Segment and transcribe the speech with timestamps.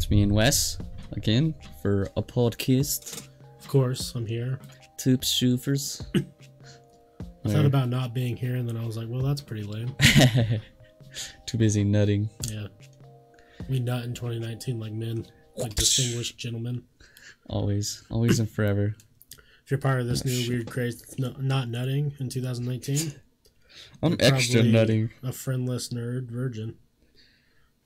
[0.00, 0.78] It's me and Wes
[1.12, 3.28] again for a podcast.
[3.58, 4.58] Of course, I'm here.
[4.96, 6.02] Tube shoofers.
[7.44, 9.94] I thought about not being here, and then I was like, well, that's pretty lame.
[11.46, 12.30] Too busy nutting.
[12.50, 12.68] Yeah.
[13.68, 15.26] We nut in 2019 like men,
[15.56, 16.82] like distinguished gentlemen.
[17.50, 18.96] Always, always and forever.
[19.64, 23.20] If you're part of this oh, new weird craze, no, not nutting in 2019,
[24.02, 25.10] I'm extra nutting.
[25.22, 26.76] a friendless nerd virgin.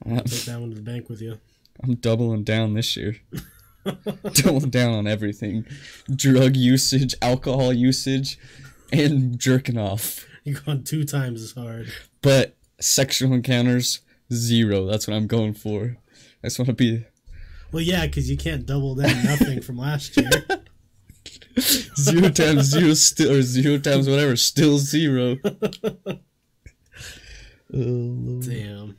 [0.06, 1.40] I'm, Take that one to the bank with you.
[1.82, 3.16] I'm doubling down this year.
[4.32, 5.66] doubling down on everything
[6.14, 8.38] drug usage, alcohol usage,
[8.92, 10.26] and jerking off.
[10.44, 11.92] You've gone two times as hard.
[12.22, 14.00] But sexual encounters,
[14.32, 14.86] zero.
[14.86, 15.96] That's what I'm going for.
[16.42, 17.04] I just want to be
[17.72, 20.30] Well, yeah, because you can't double down nothing from last year.
[21.96, 25.38] zero times zero still or zero times whatever still zero.
[27.76, 28.96] Oh, Damn.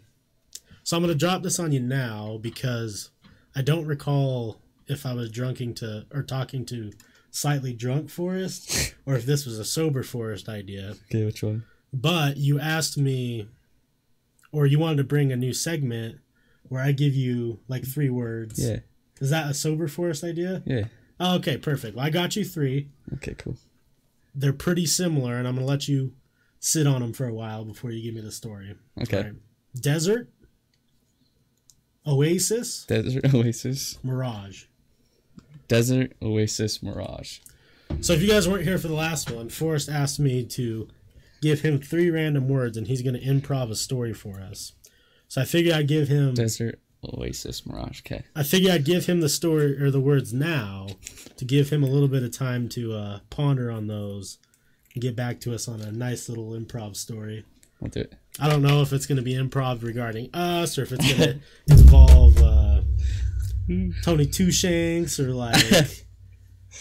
[0.85, 3.09] So I'm gonna drop this on you now because
[3.55, 6.91] I don't recall if I was drunking to or talking to
[7.31, 10.93] slightly drunk Forrest or if this was a sober Forrest idea.
[11.09, 11.65] okay, which one?
[11.91, 13.47] But you asked me,
[14.51, 16.19] or you wanted to bring a new segment
[16.63, 18.63] where I give you like three words.
[18.63, 18.79] Yeah,
[19.19, 20.61] Is that a sober Forrest idea?
[20.67, 20.85] yeah.
[21.19, 21.95] Oh, okay, perfect.
[21.95, 22.89] Well, I got you three.
[23.13, 23.55] Okay, cool.
[24.35, 26.13] They're pretty similar, and I'm gonna let you
[26.59, 28.75] sit on them for a while before you give me the story.
[29.01, 29.21] Okay.
[29.23, 29.33] Right.
[29.79, 30.29] Desert,
[32.07, 33.99] Oasis, Desert Oasis.
[34.03, 34.65] Mirage.
[35.67, 37.39] Desert Oasis Mirage.
[38.01, 40.87] So if you guys weren't here for the last one, Forrest asked me to
[41.41, 44.73] give him three random words, and he's gonna improv a story for us.
[45.27, 46.33] So I figured I'd give him.
[46.33, 48.01] Desert Oasis Mirage.
[48.01, 48.23] Okay.
[48.35, 50.87] I figured I'd give him the story or the words now
[51.37, 54.37] to give him a little bit of time to uh, ponder on those
[54.93, 57.45] and get back to us on a nice little improv story.
[57.81, 58.13] I'll do it.
[58.39, 61.41] I don't know if it's going to be improv regarding us or if it's going
[61.67, 62.81] to involve uh,
[64.03, 65.63] Tony Two Shanks or like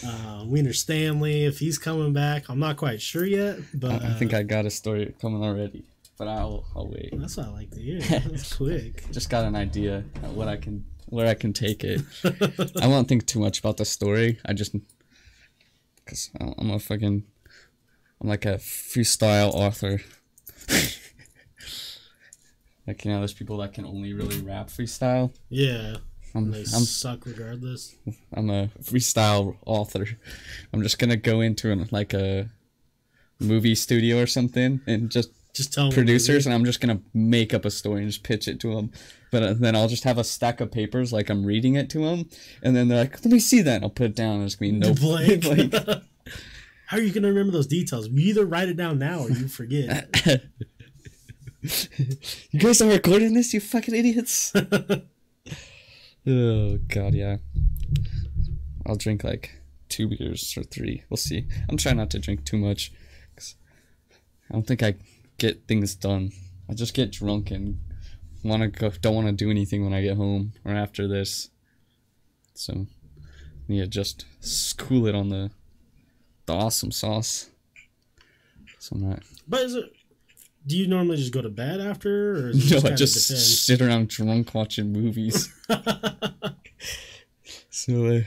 [0.05, 2.49] uh, Wiener Stanley if he's coming back.
[2.49, 5.85] I'm not quite sure yet, but I, I think I got a story coming already,
[6.17, 7.09] but I'll I'll wait.
[7.13, 7.99] that's what I like to hear.
[8.19, 9.09] That's quick.
[9.11, 10.03] Just got an idea
[10.33, 12.01] what I can where I can take it.
[12.81, 14.39] I won't think too much about the story.
[14.45, 14.75] I just
[16.03, 17.23] because I'm a fucking
[18.21, 20.01] I'm like a freestyle author.
[22.87, 25.33] like you know, there's people that can only really rap freestyle.
[25.49, 25.97] Yeah,
[26.33, 27.95] I'm they I'm suck regardless.
[28.33, 30.07] I'm a freestyle author.
[30.73, 32.49] I'm just gonna go into an, like a
[33.39, 37.65] movie studio or something and just Just tell producers, and I'm just gonna make up
[37.65, 38.91] a story and just pitch it to them.
[39.31, 41.99] But uh, then I'll just have a stack of papers like I'm reading it to
[41.99, 42.29] them,
[42.63, 44.35] and then they're like, "Let me see that." And I'll put it down.
[44.35, 45.41] And it's gonna be no blank.
[45.41, 45.73] blank.
[46.87, 48.07] How are you going to remember those details?
[48.09, 50.09] You either write it down now or you forget.
[52.51, 54.53] you guys are recording this, you fucking idiots.
[56.27, 57.37] oh god, yeah.
[58.85, 59.51] I'll drink like
[59.89, 61.03] two beers or three.
[61.09, 61.47] We'll see.
[61.69, 62.91] I'm trying not to drink too much.
[63.35, 63.55] 'cause
[64.49, 64.95] I don't think I
[65.37, 66.31] get things done.
[66.69, 67.79] I just get drunk and
[68.43, 68.91] want to go.
[69.01, 71.49] Don't want to do anything when I get home or after this.
[72.53, 72.85] So,
[73.67, 75.49] yeah, just s- cool it on the
[76.45, 77.49] the awesome sauce.
[78.79, 79.23] So I'm not.
[79.47, 79.93] But is it?
[80.67, 83.81] Do you normally just go to bed after, or is No, just I just sit
[83.81, 85.53] around drunk watching movies.
[87.69, 88.21] so uh,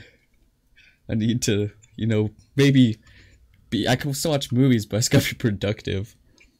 [1.09, 2.97] I need to, you know, maybe
[3.69, 3.87] be.
[3.87, 6.15] I can still watch movies, but it's gotta be productive.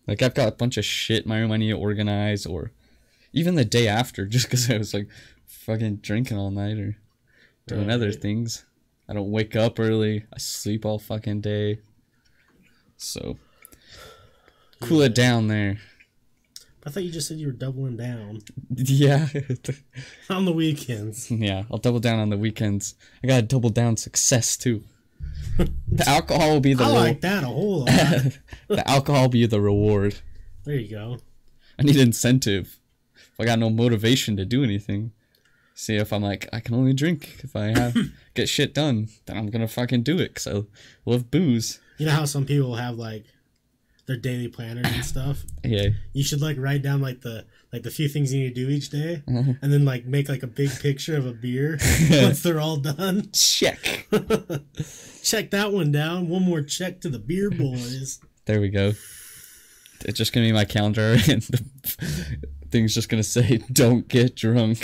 [0.07, 2.71] Like I've got a bunch of shit in my room I need to organize, or
[3.31, 5.07] even the day after, just because I was like
[5.45, 6.97] fucking drinking all night or
[7.67, 8.65] doing other things.
[9.09, 10.25] I don't wake up early.
[10.33, 11.79] I sleep all fucking day.
[12.97, 13.37] So
[14.81, 15.79] cool it down there.
[16.85, 18.39] I thought you just said you were doubling down
[18.75, 19.27] Yeah.
[20.29, 21.29] on the weekends.
[21.29, 22.95] Yeah, I'll double down on the weekends.
[23.23, 24.83] I gotta double down success too.
[25.91, 27.87] The alcohol will be the I like that a whole lot.
[28.69, 30.15] the alcohol will be the reward.
[30.63, 31.17] there you go.
[31.77, 32.79] I need incentive.
[33.15, 35.11] If I got no motivation to do anything,
[35.79, 37.95] see if I'm like I can only drink if I have
[38.35, 40.61] get shit done, then I'm gonna fucking do it because I
[41.05, 41.79] love booze.
[41.97, 43.23] You know how some people have like
[44.05, 45.43] their daily planners and stuff.
[45.63, 48.65] Yeah, You should like write down like the like the few things you need to
[48.65, 49.53] do each day, Uh-huh.
[49.61, 51.77] and then like make like a big picture of a beer
[52.11, 53.29] once they're all done.
[53.31, 54.07] check.
[55.23, 56.27] check that one down.
[56.27, 58.19] One more check to the beer boys.
[58.45, 58.93] There we go.
[60.05, 61.63] It's just gonna be my calendar, and the
[62.71, 64.79] thing's just gonna say, "Don't get drunk."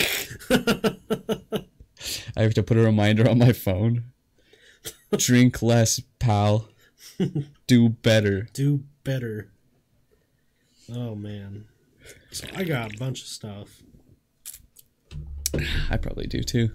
[2.37, 4.05] I have to put a reminder on my phone.
[5.17, 6.67] Drink less, pal.
[7.67, 8.41] Do better.
[8.53, 9.51] do better.
[10.93, 11.65] Oh man.
[12.31, 13.81] So I got a bunch of stuff.
[15.89, 16.71] I probably do too.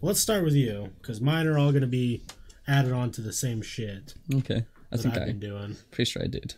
[0.00, 2.22] Let's start with you, because mine are all to be
[2.68, 4.64] added on to the same shit Okay.
[4.92, 5.76] I think I've I been doing.
[5.90, 6.54] pretty sure I did.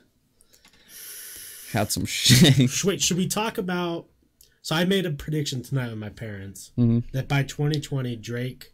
[1.73, 2.85] Had some shit.
[2.85, 4.07] Wait, should we talk about?
[4.63, 7.05] So I made a prediction tonight with my parents Mhm.
[7.13, 8.73] that by 2020 Drake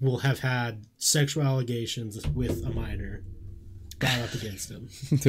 [0.00, 3.22] will have had sexual allegations with a minor
[3.98, 4.88] brought up against him.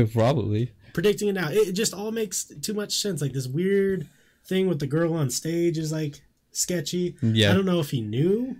[0.13, 0.71] probably.
[0.93, 3.21] Predicting it now, it it just all makes too much sense.
[3.21, 4.07] Like this weird
[4.45, 6.21] thing with the girl on stage is like
[6.51, 7.15] sketchy.
[7.21, 7.51] Yeah.
[7.51, 8.57] I don't know if he knew.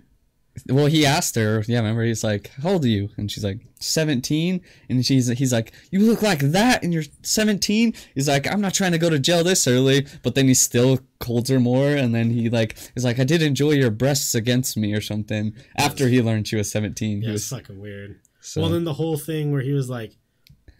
[0.68, 1.64] Well, he asked her.
[1.66, 2.04] Yeah, remember?
[2.04, 4.60] He's like, "How old are you?" And she's like, "17."
[4.90, 8.74] And she's he's like, "You look like that, and you're 17." He's like, "I'm not
[8.74, 11.88] trying to go to jail this early," but then he still holds her more.
[11.88, 15.54] And then he like is like, "I did enjoy your breasts against me" or something.
[15.76, 18.20] After he learned she was 17, Yeah, he it's was fucking weird.
[18.40, 18.60] so.
[18.60, 20.16] Well, then the whole thing where he was like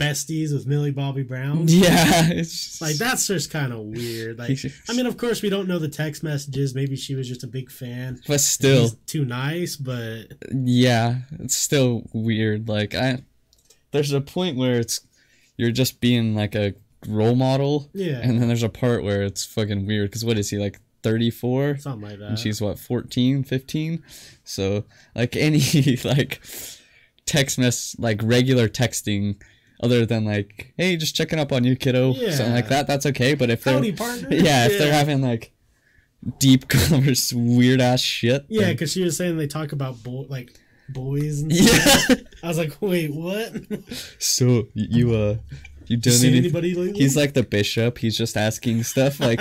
[0.02, 1.64] besties with Millie Bobby Brown.
[1.68, 4.38] yeah, it's just, Like that's just kind of weird.
[4.38, 4.58] Like,
[4.88, 6.74] I mean, of course, we don't know the text messages.
[6.74, 8.20] Maybe she was just a big fan.
[8.26, 12.68] but still, too nice, but yeah, it's still weird.
[12.68, 13.22] Like I,
[13.92, 15.00] there's a point where it's
[15.56, 16.74] you're just being like a
[17.06, 20.10] role model, yeah, and then there's a part where it's fucking weird.
[20.10, 21.78] Because what is he like 34?
[21.78, 22.28] something like that.
[22.28, 24.02] and she's what 14 15
[24.44, 24.84] so
[25.16, 25.60] like any
[26.04, 26.40] like
[27.26, 29.40] text mess like regular texting
[29.82, 32.30] other than like hey just checking up on you kiddo Yeah.
[32.30, 33.90] something like that that's okay but if they're Howdy,
[34.30, 35.52] yeah if they're having like
[36.38, 40.54] deep converse weird ass shit yeah, because she was saying they talk about boy like
[40.88, 42.06] boys and stuff.
[42.10, 43.52] yeah I was like, wait, what?
[44.18, 45.36] so you uh
[45.86, 47.00] you done See any- anybody lately?
[47.00, 49.40] he's like the bishop he's just asking stuff like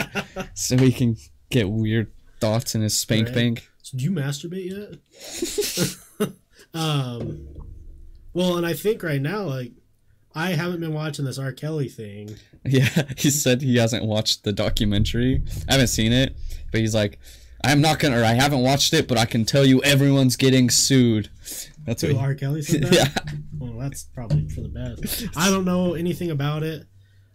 [0.55, 1.17] so he can
[1.51, 3.35] get weird thoughts in his spank Right.
[3.35, 4.99] bank So, do you masturbate
[6.19, 6.29] yet?
[6.73, 7.47] um,
[8.33, 9.71] well, and I think right now, like,
[10.33, 11.51] I haven't been watching this R.
[11.51, 12.35] Kelly thing.
[12.63, 15.41] Yeah, he said he hasn't watched the documentary.
[15.67, 16.35] I haven't seen it,
[16.71, 17.17] but he's like,
[17.63, 20.69] I'm not gonna, or I haven't watched it, but I can tell you everyone's getting
[20.69, 21.29] sued.
[21.83, 22.11] That's what.
[22.11, 22.35] He, R.
[22.35, 22.93] Kelly said that?
[22.93, 25.25] yeah, Well, that's probably for the best.
[25.35, 26.85] I don't know anything about it.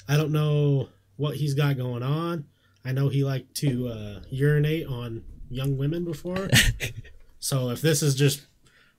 [0.08, 2.44] I don't know what he's got going on.
[2.84, 6.48] I know he liked to uh, urinate on young women before.
[7.40, 8.46] so if this is just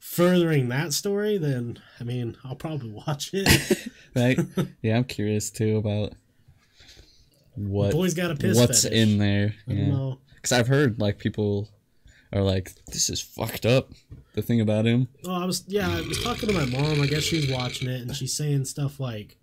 [0.08, 3.88] furthering that story, then I mean, I'll probably watch it.
[4.16, 4.40] right.
[4.82, 6.14] Yeah, I'm curious too about
[7.56, 8.98] what Boy's got a piss what's fetish.
[8.98, 9.54] in there.
[9.68, 11.70] Yeah, because I've heard like people
[12.34, 13.92] are like, this is fucked up.
[14.34, 15.08] The thing about him.
[15.26, 17.02] Oh, I was yeah, I was talking to my mom.
[17.02, 19.38] I guess she's watching it, and she's saying stuff like,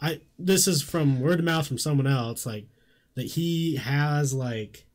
[0.00, 2.66] "I this is from word of mouth from someone else, like
[3.16, 4.86] that he has like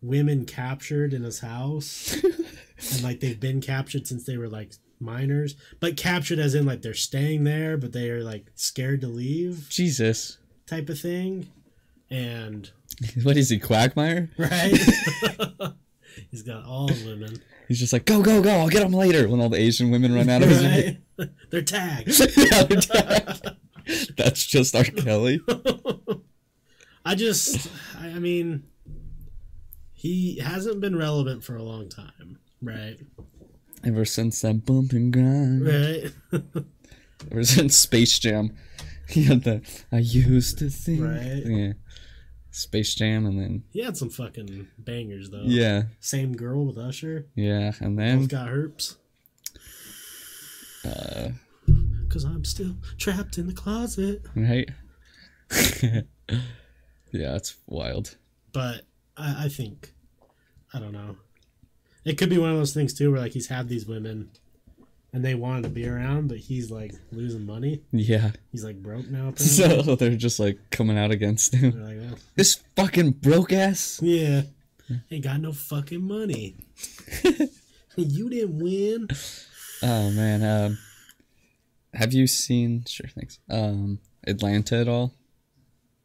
[0.00, 2.16] women captured in his house,
[2.92, 6.82] and like they've been captured since they were like minors, but captured as in like
[6.82, 11.48] they're staying there, but they are like scared to leave, Jesus, type of thing,
[12.10, 12.70] and
[13.22, 14.30] what is he, Quagmire?
[14.38, 14.78] right."
[16.30, 18.50] He's got all the women, He's just like, go, go, go!
[18.50, 19.28] I'll get them later.
[19.28, 20.64] When all the Asian women run out of his.
[20.64, 21.30] right?
[21.50, 22.08] They're tagged.
[22.36, 23.56] Yeah, they're dead.
[24.16, 24.84] That's just R.
[24.84, 25.40] Kelly.
[27.04, 28.64] I just, I mean,
[29.92, 32.96] he hasn't been relevant for a long time, right?
[33.84, 35.66] Ever since that bump and grind.
[35.66, 36.12] Right,
[37.30, 38.56] Ever since Space Jam.
[39.06, 39.60] He had the
[39.92, 41.02] I used to think.
[41.02, 41.42] Right.
[41.44, 41.72] Yeah.
[42.50, 45.42] Space Jam and then he had some fucking bangers though.
[45.44, 47.26] yeah, Same girl with Usher.
[47.34, 48.96] yeah, and then Both got herps.
[50.86, 51.28] uh,
[52.08, 54.22] Cause I'm still trapped in the closet.
[54.34, 54.70] right.
[57.12, 58.16] yeah, it's wild.
[58.52, 58.82] But
[59.16, 59.92] I, I think,
[60.72, 61.16] I don't know.
[62.04, 64.30] It could be one of those things too, where like he's had these women,
[65.12, 67.82] and they wanted to be around, but he's like losing money.
[67.92, 68.32] Yeah.
[68.52, 69.28] He's like broke now.
[69.28, 69.46] Apparently.
[69.84, 71.82] So they're just like coming out against him.
[71.82, 74.00] Like, oh, This fucking broke ass.
[74.02, 74.42] Yeah.
[75.10, 76.56] Ain't got no fucking money.
[77.96, 79.08] you didn't win.
[79.82, 80.78] Oh man, um,
[81.94, 82.84] have you seen?
[82.86, 83.38] Sure, thanks.
[83.48, 85.14] Um, Atlanta at all?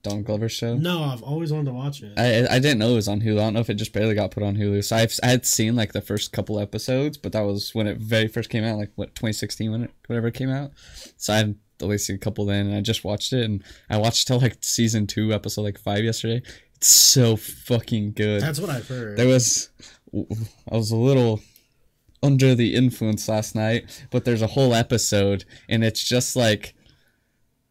[0.02, 0.76] Don Glover show.
[0.76, 2.18] No, I've always wanted to watch it.
[2.18, 3.34] I I didn't know it was on Hulu.
[3.34, 4.84] I don't know if it just barely got put on Hulu.
[4.84, 7.98] So I've I had seen like the first couple episodes, but that was when it
[7.98, 10.72] very first came out, like what 2016 when it whatever it came out.
[11.18, 13.98] So I had only seen a couple then, and I just watched it, and I
[13.98, 16.42] watched till like season two, episode like five yesterday.
[16.76, 18.42] It's so fucking good.
[18.42, 19.18] That's what I've heard.
[19.18, 19.70] There was,
[20.14, 21.42] I was a little
[22.24, 26.74] under the influence last night, but there's a whole episode, and it's just like,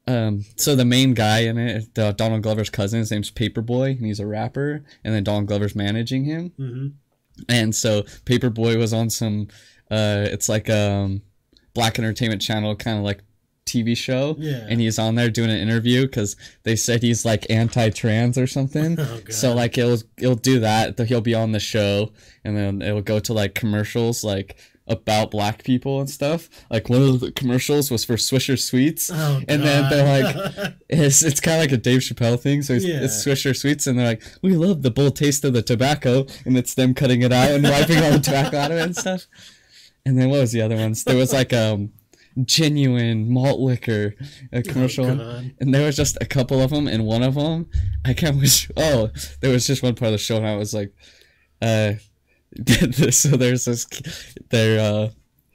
[0.08, 3.90] um, so the main guy in it, the Donald Glover's cousin, his name's Paper Boi,
[3.90, 6.86] and he's a rapper, and then Donald Glover's managing him, hmm
[7.48, 9.46] and so Paper Boi was on some,
[9.92, 11.22] uh, it's like um,
[11.72, 13.20] Black Entertainment Channel kind of like
[13.64, 14.66] TV show, Yeah.
[14.68, 16.34] and he's on there doing an interview because
[16.64, 18.98] they said he's like anti-trans or something.
[19.00, 20.98] Oh, so like it'll it'll do that.
[20.98, 22.12] He'll be on the show,
[22.44, 24.56] and then it'll go to like commercials like
[24.88, 26.49] about black people and stuff.
[26.71, 31.23] Like one of the commercials was for Swisher Sweets, Oh, and then they're like, it's
[31.23, 32.62] it's kind of like a Dave Chappelle thing.
[32.62, 33.00] So it's, Yeah.
[33.02, 36.57] it's Swisher Sweets, and they're like, we love the bold taste of the tobacco, and
[36.57, 39.26] it's them cutting it out and wiping all the tobacco out of it and stuff.
[40.07, 41.04] And then what was the other ones?
[41.04, 41.90] There was like um
[42.45, 44.14] genuine malt liquor
[44.52, 45.07] a commercial.
[45.07, 45.52] Oh, God.
[45.61, 47.66] and there was just a couple of them and one of them
[48.04, 50.73] i can't wish oh there was just one part of the show and i was
[50.73, 50.92] like
[51.62, 51.95] uh
[53.10, 53.86] so there's this
[54.50, 55.08] they're uh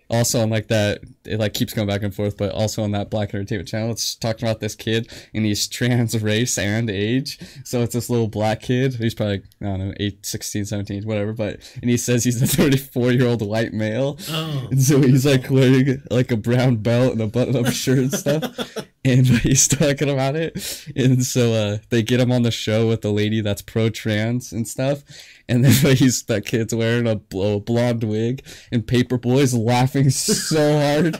[0.09, 3.09] also on like that it like keeps going back and forth but also on that
[3.09, 7.81] black entertainment channel it's talking about this kid and he's trans race and age so
[7.81, 11.59] it's this little black kid he's probably i don't know 8 16 17 whatever but
[11.81, 14.67] and he says he's a 34 year old white male Oh.
[14.69, 18.13] and so he's like wearing like a brown belt and a button up shirt and
[18.13, 18.77] stuff.
[19.05, 20.53] And he's talking about it.
[20.95, 24.53] And so uh, they get him on the show with the lady that's pro trans
[24.53, 25.03] and stuff.
[25.49, 30.79] And then he's that kid's wearing a bl- blonde wig and Paper Boi's laughing so
[30.79, 31.19] hard.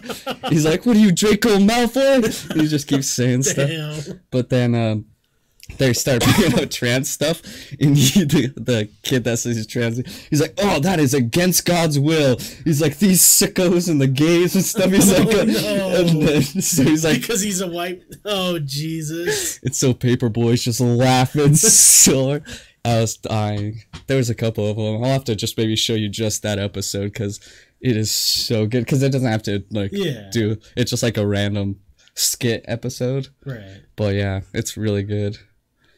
[0.49, 2.55] He's like, What are you, Draco Malfoy?
[2.55, 3.69] He just keeps saying stuff.
[3.69, 4.21] Damn.
[4.31, 5.05] But then um,
[5.77, 7.41] they start bringing up trans stuff,
[7.79, 9.97] and he, the, the kid that says he's trans,
[10.29, 14.55] he's like, "Oh, that is against God's will." He's like, "These sickos and the gays
[14.55, 15.95] and stuff." He's like, Oh, no.
[15.95, 18.03] and then, so he's like, because he's a white.
[18.25, 19.59] Oh Jesus!
[19.63, 22.43] it's so Paper Boi's just laughing so hard.
[22.85, 23.81] I was dying.
[24.07, 25.03] There was a couple of them.
[25.03, 27.39] I'll have to just maybe show you just that episode because
[27.79, 28.83] it is so good.
[28.85, 30.29] Because it doesn't have to like Yeah.
[30.31, 30.57] do.
[30.75, 31.79] It's just like a random
[32.15, 33.29] skit episode.
[33.45, 33.83] Right.
[33.95, 35.37] But yeah, it's really good.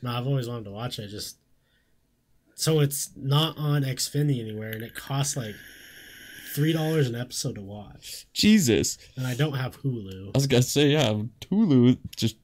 [0.03, 1.07] No, I've always wanted to watch it.
[1.07, 1.37] Just
[2.55, 5.55] so it's not on Xfinity anywhere, and it costs like
[6.53, 8.27] three dollars an episode to watch.
[8.33, 8.97] Jesus.
[9.17, 10.27] And I don't have Hulu.
[10.27, 11.13] I was gonna say, yeah,
[11.51, 12.35] Hulu just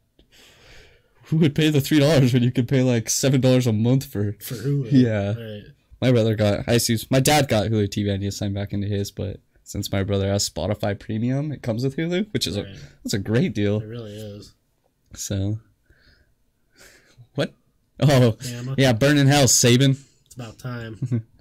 [1.31, 4.05] who would pay the three dollars when you could pay like seven dollars a month
[4.05, 4.89] for For Hulu.
[4.91, 5.29] Yeah.
[5.33, 5.63] Right.
[5.99, 8.71] my brother got I see my dad got Hulu TV I need to sign back
[8.73, 12.57] into his, but since my brother has Spotify premium, it comes with Hulu, which is
[12.57, 12.67] Right.
[12.67, 13.79] a that's a great deal.
[13.81, 14.53] It really is.
[15.15, 15.59] So
[17.35, 17.53] what?
[17.99, 18.75] Oh Bama.
[18.77, 19.97] yeah, burning Hell, Saban.
[20.25, 21.25] It's about time.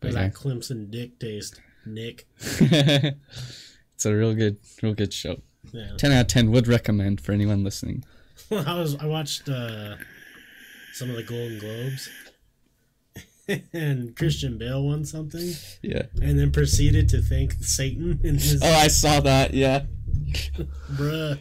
[0.00, 2.26] But that Clemson dick taste, Nick?
[2.40, 5.40] it's a real good real good show.
[5.72, 5.92] Yeah.
[5.96, 8.04] Ten out of ten would recommend for anyone listening.
[8.50, 9.96] I was I watched uh,
[10.92, 12.08] some of the Golden Globes,
[13.72, 16.02] and Christian Bale won something, Yeah.
[16.20, 19.54] and then proceeded to thank Satan in his Oh, I saw that.
[19.54, 19.82] Yeah,
[20.92, 21.38] bruh.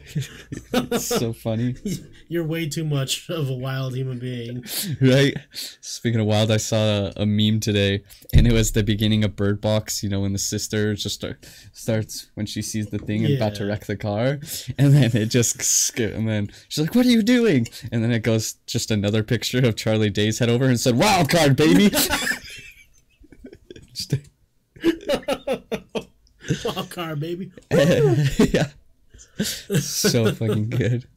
[0.91, 1.75] it's so funny.
[2.27, 4.63] You're way too much of a wild human being.
[5.01, 5.33] right?
[5.81, 9.35] Speaking of wild, I saw a, a meme today, and it was the beginning of
[9.35, 10.01] Bird Box.
[10.03, 13.55] You know, when the sister just start, starts when she sees the thing and about
[13.55, 14.39] to wreck the car,
[14.77, 18.11] and then it just skip, and then she's like, "What are you doing?" And then
[18.11, 21.89] it goes just another picture of Charlie Day's head over and said, "Wild card, baby."
[23.93, 24.15] Just-
[26.65, 27.51] Wild card, baby.
[27.71, 28.67] yeah,
[29.43, 31.07] so fucking good.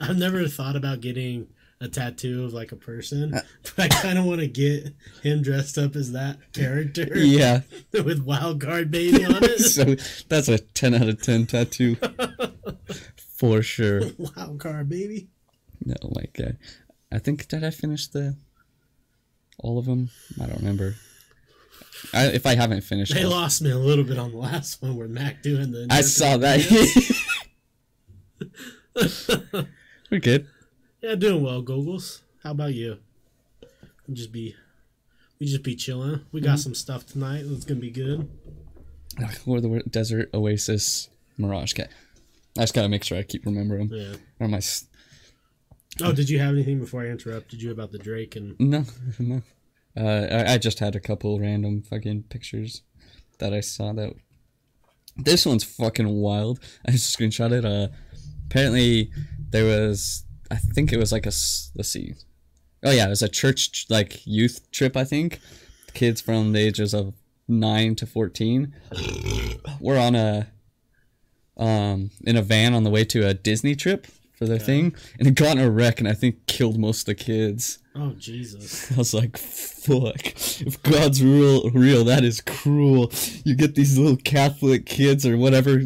[0.00, 1.48] I've never thought about getting
[1.80, 5.78] a tattoo of like a person, but I kind of want to get him dressed
[5.78, 7.60] up as that character Yeah,
[7.92, 9.58] with wild card baby on it.
[9.60, 9.94] so
[10.28, 11.96] that's a ten out of ten tattoo
[13.38, 14.02] for sure.
[14.18, 15.28] wild card baby.
[15.84, 16.52] No, like uh,
[17.12, 18.36] I think did I finish the
[19.58, 20.10] all of them?
[20.40, 20.94] I don't remember.
[22.12, 24.96] I, if I haven't finished, They lost me a little bit on the last one
[24.96, 25.86] where Mac doing the.
[25.90, 26.60] I saw that.
[30.10, 30.46] We're good.
[31.02, 32.20] yeah, doing well, Googles.
[32.42, 32.98] How about you?
[34.06, 34.54] We just be,
[35.38, 36.24] we just be chilling.
[36.32, 36.50] We Mm-hmm.
[36.50, 37.44] got some stuff tonight.
[37.46, 38.28] It's gonna be good.
[39.46, 41.74] Or the desert oasis mirage.
[41.74, 41.88] Okay,
[42.56, 43.88] I just gotta make sure I keep remembering.
[43.92, 44.14] Yeah.
[44.40, 44.60] Or my
[46.00, 48.58] Oh, did you have anything before I interrupted you about the Drake and?
[48.60, 48.84] no,
[49.18, 49.42] no.
[49.98, 52.82] Uh, I, I just had a couple random fucking pictures
[53.38, 54.14] that I saw that.
[55.16, 56.60] This one's fucking wild.
[56.86, 57.64] I just screenshot it.
[57.64, 57.88] Uh,
[58.46, 59.10] apparently
[59.50, 61.32] there was, I think it was like a
[61.74, 62.14] let's see.
[62.84, 64.96] Oh yeah, it was a church like youth trip.
[64.96, 65.40] I think
[65.94, 67.14] kids from the ages of
[67.48, 68.74] nine to fourteen
[69.80, 70.46] were on a,
[71.56, 74.06] um, in a van on the way to a Disney trip
[74.38, 77.06] for their thing, and it got in a wreck, and I think killed most of
[77.06, 77.80] the kids.
[77.96, 78.92] Oh Jesus!
[78.94, 80.20] I was like, fuck.
[80.60, 83.10] If God's real, real, that is cruel.
[83.44, 85.80] You get these little Catholic kids or whatever,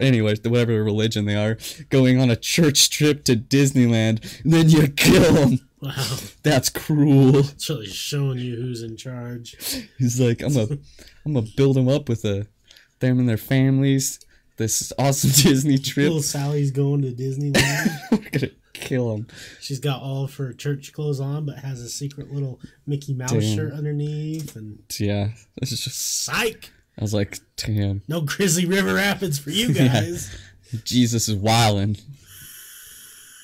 [0.00, 1.58] anyways, whatever religion they are,
[1.90, 5.60] going on a church trip to Disneyland, and then you kill them.
[5.80, 7.38] Wow, That's cruel.
[7.38, 9.54] it's really showing you who's in charge.
[9.98, 10.78] He's like, I'm gonna,
[11.24, 12.46] I'm gonna build them up with a,
[13.00, 14.18] them and their families.
[14.58, 16.04] This awesome Disney trip.
[16.04, 17.90] Little Sally's going to Disneyland.
[18.12, 19.26] We're gonna kill him.
[19.60, 23.30] She's got all of her church clothes on, but has a secret little Mickey Mouse
[23.32, 23.56] Damn.
[23.56, 24.54] shirt underneath.
[24.56, 26.24] And Yeah, this is just.
[26.24, 29.88] psych, I was like, damn, no Grizzly River Rapids for you Yeah.
[29.88, 30.36] guys.
[30.84, 31.98] Jesus is wildin'.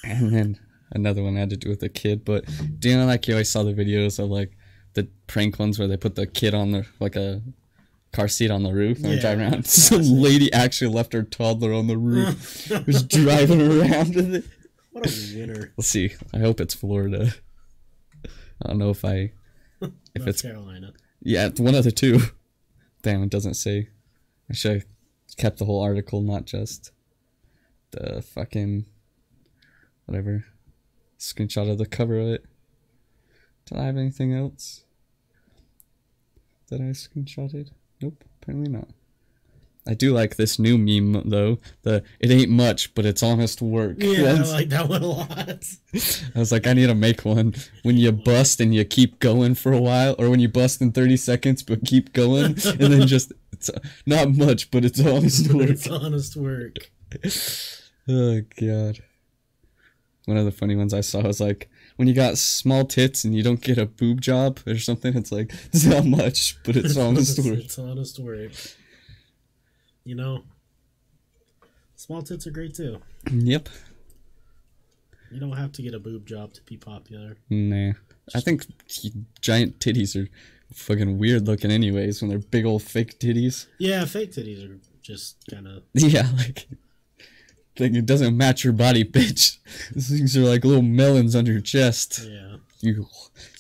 [0.05, 0.59] And then
[0.93, 2.45] another one had to do with a kid, but
[2.79, 4.53] do you know like you always saw the videos of like
[4.93, 7.41] the prank ones where they put the kid on the like a
[8.15, 9.67] car seat on the roof and they're driving around.
[9.67, 14.45] Some lady actually left her toddler on the roof, was driving around with it.
[14.93, 16.13] What a winner, Let's see.
[16.33, 17.35] I hope it's Florida.
[18.63, 19.33] I don't know if I
[19.81, 20.93] if North it's Carolina.
[21.21, 22.21] yeah, it's one of the two.
[23.03, 23.89] Damn, it doesn't say.
[24.49, 24.87] I should have
[25.37, 26.93] kept the whole article, not just
[27.91, 28.87] the fucking
[30.07, 30.45] whatever
[31.19, 32.45] screenshot of the cover of it.
[33.67, 34.85] Did I have anything else
[36.69, 37.71] that I screenshotted?
[38.05, 38.89] Nope, apparently not.
[39.87, 41.59] I do like this new meme though.
[41.83, 43.97] The it ain't much, but it's honest work.
[43.99, 45.29] Yeah, I like that one a lot.
[46.35, 49.55] I was like, I need to make one when you bust and you keep going
[49.55, 53.07] for a while, or when you bust in 30 seconds but keep going, and then
[53.07, 55.69] just, it's uh, not much, but it's honest work.
[55.69, 56.91] it's honest work.
[58.07, 58.99] Oh, God.
[60.27, 63.35] One of the funny ones I saw was like, when you got small tits and
[63.35, 66.97] you don't get a boob job or something, it's like, it's not much, but it's
[66.97, 67.59] honest work.
[67.59, 68.53] It's honest work.
[70.05, 70.43] You know,
[71.97, 73.01] small tits are great too.
[73.31, 73.69] Yep.
[75.31, 77.37] You don't have to get a boob job to be popular.
[77.51, 77.93] Nah.
[78.35, 78.67] I think
[79.41, 80.29] giant titties are
[80.73, 83.67] fucking weird looking anyways when they're big old fake titties.
[83.79, 85.83] Yeah, fake titties are just kind of.
[85.95, 86.69] Yeah, like,
[87.79, 89.59] like it doesn't match your body, bitch.
[89.93, 92.25] These things are like little melons on your chest.
[92.29, 92.57] Yeah.
[92.81, 93.07] You,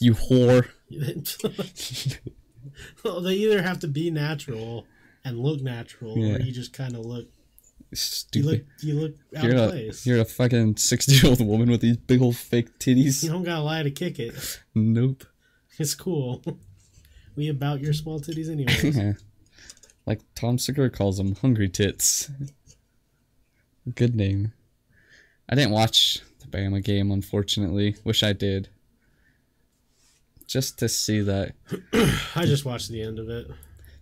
[0.00, 0.68] you whore.
[3.04, 4.86] well, they either have to be natural
[5.24, 6.34] and look natural, Yeah.
[6.36, 7.26] or you just kind of look.
[7.90, 8.46] You Stupid.
[8.50, 8.60] look.
[8.80, 10.06] You look out You're of a, place.
[10.06, 13.22] you're a fucking sixty-year-old woman with these big old fake titties.
[13.22, 14.60] You don't gotta lie to kick it.
[14.74, 15.24] Nope.
[15.78, 16.42] It's cool.
[17.36, 19.14] we about your small titties anyway.
[20.06, 22.30] like Tom Segura calls them, hungry tits.
[23.92, 24.52] Good name.
[25.48, 27.96] I didn't watch the Bama game, unfortunately.
[28.04, 28.68] Wish I did.
[30.46, 31.54] Just to see that
[32.36, 33.50] I just watched the end of it.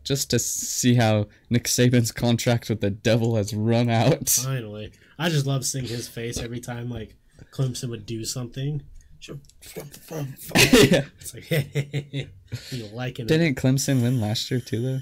[0.05, 4.29] just to see how Nick Saban's contract with the Devil has run out.
[4.29, 7.17] Finally, I just love seeing his face every time like
[7.53, 8.83] Clemson would do something.
[9.29, 11.05] yeah.
[11.21, 12.29] It's like, hey,
[12.71, 13.29] you liking it?
[13.29, 15.01] Didn't Clemson win last year too, though?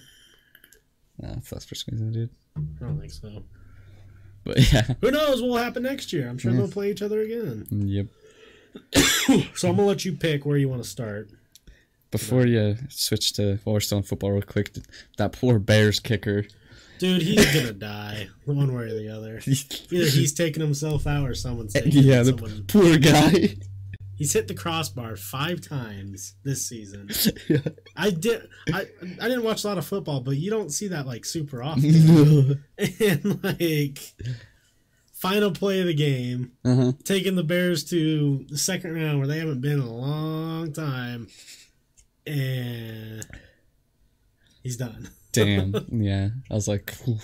[1.26, 2.30] No, that's for some reason, dude.
[2.56, 3.42] I don't think so.
[4.44, 6.28] But yeah, Who knows what will happen next year?
[6.28, 7.66] I'm sure they'll play each other again.
[7.70, 8.06] yep.
[9.54, 11.28] So I'm gonna let you pick where you want to start.
[12.10, 14.72] Before you switch to while we're still in football, real quick,
[15.18, 16.44] that poor Bears kicker.
[16.98, 19.40] Dude, he's gonna die one way or the other.
[19.46, 22.64] Either he's taking himself out or someone's taking yeah, the someone.
[22.66, 23.54] poor guy.
[24.20, 27.08] He's hit the crossbar five times this season.
[27.48, 27.58] Yeah.
[27.96, 28.48] I did.
[28.72, 28.86] I
[29.20, 32.62] I didn't watch a lot of football, but you don't see that like super often.
[32.78, 33.98] and like
[35.14, 36.92] final play of the game, uh-huh.
[37.02, 41.28] taking the Bears to the second round where they haven't been in a long time,
[42.26, 43.26] and
[44.62, 45.08] he's done.
[45.32, 45.74] Damn.
[45.88, 46.28] Yeah.
[46.50, 47.18] I was like, "Whew,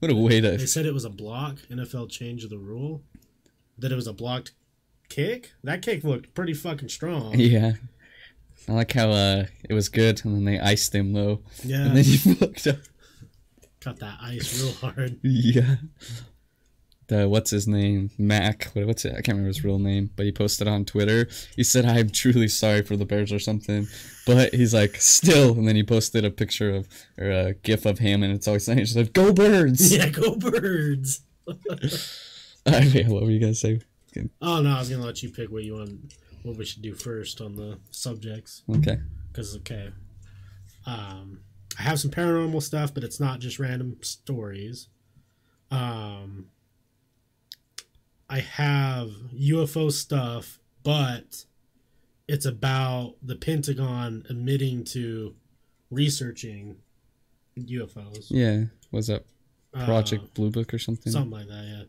[0.00, 0.58] what a way to.
[0.58, 1.56] They said it was a block.
[1.70, 3.02] NFL changed the rule
[3.78, 4.52] that it was a blocked
[5.14, 5.52] kick.
[5.62, 7.34] That kick looked pretty fucking strong.
[7.38, 7.72] Yeah.
[8.66, 11.96] I like how uh it was good, and then they iced him though, Yeah, and
[11.96, 12.78] then he fucked up.
[13.80, 15.18] cut that ice real hard.
[15.22, 15.76] Yeah.
[17.08, 18.10] The what's his name?
[18.16, 18.70] Mac.
[18.72, 19.10] What, what's it?
[19.10, 21.28] I can't remember his real name, but he posted on Twitter.
[21.54, 23.86] He said, "I'm truly sorry for the Bears" or something.
[24.26, 27.98] But he's like, still, and then he posted a picture of or a GIF of
[27.98, 31.20] him, and it's always saying, "He said, go Birds." Yeah, go birds.
[32.66, 33.80] okay, what were you guys say?
[34.40, 36.94] Oh no, I was gonna let you pick what you want, what we should do
[36.94, 38.62] first on the subjects.
[38.70, 38.98] Okay.
[39.30, 39.90] Because okay,
[40.86, 41.40] um,
[41.78, 44.88] I have some paranormal stuff, but it's not just random stories.
[45.70, 46.46] Um,
[48.28, 51.44] I have UFO stuff, but
[52.28, 55.34] it's about the Pentagon admitting to
[55.90, 56.76] researching
[57.58, 58.26] UFOs.
[58.28, 58.64] Yeah.
[58.90, 59.24] What's up?
[59.74, 61.12] Uh, Project Blue Book or something?
[61.12, 61.64] something like that.
[61.64, 61.82] Yeah,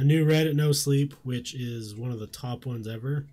[0.00, 3.26] a new Reddit No Sleep, which is one of the top ones ever.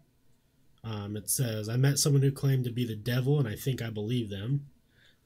[0.84, 3.82] Um, it says, "I met someone who claimed to be the devil, and I think
[3.82, 4.68] I believe them."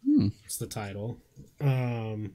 [0.06, 0.28] Hmm.
[0.46, 1.20] It's the title.
[1.60, 2.34] Um,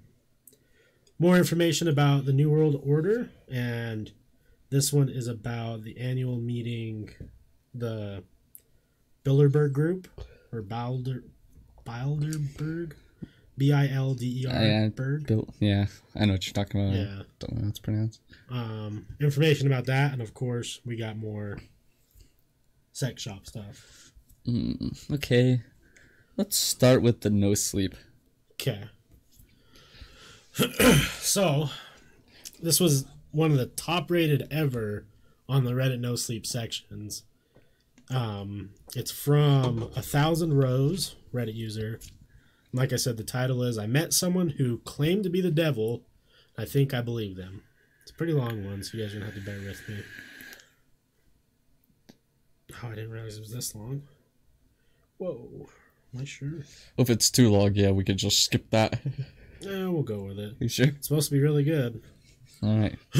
[1.21, 4.11] more information about the New World Order, and
[4.71, 7.11] this one is about the annual meeting,
[7.73, 8.25] the
[9.25, 10.09] Bilderberg Group
[10.53, 11.23] or Bilder
[11.85, 12.95] Bilderberg
[13.59, 15.31] B I L D E R Yeah, Berg.
[15.61, 16.95] Yeah, I know what you're talking about.
[16.95, 17.23] I Yeah.
[17.39, 18.21] don't know how it's pronounced.
[18.51, 21.59] Um, information about that, and of course, we got more
[22.93, 24.13] sex shop stuff.
[24.47, 25.63] Mm, okay,
[26.37, 27.95] let's start with the no sleep.
[28.53, 28.85] Okay.
[31.19, 31.69] so,
[32.63, 35.07] this was one of the top rated ever
[35.49, 37.23] on the Reddit no sleep sections.
[38.09, 42.01] Um, it's from a thousand rows Reddit user.
[42.77, 46.03] Like I said, the title is "I met someone who claimed to be the devil.
[46.59, 47.63] I think I believe them."
[48.03, 49.97] It's a pretty long one, so you guys are gonna have to bear with me.
[52.83, 54.03] Oh, I didn't realize it was this long.
[55.17, 55.69] Whoa,
[56.15, 56.61] am I sure?
[56.99, 59.01] If it's too long, yeah, we could just skip that.
[59.61, 60.57] Yeah, we'll go with it.
[60.61, 60.89] you sure?
[60.89, 62.03] It's supposed to be really good.
[62.63, 62.99] All right.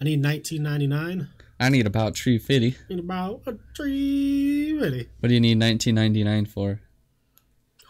[0.00, 2.76] I need 1999 I need about tree fifty.
[2.88, 5.08] in about a tree ready.
[5.20, 6.80] What do you need 1999 for?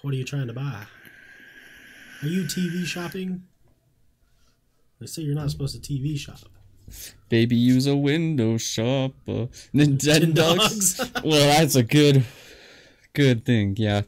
[0.02, 0.85] What are you trying to buy?
[2.22, 3.42] Are you TV shopping?
[5.00, 6.38] They say you're not supposed to TV shop.
[7.29, 9.48] Baby, use a window shopper.
[9.74, 11.24] Nintendogs.
[11.24, 12.24] well, that's a good,
[13.12, 13.74] good thing.
[13.76, 14.02] Yeah.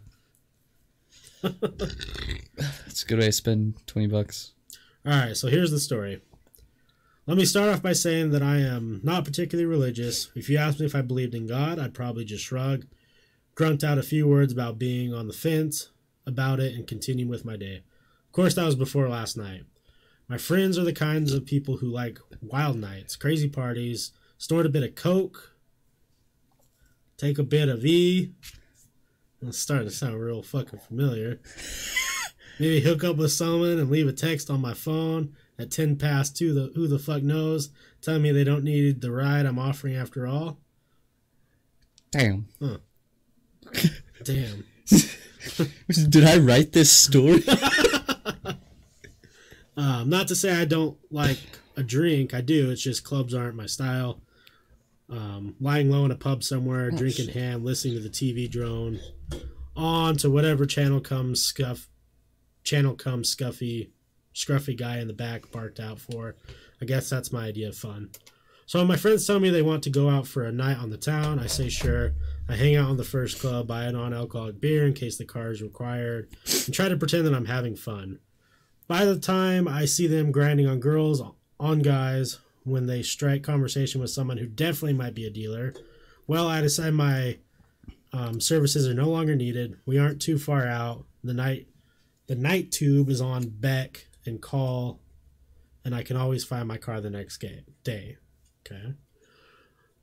[1.43, 4.55] That's a good way to spend twenty bucks.
[5.07, 6.21] All right, so here's the story.
[7.29, 10.31] Let me start off by saying that I am not particularly religious.
[10.35, 12.87] If you asked me if I believed in God, I'd probably just shrug,
[13.55, 15.91] grunt out a few words about being on the fence
[16.27, 17.83] about it, and continue with my day.
[18.25, 19.65] Of course, that was before last night.
[20.27, 24.71] My friends are the kinds of people who like wild nights, crazy parties, snort a
[24.71, 25.55] bit of coke,
[27.19, 28.33] take a bit of E.
[29.43, 31.41] It's starting to sound real fucking familiar.
[32.59, 36.37] Maybe hook up with someone and leave a text on my phone at 10 past
[36.37, 39.97] 2, the, who the fuck knows, telling me they don't need the ride I'm offering
[39.97, 40.59] after all.
[42.11, 42.47] Damn.
[42.61, 42.79] Huh.
[44.23, 44.65] Damn.
[46.09, 47.43] Did I write this story?
[49.79, 51.39] Um, not to say I don't like
[51.77, 52.73] a drink, I do.
[52.73, 54.21] It's just clubs aren't my style.
[55.09, 58.99] Um, lying low in a pub somewhere, drinking ham, listening to the TV drone,
[59.77, 61.89] on to whatever channel comes scuff,
[62.65, 63.91] channel comes scuffy,
[64.39, 66.37] scruffy guy in the back barked out for.
[66.81, 68.11] I guess that's my idea of fun.
[68.67, 70.99] So my friends tell me they want to go out for a night on the
[70.99, 72.13] town, I say sure.
[72.49, 75.51] I hang out on the first club, buy a non-alcoholic beer in case the car
[75.51, 76.29] is required,
[76.67, 78.19] and try to pretend that I'm having fun.
[78.87, 81.23] By the time I see them grinding on girls,
[81.59, 85.75] on guys, when they strike conversation with someone who definitely might be a dealer,
[86.27, 87.39] well, I decide my
[88.13, 89.79] um, services are no longer needed.
[89.87, 91.07] We aren't too far out.
[91.25, 91.69] The night,
[92.27, 95.01] the night tube is on Beck and call,
[95.85, 97.45] and I can always find my car the next
[97.83, 98.17] day.
[98.67, 98.95] Okay.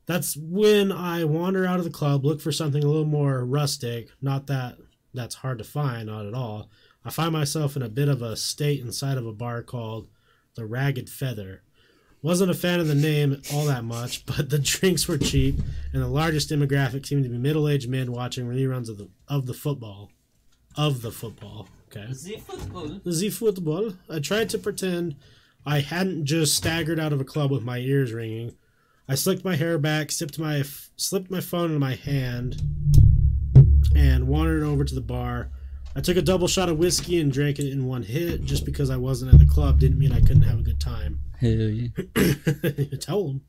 [0.06, 4.10] That's when I wander out of the club, look for something a little more rustic.
[4.22, 4.78] Not that
[5.14, 6.70] that's hard to find, not at all.
[7.04, 10.10] I find myself in a bit of a state inside of a bar called
[10.56, 11.62] the Ragged Feather.
[12.22, 15.60] Wasn't a fan of the name all that much, but the drinks were cheap,
[15.94, 19.54] and the largest demographic seemed to be middle-aged men watching reruns of the of the
[19.54, 20.12] football,
[20.76, 21.68] of the football.
[21.88, 22.08] Okay.
[22.08, 22.88] The football.
[23.04, 23.94] The football.
[24.10, 25.16] I tried to pretend
[25.66, 28.56] I hadn't just staggered out of a club with my ears ringing.
[29.08, 30.64] I slicked my hair back, sipped my
[30.96, 32.62] slipped my phone in my hand,
[33.96, 35.52] and wandered over to the bar.
[35.96, 38.44] I took a double shot of whiskey and drank it in one hit.
[38.44, 41.20] Just because I wasn't at the club didn't mean I couldn't have a good time.
[41.40, 41.88] Hell yeah.
[43.00, 43.42] Tell them.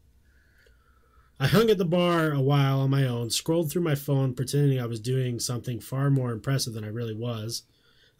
[1.38, 4.80] I hung at the bar a while on my own, scrolled through my phone, pretending
[4.80, 7.64] I was doing something far more impressive than I really was.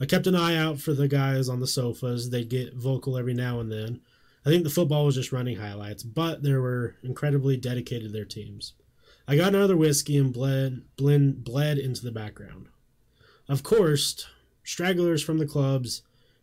[0.01, 2.31] I kept an eye out for the guys on the sofas.
[2.31, 4.01] They'd get vocal every now and then.
[4.45, 8.25] I think the football was just running highlights, but they were incredibly dedicated to their
[8.25, 8.75] teams.
[9.27, 12.69] I got another whiskey and bled, blend, bled into the background.
[13.49, 14.27] Of course,
[14.63, 16.03] stragglers from the clubs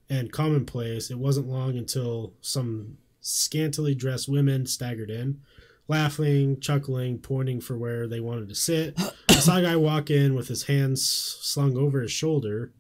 [0.10, 5.40] and commonplace, it wasn't long until some scantily dressed women staggered in,
[5.88, 9.00] laughing, chuckling, pointing for where they wanted to sit.
[9.30, 12.74] I saw a guy walk in with his hands slung over his shoulder,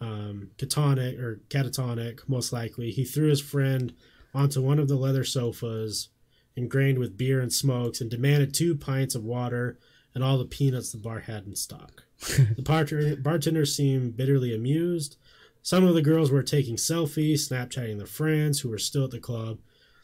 [0.00, 2.90] um, catatonic or catatonic, most likely.
[2.90, 3.94] He threw his friend
[4.34, 6.08] onto one of the leather sofas,
[6.56, 9.78] ingrained with beer and smokes, and demanded two pints of water
[10.14, 12.04] and all the peanuts the bar had in stock.
[12.56, 15.16] the bartender, bartender seemed bitterly amused.
[15.62, 19.20] Some of the girls were taking selfies, Snapchatting their friends who were still at the
[19.20, 19.58] club.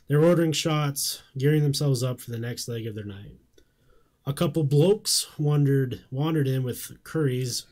[0.08, 3.36] They were ordering shots, gearing themselves up for the next leg of their night.
[4.26, 7.66] A couple blokes wandered wandered in with curries,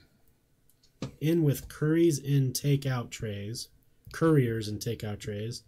[1.21, 3.69] in with curries in takeout trays,
[4.13, 5.63] couriers in takeout trays.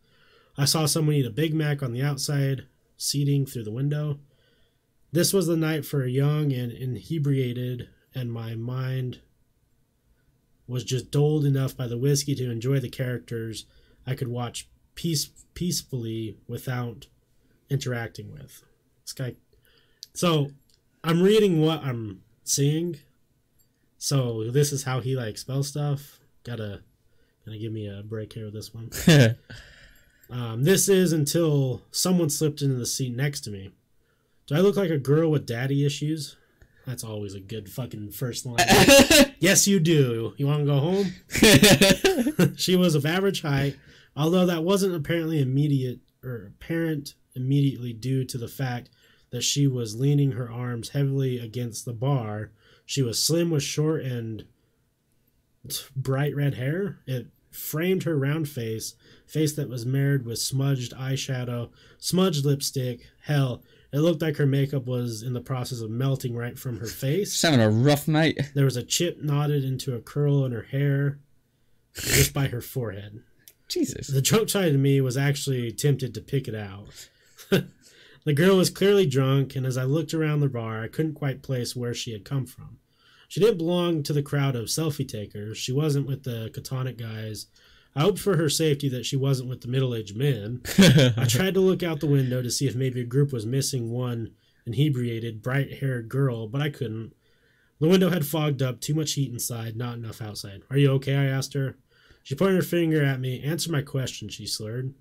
[0.57, 2.67] I saw someone eat a Big Mac on the outside
[2.97, 4.19] seating through the window.
[5.13, 9.21] This was the night for young and inebriated, and my mind
[10.67, 13.67] was just doled enough by the whiskey to enjoy the characters
[14.07, 17.07] I could watch peace peacefully without
[17.69, 18.65] interacting with.
[19.05, 19.35] This guy.
[20.15, 20.51] So
[21.03, 22.97] I'm reading what I'm seeing.
[24.05, 26.21] So this is how he like spells stuff.
[26.45, 26.83] Gotta
[27.47, 28.91] gonna give me a break here with this one.
[30.31, 33.71] Um, this is until someone slipped into the seat next to me.
[34.47, 36.37] Do I look like a girl with daddy issues?
[36.87, 38.57] That's always a good fucking first line.
[39.39, 40.33] yes, you do.
[40.39, 42.57] You want to go home?
[42.57, 43.77] she was of average height,
[44.17, 48.89] although that wasn't apparently immediate or apparent immediately due to the fact
[49.31, 52.51] that she was leaning her arms heavily against the bar.
[52.87, 54.45] She was slim with short and
[55.97, 57.01] bright red hair.
[57.07, 58.95] It framed her round face,
[59.27, 63.01] face that was marred with smudged eyeshadow, smudged lipstick.
[63.23, 66.87] Hell, it looked like her makeup was in the process of melting right from her
[66.87, 67.33] face.
[67.33, 68.39] She's having a rough night.
[68.55, 71.21] There was a chip knotted into a curl in her hair,
[71.95, 73.23] just by her forehead.
[73.69, 74.09] Jesus.
[74.09, 77.09] The drunk side of me was actually tempted to pick it out.
[78.25, 81.43] the girl was clearly drunk, and as I looked around the bar, I couldn't quite
[81.43, 82.79] place where she had come from.
[83.29, 85.59] She didn't belong to the crowd of selfie takers.
[85.59, 87.47] She wasn't with the catonic guys.
[87.97, 90.63] I hoped for her safety that she wasn't with the middle aged men.
[90.79, 93.91] I tried to look out the window to see if maybe a group was missing
[93.91, 94.33] one
[94.67, 97.13] inebriated, bright haired girl, but I couldn't.
[97.81, 100.63] The window had fogged up, too much heat inside, not enough outside.
[100.71, 101.17] Are you okay?
[101.17, 101.77] I asked her.
[102.23, 103.43] She pointed her finger at me.
[103.43, 104.95] Answer my question, she slurred.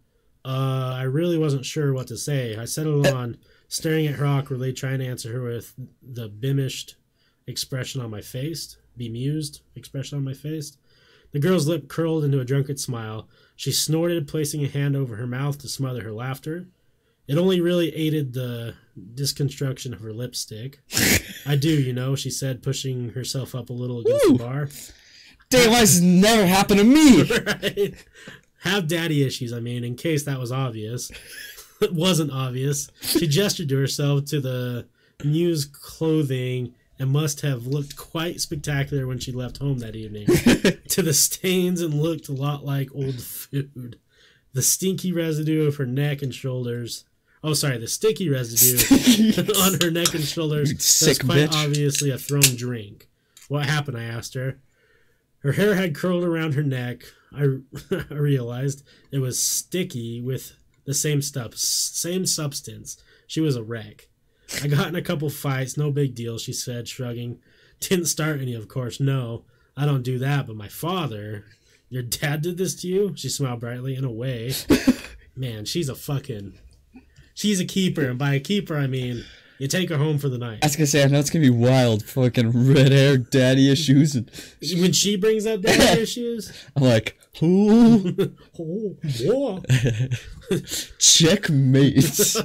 [0.45, 2.55] Uh, I really wasn't sure what to say.
[2.57, 6.95] I settled on staring at her awkwardly, trying to answer her with the bimished
[7.47, 10.77] expression on my face, bemused expression on my face.
[11.31, 13.27] The girl's lip curled into a drunken smile.
[13.55, 16.67] She snorted, placing a hand over her mouth to smother her laughter.
[17.27, 18.75] It only really aided the
[19.15, 20.79] disconstruction of her lipstick.
[21.45, 24.37] I do, you know, she said, pushing herself up a little against Woo!
[24.37, 24.69] the bar.
[25.49, 27.23] This never happen to me?
[27.45, 27.93] right?
[28.63, 31.11] Have daddy issues, I mean, in case that was obvious.
[31.81, 32.89] it wasn't obvious.
[33.01, 34.87] She gestured to herself to the
[35.21, 40.27] news clothing and must have looked quite spectacular when she left home that evening.
[40.87, 43.99] to the stains and looked a lot like old food.
[44.53, 47.03] The stinky residue of her neck and shoulders.
[47.43, 50.69] Oh, sorry, the sticky residue on her neck and shoulders.
[50.69, 51.65] You That's sick quite bitch.
[51.65, 53.09] obviously a thrown drink.
[53.49, 53.97] What happened?
[53.97, 54.59] I asked her.
[55.43, 57.03] Her hair had curled around her neck.
[57.35, 57.57] I,
[58.09, 60.53] I realized it was sticky with
[60.85, 62.97] the same stuff, same substance.
[63.27, 64.07] She was a wreck.
[64.61, 67.39] I got in a couple fights, no big deal, she said, shrugging.
[67.79, 69.45] Didn't start any, of course, no.
[69.75, 71.45] I don't do that, but my father.
[71.89, 73.13] Your dad did this to you?
[73.15, 74.53] She smiled brightly, in a way.
[75.35, 76.57] Man, she's a fucking.
[77.33, 79.25] She's a keeper, and by a keeper, I mean
[79.59, 80.59] you take her home for the night.
[80.61, 82.03] I was gonna say, I know it's gonna be wild.
[82.03, 84.29] Fucking red hair, daddy issues, and
[84.77, 89.63] When she brings up daddy issues, I'm like, ooh, oh, whoa.
[90.99, 92.35] checkmate.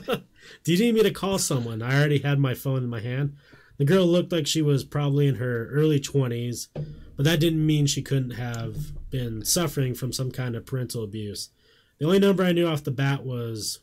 [0.64, 1.82] Do you need me to call someone?
[1.82, 3.36] I already had my phone in my hand.
[3.78, 6.68] The girl looked like she was probably in her early 20s,
[7.16, 11.50] but that didn't mean she couldn't have been suffering from some kind of parental abuse.
[11.98, 13.78] The only number I knew off the bat was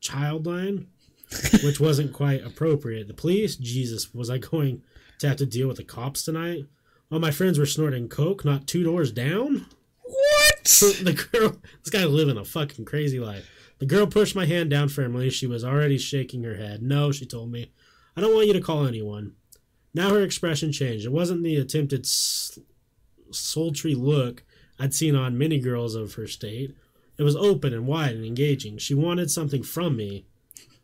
[0.00, 0.86] Childline,
[1.62, 3.08] which wasn't quite appropriate.
[3.08, 3.56] The police?
[3.56, 4.82] Jesus, was I going
[5.18, 6.66] to have to deal with the cops tonight?
[7.10, 9.66] All my friends were snorting coke, not two doors down?
[10.02, 10.64] what?
[10.64, 14.88] the girl this guy living a fucking crazy life the girl pushed my hand down
[14.88, 17.70] firmly she was already shaking her head no she told me
[18.16, 19.32] i don't want you to call anyone
[19.94, 22.58] now her expression changed it wasn't the attempted s-
[23.30, 24.42] sultry look
[24.78, 26.74] i'd seen on many girls of her state
[27.18, 30.24] it was open and wide and engaging she wanted something from me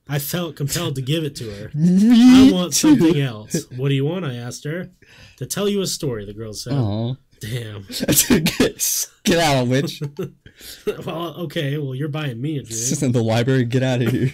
[0.09, 2.97] i felt compelled to give it to her i want too.
[2.97, 4.91] something else what do you want i asked her
[5.37, 7.15] to tell you a story the girl said Aw.
[7.41, 7.85] damn
[8.29, 10.03] get, get out, witch.
[11.05, 13.65] well okay well you're buying me a drink This isn't the library.
[13.65, 14.31] Get out of here.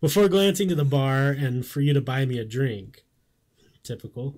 [0.00, 3.04] before glancing to the bar and for you to buy me a drink.
[3.84, 4.34] Typical.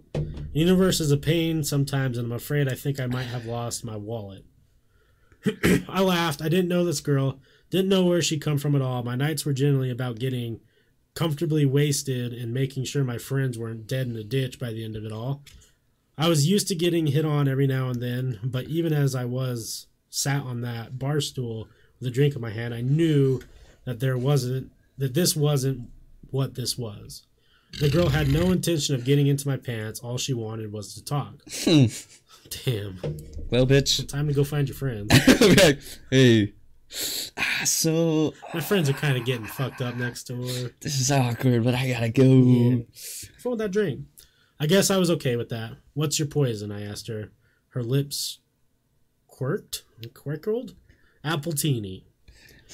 [0.52, 3.96] Universe is a pain sometimes, and I'm afraid I think I might have lost my
[3.96, 4.44] wallet.
[5.88, 6.42] I laughed.
[6.42, 9.02] I didn't know this girl, didn't know where she come from at all.
[9.02, 10.60] My nights were generally about getting
[11.14, 14.96] comfortably wasted and making sure my friends weren't dead in a ditch by the end
[14.96, 15.42] of it all.
[16.18, 19.24] I was used to getting hit on every now and then, but even as I
[19.24, 23.40] was sat on that bar stool with a drink in my hand, I knew
[23.84, 25.90] that there wasn't that this wasn't
[26.30, 27.26] what this was.
[27.80, 30.00] The girl had no intention of getting into my pants.
[30.00, 31.42] All she wanted was to talk.
[31.64, 31.86] Hmm.
[32.64, 32.98] Damn.
[33.50, 34.08] well, bitch.
[34.08, 35.12] Time to go find your friends.
[36.10, 36.54] Hey.
[37.38, 40.70] Ah, so My friends are kind of getting fucked up next door.
[40.80, 42.24] this is awkward, but I gotta go.
[42.24, 43.56] Yeah.
[43.56, 44.06] That drink?
[44.58, 45.72] I guess I was okay with that.
[45.94, 46.72] What's your poison?
[46.72, 47.32] I asked her.
[47.70, 48.38] her lips
[49.26, 50.74] quirked, quirkled.
[51.24, 52.04] Appletini.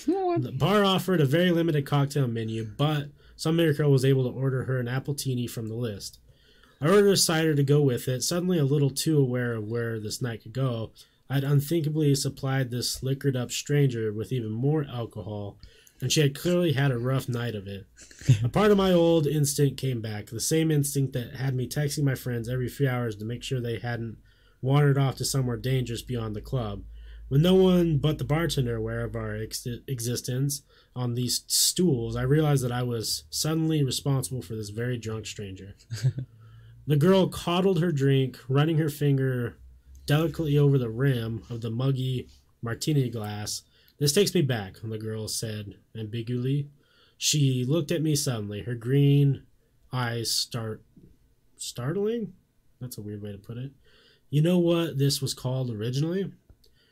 [0.07, 4.64] The bar offered a very limited cocktail menu, but some miracle was able to order
[4.64, 6.18] her an appletini from the list.
[6.81, 9.98] I ordered a cider to go with it, suddenly a little too aware of where
[10.01, 10.92] this night could go.
[11.31, 15.59] I'd unthinkably supplied this liquored up stranger with even more alcohol,
[16.01, 17.87] and she had clearly had a rough night of it.
[18.45, 22.05] a part of my old instinct came back, the same instinct that had me texting
[22.05, 24.19] my friends every few hours to make sure they hadn't
[24.61, 26.83] wandered off to somewhere dangerous beyond the club.
[27.29, 30.63] With no one but the bartender aware of our ex- existence
[30.95, 35.75] on these stools, I realized that I was suddenly responsible for this very drunk stranger.
[36.87, 39.57] the girl coddled her drink, running her finger
[40.07, 42.29] delicately over the rim of the muggy
[42.62, 43.62] martini glass.
[43.99, 46.69] This takes me back, the girl said ambiguously.
[47.19, 49.45] She looked at me suddenly, her green
[49.93, 50.83] eyes start
[51.57, 52.33] startling.
[52.81, 53.71] That's a weird way to put it.
[54.31, 56.33] You know what this was called originally?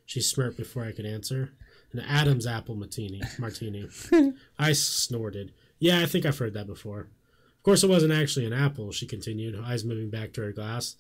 [0.06, 1.52] She smirked before I could answer.
[1.92, 3.22] An Adam's apple martini.
[3.38, 3.88] Martini.
[4.58, 5.52] I snorted.
[5.78, 7.00] Yeah, I think I've heard that before.
[7.00, 10.96] Of course, it wasn't actually an apple, she continued, eyes moving back to her glass.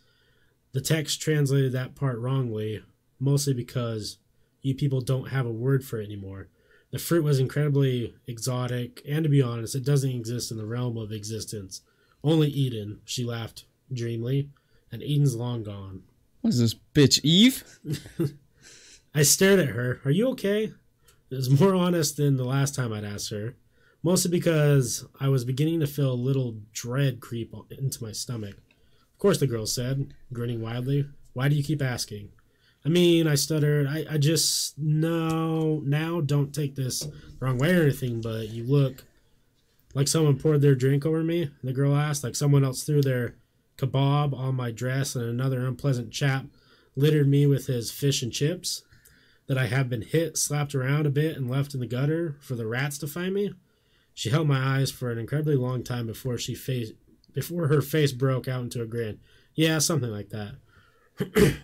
[0.72, 2.82] The text translated that part wrongly,
[3.18, 4.18] mostly because
[4.62, 6.48] you people don't have a word for it anymore.
[6.90, 10.96] The fruit was incredibly exotic, and to be honest, it doesn't exist in the realm
[10.96, 11.82] of existence.
[12.22, 14.50] Only Eden, she laughed dreamily,
[14.90, 16.02] and Eden's long gone.
[16.40, 17.64] What is this bitch, Eve?
[19.14, 20.00] I stared at her.
[20.04, 20.72] Are you okay?
[21.30, 23.54] It was more honest than the last time I'd asked her,
[24.02, 28.56] mostly because I was beginning to feel a little dread creep into my stomach.
[29.20, 31.04] Of course, the girl said, grinning wildly.
[31.34, 32.30] Why do you keep asking?
[32.86, 33.86] I mean, I stuttered.
[33.86, 38.64] I, I just, no, now don't take this the wrong way or anything, but you
[38.64, 39.04] look
[39.92, 43.34] like someone poured their drink over me, the girl asked, like someone else threw their
[43.76, 46.46] kebab on my dress and another unpleasant chap
[46.96, 48.84] littered me with his fish and chips
[49.48, 52.54] that I have been hit, slapped around a bit, and left in the gutter for
[52.54, 53.52] the rats to find me.
[54.14, 56.92] She held my eyes for an incredibly long time before she face
[57.32, 59.18] before her face broke out into a grin.
[59.54, 60.56] Yeah, something like that.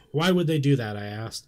[0.13, 0.97] Why would they do that?
[0.97, 1.47] I asked.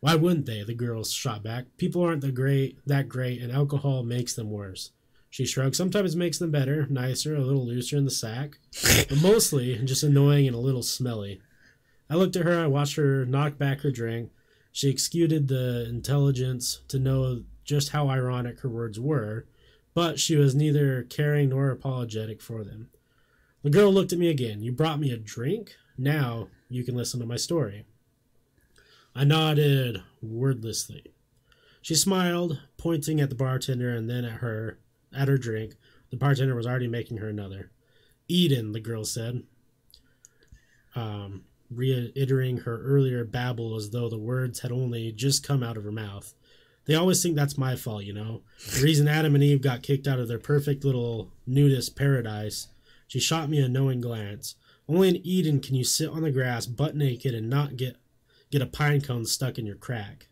[0.00, 0.62] Why wouldn't they?
[0.62, 1.66] The girl shot back.
[1.76, 4.92] People aren't the great that great, and alcohol makes them worse.
[5.30, 5.74] She shrugged.
[5.74, 8.58] Sometimes it makes them better, nicer, a little looser in the sack,
[9.08, 11.40] but mostly just annoying and a little smelly.
[12.08, 12.62] I looked at her.
[12.62, 14.30] I watched her knock back her drink.
[14.72, 19.46] She executed the intelligence to know just how ironic her words were,
[19.94, 22.90] but she was neither caring nor apologetic for them.
[23.66, 24.62] The girl looked at me again.
[24.62, 25.74] You brought me a drink?
[25.98, 27.84] Now you can listen to my story.
[29.12, 31.06] I nodded wordlessly.
[31.82, 34.78] She smiled, pointing at the bartender and then at her,
[35.12, 35.74] at her drink.
[36.10, 37.72] The bartender was already making her another.
[38.28, 39.42] Eden, the girl said.
[40.94, 45.82] Um, reiterating her earlier babble as though the words had only just come out of
[45.82, 46.34] her mouth.
[46.84, 48.42] They always think that's my fault, you know.
[48.76, 52.68] The reason Adam and Eve got kicked out of their perfect little nudist paradise.
[53.06, 54.54] She shot me a knowing glance.
[54.88, 57.96] Only in Eden can you sit on the grass butt naked and not get
[58.50, 60.28] get a pine cone stuck in your crack.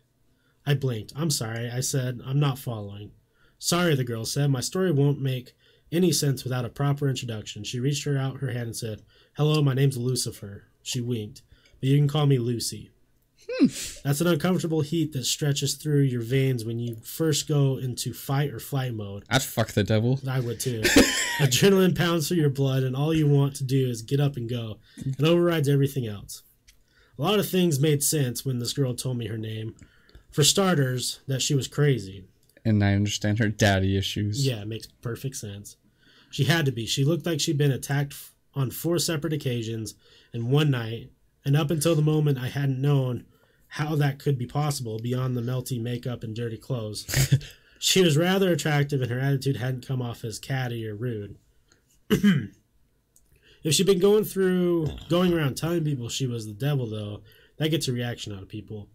[0.66, 1.12] I blinked.
[1.16, 2.20] I'm sorry, I said.
[2.24, 3.12] I'm not following.
[3.58, 4.50] Sorry, the girl said.
[4.50, 5.54] My story won't make
[5.92, 7.64] any sense without a proper introduction.
[7.64, 9.02] She reached her out her hand and said,
[9.37, 10.64] Hello, my name's Lucifer.
[10.82, 11.42] She winked.
[11.80, 12.90] But you can call me Lucy.
[13.48, 13.66] Hmm.
[14.04, 18.52] That's an uncomfortable heat that stretches through your veins when you first go into fight
[18.52, 19.24] or flight mode.
[19.28, 20.20] I'd fuck the devil.
[20.28, 20.80] I would too.
[21.38, 24.48] Adrenaline pounds through your blood, and all you want to do is get up and
[24.48, 24.78] go.
[24.96, 26.42] It overrides everything else.
[27.18, 29.74] A lot of things made sense when this girl told me her name.
[30.30, 32.24] For starters, that she was crazy.
[32.64, 34.44] And I understand her daddy issues.
[34.44, 35.76] Yeah, it makes perfect sense.
[36.30, 36.87] She had to be.
[36.87, 38.16] She looked like she'd been attacked
[38.54, 39.94] on four separate occasions
[40.33, 41.11] and one night,
[41.44, 43.26] and up until the moment I hadn't known
[43.74, 47.34] how that could be possible beyond the melty makeup and dirty clothes.
[47.80, 51.37] she was rather attractive, and her attitude hadn't come off as catty or rude.
[52.08, 52.54] if
[53.74, 57.22] she'd been going through, going around telling people she was the devil, though,
[57.56, 58.90] that gets a reaction out of people.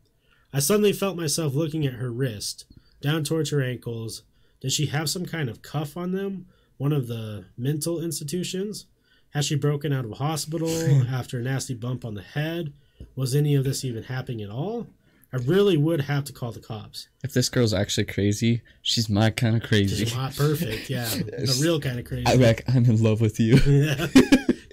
[0.53, 2.63] I suddenly felt myself looking at her wrist,
[3.01, 4.23] down towards her ankles.
[4.61, 6.45] Did she have some kind of cuff on them?
[6.77, 8.85] One of the mental institutions?
[9.31, 10.69] Has she broken out of a hospital
[11.11, 12.71] after a nasty bump on the head?
[13.19, 14.87] Was any of this even happening at all?
[15.33, 17.09] I really would have to call the cops.
[17.21, 20.05] If this girl's actually crazy, she's my kind of crazy.
[20.05, 21.03] She's not perfect, yeah.
[21.09, 22.27] The real kind of crazy.
[22.27, 23.55] I like I'm in love with you.
[23.55, 24.07] yeah.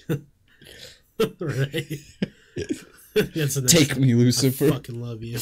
[1.40, 1.90] right.
[3.34, 5.40] That's the next Take me, I fucking love you.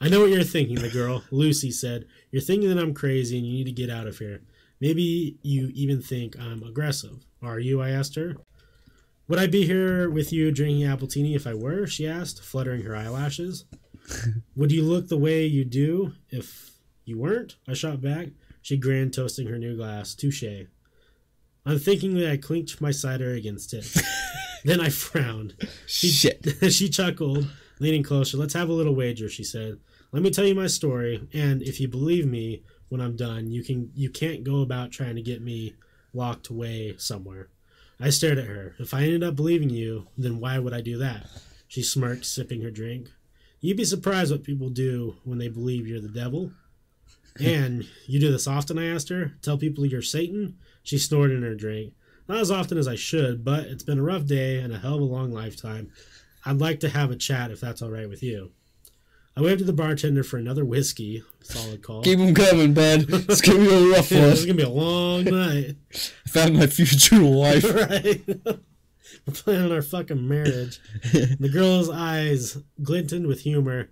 [0.00, 1.24] I know what you're thinking, the girl.
[1.30, 4.40] Lucy said, You're thinking that I'm crazy and you need to get out of here.
[4.80, 7.26] Maybe you even think I'm aggressive.
[7.42, 7.82] Are you?
[7.82, 8.38] I asked her.
[9.32, 11.86] Would I be here with you drinking appletini if I were?
[11.86, 13.64] She asked, fluttering her eyelashes.
[14.56, 16.72] Would you look the way you do if
[17.06, 17.56] you weren't?
[17.66, 18.28] I shot back.
[18.60, 20.14] She grinned, toasting her new glass.
[20.14, 20.66] Touche.
[21.64, 23.90] Unthinkingly, I clinked my cider against it.
[24.66, 25.54] then I frowned.
[25.86, 26.46] She, Shit.
[26.70, 27.48] she chuckled,
[27.80, 28.36] leaning closer.
[28.36, 29.78] Let's have a little wager, she said.
[30.12, 33.64] Let me tell you my story, and if you believe me when I'm done, you
[33.64, 35.72] can you can't go about trying to get me
[36.12, 37.48] locked away somewhere.
[38.02, 38.74] I stared at her.
[38.80, 41.26] If I ended up believing you, then why would I do that?
[41.68, 43.10] She smirked, sipping her drink.
[43.60, 46.50] You'd be surprised what people do when they believe you're the devil.
[47.40, 49.34] And you do this often, I asked her.
[49.40, 50.58] Tell people you're Satan?
[50.82, 51.94] She snorted in her drink.
[52.28, 54.96] Not as often as I should, but it's been a rough day and a hell
[54.96, 55.92] of a long lifetime.
[56.44, 58.50] I'd like to have a chat if that's all right with you.
[59.36, 61.22] I waved to the bartender for another whiskey.
[61.42, 62.02] Solid call.
[62.02, 63.06] Keep them coming, bud.
[63.10, 64.30] It's gonna be a rough Yeah, one.
[64.30, 65.76] this is gonna be a long night.
[66.26, 67.64] I found my future wife.
[67.64, 68.22] right?
[69.26, 70.80] We're planning our fucking marriage.
[71.12, 73.88] the girl's eyes glinted with humor.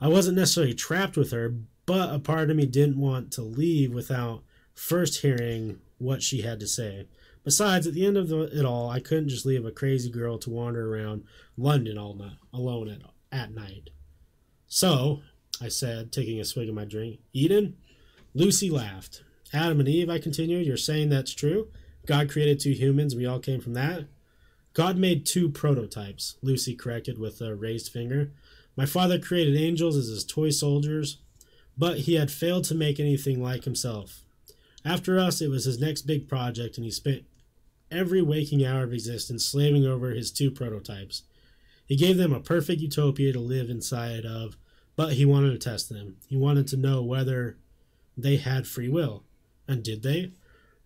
[0.00, 1.54] I wasn't necessarily trapped with her,
[1.84, 6.58] but a part of me didn't want to leave without first hearing what she had
[6.60, 7.06] to say.
[7.44, 10.38] Besides, at the end of the, it all, I couldn't just leave a crazy girl
[10.38, 11.24] to wander around
[11.56, 13.00] London all night alone at,
[13.38, 13.90] at night.
[14.72, 15.22] So,
[15.60, 17.76] I said, taking a swig of my drink, Eden?
[18.34, 19.24] Lucy laughed.
[19.52, 21.66] Adam and Eve, I continued, you're saying that's true?
[22.06, 24.04] God created two humans, we all came from that?
[24.72, 28.30] God made two prototypes, Lucy corrected with a raised finger.
[28.76, 31.18] My father created angels as his toy soldiers,
[31.76, 34.20] but he had failed to make anything like himself.
[34.84, 37.24] After us, it was his next big project, and he spent
[37.90, 41.24] every waking hour of existence slaving over his two prototypes.
[41.84, 44.56] He gave them a perfect utopia to live inside of,
[45.00, 46.16] but he wanted to test them.
[46.26, 47.56] He wanted to know whether
[48.18, 49.24] they had free will.
[49.66, 50.32] And did they?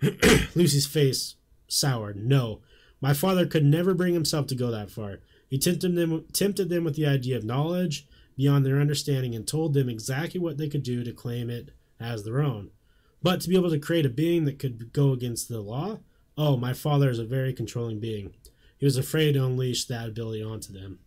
[0.55, 1.35] Lucy's face
[1.67, 2.25] soured.
[2.25, 2.61] No.
[3.01, 5.19] My father could never bring himself to go that far.
[5.51, 8.07] He tempted them, tempted them with the idea of knowledge
[8.37, 12.23] beyond their understanding and told them exactly what they could do to claim it as
[12.23, 12.71] their own.
[13.21, 15.99] But to be able to create a being that could go against the law?
[16.39, 18.33] Oh, my father is a very controlling being.
[18.79, 21.01] He was afraid to unleash that ability onto them.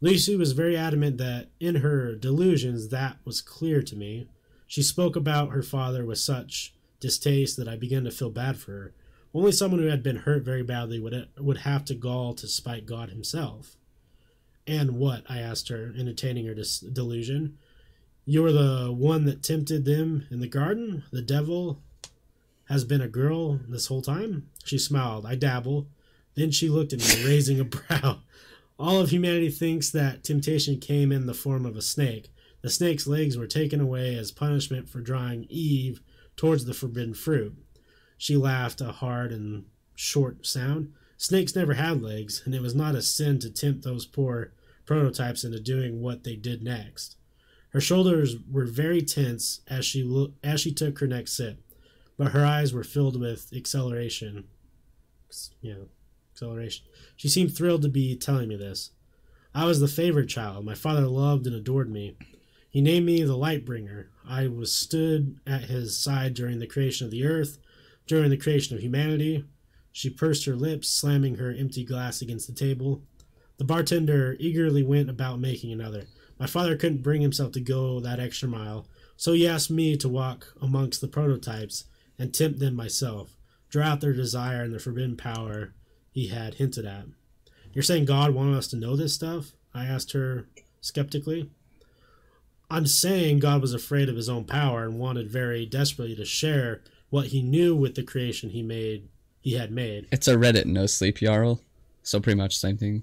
[0.00, 4.28] Lucy was very adamant that in her delusions that was clear to me.
[4.66, 8.72] She spoke about her father with such distaste that I began to feel bad for
[8.72, 8.94] her.
[9.32, 12.86] Only someone who had been hurt very badly would would have to gall to spite
[12.86, 13.76] God himself.
[14.66, 15.22] And what?
[15.28, 17.58] I asked her, entertaining her dis- delusion.
[18.24, 21.04] You were the one that tempted them in the garden?
[21.12, 21.80] The devil
[22.68, 24.48] has been a girl this whole time?
[24.64, 25.24] She smiled.
[25.24, 25.86] I dabble.
[26.34, 28.18] Then she looked at me, raising a brow.
[28.78, 32.28] All of humanity thinks that temptation came in the form of a snake.
[32.62, 36.00] The snake's legs were taken away as punishment for drawing Eve
[36.36, 37.56] towards the forbidden fruit.
[38.18, 39.64] She laughed a hard and
[39.94, 40.92] short sound.
[41.16, 44.52] Snakes never had legs, and it was not a sin to tempt those poor
[44.84, 47.16] prototypes into doing what they did next.
[47.70, 51.62] Her shoulders were very tense as she lo- as she took her next sip,
[52.16, 54.44] but her eyes were filled with acceleration.
[55.60, 55.84] Yeah,
[56.36, 56.84] acceleration.
[57.16, 58.90] She seemed thrilled to be telling me this.
[59.54, 60.66] I was the favorite child.
[60.66, 62.16] My father loved and adored me.
[62.68, 64.10] He named me the light bringer.
[64.28, 67.56] I was stood at his side during the creation of the earth,
[68.06, 69.46] during the creation of humanity.
[69.92, 73.02] She pursed her lips, slamming her empty glass against the table.
[73.56, 76.04] The bartender eagerly went about making another.
[76.38, 80.08] My father couldn't bring himself to go that extra mile, so he asked me to
[80.08, 81.84] walk amongst the prototypes
[82.18, 83.38] and tempt them myself,
[83.70, 85.72] draw out their desire and their forbidden power
[86.16, 87.04] he had hinted at.
[87.74, 89.52] You're saying God wanted us to know this stuff?
[89.74, 90.48] I asked her
[90.80, 91.50] skeptically.
[92.70, 96.80] I'm saying God was afraid of his own power and wanted very desperately to share
[97.10, 99.10] what he knew with the creation he made
[99.42, 100.08] he had made.
[100.10, 101.60] It's a Reddit no sleep Jarl.
[102.02, 103.02] So pretty much same thing.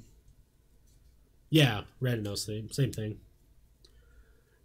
[1.52, 3.20] Yeah, Reddit no sleep, same thing.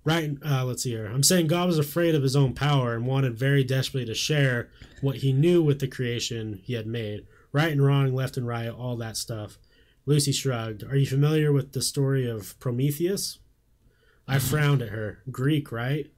[0.05, 1.05] Right, uh, let's see here.
[1.05, 4.71] I'm saying God was afraid of his own power and wanted very desperately to share
[5.03, 7.27] what he knew with the creation he had made.
[7.53, 9.59] Right and wrong, left and right, all that stuff.
[10.07, 10.85] Lucy shrugged.
[10.85, 13.39] Are you familiar with the story of Prometheus?
[14.27, 14.47] I mm-hmm.
[14.47, 15.19] frowned at her.
[15.31, 16.11] Greek, right?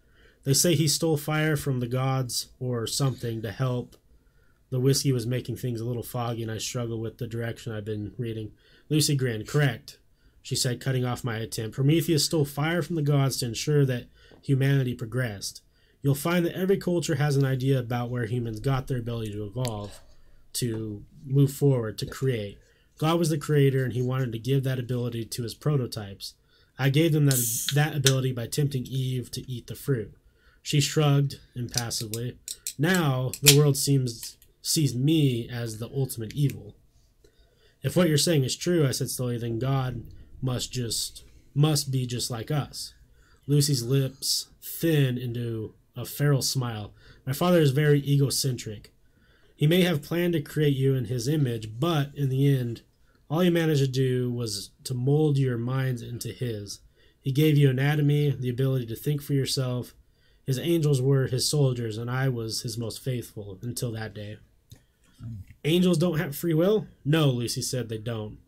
[0.44, 3.96] They say he stole fire from the gods or something to help.
[4.70, 7.84] The whiskey was making things a little foggy, and I struggled with the direction I've
[7.84, 8.52] been reading.
[8.88, 9.48] Lucy grinned.
[9.48, 9.98] Correct,
[10.42, 11.74] she said, cutting off my attempt.
[11.74, 14.06] Prometheus stole fire from the gods to ensure that
[14.42, 15.62] humanity progressed.
[16.02, 19.44] You'll find that every culture has an idea about where humans got their ability to
[19.44, 20.00] evolve,
[20.54, 22.58] to move forward, to create.
[22.98, 26.34] God was the creator, and he wanted to give that ability to his prototypes.
[26.78, 30.14] I gave them that, that ability by tempting Eve to eat the fruit.
[30.62, 32.38] She shrugged impassively.
[32.78, 36.74] Now the world seems sees me as the ultimate evil.
[37.82, 40.04] If what you're saying is true, I said slowly, then God
[40.42, 42.94] must just must be just like us.
[43.46, 46.92] Lucy's lips thin into a feral smile.
[47.26, 48.92] My father is very egocentric.
[49.60, 52.80] He may have planned to create you in his image, but in the end,
[53.28, 56.80] all he managed to do was to mold your minds into his.
[57.20, 59.92] He gave you anatomy, the ability to think for yourself.
[60.46, 64.38] His angels were his soldiers, and I was his most faithful until that day.
[65.62, 66.86] Angels don't have free will?
[67.04, 68.38] No, Lucy said they don't.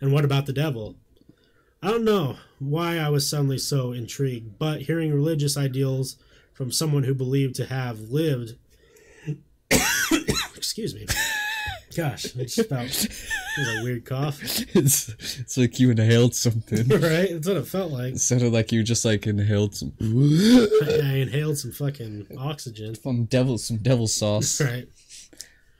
[0.00, 0.94] And what about the devil?
[1.82, 6.16] I don't know why I was suddenly so intrigued, but hearing religious ideals
[6.52, 8.54] from someone who believed to have lived.
[10.56, 11.06] Excuse me.
[11.96, 12.84] Gosh, I just about.
[12.84, 14.40] It was a weird cough.
[14.42, 15.08] It's,
[15.38, 16.86] it's like you inhaled something.
[16.88, 17.30] right?
[17.30, 18.14] That's what it felt like.
[18.14, 22.94] It sounded like you just like inhaled some I, I inhaled some fucking oxygen.
[22.94, 24.60] some devil some devil sauce.
[24.66, 24.88] Right.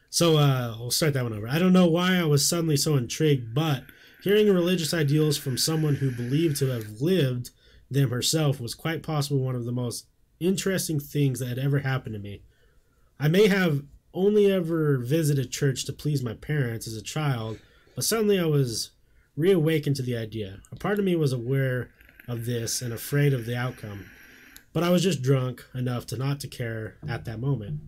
[0.09, 1.47] So uh, we'll start that one over.
[1.47, 3.85] I don't know why I was suddenly so intrigued, but
[4.23, 7.51] hearing religious ideals from someone who believed to have lived
[7.91, 10.07] them herself was quite possibly one of the most
[10.41, 12.41] interesting things that had ever happened to me.
[13.19, 17.59] I may have only ever visited church to please my parents as a child,
[17.95, 18.91] but suddenly I was
[19.37, 20.61] reawakened to the idea.
[20.73, 21.91] A part of me was aware
[22.29, 24.07] of this and afraid of the outcome,
[24.73, 27.81] but I was just drunk enough to not to care at that moment.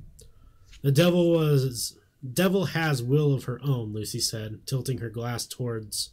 [0.82, 1.98] The devil was
[2.32, 6.10] devil has will of her own, Lucy said, tilting her glass towards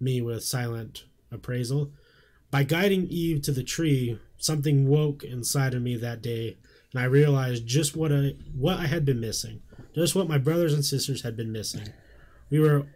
[0.00, 1.92] me with silent appraisal.
[2.50, 6.56] By guiding Eve to the tree, something woke inside of me that day,
[6.92, 9.62] and I realized just what I what I had been missing,
[9.94, 11.88] just what my brothers and sisters had been missing.
[12.50, 12.86] We were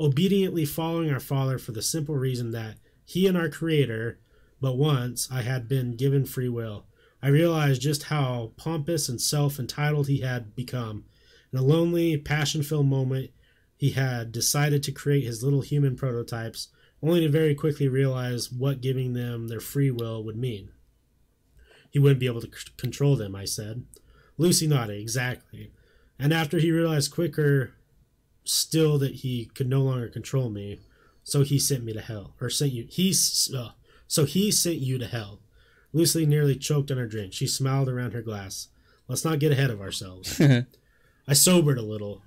[0.00, 4.20] obediently following our Father for the simple reason that He and our Creator,
[4.60, 6.86] but once I had been given free will.
[7.22, 11.04] I realized just how pompous and self entitled he had become.
[11.52, 13.30] In a lonely, passion filled moment,
[13.76, 16.68] he had decided to create his little human prototypes,
[17.02, 20.70] only to very quickly realize what giving them their free will would mean.
[21.90, 23.84] He wouldn't be able to c- control them, I said.
[24.36, 25.72] Lucy nodded, exactly.
[26.18, 27.72] And after he realized quicker
[28.44, 30.80] still that he could no longer control me,
[31.22, 32.34] so he sent me to hell.
[32.40, 32.86] Or sent you.
[32.88, 33.14] He.
[33.54, 33.70] Uh,
[34.06, 35.40] so he sent you to hell.
[35.92, 37.32] Lucy nearly choked on her drink.
[37.32, 38.68] She smiled around her glass.
[39.08, 40.40] Let's not get ahead of ourselves.
[41.28, 42.22] I sobered a little.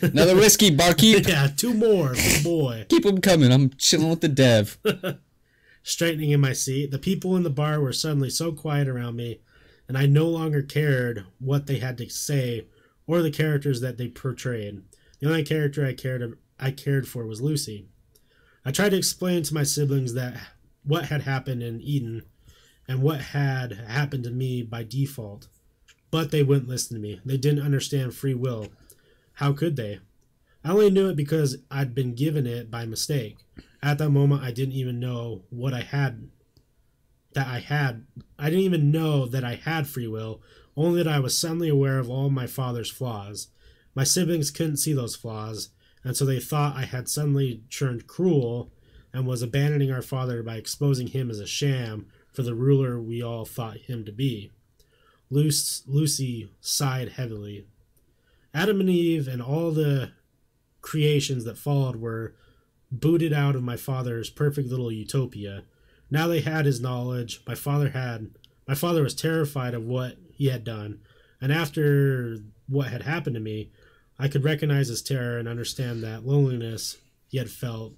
[0.00, 1.26] Another whiskey, barkeep.
[1.28, 2.86] Yeah, two more boy.
[2.88, 3.52] Keep them coming.
[3.52, 4.78] I'm chilling with the dev.
[5.82, 9.40] Straightening in my seat, the people in the bar were suddenly so quiet around me,
[9.88, 12.66] and I no longer cared what they had to say
[13.06, 14.82] or the characters that they portrayed.
[15.18, 17.86] The only character I cared I cared for was Lucy.
[18.64, 20.38] I tried to explain to my siblings that
[20.84, 22.22] what had happened in Eden
[22.86, 25.48] and what had happened to me by default,
[26.10, 27.20] but they wouldn't listen to me.
[27.24, 28.68] They didn't understand free will.
[29.34, 30.00] How could they?
[30.62, 33.38] I only knew it because I'd been given it by mistake.
[33.82, 36.28] At that moment, I didn't even know what I had.
[37.32, 38.06] That I had.
[38.38, 40.42] I didn't even know that I had free will,
[40.76, 43.48] only that I was suddenly aware of all my father's flaws.
[43.94, 45.70] My siblings couldn't see those flaws,
[46.04, 48.72] and so they thought I had suddenly turned cruel
[49.12, 53.22] and was abandoning our father by exposing him as a sham for the ruler we
[53.22, 54.50] all thought him to be.
[55.30, 57.66] Luce, Lucy sighed heavily.
[58.52, 60.12] Adam and Eve and all the
[60.80, 62.34] creations that followed were
[62.90, 65.64] booted out of my father's perfect little utopia.
[66.10, 67.40] Now they had his knowledge.
[67.46, 68.30] My father had
[68.66, 71.00] my father was terrified of what he had done,
[71.40, 72.38] and after
[72.68, 73.70] what had happened to me,
[74.18, 77.94] I could recognize his terror and understand that loneliness he had felt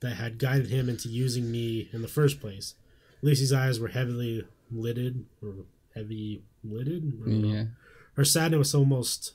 [0.00, 2.74] that had guided him into using me in the first place.
[3.22, 5.64] Lucy's eyes were heavily lidded or
[5.94, 7.20] heavy lidded.
[7.22, 7.54] I don't know.
[7.54, 7.64] Yeah.
[8.14, 9.32] Her sadness was almost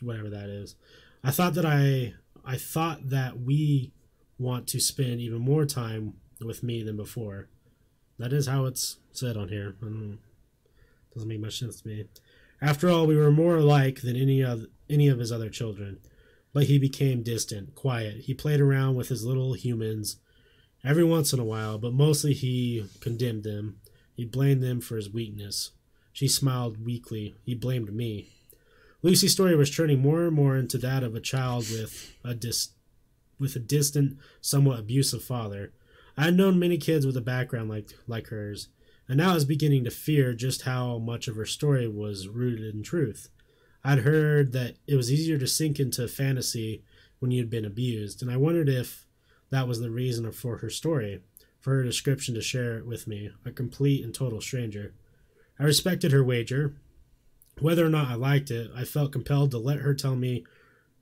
[0.00, 0.74] whatever that is.
[1.22, 2.14] I thought that I
[2.44, 3.92] I thought that we
[4.38, 7.48] want to spend even more time with me than before.
[8.18, 9.74] That is how it's said on here.
[9.80, 10.18] Don't.
[11.12, 12.06] Doesn't make much sense to me.
[12.60, 15.98] After all, we were more alike than any of any of his other children.
[16.52, 18.22] But he became distant, quiet.
[18.22, 20.16] He played around with his little humans
[20.84, 23.80] every once in a while, but mostly he condemned them.
[24.14, 25.72] He blamed them for his weakness.
[26.12, 27.34] She smiled weakly.
[27.42, 28.33] He blamed me.
[29.04, 32.70] Lucy's story was turning more and more into that of a child with a dis-
[33.38, 35.74] with a distant, somewhat abusive father.
[36.16, 38.68] I had known many kids with a background like like hers,
[39.06, 42.74] and now I was beginning to fear just how much of her story was rooted
[42.74, 43.28] in truth.
[43.84, 46.82] I'd heard that it was easier to sink into fantasy
[47.18, 49.06] when you'd been abused, and I wondered if
[49.50, 51.20] that was the reason for her story,
[51.60, 54.94] for her description to share it with me, a complete and total stranger.
[55.58, 56.76] I respected her wager.
[57.60, 60.44] Whether or not I liked it, I felt compelled to let her tell me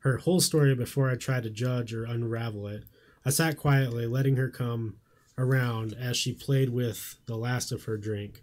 [0.01, 2.85] her whole story before I tried to judge or unravel it.
[3.25, 4.97] I sat quietly, letting her come
[5.39, 8.43] around as she played with the last of her drink.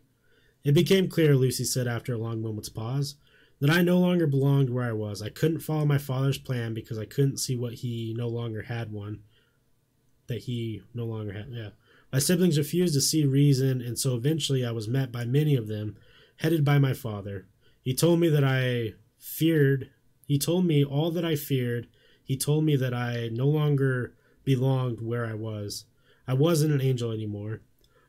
[0.64, 3.16] It became clear, Lucy said after a long moment's pause,
[3.60, 5.22] that I no longer belonged where I was.
[5.22, 8.92] I couldn't follow my father's plan because I couldn't see what he no longer had
[8.92, 9.20] one.
[10.28, 11.70] That he no longer had, yeah.
[12.12, 15.68] My siblings refused to see reason, and so eventually I was met by many of
[15.68, 15.98] them,
[16.38, 17.48] headed by my father.
[17.82, 19.90] He told me that I feared,
[20.30, 21.88] he told me all that I feared.
[22.24, 24.14] He told me that I no longer
[24.44, 25.86] belonged where I was.
[26.28, 27.62] I wasn't an angel anymore.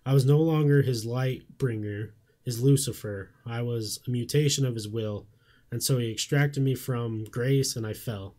[0.05, 2.13] I was no longer his light bringer,
[2.43, 3.31] his Lucifer.
[3.47, 5.27] I was a mutation of his will,
[5.71, 8.35] and so he extracted me from grace and I fell.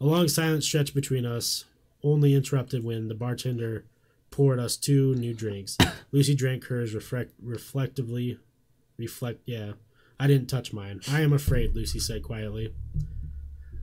[0.00, 1.64] A long silence stretched between us,
[2.04, 3.84] only interrupted when the bartender
[4.30, 5.76] poured us two new drinks.
[6.12, 8.38] Lucy drank hers reflect, reflectively.
[8.96, 9.72] Reflect, yeah.
[10.18, 11.00] I didn't touch mine.
[11.10, 12.72] I am afraid, Lucy said quietly.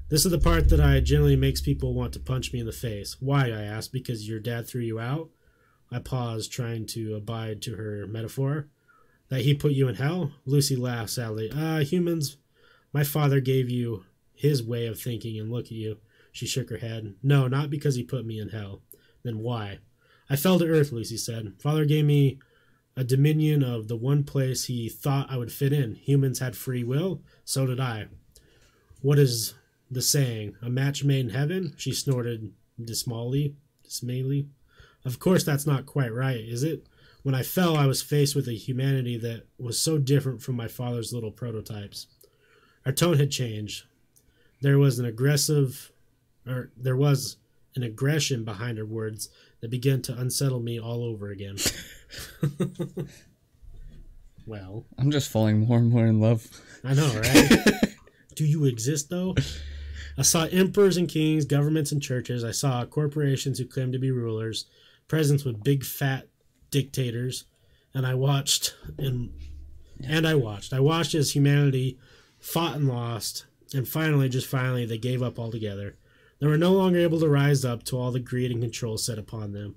[0.09, 2.71] This is the part that I generally makes people want to punch me in the
[2.71, 3.17] face.
[3.19, 3.47] Why?
[3.47, 3.91] I asked.
[3.91, 5.29] Because your dad threw you out?
[5.91, 8.67] I paused, trying to abide to her metaphor.
[9.29, 10.31] That he put you in hell?
[10.45, 11.51] Lucy laughed sadly.
[11.53, 12.37] Ah, uh, humans.
[12.91, 14.05] My father gave you
[14.35, 15.97] his way of thinking and look at you.
[16.31, 17.15] She shook her head.
[17.23, 18.81] No, not because he put me in hell.
[19.23, 19.79] Then why?
[20.29, 21.53] I fell to earth, Lucy said.
[21.59, 22.39] Father gave me
[22.95, 25.95] a dominion of the one place he thought I would fit in.
[25.95, 28.07] Humans had free will, so did I.
[29.01, 29.55] What is
[29.89, 30.55] the saying?
[30.61, 31.73] A match made in heaven?
[31.77, 32.51] She snorted
[32.83, 33.55] dismally.
[33.83, 34.47] dismally.
[35.05, 36.87] Of course, that's not quite right, is it?
[37.23, 40.67] When I fell, I was faced with a humanity that was so different from my
[40.67, 42.07] father's little prototypes.
[42.85, 43.85] Our tone had changed.
[44.61, 45.91] There was an aggressive,
[46.45, 47.37] or there was
[47.75, 49.29] an aggression behind her words
[49.61, 51.55] that began to unsettle me all over again.
[54.45, 56.47] well, I'm just falling more and more in love.
[56.83, 57.63] I know, right?
[58.35, 59.35] Do you exist though?
[60.17, 62.43] I saw emperors and kings, governments and churches.
[62.43, 64.65] I saw corporations who claimed to be rulers,
[65.07, 66.27] presidents with big fat
[66.69, 67.45] dictators,
[67.93, 69.31] and I watched and
[70.05, 70.73] and I watched.
[70.73, 71.97] I watched as humanity
[72.39, 75.95] fought and lost, and finally, just finally, they gave up altogether.
[76.39, 79.17] They were no longer able to rise up to all the greed and control set
[79.17, 79.75] upon them.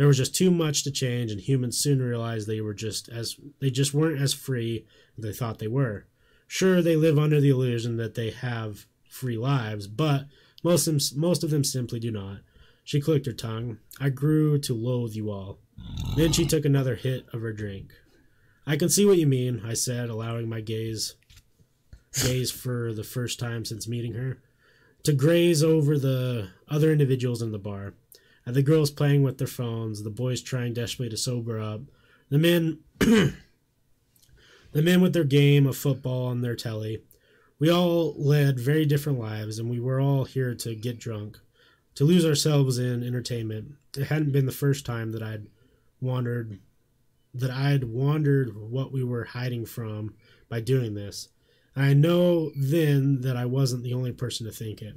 [0.00, 3.36] There was just too much to change, and humans soon realized they were just as
[3.60, 4.86] they just weren't as free
[5.18, 6.06] as they thought they were.
[6.46, 10.24] Sure, they live under the illusion that they have free lives, but
[10.64, 12.38] most of them, most of them simply do not.
[12.82, 13.76] She clicked her tongue.
[14.00, 15.58] I grew to loathe you all.
[16.16, 17.92] Then she took another hit of her drink.
[18.66, 21.16] I can see what you mean, I said, allowing my gaze
[22.24, 24.38] gaze for the first time since meeting her
[25.02, 27.92] to graze over the other individuals in the bar.
[28.46, 31.82] And the girls playing with their phones, the boys trying desperately to sober up,
[32.30, 33.34] the men the
[34.74, 37.02] men with their game of football on their telly.
[37.58, 41.38] We all led very different lives and we were all here to get drunk,
[41.96, 43.72] to lose ourselves in entertainment.
[43.96, 45.46] It hadn't been the first time that I'd
[46.00, 46.58] wandered
[47.34, 50.14] that I'd wandered what we were hiding from
[50.48, 51.28] by doing this.
[51.76, 54.96] I know then that I wasn't the only person to think it.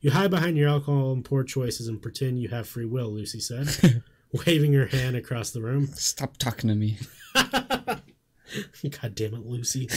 [0.00, 3.38] You hide behind your alcohol and poor choices and pretend you have free will, Lucy
[3.38, 4.02] said,
[4.46, 5.88] waving her hand across the room.
[5.88, 6.98] Stop talking to me.
[7.34, 9.88] God damn it, Lucy.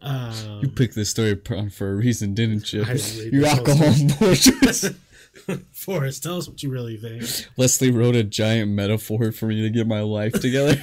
[0.00, 1.34] Um, you picked this story
[1.70, 2.84] for a reason, didn't you?
[3.32, 4.96] Your alcohol and poor choices.
[5.72, 7.48] Forrest, tell us what you really think.
[7.56, 10.80] Leslie wrote a giant metaphor for me to get my life together.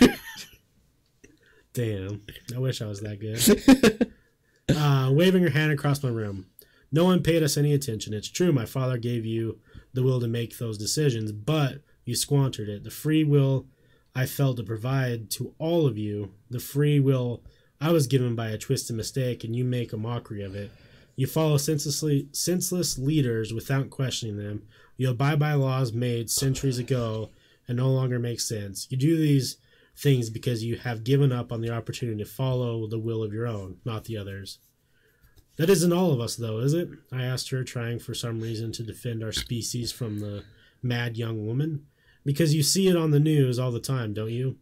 [1.74, 2.22] Damn.
[2.54, 4.12] I wish I was that good
[4.70, 6.46] uh, waving her hand across my room.
[6.92, 8.14] No one paid us any attention.
[8.14, 9.60] It's true, my father gave you
[9.94, 12.84] the will to make those decisions, but you squandered it.
[12.84, 13.68] The free will
[14.14, 17.44] I felt to provide to all of you, the free will
[17.82, 20.72] I was given by a twisted mistake, and you make a mockery of it.
[21.16, 24.64] You follow senselessly, senseless leaders without questioning them.
[24.98, 27.30] You abide by laws made centuries ago
[27.68, 28.88] and no longer make sense.
[28.90, 29.58] You do these
[29.98, 33.48] things because you have given up on the opportunity to follow the will of your
[33.48, 34.60] own, not the others.
[35.58, 36.90] That isn't all of us, though, is it?
[37.12, 40.44] I asked her, trying for some reason to defend our species from the
[40.82, 41.86] mad young woman.
[42.26, 44.58] Because you see it on the news all the time, don't you?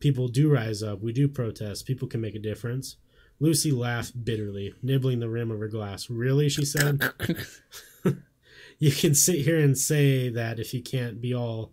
[0.00, 2.96] People do rise up, we do protest, people can make a difference.
[3.40, 6.10] Lucy laughed bitterly, nibbling the rim of her glass.
[6.10, 6.48] Really?
[6.48, 7.02] she said.
[8.78, 11.72] you can sit here and say that if you can't be all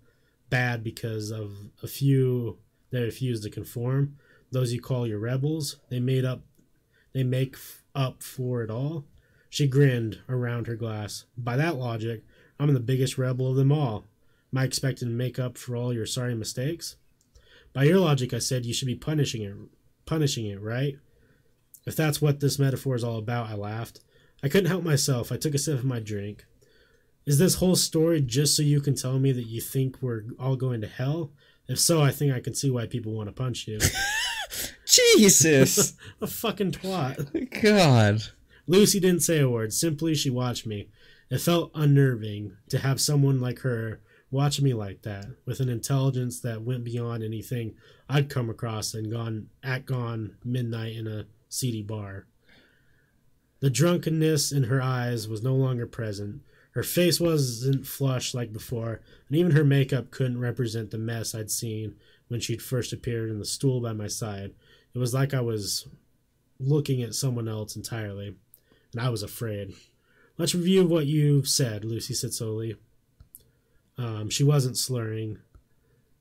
[0.49, 1.51] bad because of
[1.81, 2.57] a few
[2.91, 4.17] that refuse to conform.
[4.51, 6.41] Those you call your rebels, they made up,
[7.13, 7.55] they make
[7.95, 9.05] up for it all.
[9.49, 11.25] She grinned around her glass.
[11.37, 12.23] By that logic,
[12.59, 14.05] I'm the biggest rebel of them all.
[14.53, 16.95] Am I expected to make up for all your sorry mistakes?
[17.73, 19.55] By your logic, I said you should be punishing it,
[20.05, 20.97] punishing it, right?
[21.85, 24.01] If that's what this metaphor is all about, I laughed.
[24.43, 25.31] I couldn't help myself.
[25.31, 26.45] I took a sip of my drink.
[27.25, 30.55] Is this whole story just so you can tell me that you think we're all
[30.55, 31.31] going to hell?
[31.67, 33.79] If so, I think I can see why people want to punch you.
[34.91, 35.93] Jesus!
[36.21, 37.61] a fucking twat.
[37.61, 38.23] God.
[38.67, 39.73] Lucy didn't say a word.
[39.73, 40.89] Simply, she watched me.
[41.29, 46.39] It felt unnerving to have someone like her watch me like that, with an intelligence
[46.39, 47.75] that went beyond anything
[48.09, 52.27] I'd come across and gone at gone midnight in a seedy bar.
[53.59, 56.41] The drunkenness in her eyes was no longer present.
[56.71, 61.51] Her face wasn't flushed like before, and even her makeup couldn't represent the mess I'd
[61.51, 61.95] seen
[62.29, 64.53] when she'd first appeared in the stool by my side.
[64.93, 65.87] It was like I was
[66.59, 68.35] looking at someone else entirely,
[68.91, 69.73] and I was afraid.
[70.37, 72.75] Let's review what you've said, Lucy said slowly.
[73.97, 75.39] Um, she wasn't slurring.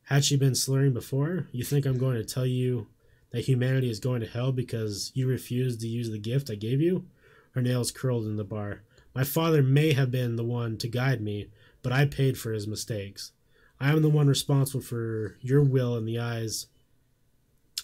[0.04, 1.46] Had she been slurring before?
[1.52, 2.88] You think I'm going to tell you
[3.30, 6.80] that humanity is going to hell because you refused to use the gift I gave
[6.80, 7.06] you?
[7.52, 8.82] Her nails curled in the bar.
[9.14, 11.48] My father may have been the one to guide me,
[11.82, 13.32] but I paid for his mistakes.
[13.80, 16.66] I am the one responsible for your will in the eyes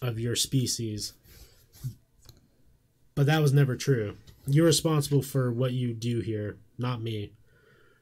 [0.02, 1.12] of your species.
[3.14, 4.16] But that was never true.
[4.46, 7.32] You're responsible for what you do here, not me.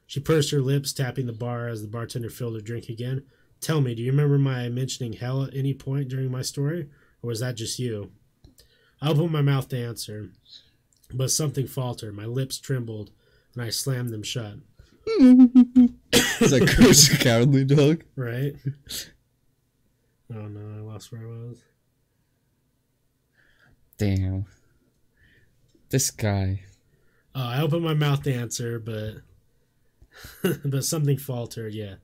[0.07, 3.23] She pursed her lips, tapping the bar as the bartender filled her drink again.
[3.61, 6.89] Tell me, do you remember my mentioning hell at any point during my story?
[7.23, 8.11] Or was that just you?
[9.01, 10.29] I opened my mouth to answer,
[11.13, 12.15] but something faltered.
[12.15, 13.11] My lips trembled,
[13.53, 14.55] and I slammed them shut.
[15.07, 18.03] It's like Courage Cowardly Dog.
[18.15, 18.55] Right?
[20.33, 21.61] Oh no, I lost where I was.
[23.97, 24.45] Damn.
[25.89, 26.61] This guy.
[27.33, 29.15] Oh, I opened my mouth to answer, but
[30.65, 31.73] but something faltered.
[31.73, 31.95] Yeah.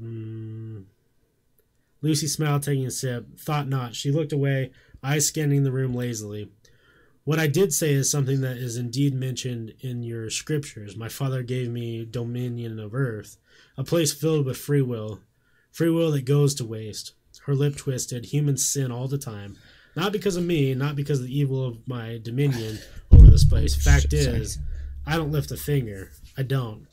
[0.00, 0.84] Mm.
[2.00, 3.38] Lucy smiled, taking a sip.
[3.38, 3.94] Thought not.
[3.94, 4.72] She looked away,
[5.02, 6.50] eyes scanning the room lazily.
[7.24, 10.96] What I did say is something that is indeed mentioned in your scriptures.
[10.96, 13.36] My father gave me dominion of earth,
[13.76, 15.20] a place filled with free will,
[15.70, 17.12] free will that goes to waste.
[17.46, 18.26] Her lip twisted.
[18.26, 19.56] Humans sin all the time.
[19.94, 22.78] Not because of me, not because of the evil of my dominion
[23.12, 23.74] over this place.
[23.74, 24.58] Fact is,
[25.06, 26.12] I don't lift a finger.
[26.36, 26.86] I don't.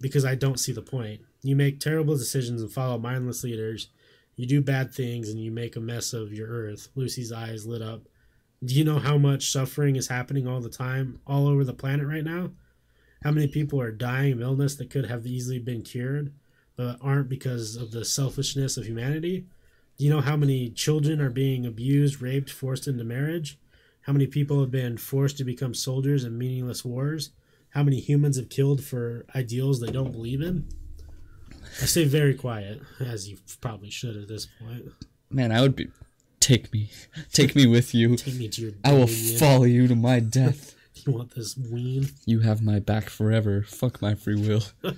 [0.00, 1.20] Because I don't see the point.
[1.42, 3.88] You make terrible decisions and follow mindless leaders.
[4.36, 6.88] You do bad things and you make a mess of your earth.
[6.94, 8.02] Lucy's eyes lit up.
[8.64, 12.06] Do you know how much suffering is happening all the time, all over the planet
[12.06, 12.52] right now?
[13.22, 16.32] How many people are dying of illness that could have easily been cured,
[16.76, 19.46] but aren't because of the selfishness of humanity?
[19.96, 23.58] Do you know how many children are being abused, raped, forced into marriage?
[24.02, 27.30] How many people have been forced to become soldiers in meaningless wars?
[27.70, 30.68] How many humans have killed for ideals they don't believe in?
[31.80, 34.86] I stay very quiet, as you probably should at this point.
[35.30, 35.88] Man, I would be.
[36.40, 36.90] Take me.
[37.32, 38.16] Take me with you.
[38.16, 40.74] Take me to your I will follow you to my death.
[41.06, 42.10] You want this ween?
[42.24, 43.62] You have my back forever.
[43.62, 44.62] Fuck my free will.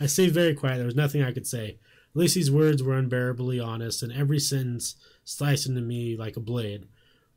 [0.00, 0.78] I stayed very quiet.
[0.78, 1.76] There was nothing I could say.
[2.14, 4.94] Lucy's words were unbearably honest, and every sentence
[5.24, 6.86] sliced into me like a blade.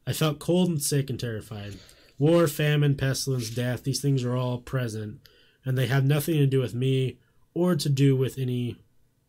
[0.05, 1.77] I felt cold and sick and terrified.
[2.19, 5.19] War, famine, pestilence, death, these things are all present,
[5.65, 7.19] and they have nothing to do with me
[7.53, 8.77] or to do with any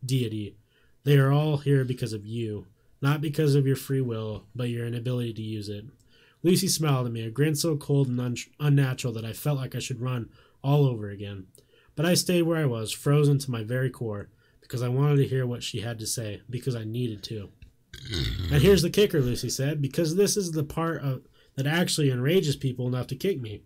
[0.05, 0.55] deity.
[1.03, 2.67] They are all here because of you,
[3.01, 5.85] not because of your free will, but your inability to use it.
[6.43, 9.75] Lucy smiled at me, a grin so cold and un- unnatural that I felt like
[9.75, 10.29] I should run
[10.63, 11.47] all over again.
[11.95, 14.29] But I stayed where I was, frozen to my very core,
[14.69, 17.49] because I wanted to hear what she had to say, because I needed to.
[17.91, 18.53] Mm-hmm.
[18.53, 21.23] And here's the kicker, Lucy said, because this is the part of,
[21.55, 23.63] that actually enrages people enough to kick me.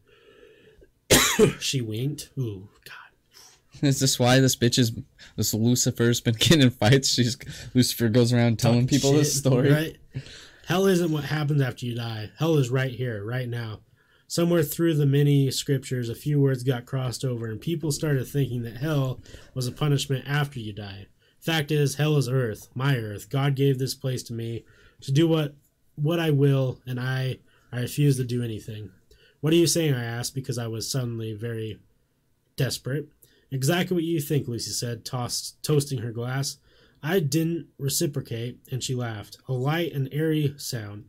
[1.60, 2.30] she winked.
[2.40, 3.82] Ooh, God.
[3.88, 4.94] Is this why this bitch is
[5.36, 7.10] this Lucifer's been getting in fights?
[7.10, 7.36] She's
[7.74, 9.72] Lucifer goes around telling people this story.
[9.72, 9.98] Right?
[10.68, 12.30] Hell isn't what happens after you die.
[12.38, 13.82] Hell is right here, right now.
[14.34, 18.64] Somewhere through the many scriptures, a few words got crossed over, and people started thinking
[18.64, 19.20] that hell
[19.54, 21.06] was a punishment after you die.
[21.40, 23.30] Fact is, hell is earth, my earth.
[23.30, 24.66] God gave this place to me
[25.02, 25.54] to do what
[25.94, 28.90] what I will, and I I refuse to do anything.
[29.42, 29.94] What are you saying?
[29.94, 31.78] I asked because I was suddenly very
[32.56, 33.10] desperate.
[33.52, 36.58] Exactly what you think, Lucy said, tossed, toasting her glass.
[37.04, 41.06] I didn't reciprocate, and she laughed, a light and airy sound.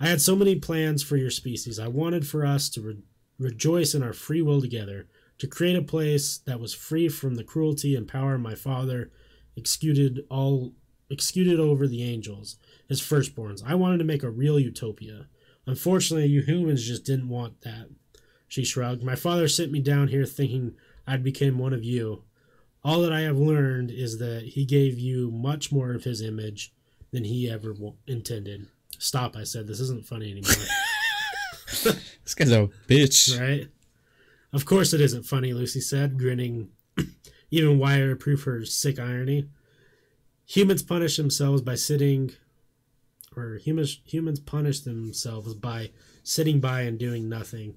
[0.00, 1.78] I had so many plans for your species.
[1.78, 3.02] I wanted for us to re-
[3.38, 5.06] rejoice in our free will together,
[5.38, 9.10] to create a place that was free from the cruelty and power my father
[9.56, 10.72] executed all
[11.10, 12.56] executed over the angels,
[12.88, 13.62] his firstborns.
[13.64, 15.26] I wanted to make a real utopia.
[15.66, 17.88] Unfortunately, you humans just didn't want that.
[18.48, 19.02] She shrugged.
[19.02, 20.74] My father sent me down here thinking
[21.06, 22.24] I'd become one of you.
[22.82, 26.74] All that I have learned is that he gave you much more of his image
[27.12, 28.68] than he ever w- intended.
[28.98, 29.66] Stop, I said.
[29.66, 30.52] This isn't funny anymore.
[32.24, 33.38] This guy's a bitch.
[33.38, 33.68] right?
[34.52, 36.70] Of course it isn't funny, Lucy said, grinning
[37.50, 39.48] even wider to prove her sick irony.
[40.46, 42.32] Humans punish themselves by sitting,
[43.36, 45.90] or humans humans punish themselves by
[46.22, 47.74] sitting by and doing nothing.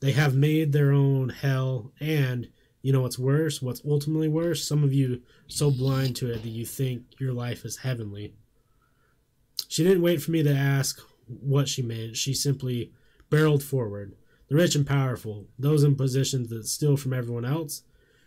[0.00, 2.48] They have made their own hell, and
[2.82, 3.60] you know what's worse?
[3.60, 4.62] What's ultimately worse?
[4.66, 8.34] Some of you so blind to it that you think your life is heavenly.
[9.68, 12.16] She didn't wait for me to ask what she meant.
[12.16, 12.92] She simply
[13.30, 14.14] barreled forward.
[14.48, 17.82] The rich and powerful, those in positions that steal from everyone else,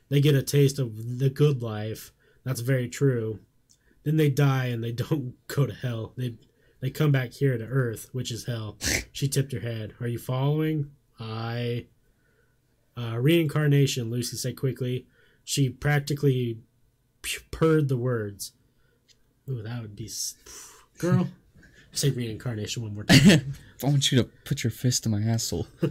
[0.10, 2.12] they get a taste of the good life.
[2.44, 3.40] That's very true.
[4.04, 6.14] Then they die and they don't go to hell.
[6.18, 6.36] They
[6.82, 8.78] they come back here to earth, which is hell.
[9.12, 9.96] She tipped her head.
[10.00, 10.92] Are you following?
[11.20, 11.88] I
[12.98, 15.06] uh, reincarnation, Lucy said quickly.
[15.44, 16.60] She practically
[17.52, 18.54] purred the words.
[19.50, 20.10] Ooh, that would be.
[21.00, 21.30] Girl,
[21.92, 23.54] say reincarnation one more time.
[23.82, 25.68] I want you to put your fist in my asshole.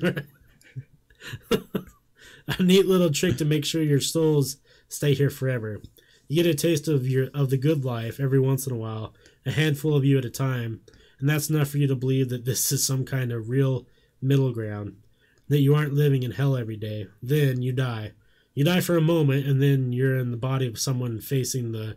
[1.51, 5.81] a neat little trick to make sure your souls stay here forever.
[6.29, 9.15] You get a taste of your of the good life every once in a while,
[9.47, 10.83] a handful of you at a time,
[11.19, 13.87] and that's enough for you to believe that this is some kind of real
[14.21, 14.97] middle ground,
[15.49, 17.07] that you aren't living in hell every day.
[17.23, 18.13] Then you die.
[18.53, 21.97] You die for a moment, and then you're in the body of someone facing the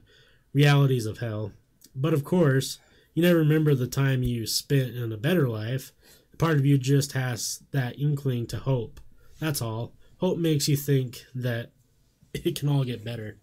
[0.53, 1.51] realities of hell.
[1.93, 2.79] But of course,
[3.13, 5.91] you never remember the time you spent in a better life.
[6.37, 8.99] Part of you just has that inkling to hope.
[9.39, 9.93] That's all.
[10.17, 11.71] Hope makes you think that
[12.33, 13.37] it can all get better.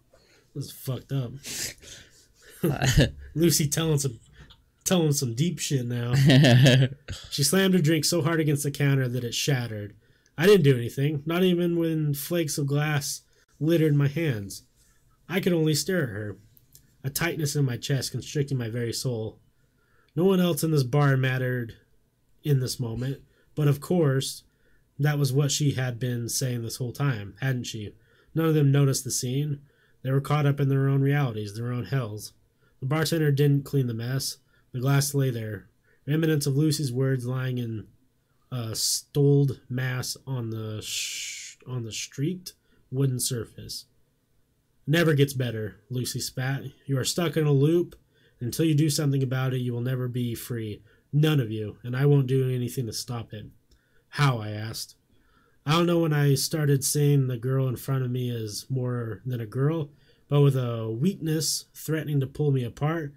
[0.54, 1.32] This is fucked up.
[3.34, 4.18] Lucy telling some
[4.84, 6.14] telling some deep shit now.
[7.30, 9.94] she slammed her drink so hard against the counter that it shattered.
[10.36, 13.20] I didn't do anything, not even when flakes of glass
[13.60, 14.62] littered my hands.
[15.28, 16.38] I could only stare at her,
[17.04, 19.40] a tightness in my chest constricting my very soul.
[20.18, 21.76] No one else in this bar mattered
[22.42, 23.22] in this moment,
[23.54, 24.42] but of course,
[24.98, 27.94] that was what she had been saying this whole time, hadn't she?
[28.34, 29.60] None of them noticed the scene.
[30.02, 32.32] They were caught up in their own realities, their own hells.
[32.80, 34.38] The bartender didn't clean the mess.
[34.72, 35.68] The glass lay there,
[36.04, 37.86] remnants of Lucy's words lying in
[38.50, 42.54] a stoled mass on the sh- on the streaked
[42.90, 43.84] wooden surface.
[44.84, 46.64] Never gets better, Lucy spat.
[46.86, 47.94] You are stuck in a loop.
[48.40, 50.82] Until you do something about it, you will never be free.
[51.12, 53.46] None of you, and I won't do anything to stop it.
[54.10, 54.38] How?
[54.38, 54.94] I asked.
[55.66, 59.20] I don't know when I started seeing the girl in front of me as more
[59.26, 59.90] than a girl,
[60.28, 63.12] but with a weakness threatening to pull me apart,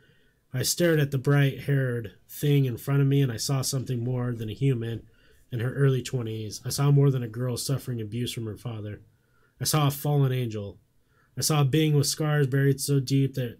[0.53, 4.03] I stared at the bright haired thing in front of me and I saw something
[4.03, 5.03] more than a human
[5.49, 6.59] in her early 20s.
[6.65, 9.01] I saw more than a girl suffering abuse from her father.
[9.61, 10.77] I saw a fallen angel.
[11.37, 13.59] I saw a being with scars buried so deep that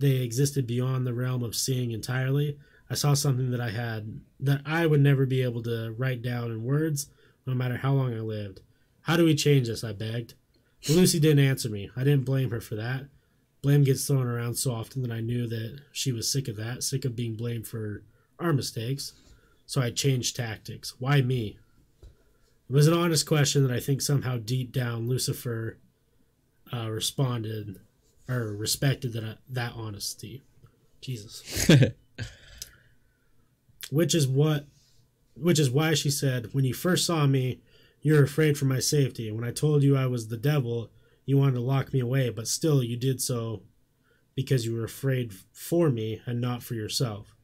[0.00, 2.58] they existed beyond the realm of seeing entirely.
[2.88, 6.50] I saw something that I had that I would never be able to write down
[6.50, 7.08] in words,
[7.46, 8.60] no matter how long I lived.
[9.02, 9.84] How do we change this?
[9.84, 10.34] I begged.
[10.86, 11.90] But Lucy didn't answer me.
[11.96, 13.06] I didn't blame her for that.
[13.62, 16.82] Blame gets thrown around so often that I knew that she was sick of that,
[16.82, 18.02] sick of being blamed for
[18.38, 19.12] our mistakes.
[19.66, 20.94] So I changed tactics.
[20.98, 21.58] Why me?
[22.02, 25.76] It was an honest question that I think somehow deep down Lucifer
[26.72, 27.80] uh, responded
[28.30, 30.42] or respected that that honesty.
[31.00, 31.68] Jesus.
[33.90, 34.66] which is what
[35.34, 37.60] which is why she said, When you first saw me,
[38.02, 39.30] you were afraid for my safety.
[39.30, 40.90] When I told you I was the devil,
[41.24, 43.62] you wanted to lock me away, but still you did so
[44.34, 47.34] because you were afraid for me and not for yourself.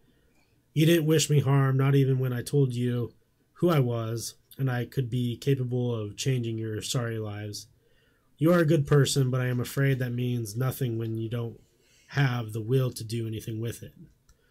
[0.72, 3.12] You didn't wish me harm, not even when I told you
[3.54, 7.66] who I was and I could be capable of changing your sorry lives.
[8.38, 11.58] You are a good person, but I am afraid that means nothing when you don't
[12.08, 13.94] have the will to do anything with it.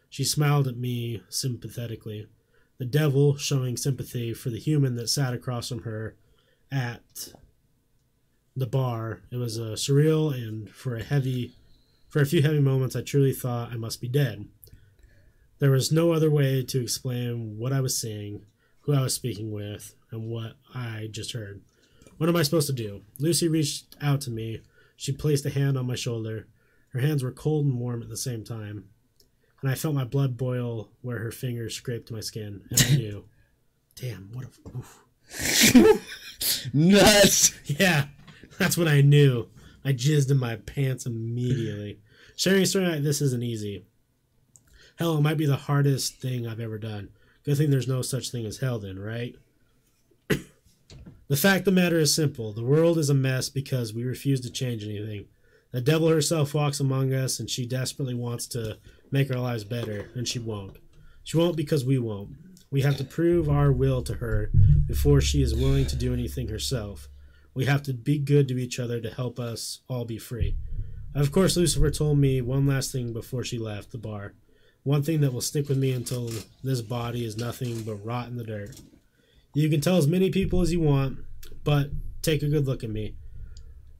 [0.09, 2.27] She smiled at me sympathetically
[2.77, 6.15] the devil showing sympathy for the human that sat across from her
[6.71, 7.33] at
[8.55, 9.21] the bar.
[9.31, 11.53] It was a surreal and for a heavy
[12.07, 14.47] for a few heavy moments I truly thought I must be dead.
[15.59, 18.45] There was no other way to explain what I was seeing,
[18.81, 21.61] who I was speaking with, and what I just heard.
[22.17, 23.01] What am I supposed to do?
[23.19, 24.61] Lucy reached out to me.
[24.95, 26.47] She placed a hand on my shoulder.
[26.89, 28.85] Her hands were cold and warm at the same time
[29.65, 33.25] and I felt my blood boil where her fingers scraped my skin, and I knew,
[33.95, 35.99] damn, what a
[36.71, 37.59] nuts.
[37.65, 38.05] Yeah,
[38.59, 39.49] that's what I knew.
[39.83, 41.99] I jizzed in my pants immediately.
[42.35, 43.87] Sharing a story like this isn't easy.
[44.99, 47.09] Hell, it might be the hardest thing I've ever done.
[47.43, 49.35] Good thing there's no such thing as hell, then, right?
[51.27, 52.53] The fact of the matter is simple.
[52.53, 55.25] The world is a mess because we refuse to change anything.
[55.71, 58.77] The devil herself walks among us, and she desperately wants to
[59.11, 60.77] make our lives better, and she won't.
[61.23, 62.35] She won't because we won't.
[62.69, 64.51] We have to prove our will to her
[64.85, 67.09] before she is willing to do anything herself.
[67.53, 70.55] We have to be good to each other to help us all be free.
[71.15, 74.33] Of course, Lucifer told me one last thing before she left the bar.
[74.83, 76.29] One thing that will stick with me until
[76.63, 78.79] this body is nothing but rot in the dirt.
[79.55, 81.19] You can tell as many people as you want,
[81.63, 81.89] but
[82.21, 83.15] take a good look at me.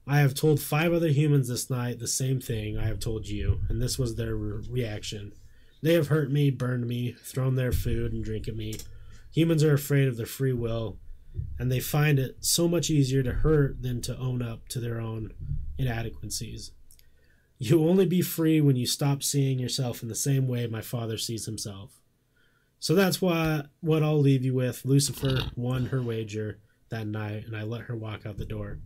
[0.05, 3.61] I have told five other humans this night the same thing I have told you,
[3.69, 5.31] and this was their re- reaction.
[5.81, 8.75] They have hurt me, burned me, thrown their food and drink at me.
[9.31, 10.97] Humans are afraid of their free will,
[11.57, 14.99] and they find it so much easier to hurt than to own up to their
[14.99, 15.31] own
[15.77, 16.71] inadequacies.
[17.59, 20.81] You will only be free when you stop seeing yourself in the same way my
[20.81, 22.01] father sees himself.
[22.79, 24.85] So that's why what I'll leave you with.
[24.85, 26.59] Lucifer won her wager
[26.89, 28.79] that night, and I let her walk out the door.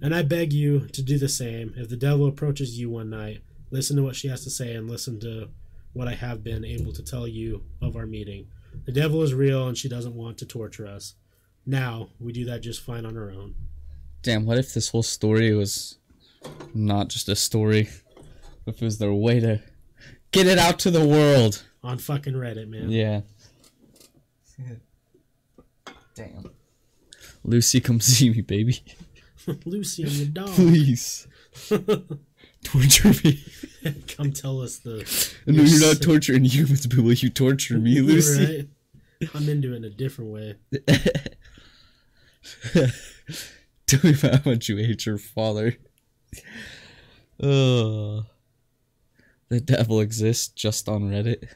[0.00, 1.72] And I beg you to do the same.
[1.76, 4.90] If the devil approaches you one night, listen to what she has to say and
[4.90, 5.48] listen to
[5.92, 8.48] what I have been able to tell you of our meeting.
[8.84, 11.14] The devil is real and she doesn't want to torture us.
[11.64, 13.54] Now, we do that just fine on our own.
[14.22, 15.98] Damn, what if this whole story was
[16.74, 17.88] not just a story?
[18.66, 19.62] If it was their way to
[20.32, 21.64] get it out to the world?
[21.84, 22.90] On fucking Reddit, man.
[22.90, 23.20] Yeah.
[26.14, 26.50] Damn.
[27.44, 28.82] Lucy, come see me, baby.
[29.66, 30.48] Lucy and the dog.
[30.48, 31.26] Please.
[32.64, 33.44] Torture me.
[34.16, 35.04] Come tell us the.
[35.46, 38.68] No, You're you're not torturing humans, but will you torture me, Lucy?
[39.20, 39.30] Right?
[39.34, 40.56] I'm into it in a different way.
[43.86, 45.76] Tell me about how much you hate your father.
[47.42, 48.24] Oh.
[49.50, 51.46] The devil exists just on Reddit.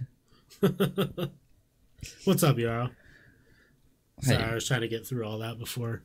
[2.24, 2.90] What's up, Yarrow?
[4.22, 4.44] Sorry, Hey.
[4.44, 6.02] I was trying to get through all that before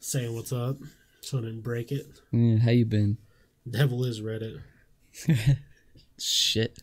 [0.00, 0.78] saying what's up,
[1.20, 2.06] so I didn't break it.
[2.32, 3.18] Yeah, how you been?
[3.70, 4.60] Devil is Reddit.
[6.18, 6.78] Shit.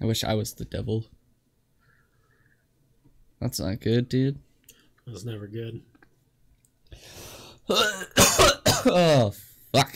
[0.00, 1.04] I wish I was the devil.
[3.40, 4.40] That's not good, dude.
[5.06, 5.82] That's never good.
[7.70, 9.32] oh,
[9.72, 9.94] fuck.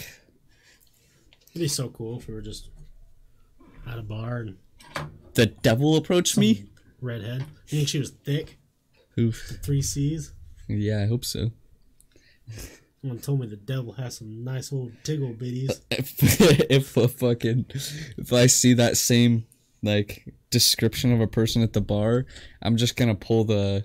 [1.50, 2.68] It'd be so cool if we were just
[3.86, 4.56] at a bar and
[5.34, 6.66] The devil approached me?
[7.00, 7.44] redhead.
[7.68, 8.58] You think she was thick?
[9.18, 9.58] Oof.
[9.62, 10.32] Three C's?
[10.68, 11.50] Yeah, I hope so.
[13.00, 15.80] Someone told me the devil has some nice old tiggle bitties.
[15.90, 17.66] If, if a fucking
[18.16, 19.46] if I see that same
[19.82, 22.26] like description of a person at the bar,
[22.62, 23.84] I'm just gonna pull the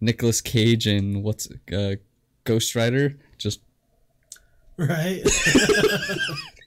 [0.00, 1.94] Nicolas Cage and what's uh,
[2.44, 3.16] Ghost Rider.
[3.38, 3.60] Just
[4.76, 5.22] Right?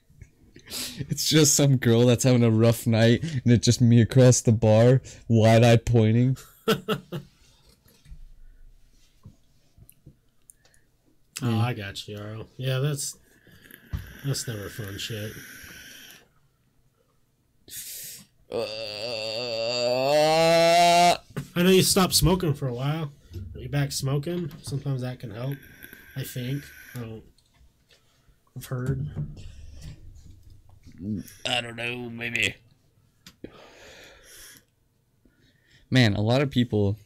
[0.98, 4.52] it's just some girl that's having a rough night, and it's just me across the
[4.52, 6.36] bar, wide eyed pointing.
[11.44, 12.46] Oh, I got you, Yarrow.
[12.56, 13.18] Yeah, that's
[14.24, 15.32] that's never fun shit.
[18.50, 18.58] Uh,
[21.56, 23.10] I know you stopped smoking for a while.
[23.54, 24.50] Are you back smoking?
[24.62, 25.56] Sometimes that can help.
[26.14, 26.62] I think.
[26.94, 27.24] I don't.
[28.56, 29.08] I've heard.
[31.46, 32.54] I don't know, maybe.
[35.90, 36.96] Man, a lot of people.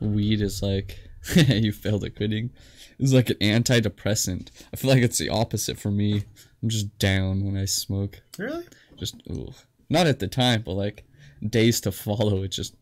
[0.00, 0.98] Weed is like.
[1.34, 2.50] you failed at quitting.
[2.98, 4.50] It's like an antidepressant.
[4.72, 6.24] I feel like it's the opposite for me.
[6.62, 8.20] I'm just down when I smoke.
[8.38, 8.64] Really?
[8.96, 9.52] Just, ooh.
[9.88, 11.04] Not at the time, but like
[11.46, 12.74] days to follow, it just.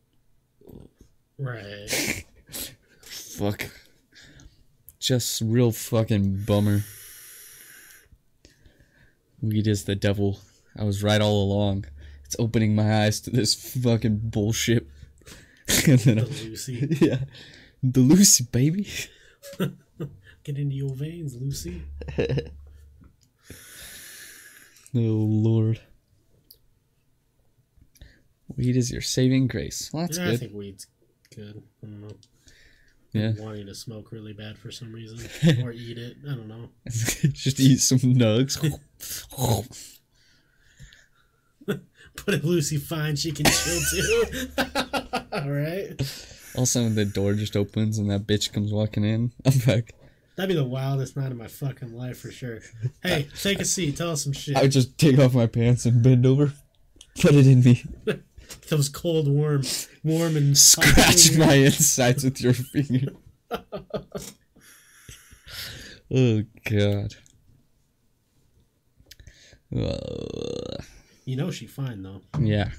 [1.38, 2.24] Right.
[3.02, 3.66] Fuck.
[4.98, 6.82] Just real fucking bummer.
[9.42, 10.40] Weed is the devil.
[10.76, 11.86] I was right all along.
[12.24, 14.86] It's opening my eyes to this fucking bullshit.
[15.88, 16.88] and then, The I- Lucy.
[17.00, 17.18] yeah,
[17.82, 18.86] the Lucy baby.
[20.44, 21.82] Get into your veins, Lucy.
[24.92, 25.80] Oh lord.
[28.56, 29.90] Weed is your saving grace.
[29.92, 30.40] Well, that's yeah, I good.
[30.40, 30.86] think weed's
[31.34, 31.62] good.
[31.82, 32.08] I don't know.
[33.12, 33.32] Yeah.
[33.38, 35.18] Wanting to smoke really bad for some reason.
[35.64, 36.16] or eat it.
[36.24, 36.68] I don't know.
[36.88, 38.56] Just eat some nugs.
[42.16, 44.24] Put if Lucy fine, she can chill too.
[45.32, 46.00] Alright.
[46.54, 49.32] All of a sudden, the door just opens and that bitch comes walking in.
[49.46, 49.94] I'm back.
[50.36, 52.60] That'd be the wildest night of my fucking life for sure.
[53.02, 53.96] Hey, take a seat.
[53.96, 54.56] Tell us some shit.
[54.56, 56.52] I would just take off my pants and bend over,
[57.20, 57.84] put it in me,
[58.68, 59.62] Those cold, warm,
[60.04, 63.12] warm and scratch my insides with your finger.
[66.12, 67.14] oh god.
[69.74, 70.82] Uh,
[71.24, 72.22] You know she fine though.
[72.40, 72.70] yeah.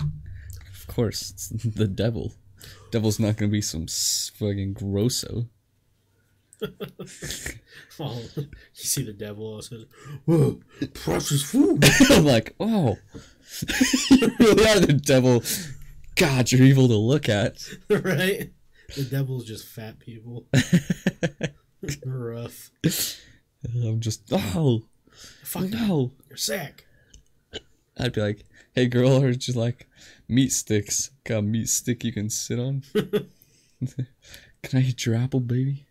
[0.00, 2.32] Of course, it's the devil.
[2.90, 5.48] Devil's not gonna be some fucking grosso.
[7.98, 9.84] Oh, you see the devil all says,
[10.24, 10.60] "Whoa,
[10.94, 12.96] precious food." I'm like, oh,
[14.10, 15.42] you really are the devil
[16.20, 17.66] God, you're evil to look at.
[17.88, 18.50] right?
[18.94, 20.46] The devil's just fat people.
[22.04, 22.70] Rough.
[23.64, 24.82] I'm just oh
[25.42, 26.12] Fuck no.
[26.28, 26.86] you're sick.
[27.98, 28.44] I'd be like,
[28.74, 29.88] hey girl, or just like
[30.28, 31.10] meat sticks.
[31.24, 32.82] Got a meat stick you can sit on.
[32.94, 33.28] can
[34.74, 35.86] I eat your apple, baby?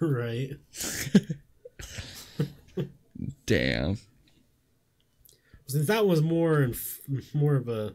[0.00, 0.58] Right.
[3.46, 3.98] Damn.
[5.68, 6.74] Since that was more and
[7.34, 7.94] more of a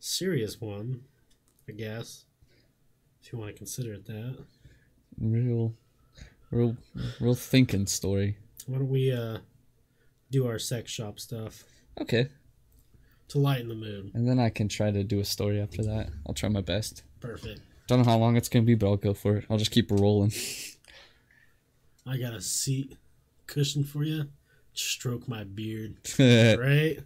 [0.00, 1.02] serious one,
[1.68, 2.24] I guess,
[3.22, 4.36] if you want to consider it that.
[5.20, 5.72] Real,
[6.50, 6.76] real,
[7.20, 8.36] real thinking story.
[8.66, 9.38] Why don't we uh
[10.32, 11.62] do our sex shop stuff
[12.00, 12.28] Okay.
[13.28, 14.10] to lighten the mood?
[14.14, 16.10] And then I can try to do a story after that.
[16.26, 17.04] I'll try my best.
[17.20, 17.60] Perfect.
[17.86, 19.44] Don't know how long it's gonna be, but I'll go for it.
[19.48, 20.32] I'll just keep rolling.
[22.06, 22.96] I got a seat
[23.46, 24.26] cushion for you.
[24.78, 25.96] Stroke my beard.
[26.18, 26.98] right?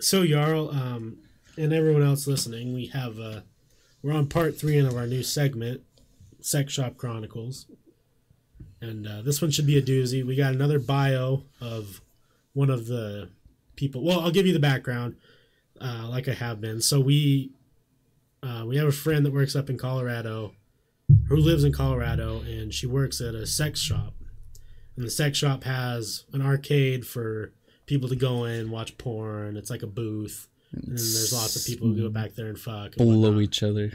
[0.00, 1.18] So Jarl, um,
[1.56, 3.40] and everyone else listening, we have uh,
[4.02, 5.82] we're on part three of our new segment,
[6.40, 7.66] Sex Shop Chronicles,
[8.80, 10.26] and uh, this one should be a doozy.
[10.26, 12.00] We got another bio of
[12.52, 13.30] one of the
[13.76, 14.02] people.
[14.02, 15.16] Well, I'll give you the background,
[15.80, 16.80] uh, like I have been.
[16.80, 17.52] So we
[18.42, 20.52] uh, we have a friend that works up in Colorado,
[21.28, 24.14] who lives in Colorado, and she works at a sex shop
[24.96, 27.52] and the sex shop has an arcade for
[27.86, 31.64] people to go in watch porn it's like a booth and then there's lots of
[31.66, 33.42] people who go back there and fuck and below whatnot.
[33.42, 33.92] each other.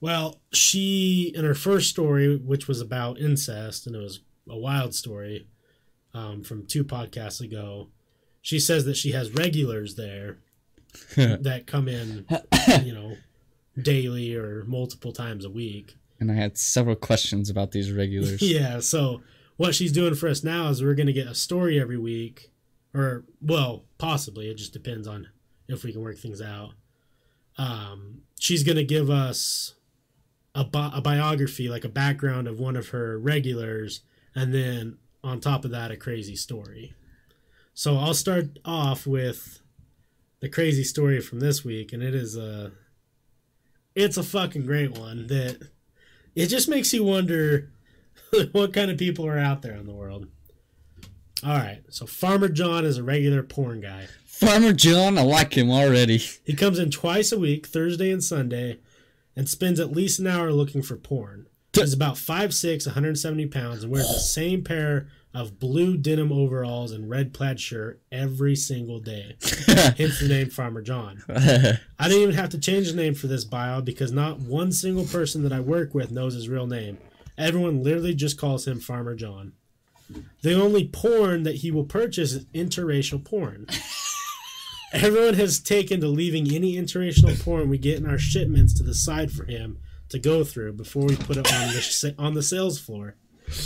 [0.00, 4.94] well she in her first story which was about incest and it was a wild
[4.94, 5.46] story
[6.14, 7.88] um, from two podcasts ago
[8.40, 10.38] she says that she has regulars there
[11.16, 12.26] that come in
[12.82, 13.16] you know
[13.80, 18.40] daily or multiple times a week and I had several questions about these regulars.
[18.42, 19.20] Yeah, so
[19.56, 22.50] what she's doing for us now is we're going to get a story every week,
[22.94, 24.50] or, well, possibly.
[24.50, 25.28] It just depends on
[25.68, 26.72] if we can work things out.
[27.58, 29.74] Um, she's going to give us
[30.54, 34.02] a, bi- a biography, like a background of one of her regulars,
[34.34, 36.94] and then on top of that, a crazy story.
[37.74, 39.60] So I'll start off with
[40.40, 42.72] the crazy story from this week, and it is a.
[43.94, 45.70] It's a fucking great one that
[46.34, 47.70] it just makes you wonder
[48.52, 50.28] what kind of people are out there in the world.
[51.44, 54.06] All right, so Farmer John is a regular porn guy.
[54.24, 56.18] Farmer John, I like him already.
[56.18, 58.78] He comes in twice a week, Thursday and Sunday,
[59.34, 61.46] and spends at least an hour looking for porn.
[61.72, 67.10] He's about 5'6, 170 pounds, and wears the same pair of blue denim overalls and
[67.10, 69.36] red plaid shirt every single day.
[69.66, 71.22] Hence the name Farmer John.
[71.28, 75.04] I didn't even have to change the name for this bio because not one single
[75.04, 76.96] person that I work with knows his real name.
[77.38, 79.52] Everyone literally just calls him Farmer John.
[80.42, 83.66] The only porn that he will purchase is interracial porn.
[84.92, 88.94] Everyone has taken to leaving any interracial porn we get in our shipments to the
[88.94, 89.78] side for him
[90.08, 93.16] to go through before we put it on the on the sales floor.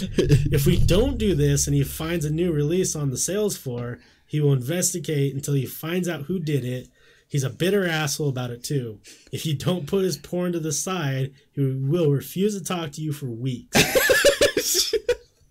[0.52, 3.98] If we don't do this and he finds a new release on the sales floor,
[4.26, 6.88] he will investigate until he finds out who did it.
[7.31, 8.99] He's a bitter asshole about it too.
[9.31, 13.01] If you don't put his porn to the side, he will refuse to talk to
[13.01, 13.76] you for weeks.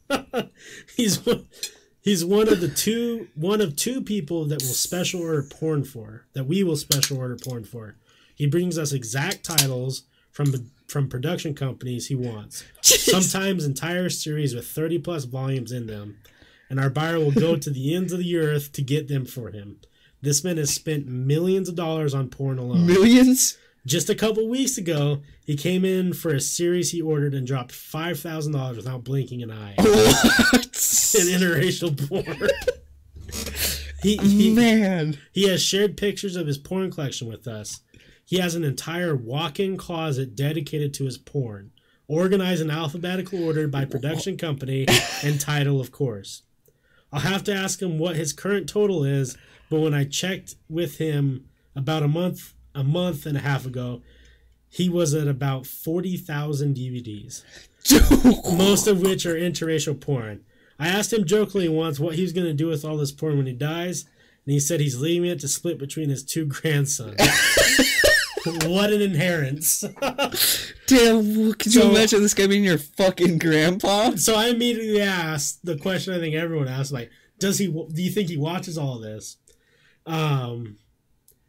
[0.98, 1.48] he's one,
[2.02, 6.26] he's one of the two one of two people that will special order porn for
[6.34, 7.96] that we will special order porn for.
[8.36, 12.66] He brings us exact titles from from production companies he wants.
[12.82, 16.18] Sometimes entire series with 30 plus volumes in them.
[16.70, 19.50] And our buyer will go to the ends of the earth to get them for
[19.50, 19.78] him.
[20.21, 22.86] This man has spent millions of dollars on porn alone.
[22.86, 23.58] Millions?
[23.86, 27.71] Just a couple weeks ago, he came in for a series he ordered and dropped
[27.71, 29.75] five thousand dollars without blinking an eye.
[29.78, 30.55] What?
[31.16, 32.50] in interracial porn.
[34.04, 35.17] he, he, Man.
[35.32, 37.82] he has shared pictures of his porn collection with us.
[38.25, 41.71] He has an entire walk-in closet dedicated to his porn,
[42.08, 44.86] organized in alphabetical order by production company
[45.24, 46.43] and title, of course.
[47.12, 49.36] I'll have to ask him what his current total is,
[49.70, 54.01] but when I checked with him about a month a month and a half ago,
[54.70, 57.43] he was at about 40,000 DVDs,
[58.58, 60.41] most of which are interracial porn.
[60.78, 63.37] I asked him jokingly once what he was going to do with all this porn
[63.37, 64.05] when he dies,
[64.46, 67.20] and he said he's leaving it to split between his two grandsons.
[68.66, 69.83] what an inheritance.
[70.87, 74.16] Damn, could you So- imagine this guy being your fucking grandpa?
[74.16, 77.09] so I immediately asked the question I think everyone asks, like,
[77.39, 79.37] does he, do you think he watches all this?
[80.10, 80.78] Um,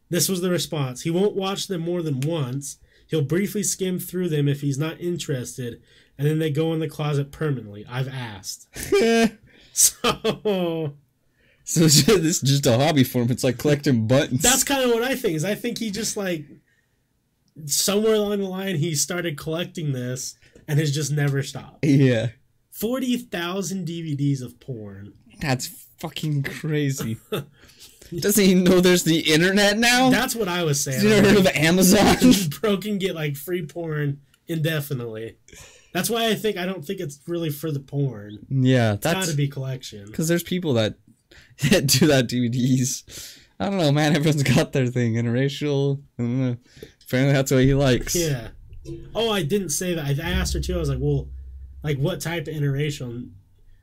[0.08, 1.02] this was the response.
[1.02, 2.78] He won't watch them more than once.
[3.06, 5.80] He'll briefly skim through them if he's not interested,
[6.18, 7.84] and then they go in the closet permanently.
[7.88, 8.68] I've asked.
[9.72, 10.94] So
[11.64, 13.30] So this is just a hobby for him.
[13.30, 14.42] It's like collecting buttons.
[14.42, 15.36] That's kind of what I think.
[15.36, 16.44] Is I think he just like
[17.66, 21.84] somewhere along the line he started collecting this and has just never stopped.
[21.84, 22.30] yeah.
[22.70, 25.12] Forty thousand DVDs of porn.
[25.40, 25.66] That's
[25.98, 27.18] fucking crazy.
[28.18, 30.10] Doesn't he know there's the internet now?
[30.10, 31.02] That's what I was saying.
[31.02, 32.16] you never heard of Amazon?
[32.60, 35.36] Bro can get like free porn indefinitely.
[35.92, 38.46] That's why I think I don't think it's really for the porn.
[38.48, 40.06] yeah, that's got to be collection.
[40.06, 40.94] because there's people that,
[41.70, 43.38] that do that DVDs.
[43.58, 44.14] I don't know, man.
[44.16, 45.14] Everyone's got their thing.
[45.14, 46.00] Interracial.
[46.18, 46.56] I don't know.
[47.06, 48.14] Apparently, that's what he likes.
[48.14, 48.48] Yeah.
[49.14, 50.18] Oh, I didn't say that.
[50.18, 50.74] I asked her too.
[50.76, 51.28] I was like, well,
[51.82, 53.28] like what type of interracial?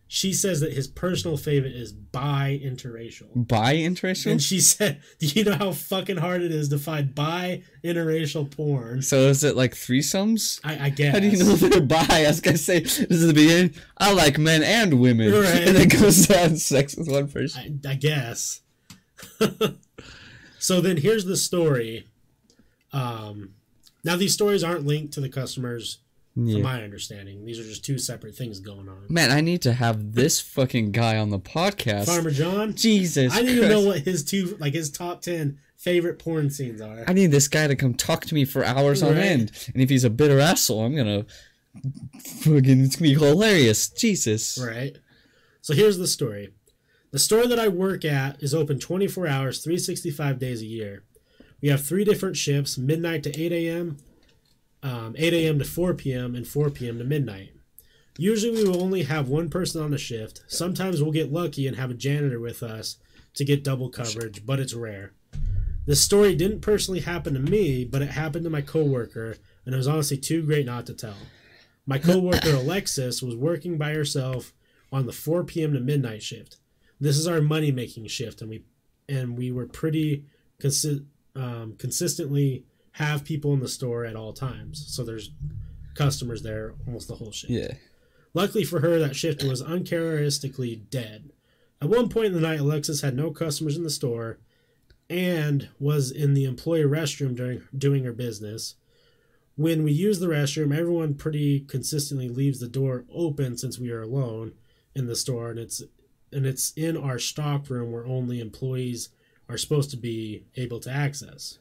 [0.10, 3.28] She says that his personal favorite is bi interracial.
[3.36, 4.32] Bi interracial.
[4.32, 8.50] And she said, "Do you know how fucking hard it is to find bi interracial
[8.50, 10.62] porn?" so is it like threesomes?
[10.64, 11.14] I, I guess.
[11.14, 12.06] How do you know they're bi?
[12.10, 13.76] I was gonna say this is the beginning.
[13.98, 15.46] I like men and women, Right.
[15.68, 17.82] and then goes to have sex with one person.
[17.86, 18.62] I, I guess.
[20.60, 22.08] so then here's the story.
[22.94, 23.56] Um,
[24.04, 26.00] now these stories aren't linked to the customers,
[26.38, 27.44] from my understanding.
[27.46, 29.06] These are just two separate things going on.
[29.10, 32.06] Man, I need to have this fucking guy on the podcast.
[32.06, 32.76] Farmer John.
[32.76, 36.80] Jesus, I need to know what his two, like his top ten favorite porn scenes
[36.80, 37.06] are.
[37.08, 39.52] I need this guy to come talk to me for hours on end.
[39.74, 41.26] And if he's a bitter asshole, I'm gonna
[42.42, 43.90] fucking it's gonna be hilarious.
[43.90, 44.60] Jesus.
[44.62, 44.98] Right.
[45.62, 46.54] So here's the story.
[47.12, 51.04] The store that I work at is open 24 hours, 365 days a year.
[51.62, 53.98] We have three different shifts: midnight to 8 a.m.,
[54.84, 55.60] um, 8 a.m.
[55.60, 56.98] to 4 p.m., and 4 p.m.
[56.98, 57.52] to midnight.
[58.18, 60.42] Usually, we will only have one person on the shift.
[60.48, 62.98] Sometimes we'll get lucky and have a janitor with us
[63.36, 65.14] to get double coverage, but it's rare.
[65.86, 69.78] This story didn't personally happen to me, but it happened to my coworker, and it
[69.78, 71.16] was honestly too great not to tell.
[71.86, 74.52] My coworker Alexis was working by herself
[74.92, 75.74] on the 4 p.m.
[75.74, 76.58] to midnight shift.
[77.00, 78.64] This is our money making shift, and we
[79.08, 80.26] and we were pretty
[80.62, 81.06] consi-
[81.36, 82.66] um, consistently
[82.98, 84.84] have people in the store at all times.
[84.88, 85.30] So there's
[85.94, 87.52] customers there almost the whole shift.
[87.54, 87.74] Yeah.
[88.34, 91.32] Luckily for her, that shift was uncharacteristically dead.
[91.80, 94.40] At one point in the night, Alexis had no customers in the store
[95.12, 98.76] and was in the employee restroom during doing her business.
[99.56, 104.02] When we use the restroom, everyone pretty consistently leaves the door open since we are
[104.02, 104.54] alone
[104.96, 105.84] in the store, and it's
[106.32, 109.10] and it's in our stock room where only employees
[109.48, 111.60] are supposed to be able to access.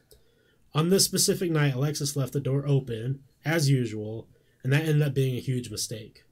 [0.77, 4.27] On this specific night, Alexis left the door open as usual,
[4.63, 6.23] and that ended up being a huge mistake.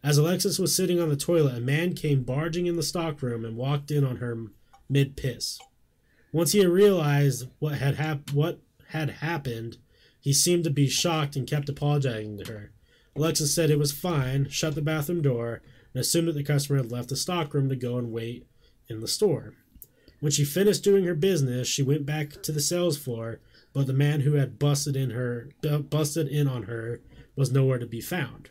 [0.00, 3.56] As Alexis was sitting on the toilet, a man came barging in the stockroom and
[3.56, 4.46] walked in on her
[4.88, 5.58] mid piss.
[6.30, 8.60] Once he had realized what had hap- what
[8.90, 9.78] had happened,
[10.20, 12.70] he seemed to be shocked and kept apologizing to her.
[13.16, 15.62] Alexis said it was fine, shut the bathroom door,
[15.92, 18.46] and assumed that the customer had left the stockroom to go and wait
[18.86, 19.54] in the store.
[20.20, 23.40] When she finished doing her business, she went back to the sales floor,
[23.72, 27.00] but the man who had busted in her busted in on her
[27.36, 28.50] was nowhere to be found.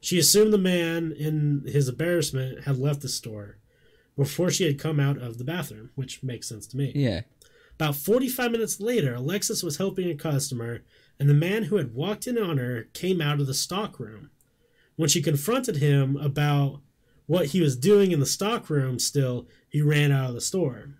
[0.00, 3.58] She assumed the man, in his embarrassment, had left the store
[4.16, 6.92] before she had come out of the bathroom, which makes sense to me.
[6.94, 7.22] Yeah.
[7.74, 10.82] About 45 minutes later, Alexis was helping a customer,
[11.18, 14.30] and the man who had walked in on her came out of the stockroom.
[14.96, 16.80] When she confronted him about
[17.26, 20.90] what he was doing in the stockroom still, he ran out of the store.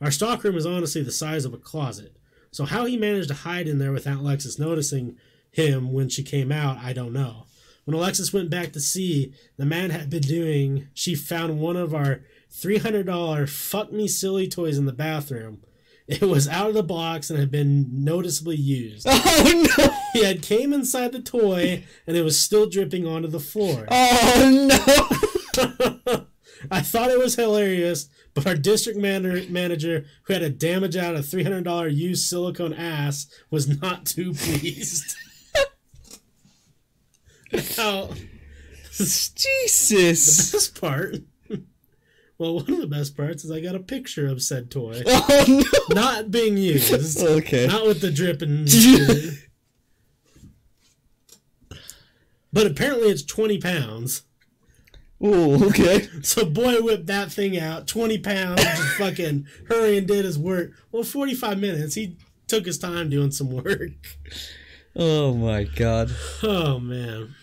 [0.00, 2.16] Our stockroom is honestly the size of a closet,
[2.50, 5.16] so how he managed to hide in there without Alexis noticing
[5.50, 7.46] him when she came out, I don't know.
[7.84, 11.94] When Alexis went back to see, the man had been doing, she found one of
[11.94, 12.20] our
[12.52, 15.62] $300 fuck me silly toys in the bathroom.
[16.06, 19.06] It was out of the box and had been noticeably used.
[19.42, 19.90] Oh no!
[20.12, 23.86] He had came inside the toy and it was still dripping onto the floor.
[23.88, 26.26] Oh no!
[26.70, 28.08] I thought it was hilarious,
[28.44, 33.26] but our district man- manager, who had a damage out of $300 used silicone ass,
[33.50, 35.14] was not too pleased.
[37.78, 38.10] now,
[38.92, 40.50] Jesus!
[40.50, 41.16] The best part.
[42.38, 45.44] Well, one of the best parts is I got a picture of said toy Oh
[45.46, 45.94] no!
[45.94, 47.66] not being used, Okay.
[47.66, 48.64] not with the dripping.
[52.52, 54.22] but apparently it's twenty pounds.
[55.22, 56.08] Oh, okay.
[56.22, 60.72] So boy whipped that thing out, twenty pounds, just fucking hurry and did his work.
[60.92, 61.94] Well, forty five minutes.
[61.94, 62.16] He
[62.46, 63.90] took his time doing some work.
[64.96, 66.10] Oh my god.
[66.42, 67.34] Oh man,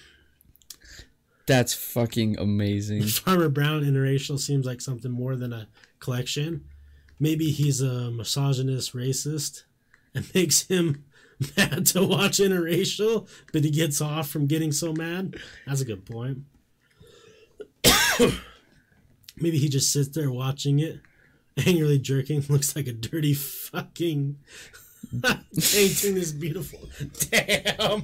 [1.45, 3.03] That's fucking amazing.
[3.07, 5.67] Farmer Brown interracial seems like something more than a
[5.99, 6.65] collection.
[7.19, 9.63] Maybe he's a misogynist racist
[10.13, 11.05] and makes him
[11.55, 15.35] mad to watch interracial, but he gets off from getting so mad.
[15.65, 16.39] That's a good point.
[19.37, 20.99] Maybe he just sits there watching it,
[21.65, 22.43] angrily jerking.
[22.49, 24.37] Looks like a dirty fucking
[25.21, 26.89] painting this beautiful.
[27.29, 28.03] Damn.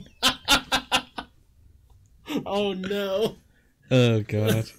[2.46, 3.36] oh no.
[3.92, 4.70] Oh god.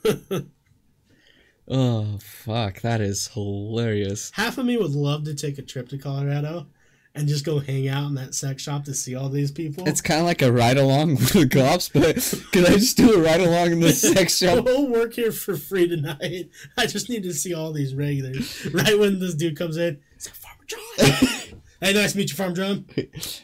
[1.68, 4.30] oh fuck, that is hilarious.
[4.34, 6.66] Half of me would love to take a trip to Colorado
[7.14, 9.86] and just go hang out in that sex shop to see all these people.
[9.88, 12.16] It's kind of like a ride along with the cops, but
[12.52, 14.64] could I just do a ride along in the sex shop?
[14.64, 16.50] We'll work here for free tonight.
[16.76, 18.66] I just need to see all these regulars.
[18.72, 21.60] Right when this dude comes in, is that Farmer John?
[21.80, 22.86] hey, nice to meet you, Farmer John.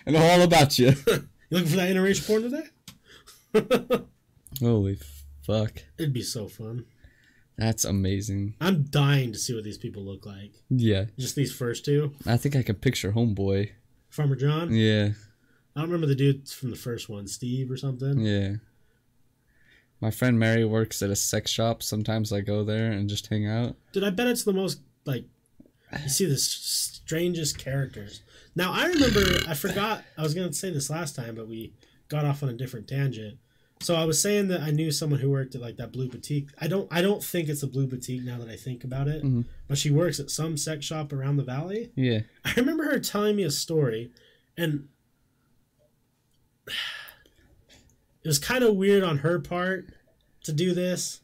[0.06, 0.94] and all about you.
[1.06, 2.42] You looking for that interracial porn
[3.54, 4.04] today?
[4.60, 4.98] Holy
[5.42, 5.72] fuck.
[5.98, 6.86] It'd be so fun.
[7.60, 8.54] That's amazing.
[8.58, 10.52] I'm dying to see what these people look like.
[10.70, 11.04] Yeah.
[11.18, 12.14] Just these first two.
[12.26, 13.72] I think I can picture Homeboy.
[14.08, 14.72] Farmer John.
[14.72, 15.10] Yeah.
[15.76, 18.20] I don't remember the dude from the first one, Steve or something.
[18.20, 18.54] Yeah.
[20.00, 21.82] My friend Mary works at a sex shop.
[21.82, 23.76] Sometimes I go there and just hang out.
[23.92, 25.26] Dude, I bet it's the most like
[26.02, 28.22] you see the strangest characters.
[28.56, 31.74] Now I remember I forgot I was gonna say this last time, but we
[32.08, 33.36] got off on a different tangent.
[33.82, 36.50] So I was saying that I knew someone who worked at like that blue boutique.
[36.60, 39.22] I don't I don't think it's a blue boutique now that I think about it.
[39.24, 39.46] Mhm.
[39.68, 41.90] But she works at some sex shop around the valley.
[41.96, 42.20] Yeah.
[42.44, 44.10] I remember her telling me a story,
[44.56, 44.88] and
[48.22, 49.86] it was kind of weird on her part
[50.44, 51.20] to do this,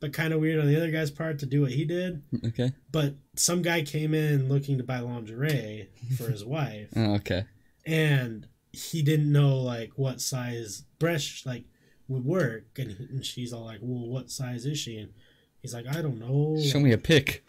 [0.00, 2.22] but kind of weird on the other guy's part to do what he did.
[2.46, 2.72] Okay.
[2.92, 7.44] But some guy came in looking to buy lingerie for his wife, Oh, okay.
[7.84, 11.64] and he didn't know like what size breast like
[12.08, 15.12] would work, and, and she's all like, "Well, what size is she?" And
[15.60, 17.44] he's like, "I don't know." Show me a pic.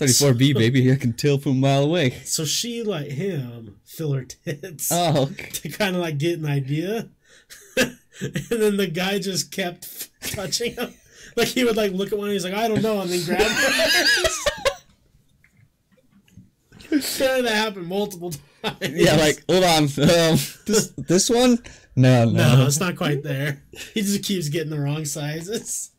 [0.00, 0.90] 34B, baby.
[0.90, 2.10] I can tell from a mile away.
[2.24, 4.90] So she let him fill her tits.
[4.90, 5.50] Oh, okay.
[5.50, 7.10] to kind of like get an idea.
[7.76, 7.98] and
[8.48, 10.94] then the guy just kept touching him.
[11.36, 13.24] Like he would like look at one and he's like, I don't know, and then
[13.24, 14.29] grab hers.
[16.92, 18.76] Apparently that happened multiple times.
[18.82, 19.84] Yeah, like, hold on.
[19.84, 21.58] Um, this, this one?
[21.96, 22.56] No, no.
[22.56, 23.62] No, it's not quite there.
[23.94, 25.90] He just keeps getting the wrong sizes.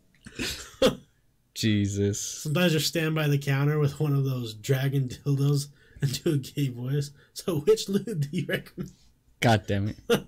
[1.54, 2.20] Jesus.
[2.20, 5.68] Sometimes you stand by the counter with one of those dragon dildos
[6.02, 7.12] and do a gay voice.
[7.34, 8.92] So which lube do you recommend?
[9.40, 9.98] God damn it.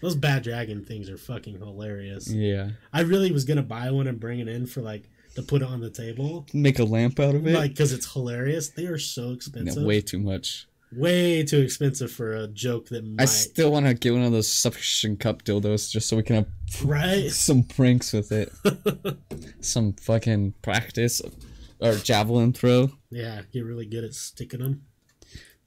[0.00, 2.30] Those bad dragon things are fucking hilarious.
[2.30, 2.70] Yeah.
[2.92, 5.10] I really was gonna buy one and bring it in for like
[5.40, 7.54] to put it on the table, Make a lamp out of it?
[7.54, 8.68] like because it's hilarious.
[8.70, 10.66] They are so No, expensive, way too much.
[10.92, 14.32] way too expensive for a joke that might I still want to get one of
[14.32, 16.46] those suction cup dildos just so we can have
[16.84, 17.30] right.
[17.48, 18.52] some pranks with it.
[19.60, 21.22] some fucking practice
[21.80, 22.90] or javelin throw.
[23.10, 24.82] Yeah, get really good at sticking them.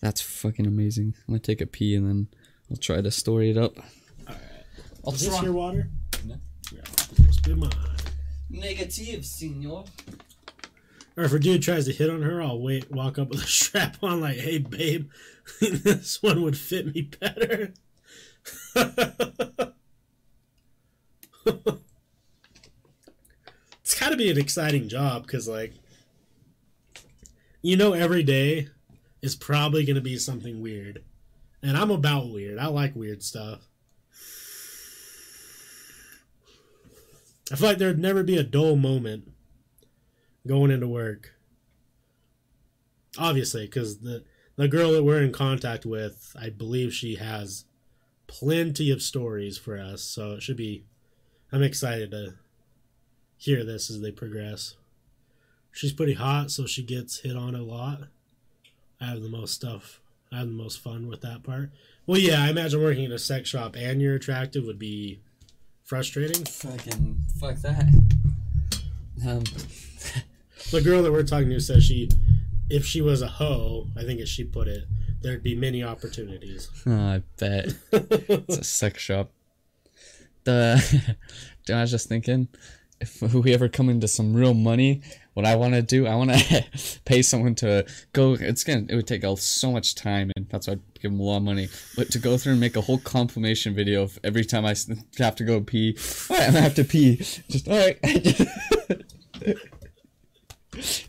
[0.01, 1.15] That's fucking amazing.
[1.27, 2.27] I'm gonna take a pee and then
[2.69, 3.77] I'll try to story it up.
[4.27, 4.37] All right.
[5.07, 5.89] I'll Is this your water?
[6.25, 6.35] No.
[6.71, 6.81] Yeah,
[7.25, 7.69] must be mine.
[8.53, 9.83] Negative, senor.
[11.17, 13.47] Or if a dude tries to hit on her, I'll wait, walk up with a
[13.47, 15.09] strap on, like, "Hey, babe,
[15.59, 17.73] this one would fit me better."
[18.75, 19.73] it's
[23.99, 25.73] got to be an exciting job because, like,
[27.61, 28.67] you know, every day
[29.21, 31.03] is probably going to be something weird,
[31.63, 32.59] and I'm about weird.
[32.59, 33.67] I like weird stuff.
[37.51, 39.31] I feel like there'd never be a dull moment
[40.47, 41.33] going into work.
[43.17, 44.23] Obviously, because the
[44.55, 47.65] the girl that we're in contact with, I believe she has
[48.27, 50.01] plenty of stories for us.
[50.01, 50.85] So it should be.
[51.51, 52.35] I'm excited to
[53.37, 54.75] hear this as they progress.
[55.71, 58.03] She's pretty hot, so she gets hit on a lot.
[58.99, 59.99] I have the most stuff.
[60.31, 61.71] I have the most fun with that part.
[62.07, 65.19] Well, yeah, I imagine working in a sex shop and you're attractive would be
[65.83, 66.45] frustrating.
[66.45, 67.85] Fucking fuck that.
[69.27, 69.43] Um,
[70.71, 72.09] The girl that we're talking to says she,
[72.69, 74.85] if she was a hoe, I think as she put it,
[75.21, 76.69] there'd be many opportunities.
[76.87, 79.29] oh, I bet it's a sex shop.
[80.45, 81.15] The,
[81.69, 82.47] I was just thinking,
[82.99, 85.01] if we ever come into some real money,
[85.33, 88.33] what I want to do, I want to pay someone to go.
[88.33, 91.19] It's gonna, it would take all, so much time, and that's why I'd give them
[91.19, 91.69] a lot of money.
[91.95, 94.75] But to go through and make a whole compilation video of every time I
[95.17, 95.97] have to go pee,
[96.29, 97.17] all right, I'm gonna have to pee.
[97.17, 97.99] Just all right.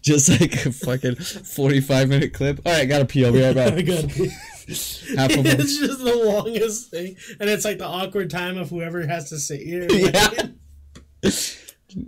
[0.03, 2.61] Just like a fucking 45 minute clip.
[2.67, 3.25] All right, gotta pee.
[3.25, 3.87] I'll be right I back.
[3.87, 4.29] gotta be.
[5.17, 5.61] Half of them.
[5.61, 9.39] it's just the longest thing, and it's like the awkward time of whoever has to
[9.39, 9.87] sit here.
[9.91, 10.49] Yeah.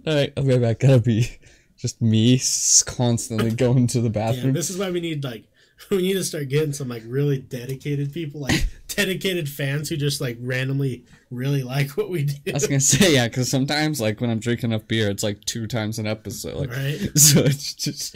[0.06, 0.80] All right, I'll be right back.
[0.80, 1.28] Gotta pee.
[1.78, 2.40] Just me
[2.86, 4.52] constantly going to the Yeah, bathroom.
[4.54, 5.44] this is why we need like
[5.90, 10.22] we need to start getting some like really dedicated people, like dedicated fans who just
[10.22, 12.34] like randomly really like what we do.
[12.48, 15.44] I was gonna say yeah, because sometimes like when I'm drinking enough beer, it's like
[15.44, 16.54] two times an episode.
[16.56, 17.10] Like, Right.
[17.18, 18.14] So it's just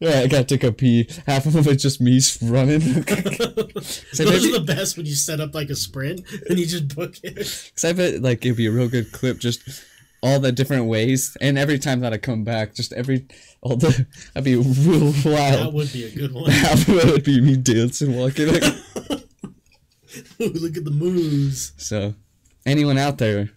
[0.00, 1.08] yeah, I gotta take a pee.
[1.26, 2.80] Half of them it's just me running.
[2.80, 6.94] Those maybe- are the best when you set up like a sprint and you just
[6.94, 7.36] book it.
[7.36, 9.60] Cause I bet like it'd be a real good clip, just
[10.22, 13.26] all the different ways, and every time that I come back, just every
[13.62, 15.66] all the that'd be real wild.
[15.66, 16.44] That would be a good one.
[16.48, 18.48] It would be me dancing, walking.
[18.52, 18.62] Like,
[20.40, 21.72] Ooh, look at the moves.
[21.76, 22.14] so,
[22.66, 23.50] anyone out there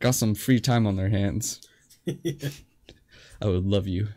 [0.00, 1.60] got some free time on their hands?
[2.08, 4.08] I would love you.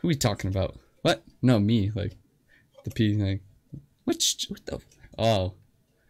[0.00, 0.78] Who we talking about?
[1.02, 1.24] What?
[1.42, 1.90] No, me.
[1.94, 2.16] Like
[2.84, 3.14] the P.
[3.14, 3.40] Like
[4.04, 4.46] which?
[4.48, 4.80] What the?
[5.18, 5.54] Oh,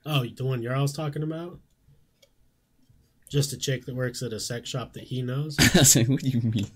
[0.06, 1.58] Oh, the one you're always talking about?
[3.28, 5.56] Just a chick that works at a sex shop that he knows.
[5.74, 6.70] I was like, what do you mean?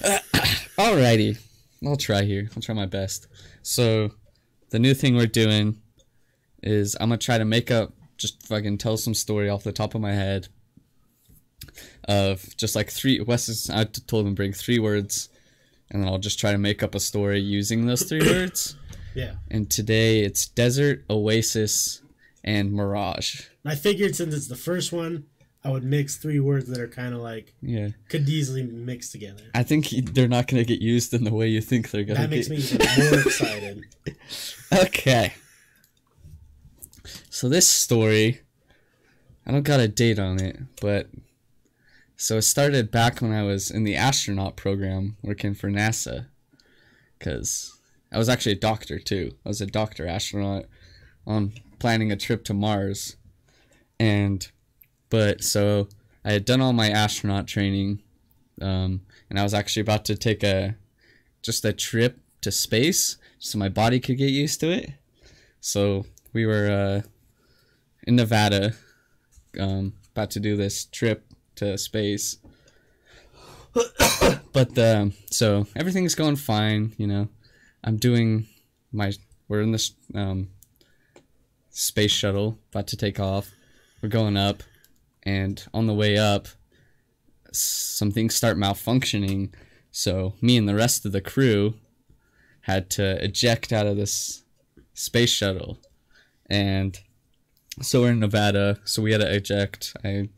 [0.78, 1.38] Alrighty,
[1.84, 2.48] I'll try here.
[2.56, 3.26] I'll try my best.
[3.62, 4.12] So,
[4.70, 5.80] the new thing we're doing
[6.62, 9.94] is I'm gonna try to make up, just fucking tell some story off the top
[9.94, 10.48] of my head
[12.08, 13.20] of just like three.
[13.20, 15.28] Wes is, I told him bring three words,
[15.90, 18.76] and then I'll just try to make up a story using those three words.
[19.14, 19.34] Yeah.
[19.50, 22.02] And today it's desert, oasis,
[22.48, 23.42] and mirage.
[23.64, 25.26] I figured since it's the first one,
[25.62, 29.42] I would mix three words that are kind of like Yeah, could easily mix together.
[29.54, 32.20] I think they're not gonna get used in the way you think they're gonna.
[32.20, 32.58] That makes get.
[32.58, 33.84] me even more excited.
[34.72, 35.34] Okay.
[37.28, 38.40] So this story,
[39.46, 41.08] I don't got a date on it, but
[42.16, 46.26] so it started back when I was in the astronaut program working for NASA,
[47.18, 47.78] because
[48.10, 49.32] I was actually a doctor too.
[49.44, 50.64] I was a doctor astronaut
[51.26, 53.16] on planning a trip to Mars,
[53.98, 54.50] and
[55.10, 55.88] but so
[56.24, 58.02] I had done all my astronaut training,
[58.60, 60.76] um, and I was actually about to take a
[61.42, 64.92] just a trip to space so my body could get used to it.
[65.60, 67.08] So we were uh,
[68.06, 68.74] in Nevada,
[69.58, 71.24] um, about to do this trip
[71.56, 72.38] to space.
[74.52, 77.28] but um, so everything's going fine, you know.
[77.84, 78.46] I'm doing
[78.92, 79.12] my.
[79.48, 80.48] We're in this um,
[81.78, 83.52] space shuttle about to take off.
[84.02, 84.64] We're going up,
[85.22, 86.48] and on the way up,
[87.52, 89.52] some things start malfunctioning.
[89.92, 91.74] So me and the rest of the crew
[92.62, 94.42] had to eject out of this
[94.94, 95.78] space shuttle,
[96.46, 96.98] and
[97.80, 98.80] so we're in Nevada.
[98.84, 99.96] So we had to eject.
[100.04, 100.28] I,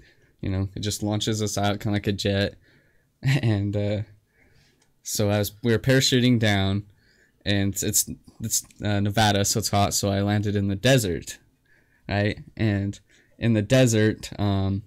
[0.43, 2.57] you know, it just launches us out kind of like a jet,
[3.23, 4.03] and uh,
[5.03, 6.85] so as we were parachuting down,
[7.47, 8.11] and it's
[8.41, 9.95] it's uh, Nevada, so it's hot.
[9.95, 11.39] So I landed in the desert,
[12.09, 12.39] right?
[12.57, 12.99] And
[13.39, 14.83] in the desert, um,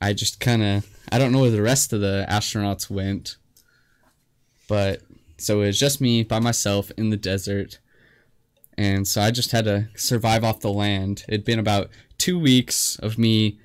[0.00, 3.36] I just kind of I don't know where the rest of the astronauts went,
[4.68, 5.02] but
[5.38, 7.78] so it was just me by myself in the desert,
[8.76, 11.24] and so I just had to survive off the land.
[11.28, 13.58] It'd been about two weeks of me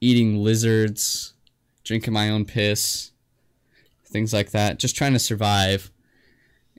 [0.00, 1.34] eating lizards,
[1.82, 3.12] drinking my own piss,
[4.06, 5.90] things like that, just trying to survive,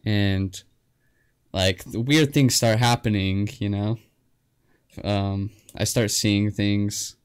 [0.06, 0.64] and
[1.56, 3.98] like weird things start happening, you know.
[5.04, 7.16] Um, I start seeing things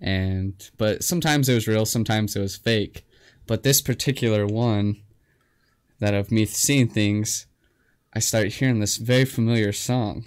[0.00, 3.04] and but sometimes it was real sometimes it was fake.
[3.46, 5.02] But this particular one
[5.98, 7.46] that of me seeing things
[8.12, 10.26] i start hearing this very familiar song.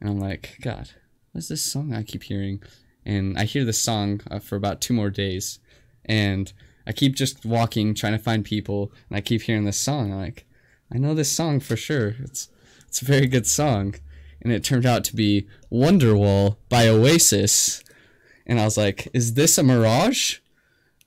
[0.00, 0.90] And i'm like god
[1.32, 2.62] what's this song i keep hearing?
[3.06, 5.60] And i hear this song uh, for about two more days.
[6.04, 6.52] And
[6.86, 10.18] i keep just walking trying to find people and i keep hearing this song i'm
[10.18, 10.46] like
[10.92, 12.48] i know this song for sure it's
[12.86, 13.94] it's a very good song
[14.42, 17.84] and it turned out to be wonderwall by oasis
[18.46, 20.38] and I was like, is this a mirage?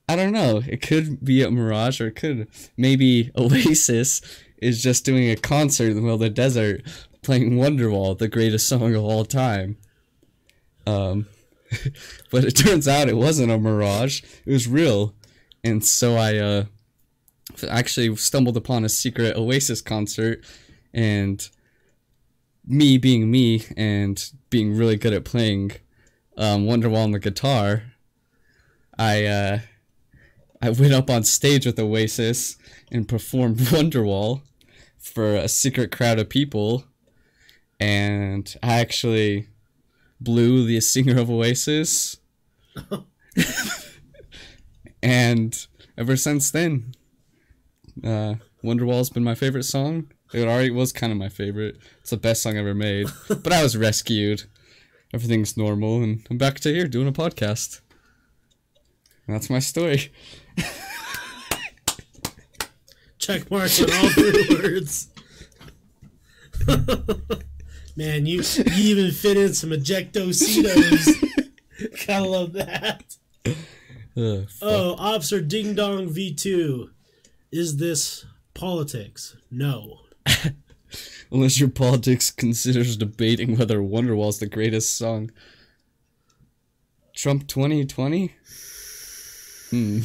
[0.09, 0.63] I don't know.
[0.67, 4.21] It could be a mirage, or it could maybe Oasis
[4.57, 6.81] is just doing a concert in the middle of the desert
[7.21, 9.77] playing Wonderwall, the greatest song of all time.
[10.85, 11.27] Um,
[12.31, 15.13] but it turns out it wasn't a mirage; it was real,
[15.63, 16.65] and so I uh,
[17.63, 20.43] actually stumbled upon a secret Oasis concert,
[20.93, 21.47] and
[22.65, 25.71] me being me and being really good at playing
[26.38, 27.84] um, Wonderwall on the guitar,
[28.97, 29.59] I uh,
[30.61, 32.57] I went up on stage with Oasis
[32.91, 34.41] and performed Wonderwall
[34.97, 36.85] for a secret crowd of people,
[37.79, 39.47] and I actually
[40.19, 42.17] blew the singer of Oasis,
[45.03, 45.67] and
[45.97, 46.93] ever since then,
[48.03, 50.11] uh, Wonderwall's been my favorite song.
[50.33, 51.77] It already was kind of my favorite.
[52.01, 54.43] It's the best song ever made, but I was rescued
[55.13, 57.81] everything's normal and I'm back to here doing a podcast.
[59.25, 60.11] And that's my story.
[63.17, 65.09] Check marks on all three words.
[67.95, 68.41] Man, you,
[68.75, 71.25] you even fit in some ejectocitos.
[72.05, 73.17] Gotta love that.
[74.15, 76.89] Oh, Officer Ding Dong V2.
[77.51, 79.37] Is this politics?
[79.49, 79.99] No.
[81.31, 85.31] Unless your politics considers debating whether Wonderwall's the greatest song.
[87.13, 88.33] Trump 2020?
[89.69, 89.99] Hmm.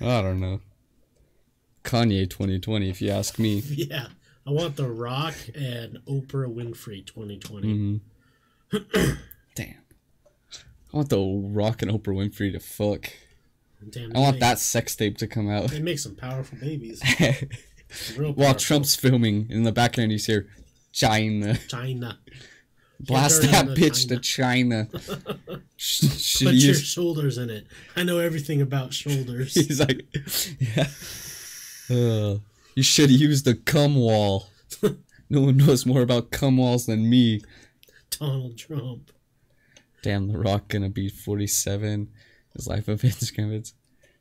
[0.00, 0.60] I don't know.
[1.84, 3.62] Kanye 2020, if you ask me.
[3.66, 4.08] Yeah.
[4.46, 8.00] I want The Rock and Oprah Winfrey 2020.
[8.72, 9.12] Mm-hmm.
[9.54, 9.74] Damn.
[10.92, 13.10] I want the Rock and Oprah Winfrey to fuck.
[13.90, 15.70] Damn, I want they- that sex tape to come out.
[15.70, 17.00] They make some powerful babies.
[18.16, 18.54] Real While.
[18.54, 20.46] Trump's filming, in the background you hear
[20.92, 21.56] China.
[21.68, 22.18] China.
[23.00, 24.88] Blast that bitch to China.
[25.76, 27.66] Sh- Put your shoulders in it.
[27.94, 29.54] I know everything about shoulders.
[29.54, 30.04] He's like,
[30.58, 30.88] yeah.
[31.88, 32.38] Uh,
[32.74, 34.48] you should use the cum wall.
[35.30, 37.40] no one knows more about cum walls than me.
[38.10, 39.12] Donald Trump.
[40.02, 42.08] Damn, The Rock gonna be 47.
[42.58, 43.72] His life of Instagram.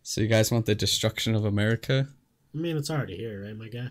[0.04, 2.08] So you guys want the destruction of America?
[2.54, 3.88] I mean, it's already here, right, my guy?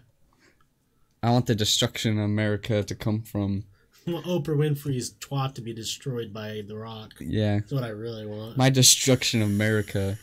[1.21, 3.65] I want the destruction of America to come from,
[4.07, 7.15] Well, Oprah Winfrey's twat to be destroyed by The Rock.
[7.19, 7.57] yeah.
[7.57, 8.57] That's what I really want.
[8.57, 10.17] My destruction of America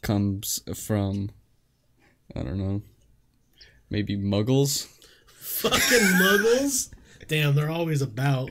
[0.00, 1.28] comes from,
[2.34, 2.80] I don't know,
[3.90, 4.86] maybe muggles?
[5.36, 5.78] fucking
[6.22, 6.88] muggles?
[7.28, 8.50] Damn, they're always about.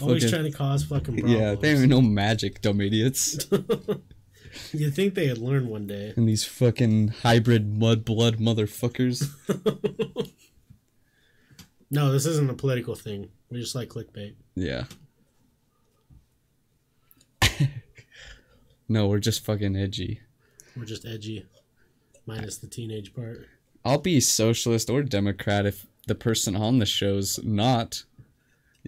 [0.00, 1.32] Always Fucking- trying to cause fucking problems.
[1.40, 3.46] Yeah, they don't even know magic, dumb idiots.
[4.72, 6.12] You'd think they had learned one day.
[6.16, 9.28] and these fucking hybrid mud blood motherfuckers.
[11.90, 13.30] No, this isn't a political thing.
[13.50, 14.34] We just like clickbait.
[14.54, 14.84] Yeah.
[18.88, 20.20] no, we're just fucking edgy.
[20.76, 21.46] We're just edgy.
[22.26, 23.46] Minus the teenage part.
[23.84, 28.04] I'll be socialist or Democrat if the person on the show's not.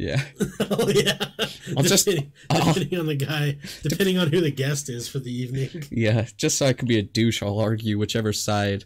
[0.00, 0.22] Yeah.
[0.70, 1.18] oh yeah.
[1.76, 5.18] I'll just- depending, I'll- depending on the guy, depending on who the guest is for
[5.18, 5.84] the evening.
[5.90, 6.26] Yeah.
[6.36, 8.84] Just so I can be a douche, I'll argue whichever side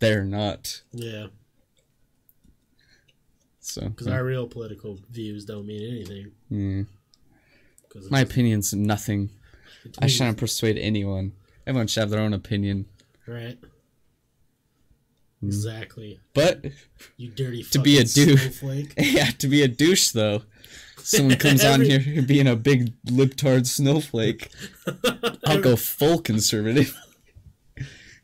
[0.00, 0.82] they're not.
[0.92, 1.26] Yeah,
[3.60, 6.32] So because our real political views don't mean anything.
[6.50, 6.86] mm,
[8.10, 9.30] my opinion's nothing.
[10.00, 11.32] I shouldn't persuade anyone.
[11.66, 12.86] Everyone should have their own opinion.
[13.26, 13.58] Right.
[15.40, 15.46] Hmm.
[15.46, 16.20] Exactly.
[16.34, 16.64] But
[17.16, 17.62] You dirty.
[17.64, 18.06] To be a.
[18.06, 18.94] Snowflake.
[18.98, 20.42] yeah, to be a douche though.
[20.98, 24.50] Someone comes on here being a big libtard snowflake.
[25.46, 26.96] I'll go full conservative.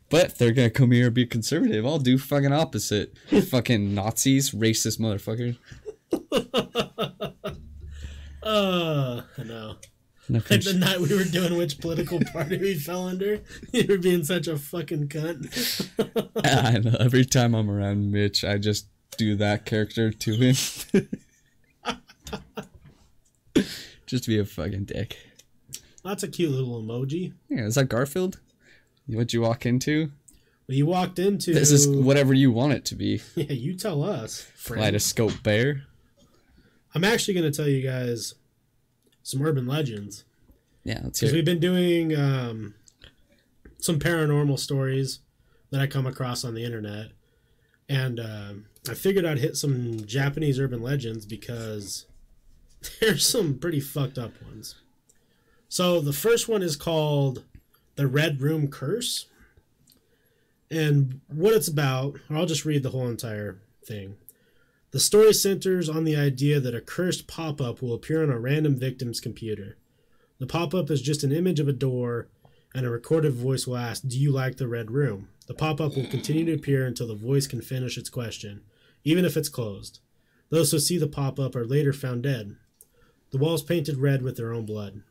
[0.09, 3.17] But if they're gonna come here and be conservative, I'll do fucking opposite.
[3.49, 5.57] fucking Nazis, racist motherfuckers.
[8.43, 9.73] Uh, I know.
[9.73, 9.75] No
[10.27, 13.41] Like the night we were doing which political party we fell under,
[13.71, 15.89] you were being such a fucking cunt.
[16.43, 16.97] I know.
[16.99, 18.87] Every time I'm around Mitch, I just
[19.17, 20.55] do that character to him.
[24.07, 25.17] just to be a fucking dick.
[26.03, 27.33] That's a cute little emoji.
[27.49, 28.39] Yeah, is that Garfield?
[29.07, 30.11] What'd you walk into?
[30.67, 31.53] Well, you walked into.
[31.53, 33.21] This is whatever you want it to be.
[33.35, 34.41] Yeah, you tell us.
[34.55, 34.79] friend.
[34.81, 35.83] Kaleidoscope Bear.
[36.95, 38.33] I'm actually going to tell you guys
[39.25, 40.23] some urban legends
[40.83, 42.75] Yeah, because we've been doing um,
[43.79, 45.19] some paranormal stories
[45.71, 47.07] that I come across on the internet,
[47.89, 52.05] and um I figured I'd hit some Japanese urban legends because
[53.01, 54.75] there's some pretty fucked up ones.
[55.69, 57.43] So the first one is called
[57.95, 59.25] the Red Room Curse,
[60.69, 62.19] and what it's about.
[62.29, 64.17] I'll just read the whole entire thing.
[64.95, 68.39] The story centers on the idea that a cursed pop up will appear on a
[68.39, 69.75] random victim's computer.
[70.39, 72.29] The pop up is just an image of a door,
[72.73, 75.27] and a recorded voice will ask, Do you like the red room?
[75.47, 78.61] The pop up will continue to appear until the voice can finish its question,
[79.03, 79.99] even if it's closed.
[80.47, 82.55] Those who see the pop up are later found dead.
[83.31, 85.01] The walls painted red with their own blood.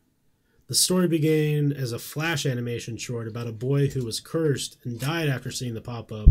[0.66, 4.98] The story began as a flash animation short about a boy who was cursed and
[4.98, 6.30] died after seeing the pop up.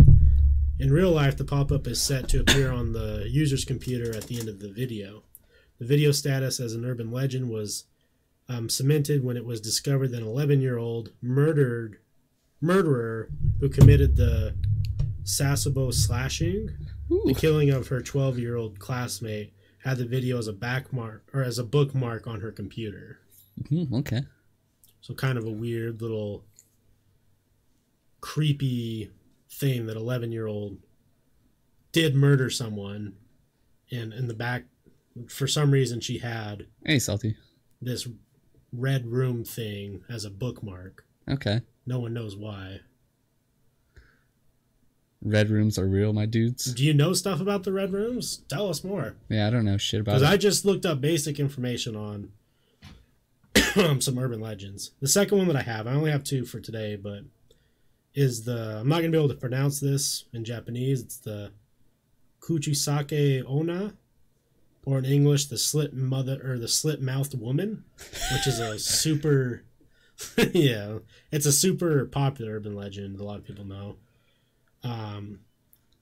[0.84, 4.24] In real life, the pop up is set to appear on the user's computer at
[4.24, 5.24] the end of the video.
[5.80, 7.86] The video status as an urban legend was
[8.50, 12.00] um, cemented when it was discovered that an 11 year old murdered
[12.60, 13.30] murderer
[13.62, 14.56] who committed the
[15.24, 16.72] Sasebo slashing,
[17.08, 19.54] the killing of her 12 year old classmate,
[19.86, 23.20] had the video as a backmark or as a bookmark on her computer.
[23.70, 24.24] Hmm, okay.
[25.00, 26.44] So kind of a weird little
[28.20, 29.12] creepy
[29.60, 30.78] thing that 11 year old
[31.92, 33.14] did murder someone
[33.92, 34.64] and in the back
[35.30, 37.36] for some reason she had Hey, salty.
[37.82, 38.08] this
[38.72, 41.62] red room thing as a bookmark Okay.
[41.86, 42.80] no one knows why
[45.22, 46.74] red rooms are real, my dudes.
[46.74, 48.42] Do you know stuff about the red rooms?
[48.50, 49.16] Tell us more.
[49.30, 50.34] Yeah, I don't know shit about Because it.
[50.34, 52.32] I just looked up basic information on
[54.02, 54.92] some urban legends.
[55.00, 57.22] The second one that I have, I only have two for today, but
[58.16, 61.02] is the I'm not gonna be able to pronounce this in Japanese.
[61.02, 61.52] It's the
[62.42, 63.94] Kuchisake Onna,
[64.86, 67.86] or in English, the slit mother or the slit mouthed woman,
[68.32, 69.64] which is a super
[70.54, 71.00] yeah,
[71.32, 73.20] it's a super popular urban legend.
[73.20, 73.96] A lot of people know.
[74.84, 75.40] Um,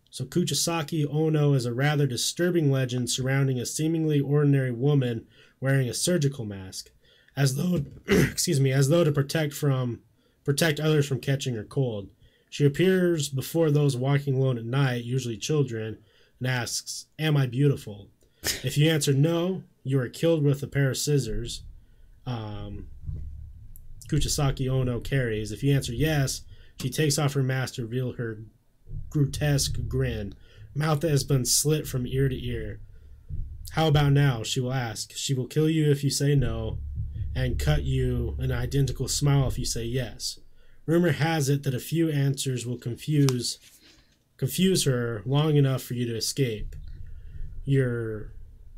[0.09, 5.27] so Kuchisake Ono is a rather disturbing legend surrounding a seemingly ordinary woman
[5.59, 6.91] wearing a surgical mask,
[7.35, 10.01] as though excuse me, as though to protect from
[10.43, 12.09] protect others from catching her cold.
[12.49, 15.97] She appears before those walking alone at night, usually children,
[16.39, 18.09] and asks, "Am I beautiful?"
[18.63, 21.63] If you answer no, you are killed with a pair of scissors.
[22.25, 22.87] Um,
[24.07, 25.51] Kuchisake Onna carries.
[25.51, 26.41] If you answer yes,
[26.81, 28.39] she takes off her mask to reveal her
[29.09, 30.35] grotesque grin,
[30.75, 32.81] mouth that has been slit from ear to ear.
[33.71, 34.43] How about now?
[34.43, 35.13] She will ask.
[35.15, 36.79] She will kill you if you say no,
[37.35, 40.39] and cut you an identical smile if you say yes.
[40.85, 43.57] Rumor has it that a few answers will confuse
[44.37, 46.75] confuse her long enough for you to escape.
[47.65, 48.31] You're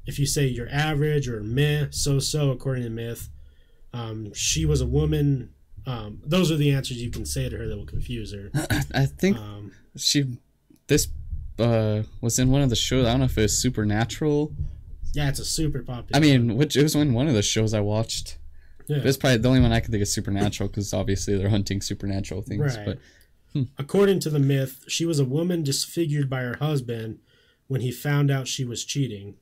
[0.06, 3.30] if you say you're average or meh, so so according to myth,
[3.94, 5.54] um, she was a woman.
[5.86, 8.50] Um, those are the answers you can say to her that will confuse her.
[8.94, 10.38] I think Um, she
[10.88, 11.08] this
[11.60, 13.08] uh was in one of the shows.
[13.08, 14.54] I don't know if it was Supernatural.
[15.14, 16.16] yeah, it's a super popular.
[16.16, 18.38] I mean, which it was in one of the shows I watched.
[18.88, 19.02] Yeah.
[19.04, 22.42] It's probably the only one I can think of Supernatural because obviously they're hunting supernatural
[22.42, 22.78] things.
[22.78, 22.86] Right.
[22.86, 23.00] But
[23.78, 27.20] According to the myth, she was a woman disfigured by her husband
[27.68, 29.36] when he found out she was cheating.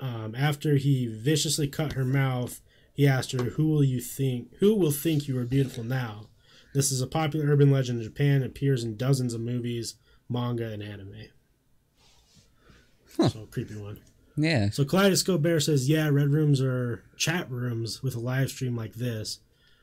[0.00, 2.60] Um, after he viciously cut her mouth,
[2.92, 4.54] he asked her, "Who will you think?
[4.58, 6.28] Who will think you are beautiful now?"
[6.74, 8.42] This is a popular urban legend in Japan.
[8.42, 9.94] appears in dozens of movies,
[10.28, 11.28] manga, and anime.
[13.16, 13.28] Huh.
[13.30, 14.00] So creepy one.
[14.38, 18.76] Yeah, So Kaleidoscope Bear says, yeah, red rooms are chat rooms with a live stream
[18.76, 19.40] like this,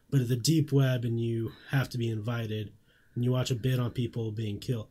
[0.10, 2.72] but at the deep web and you have to be invited
[3.14, 4.88] and you watch a bit on people being killed.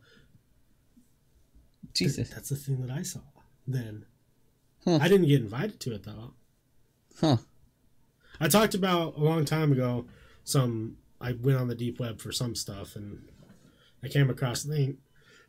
[1.93, 3.21] Jesus, That's the thing that I saw
[3.67, 4.05] then.
[4.83, 4.99] Huh.
[5.01, 6.33] I didn't get invited to it though.
[7.19, 7.37] huh?
[8.39, 10.05] I talked about a long time ago
[10.43, 13.27] some I went on the deep web for some stuff and
[14.03, 14.97] I came across thing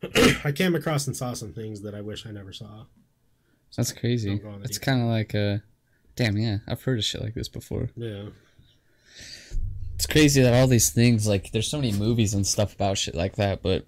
[0.44, 2.84] I came across and saw some things that I wish I never saw.
[3.76, 4.30] That's crazy.
[4.30, 5.62] Don't go on the It's kind of like a,
[6.14, 7.90] damn, yeah, I've heard of shit like this before.
[7.96, 8.26] Yeah.
[9.94, 13.14] It's crazy that all these things, like, there's so many movies and stuff about shit
[13.14, 13.84] like that, but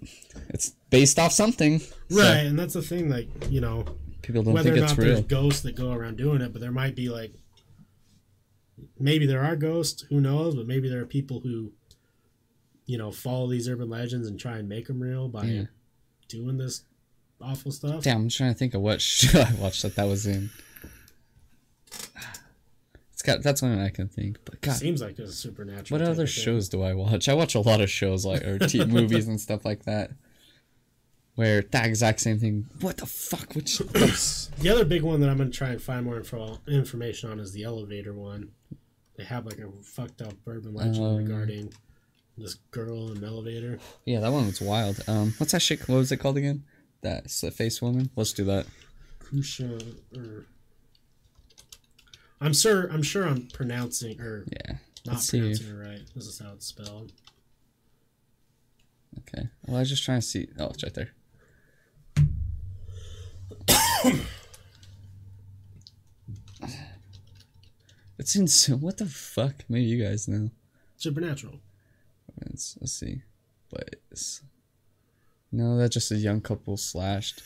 [0.48, 1.80] it's based off something.
[1.80, 3.84] so Right, and that's the thing like, you know,
[4.22, 5.22] people don't whether think or it's not there's real.
[5.28, 7.32] ghosts that go around doing it, but there might be like
[8.98, 11.72] maybe there are ghosts, who knows, but maybe there are people who
[12.86, 15.64] you know follow these urban legends and try and make them real by Yeah.
[16.28, 16.84] doing this
[17.40, 18.02] awful stuff.
[18.02, 20.50] Damn, I'm trying to think of what show I watched that that was in.
[23.12, 25.98] It's got that's one I can think, but God, Seems like it's a supernatural.
[26.00, 27.28] what other shows do I watch?
[27.28, 30.12] I watch a lot of shows like or t- movies and stuff like that,
[31.34, 32.66] where that exact same thing.
[32.80, 33.54] What the fuck?
[33.56, 33.78] Which
[34.60, 37.52] The other big one that I'm gonna try and find more info information on is
[37.52, 38.50] the elevator one.
[39.16, 41.72] They have like a fucked up urban legend Um, regarding
[42.36, 43.80] this girl in an elevator.
[44.04, 45.00] yeah, that one was wild.
[45.08, 45.88] Um, what's that shit?
[45.88, 46.62] What was it called again?
[47.02, 48.10] That slit face woman.
[48.16, 48.66] Let's do that.
[49.20, 50.46] Kusha or
[52.40, 54.76] I'm sure I'm sure I'm pronouncing or Yeah.
[55.06, 55.38] not Let's see.
[55.40, 56.00] pronouncing it right.
[56.14, 57.12] This is how it's spelled.
[59.20, 59.48] Okay.
[59.66, 60.48] Well, I was just trying to see.
[60.58, 61.10] Oh, it's right there.
[68.18, 68.76] it's in so.
[68.76, 69.64] What the fuck?
[69.68, 70.50] Maybe you guys know.
[70.96, 71.60] Supernatural.
[72.44, 73.22] Let's, let's see.
[73.70, 73.96] But
[75.50, 77.42] no, that's just a young couple slashed.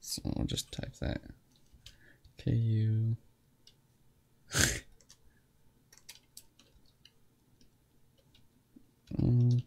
[0.00, 1.20] So I'll just type that.
[2.38, 3.16] K U.
[9.18, 9.62] Um,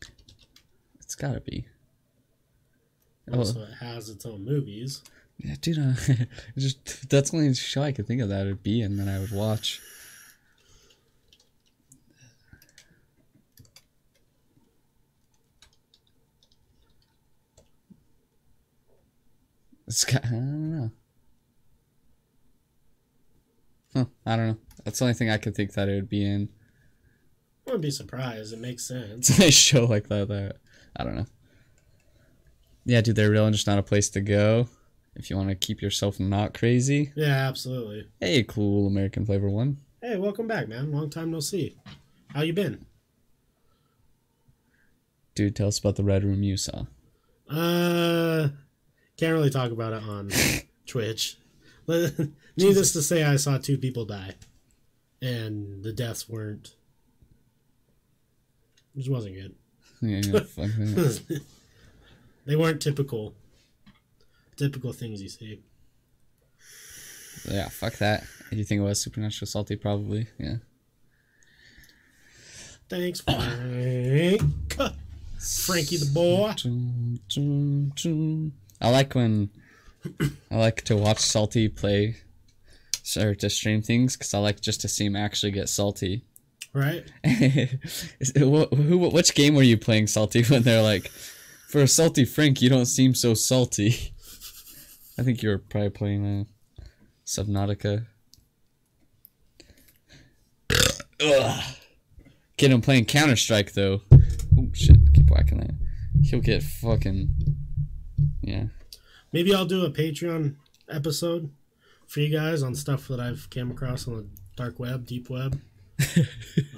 [1.00, 1.66] it's gotta be.
[3.32, 3.38] Oh.
[3.38, 5.02] Also, it has its own movies.
[5.38, 5.94] Yeah, dude, uh,
[6.56, 9.18] just that's the only show I could think of that would be and that I
[9.18, 9.80] would watch.
[19.86, 20.90] It's got, I don't know.
[23.94, 24.56] Huh, I don't know.
[24.84, 26.48] That's the only thing I could think that it would be in.
[27.66, 28.52] I wouldn't be surprised.
[28.52, 29.30] It makes sense.
[29.38, 30.28] It's a show like that.
[30.28, 30.56] That
[30.96, 31.26] I don't know.
[32.84, 34.68] Yeah, dude, they're real and just not a place to go.
[35.16, 37.12] If you want to keep yourself not crazy.
[37.16, 38.06] Yeah, absolutely.
[38.20, 39.78] Hey, cool American flavor one.
[40.02, 40.92] Hey, welcome back, man.
[40.92, 41.76] Long time no see.
[42.28, 42.84] How you been?
[45.34, 46.84] Dude, tell us about the red room you saw.
[47.48, 48.48] Uh,
[49.16, 50.30] can't really talk about it on
[50.86, 51.36] Twitch.
[51.88, 54.34] Needless to say, I saw two people die,
[55.22, 56.74] and the deaths weren't.
[58.94, 59.54] Which wasn't good.
[60.00, 61.42] Yeah, yeah, fuck that.
[62.46, 63.34] they weren't typical.
[64.56, 65.60] Typical things you see.
[67.48, 68.24] Yeah, fuck that.
[68.50, 69.76] You think it was supernatural salty?
[69.76, 70.26] Probably.
[70.38, 70.56] Yeah.
[72.88, 74.40] Thanks, Frank.
[75.38, 76.54] Frankie the boy.
[78.80, 79.50] I like when
[80.50, 82.16] I like to watch Salty play
[83.18, 86.24] or to stream things because I like just to see him actually get salty.
[86.72, 87.04] Right?
[87.24, 91.08] Is it- wh- who, which game were you playing salty when they're like,
[91.68, 93.88] for a salty Frank, you don't seem so salty?
[95.18, 96.46] I think you were probably playing
[96.80, 96.84] uh,
[97.24, 98.06] Subnautica.
[101.22, 101.64] Ugh.
[102.56, 104.00] Get him playing Counter Strike though.
[104.58, 104.96] Oh shit!
[105.14, 105.74] Keep whacking that.
[106.24, 107.28] He'll get fucking.
[109.36, 110.54] Maybe I'll do a Patreon
[110.88, 111.50] episode
[112.06, 114.26] for you guys on stuff that I've came across on the
[114.56, 115.60] dark web, deep web.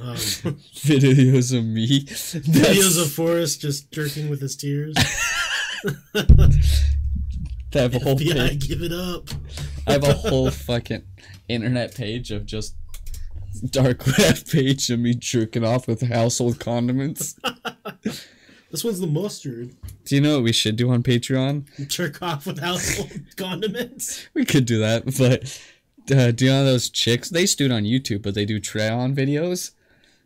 [0.01, 2.01] Um, Videos of me.
[2.05, 4.97] videos of Forrest just jerking with his tears.
[6.17, 6.19] I
[7.75, 8.69] have a whole FBI, page.
[8.69, 9.29] give it up.
[9.87, 11.05] I have a whole fucking
[11.49, 12.75] internet page of just
[13.71, 17.39] dark web page of me jerking off with household condiments.
[18.71, 19.75] This one's the mustard.
[20.05, 21.65] Do you know what we should do on Patreon?
[21.89, 24.29] Jerk off with household condiments.
[24.35, 27.31] We could do that, but uh, do you know those chicks?
[27.31, 29.73] They do it on YouTube, but they do try on videos.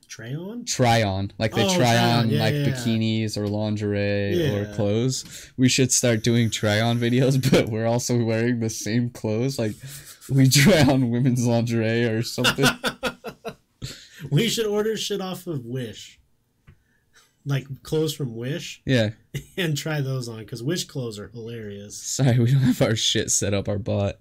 [0.09, 0.64] Try on?
[0.66, 2.74] Try on, like they Oh, try on, yeah, like yeah, yeah.
[2.74, 5.51] bikinis or lingerie or clothes.
[5.56, 9.59] We should start doing try on videos, but we're also wearing the same clothes.
[9.59, 9.73] Like
[10.28, 12.66] we try on women's lingerie or something.
[14.31, 16.20] We should order shit off of Wish.
[17.44, 19.10] Like clothes from Wish yeah.
[19.56, 21.97] and try those on because Wish clothes are hilarious.
[22.01, 23.69] Sorry, we don't have our shit set up.
[23.69, 24.16] Our bot.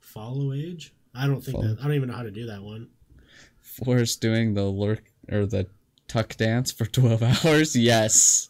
[0.00, 0.94] Follow age?
[1.14, 1.74] I don't think Follow.
[1.74, 1.80] that.
[1.80, 2.88] I don't even know how to do that one.
[3.60, 5.66] Forrest doing the lurk or the
[6.06, 7.76] tuck dance for twelve hours.
[7.76, 8.48] Yes.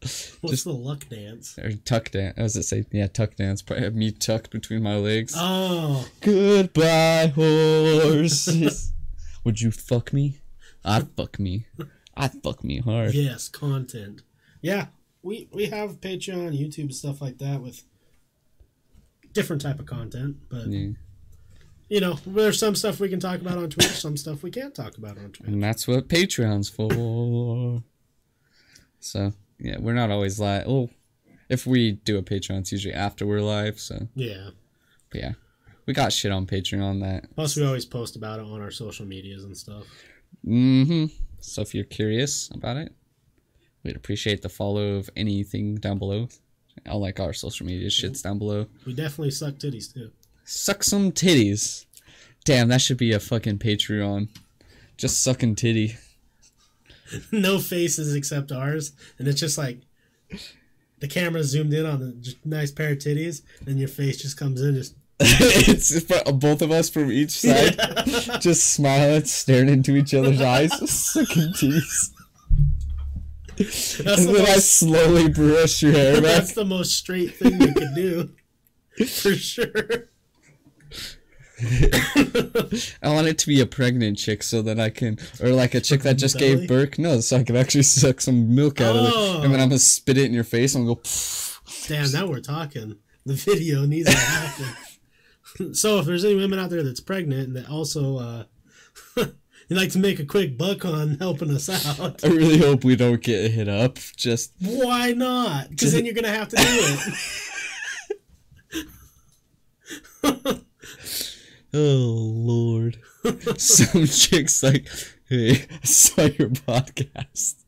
[0.00, 1.58] What's Just- the luck dance?
[1.58, 2.38] Or tuck dance.
[2.38, 2.86] As it say?
[2.90, 3.60] Yeah, tuck dance.
[3.60, 5.34] Probably have me tucked between my legs.
[5.36, 8.92] Oh, Goodbye, horses.
[9.44, 10.38] Would you fuck me?
[10.84, 11.66] I'd fuck me.
[12.22, 13.14] I'd fuck me hard.
[13.14, 14.22] yes, content.
[14.62, 14.86] Yeah,
[15.22, 17.82] we we have Patreon, YouTube, stuff like that with
[19.32, 20.36] different type of content.
[20.48, 20.90] But Yeah.
[21.88, 24.74] you know, there's some stuff we can talk about on Twitch, some stuff we can't
[24.74, 25.48] talk about on Twitch.
[25.48, 27.82] And that's what Patreon's for.
[29.00, 30.66] So, yeah, we're not always live.
[30.66, 30.90] Well,
[31.48, 33.80] if we do a Patreon, it's usually after we're live.
[33.80, 34.50] So, Yeah.
[35.10, 35.32] but yeah.
[35.86, 37.34] We got shit on Patreon that.
[37.34, 39.84] Plus, we always post about it on our social medias and stuff.
[40.46, 41.04] Mm hmm.
[41.40, 42.92] So, if you're curious about it,
[43.82, 46.28] we'd appreciate the follow of anything down below.
[46.88, 48.66] All like our social media shit's down below.
[48.86, 50.10] We definitely suck titties too.
[50.44, 51.86] Suck some titties.
[52.44, 54.28] Damn, that should be a fucking Patreon.
[54.96, 55.96] Just sucking titty.
[57.32, 59.80] no faces except ours, and it's just like
[61.00, 64.60] the camera zoomed in on a nice pair of titties, and your face just comes
[64.62, 64.94] in just
[65.68, 66.00] it's
[66.32, 67.76] both of us from each side,
[68.40, 72.10] just smiling, staring into each other's eyes, sucking titties.
[73.58, 76.22] That's and the then I most, slowly brush your hair back.
[76.22, 78.30] that's the most straight thing you could do,
[79.06, 80.08] for sure.
[83.02, 85.80] I want it to be a pregnant chick so that I can, or like a
[85.80, 86.56] chick that just Belly?
[86.60, 86.98] gave birth.
[86.98, 89.42] No, so I can actually suck some milk out of it, Oh.
[89.42, 89.64] and then oh.
[89.64, 90.96] I'm gonna spit it in your face and go.
[90.96, 91.88] Pfft.
[91.88, 92.96] Damn, now we're talking.
[93.26, 94.66] The video needs to happen.
[95.72, 98.44] so if there's any women out there that's pregnant and that also uh,
[99.16, 102.96] you'd like to make a quick buck on helping us out, I really hope we
[102.96, 103.98] don't get hit up.
[104.16, 105.70] Just why not?
[105.70, 106.62] Because then you're gonna have to do
[110.22, 110.60] it.
[111.72, 112.98] Oh Lord.
[113.56, 114.88] Some chicks like,
[115.28, 117.62] hey, I saw your podcast.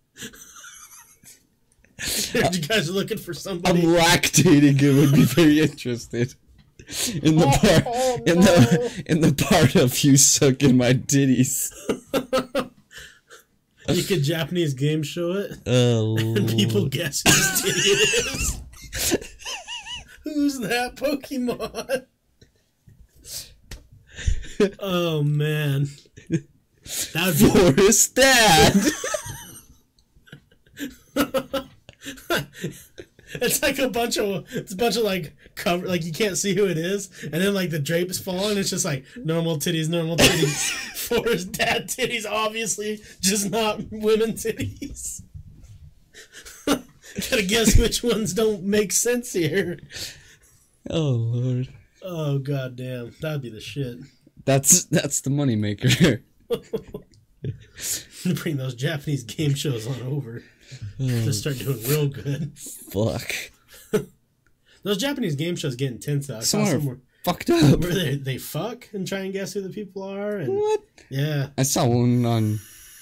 [2.34, 3.70] you guys are looking for something.
[3.70, 4.02] I'm somebody.
[4.02, 6.34] lactating and would be very interested
[7.22, 11.72] in the oh, part oh, in the in the part of you sucking my titties.
[13.88, 18.62] You could Japanese game show it, Oh and people guess whose titty it is.
[20.24, 22.06] Who's that Pokemon?
[24.78, 25.88] oh man,
[27.12, 27.38] that would
[27.76, 28.76] be Forrest Dad.
[33.34, 36.54] It's like a bunch of it's a bunch of like cover like you can't see
[36.54, 39.88] who it is, and then like the drapes fall and It's just like normal titties,
[39.88, 40.70] normal titties.
[41.02, 45.22] Forrest dad titties, obviously just not women titties.
[46.66, 49.78] Gotta guess which ones don't make sense here.
[50.90, 51.68] Oh lord.
[52.02, 53.98] Oh god damn, that'd be the shit.
[54.44, 56.22] That's that's the moneymaker.
[58.42, 60.42] Bring those Japanese game shows on over.
[60.99, 61.55] Just mm.
[61.55, 62.59] start doing real good.
[62.59, 63.35] Fuck.
[64.82, 66.27] Those Japanese game shows get intense.
[66.27, 66.39] Though.
[66.39, 67.81] I Some saw are somewhere fucked up.
[67.81, 70.36] where they, they fuck and try and guess who the people are.
[70.36, 70.82] And What?
[71.09, 72.59] yeah, I saw one on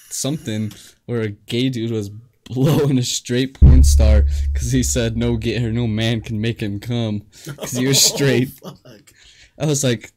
[0.09, 0.71] something
[1.05, 2.09] where a gay dude was
[2.45, 6.61] blowing a straight porn star because he said no gay or no man can make
[6.61, 8.49] him come because he was oh, straight.
[8.63, 9.13] Oh, fuck.
[9.57, 10.11] I was like,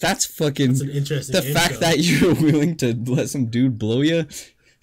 [0.00, 0.80] that's fucking.
[0.80, 1.34] Interesting.
[1.34, 4.26] the fact that you're willing to let some dude blow you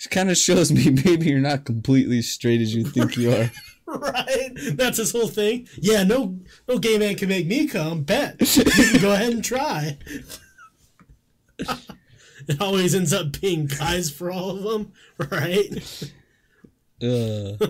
[0.05, 3.51] kind of shows me maybe you're not completely straight as you think you are.
[3.87, 5.67] right, that's his whole thing.
[5.77, 6.37] Yeah, no,
[6.67, 8.03] no gay man can make me come.
[8.03, 9.97] Bet you can go ahead and try.
[11.59, 14.91] it always ends up being guys for all of them,
[15.31, 16.11] right?
[17.01, 17.67] Uh,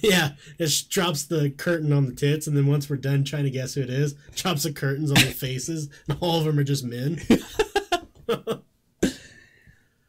[0.00, 3.50] Yeah, it drops the curtain on the tits, and then once we're done trying to
[3.50, 6.64] guess who it is, drops the curtains on the faces, and all of them are
[6.64, 7.20] just men.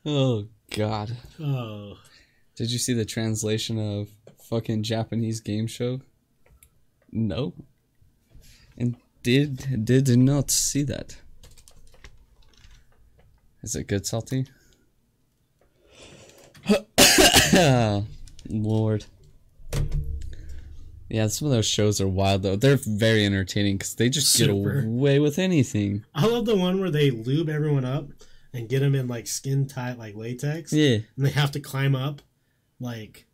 [0.05, 1.15] oh God!
[1.41, 1.97] Oh,
[2.57, 4.09] Did you see the translation of
[4.49, 6.01] fucking Japanese game show?
[7.13, 7.53] No.
[8.77, 11.15] And did did not see that.
[13.63, 14.47] Is it good, salty?
[18.49, 19.05] Lord.
[21.09, 22.57] Yeah, some of those shows are wild though.
[22.57, 24.81] They're very entertaining because they just Super.
[24.81, 26.03] get away with anything.
[26.13, 28.09] I love the one where they lube everyone up
[28.55, 31.95] and get them in like skin tight, like latex, Yeah, and they have to climb
[31.95, 32.21] up
[32.79, 33.25] like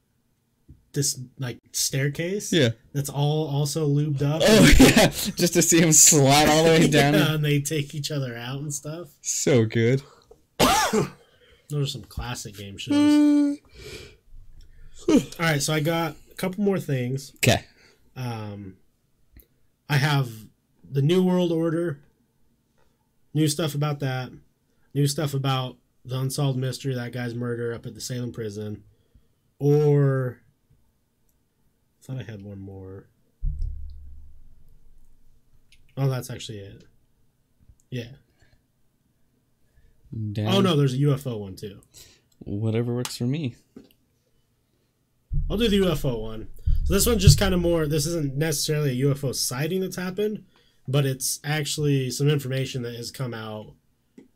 [0.93, 2.51] this like staircase.
[2.51, 2.69] yeah.
[2.93, 4.41] that's all also lubed up.
[4.45, 7.13] Oh yeah, just to see him slide all the way down.
[7.13, 9.09] Yeah, and they take each other out and stuff.
[9.21, 10.01] So good.
[10.59, 11.07] Those
[11.73, 13.57] are some classic game shows.
[15.07, 17.31] All right, so I got a couple more things.
[17.37, 17.63] Okay.
[18.15, 18.75] Um,
[19.89, 20.29] I have
[20.89, 21.99] the New World Order,
[23.33, 24.31] new stuff about that,
[24.93, 28.83] new stuff about the unsolved mystery that guy's murder up at the Salem prison,
[29.59, 30.39] or
[32.01, 33.07] I thought I had one more.
[35.97, 36.85] Oh, that's actually it.
[37.89, 38.05] Yeah.
[40.33, 40.47] Down.
[40.53, 41.79] Oh no, there's a UFO one too.
[42.39, 43.55] Whatever works for me.
[45.49, 46.47] I'll do the UFO one.
[46.83, 47.85] So this one's just kind of more.
[47.85, 50.43] This isn't necessarily a UFO sighting that's happened,
[50.87, 53.75] but it's actually some information that has come out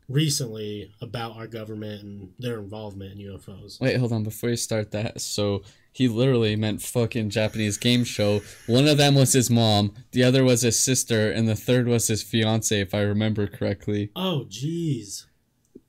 [0.08, 3.80] recently about our government and their involvement in UFOs.
[3.80, 4.22] Wait, hold on.
[4.22, 5.62] Before you start that, so
[5.92, 8.42] he literally meant fucking Japanese game show.
[8.66, 12.08] One of them was his mom, the other was his sister, and the third was
[12.08, 14.10] his fiance, if I remember correctly.
[14.14, 15.24] Oh, jeez.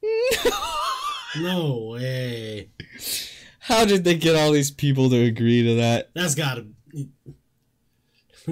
[1.38, 2.69] no way.
[3.60, 6.10] How did they get all these people to agree to that?
[6.15, 6.68] That's gotta.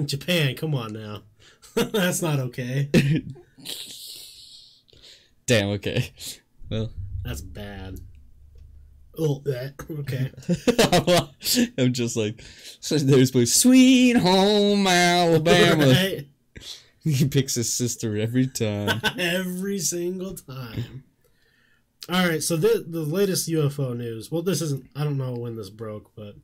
[0.04, 1.22] Japan, come on now.
[1.74, 2.90] that's not okay.
[5.46, 5.68] Damn.
[5.70, 6.10] Okay.
[6.70, 6.90] Well,
[7.24, 8.00] That's bad.
[9.18, 10.30] Oh, that okay.
[11.78, 12.42] I'm just like,
[12.90, 15.86] there's my sweet home Alabama.
[15.86, 16.28] Right?
[17.02, 19.00] He picks his sister every time.
[19.18, 21.04] every single time.
[22.08, 24.30] All right, so the the latest UFO news.
[24.30, 24.90] Well, this isn't.
[24.96, 26.34] I don't know when this broke, but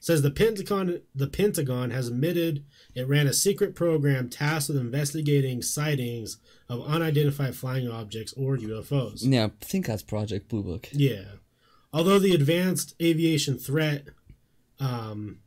[0.00, 2.64] says the Pentagon the Pentagon has admitted
[2.94, 6.38] it ran a secret program tasked with investigating sightings
[6.68, 9.20] of unidentified flying objects or UFOs.
[9.22, 10.88] yeah, I think that's Project Blue Book.
[10.92, 11.24] Yeah.
[11.92, 14.08] Although the Advanced Aviation Threat
[14.78, 15.38] um,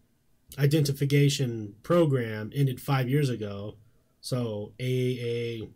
[0.58, 3.76] Identification Program ended five years ago,
[4.20, 5.70] so AATIP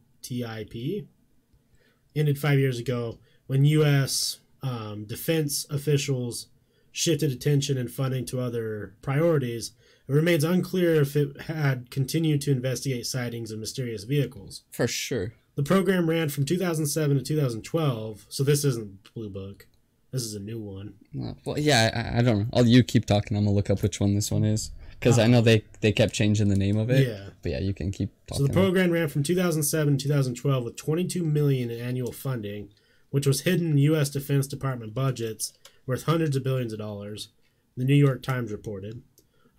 [2.15, 4.39] ended five years ago when U.S.
[4.63, 6.47] Um, defense officials
[6.95, 9.73] shifted attention and funding to other priorities.
[10.07, 14.63] It remains unclear if it had continued to investigate sightings of mysterious vehicles.
[14.71, 15.33] For sure.
[15.55, 19.67] The program ran from 2007 to 2012, so this isn't Blue Book.
[20.11, 20.93] This is a new one.
[21.21, 22.45] Uh, Well, yeah, I, I don't know.
[22.53, 23.35] I'll you keep talking.
[23.35, 26.13] I'm gonna look up which one this one is because I know they they kept
[26.13, 27.05] changing the name of it.
[27.05, 27.31] Yeah.
[27.41, 28.45] But yeah, you can keep talking.
[28.45, 32.69] So the program ran from 2007 to 2012 with 22 million in annual funding,
[33.09, 34.09] which was hidden in U.S.
[34.09, 35.51] Defense Department budgets
[35.85, 37.29] worth hundreds of billions of dollars.
[37.77, 39.01] The New York Times reported.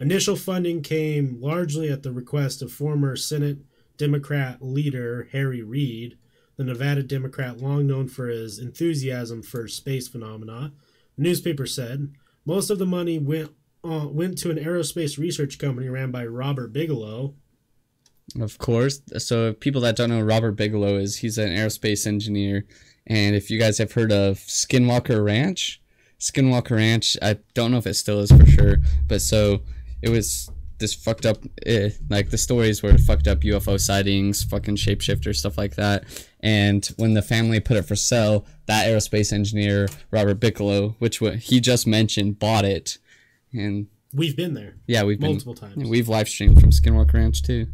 [0.01, 3.59] Initial funding came largely at the request of former Senate
[3.97, 6.19] Democrat leader Harry Reid,
[6.57, 10.73] the Nevada Democrat long known for his enthusiasm for space phenomena.
[11.17, 12.13] The newspaper said
[12.45, 13.53] most of the money went
[13.85, 17.35] uh, went to an aerospace research company ran by Robert Bigelow,
[18.41, 19.01] Of course.
[19.19, 22.65] So people that don't know Robert Bigelow is, he's an aerospace engineer,
[23.07, 25.81] and if you guys have heard of Skinwalker Ranch,
[26.21, 27.17] Skinwalker Ranch.
[27.23, 29.63] I don't know if it still is for sure, but so
[30.03, 34.77] it was this fucked up, eh, like the stories were fucked up UFO sightings, fucking
[34.77, 36.05] shapeshifter stuff like that.
[36.41, 41.61] And when the family put it for sale, that aerospace engineer Robert Bigelow, which he
[41.61, 42.99] just mentioned, bought it,
[43.53, 45.89] and We've been there yeah, we've been multiple times.
[45.89, 47.67] we've live streamed from Skinwalker Ranch too.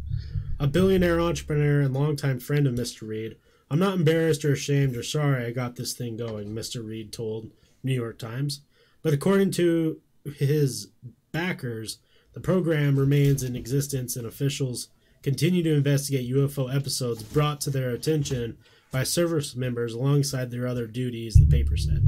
[0.59, 3.07] A billionaire entrepreneur and longtime friend of Mr.
[3.07, 3.37] Reid.
[3.69, 6.85] I'm not embarrassed or ashamed or sorry I got this thing going, Mr.
[6.85, 7.51] Reid told
[7.83, 8.61] New York Times.
[9.01, 9.99] But according to
[10.37, 10.87] his
[11.31, 11.97] backers,
[12.33, 14.87] the program remains in existence and officials
[15.21, 18.57] continue to investigate UFO episodes brought to their attention
[18.91, 22.03] by service members alongside their other duties, the paper said.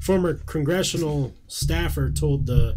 [0.00, 2.76] Former congressional staffer told the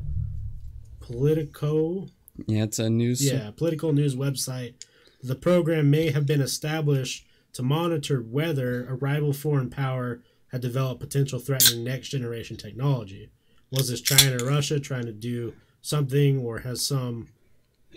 [0.99, 2.07] Politico
[2.47, 3.23] Yeah, it's a news.
[3.25, 4.73] yeah, political news website.
[5.21, 10.21] The program may have been established to monitor whether a rival foreign power
[10.53, 13.31] had developed potential threatening next generation technology.
[13.71, 17.29] Was this China or Russia trying to do something or has some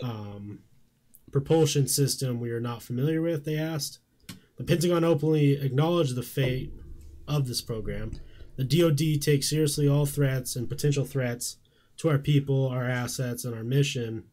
[0.01, 0.59] um,
[1.31, 3.45] propulsion system we are not familiar with?
[3.45, 3.99] They asked.
[4.57, 6.73] The Pentagon openly acknowledged the fate
[7.27, 8.19] of this program.
[8.55, 11.57] The DoD takes seriously all threats and potential threats
[11.97, 14.23] to our people, our assets, and our mission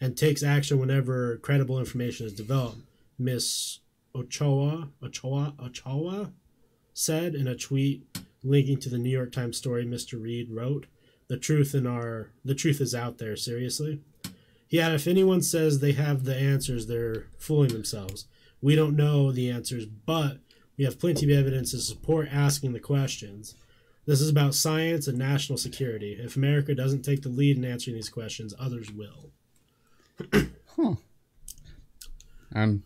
[0.00, 2.78] and takes action whenever credible information is developed.
[3.18, 3.80] Miss
[4.14, 6.32] Ochoa, Ochoa, Ochoa
[7.00, 8.04] said in a tweet
[8.42, 10.20] linking to the New York Times story Mr.
[10.20, 10.86] Reid wrote,
[11.28, 13.36] "The truth in our the truth is out there.
[13.36, 14.00] Seriously."
[14.68, 18.26] He added, "If anyone says they have the answers, they're fooling themselves.
[18.60, 20.38] We don't know the answers, but
[20.76, 23.54] we have plenty of evidence to support asking the questions."
[24.06, 26.12] This is about science and national security.
[26.12, 29.30] If America doesn't take the lead in answering these questions, others will.
[30.76, 30.96] Huh.
[32.54, 32.82] Um,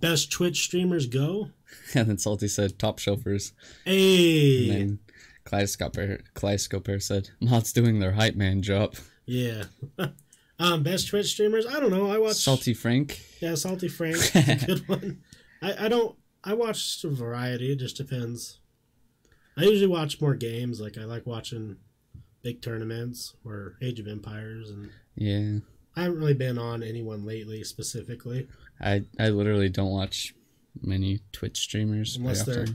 [0.00, 1.50] Best Twitch streamers go.
[1.94, 3.52] and then Salty said top chauffeurs.
[3.84, 4.98] Hey, And then
[5.44, 5.96] Kaleidoscope,
[6.34, 8.94] Kaleidoscope said, Mods doing their hype man job.
[9.26, 9.64] yeah.
[10.58, 11.66] um, best Twitch streamers.
[11.66, 12.10] I don't know.
[12.10, 13.20] I watch Salty Frank.
[13.40, 15.20] Yeah, Salty Frank, a good one.
[15.62, 16.16] I, I don't.
[16.44, 17.72] I watch a variety.
[17.72, 18.60] It just depends.
[19.56, 20.80] I usually watch more games.
[20.80, 21.76] Like I like watching
[22.42, 25.58] big tournaments or Age of Empires, and Yeah.
[25.96, 28.46] I haven't really been on anyone lately specifically,
[28.80, 30.32] I, I literally don't watch
[30.82, 32.16] many Twitch streamers.
[32.16, 32.66] unless they're.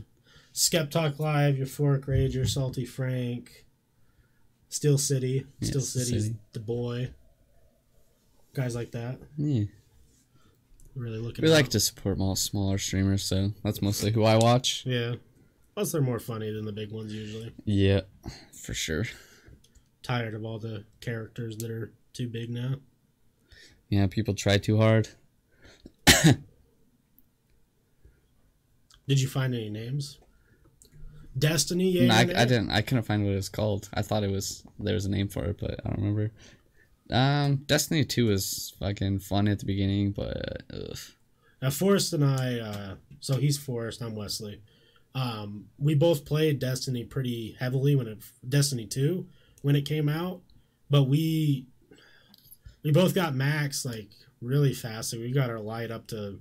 [0.52, 3.64] Skeptalk Live, Euphoric Rager, Salty Frank,
[4.68, 6.36] Steel City, Yeah, Steel City's City.
[6.52, 7.10] the boy.
[8.52, 9.64] Guys like that, Yeah.
[10.94, 11.44] really looking.
[11.44, 11.54] We out.
[11.54, 14.84] like to support more smaller streamers, so that's mostly who I watch.
[14.86, 15.16] yeah.
[15.74, 17.52] Plus, they're more funny than the big ones usually.
[17.64, 18.02] Yeah,
[18.52, 19.06] for sure.
[20.04, 22.76] Tired of all the characters that are too big now.
[23.88, 25.08] Yeah, people try too hard.
[29.06, 30.18] Did you find any names?
[31.36, 32.06] Destiny, yeah.
[32.06, 32.70] No, I, I didn't.
[32.70, 33.88] I couldn't find what it was called.
[33.92, 36.30] I thought it was there was a name for it, but I don't remember.
[37.10, 40.98] Um, Destiny Two was fucking fun at the beginning, but ugh.
[41.60, 44.60] Now, Forrest and I, uh, so he's Forrest, I'm Wesley.
[45.14, 48.18] Um, we both played Destiny pretty heavily when it
[48.48, 49.26] Destiny two
[49.62, 50.40] when it came out,
[50.88, 51.66] but we
[52.84, 54.10] we both got max like
[54.40, 55.12] really fast.
[55.12, 56.38] Like, we got our light up to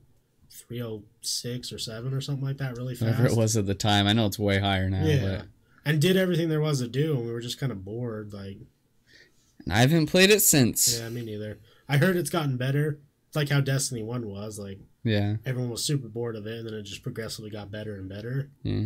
[0.54, 3.18] three oh six or seven or something like that, really fast.
[3.18, 4.08] whatever it was at the time.
[4.08, 5.42] I know it's way higher now, Yeah,
[5.86, 8.34] and did everything there was to do, and we were just kind of bored.
[8.34, 8.58] Like,
[9.66, 11.00] but I haven't played it since.
[11.00, 11.60] yeah, me neither.
[11.90, 13.00] I heard it's gotten better.
[13.28, 14.60] It's like how Destiny one was.
[14.60, 17.96] Like Yeah, everyone was super bored of it, and then it just progressively got better
[17.96, 18.50] and better.
[18.64, 18.86] yeah.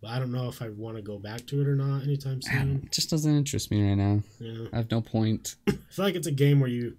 [0.00, 2.42] But I don't know if I want to go back to it or not anytime
[2.42, 2.82] soon.
[2.86, 4.22] It just doesn't interest me right now.
[4.40, 5.54] Yeah, I have no point.
[5.68, 6.96] I feel like it's a game where you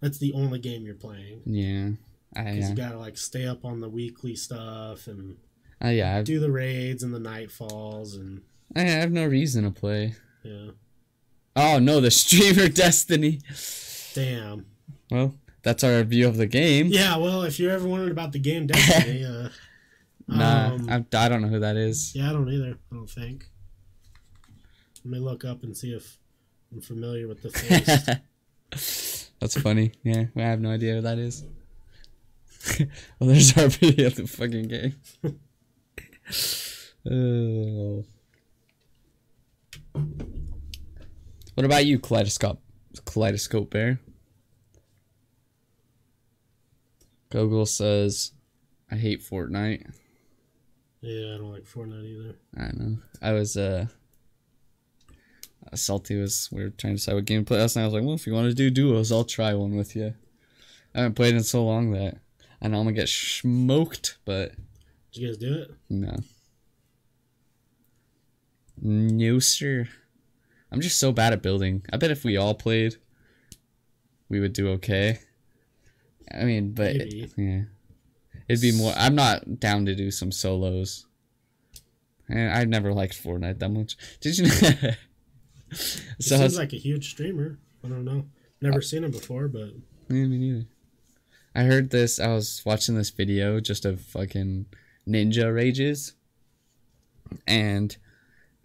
[0.00, 1.90] that's the only game you're playing Yeah,
[2.36, 5.36] I because yeah, you gotta like stay up on the weekly stuff and
[5.84, 6.16] uh, yeah.
[6.16, 8.42] I've, do the raids and the nightfalls and
[8.74, 10.14] I have no reason to play.
[10.42, 10.70] yeah.
[11.56, 13.40] Oh no, the streamer Destiny.
[14.14, 14.66] Damn.
[15.10, 16.86] Well, that's our review of the game.
[16.88, 17.16] Yeah.
[17.16, 19.48] Well, if you're ever wondering about the game Destiny, uh,
[20.26, 22.14] Nah, um, I, I don't know who that is.
[22.14, 22.78] yeah, I don't either.
[22.90, 23.46] I don't think.
[25.04, 26.16] Let me look up and see if
[26.72, 27.50] I'm familiar with the
[28.70, 29.30] face.
[29.38, 29.92] That's funny.
[30.02, 31.44] Yeah, I have no idea who that is.
[33.18, 34.94] well, there's our video of the fucking game.
[37.10, 38.04] oh.
[41.54, 42.60] What about you, Kaleidoscope?
[43.04, 44.00] Kaleidoscope Bear?
[47.30, 48.32] Google says,
[48.90, 49.88] I hate Fortnite.
[51.00, 52.34] yeah, I don't like Fortnite either.
[52.56, 52.98] I know.
[53.22, 53.86] I was uh,
[55.72, 57.82] uh, salty was we were trying to decide what game to play last night.
[57.82, 60.14] I was like, well, if you want to do duos, I'll try one with you.
[60.94, 62.18] I haven't played in so long that
[62.62, 64.52] I know I'm gonna get smoked, but
[65.12, 65.70] Did you guys do it?
[65.90, 66.16] no,
[68.80, 69.88] no sir.
[70.70, 71.84] I'm just so bad at building.
[71.92, 72.96] I bet if we all played,
[74.28, 75.20] we would do okay.
[76.32, 77.30] I mean, but Maybe.
[77.36, 77.62] yeah,
[78.48, 78.92] it'd be more.
[78.96, 81.06] I'm not down to do some solos.
[82.28, 83.96] And I never liked Fortnite that much.
[84.20, 84.46] Did you?
[84.46, 84.50] He
[85.76, 87.58] so seems how's- like a huge streamer.
[87.84, 88.24] I don't know.
[88.62, 89.74] Never uh, seen him before, but
[90.08, 90.66] Yeah, me neither.
[91.54, 92.18] I heard this.
[92.18, 94.66] I was watching this video just of fucking
[95.08, 96.14] ninja rages,
[97.46, 97.96] and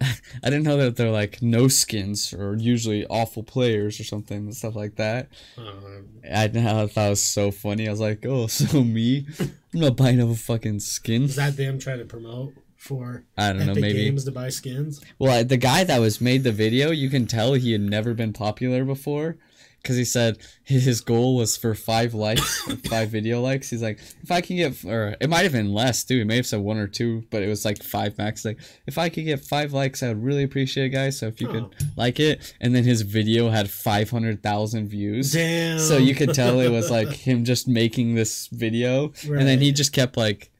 [0.00, 0.14] I
[0.44, 4.74] didn't know that they're like no skins or usually awful players or something and stuff
[4.74, 5.28] like that.
[5.58, 7.86] um, I, I thought it was so funny.
[7.86, 9.26] I was like, oh, so me?
[9.38, 11.24] I'm not buying a fucking skin.
[11.24, 14.04] is that them trying to promote for I don't know, maybe.
[14.04, 15.02] Games to buy skins?
[15.18, 18.32] Well, the guy that was made the video, you can tell he had never been
[18.32, 19.36] popular before.
[19.82, 23.70] Because he said his goal was for five likes, five video likes.
[23.70, 26.18] He's like, if I can get, or it might have been less too.
[26.18, 28.44] He may have said one or two, but it was like five max.
[28.44, 31.18] Like, if I could get five likes, I would really appreciate it, guys.
[31.18, 31.52] So if you Oh.
[31.52, 35.32] could like it, and then his video had five hundred thousand views.
[35.32, 35.78] Damn.
[35.78, 39.72] So you could tell it was like him just making this video, and then he
[39.72, 40.50] just kept like,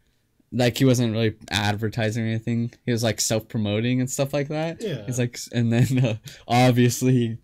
[0.50, 2.72] like he wasn't really advertising or anything.
[2.86, 4.82] He was like self promoting and stuff like that.
[4.82, 5.04] Yeah.
[5.04, 6.16] He's like, and then uh,
[6.48, 7.36] obviously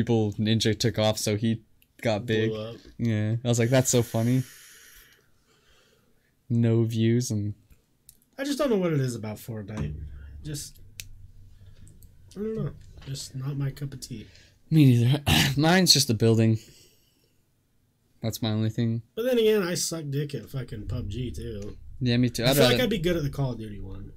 [0.00, 1.62] people Ninja took off, so he
[2.02, 2.52] got big.
[2.98, 4.42] Yeah, I was like, that's so funny.
[6.50, 7.54] No views and
[8.38, 9.94] I just don't know what it is about Fortnite.
[10.44, 10.78] Just
[12.36, 12.70] I don't know.
[13.06, 14.26] Just not my cup of tea.
[14.70, 15.22] me neither.
[15.56, 16.58] Mine's just the building.
[18.22, 19.02] That's my only thing.
[19.14, 21.76] But then again, I suck dick at fucking PUBG too.
[22.00, 22.44] Yeah, me too.
[22.44, 24.12] I I'd feel rather, like I'd be good at the Call of Duty one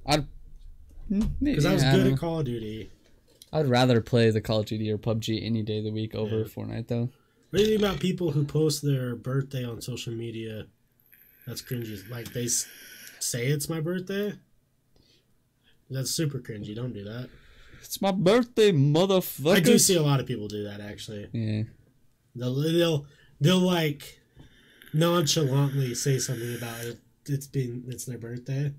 [1.10, 2.14] Mm, maybe, because I was good know.
[2.14, 2.91] at Call of Duty.
[3.52, 6.40] I'd rather play the Call of Duty or PUBG any day of the week over
[6.40, 6.44] Yeah.
[6.46, 7.10] Fortnite though.
[7.50, 10.68] What do you think about people who post their birthday on social media?
[11.48, 12.08] That's cringy.
[12.10, 12.68] Like they s-
[13.20, 14.34] say it's my birthday.
[15.90, 16.76] That's super cringy.
[16.76, 17.30] Don't do that.
[17.82, 19.56] It's my birthday, motherfucker.
[19.56, 21.28] I do see a lot of people do that actually.
[21.34, 21.64] Yeah.
[22.36, 23.06] They'll they'll,
[23.42, 24.20] they'll like
[24.94, 27.00] nonchalantly say something about it.
[27.26, 28.74] It's been it's their birthday.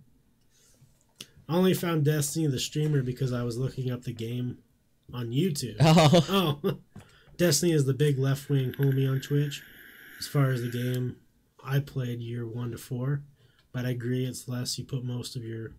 [1.50, 4.58] I only found Destiny the streamer because I was looking up the game
[5.12, 5.76] on YouTube.
[5.80, 6.60] Oh.
[6.64, 6.78] Oh,
[7.36, 9.62] Destiny is the big left wing homie on Twitch.
[10.18, 11.16] As far as the game,
[11.64, 13.22] I played year one to four,
[13.72, 14.78] but I agree it's less.
[14.78, 15.72] You put most of your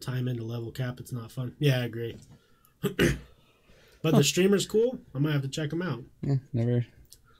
[0.00, 1.00] time into level cap.
[1.00, 1.56] It's not fun.
[1.58, 2.16] Yeah, I agree.
[2.82, 4.98] but the streamer's cool.
[5.14, 6.02] I might have to check him out.
[6.22, 6.86] yeah, never.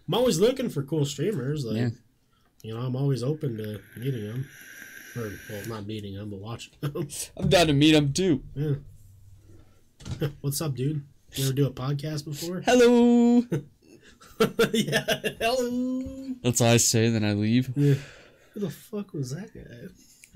[0.08, 1.64] I'm always looking for cool streamers.
[1.66, 1.88] Like, Yeah.
[2.62, 4.48] you know, I'm always open to meeting them.
[5.16, 7.08] Or, well, not meeting them, but watching them.
[7.36, 8.42] I'm down to meet him too.
[8.54, 8.74] yeah.
[10.40, 11.04] What's up, dude?
[11.34, 12.60] You ever do a podcast before?
[12.60, 13.44] Hello.
[14.72, 15.04] yeah.
[15.40, 16.34] Hello.
[16.42, 17.10] That's all I say.
[17.10, 17.70] Then I leave.
[17.76, 17.94] Yeah.
[18.54, 19.88] Who the fuck was that guy?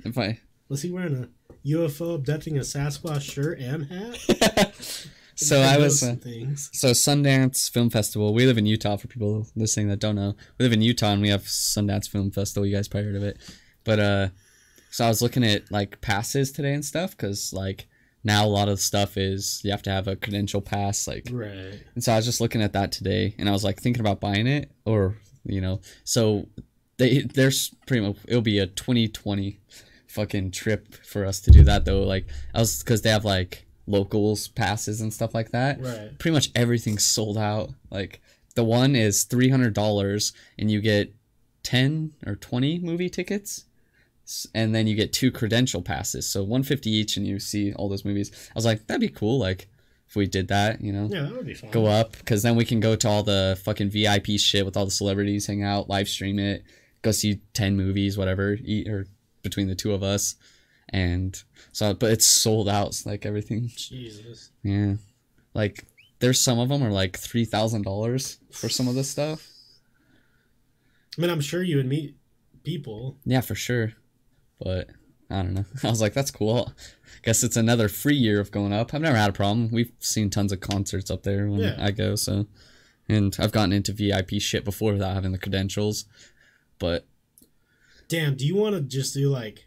[0.05, 0.41] If I.
[0.69, 4.75] Was he wearing a UFO abducting a Sasquatch shirt and hat?
[5.35, 6.03] so I was.
[6.03, 6.17] Uh,
[6.55, 8.35] so Sundance Film Festival.
[8.35, 8.97] We live in Utah.
[8.97, 12.31] For people listening that don't know, we live in Utah and we have Sundance Film
[12.31, 12.67] Festival.
[12.67, 13.39] You guys probably heard of it.
[13.85, 14.29] But uh,
[14.93, 17.87] so I was looking at like passes today and stuff because like
[18.23, 21.83] now a lot of stuff is you have to have a credential pass like Right.
[21.95, 24.21] And so I was just looking at that today, and I was like thinking about
[24.21, 26.47] buying it, or you know, so
[26.99, 29.59] they there's pretty much it'll be a 2020
[30.09, 32.03] fucking trip for us to do that though.
[32.03, 35.81] Like I was because they have like locals passes and stuff like that.
[35.81, 36.19] Right.
[36.19, 37.71] Pretty much everything's sold out.
[37.91, 38.21] Like
[38.55, 41.15] the one is three hundred dollars, and you get
[41.63, 43.65] ten or twenty movie tickets.
[44.55, 48.05] And then you get two credential passes, so 150 each, and you see all those
[48.05, 48.31] movies.
[48.51, 49.69] I was like, that'd be cool, like
[50.09, 51.71] if we did that, you know Yeah, that would be fun.
[51.71, 54.85] go up because then we can go to all the fucking VIP shit with all
[54.85, 56.65] the celebrities, hang out, live stream it,
[57.03, 59.07] go see ten movies, whatever, eat or
[59.43, 60.37] between the two of us,
[60.91, 61.43] and
[61.73, 63.71] so but it's sold out, like everything.
[63.75, 64.51] Jesus.
[64.63, 64.95] Yeah,
[65.55, 65.85] like
[66.21, 69.49] there's some of them are like three thousand dollars for some of this stuff.
[71.19, 72.17] I mean, I'm sure you would meet
[72.65, 73.19] people.
[73.25, 73.95] Yeah, for sure,
[74.65, 74.91] but
[75.31, 75.65] I don't know.
[75.85, 76.73] I was like, that's cool.
[77.23, 78.93] Guess it's another free year of going up.
[78.95, 79.71] I've never had a problem.
[79.71, 81.77] We've seen tons of concerts up there when Yeah.
[81.79, 82.47] I go, so
[83.09, 86.05] and I've gotten into VIP shit before without having the credentials.
[86.79, 87.07] But
[88.09, 89.67] Damn, do you want to just do like,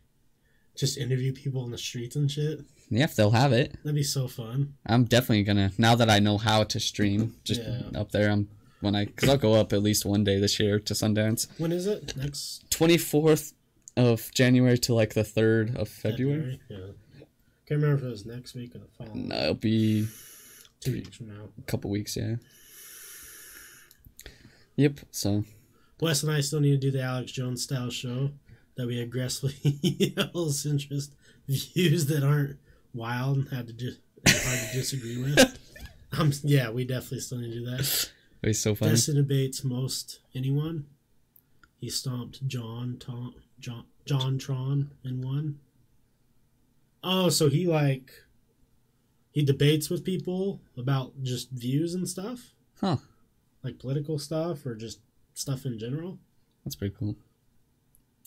[0.76, 2.60] just interview people on the streets and shit?
[2.90, 4.74] yeah, if they'll have it, That'd be so fun.
[4.86, 5.72] I'm definitely gonna.
[5.78, 7.82] Now that I know how to stream, just Yeah.
[8.00, 8.50] up there, I'm
[8.82, 11.48] when I because I'll go up at least one day this year to Sundance.
[11.58, 12.16] When is it?
[12.16, 13.54] Next Twenty fourth
[13.98, 16.60] of January to like the third of February.
[16.70, 16.78] Yeah.
[17.68, 19.30] Can't remember if it was next week or the following.
[19.30, 20.08] No, it'll be
[20.82, 21.50] Two weeks from now.
[21.58, 22.16] a couple weeks.
[22.16, 22.36] Yeah.
[24.76, 25.00] Yep.
[25.12, 25.44] So
[26.02, 28.32] Wes and I still need to do the Alex Jones style show
[28.76, 31.14] that we aggressively yell interest
[31.48, 32.58] views that aren't
[32.94, 35.60] wild and had to just hard to disagree with.
[36.18, 38.10] Um, yeah, we definitely still need to do that.
[38.42, 38.92] It was so funny.
[38.92, 40.86] Destin debates most anyone.
[41.82, 43.36] He stomped John Tom,
[43.66, 45.60] John JonTron in one.
[47.04, 48.12] Oh, so he like
[49.32, 52.98] he debates with people about just views and stuff, Huh.
[53.64, 55.00] like political stuff or just
[55.34, 56.20] stuff in general.
[56.64, 57.16] That's pretty cool.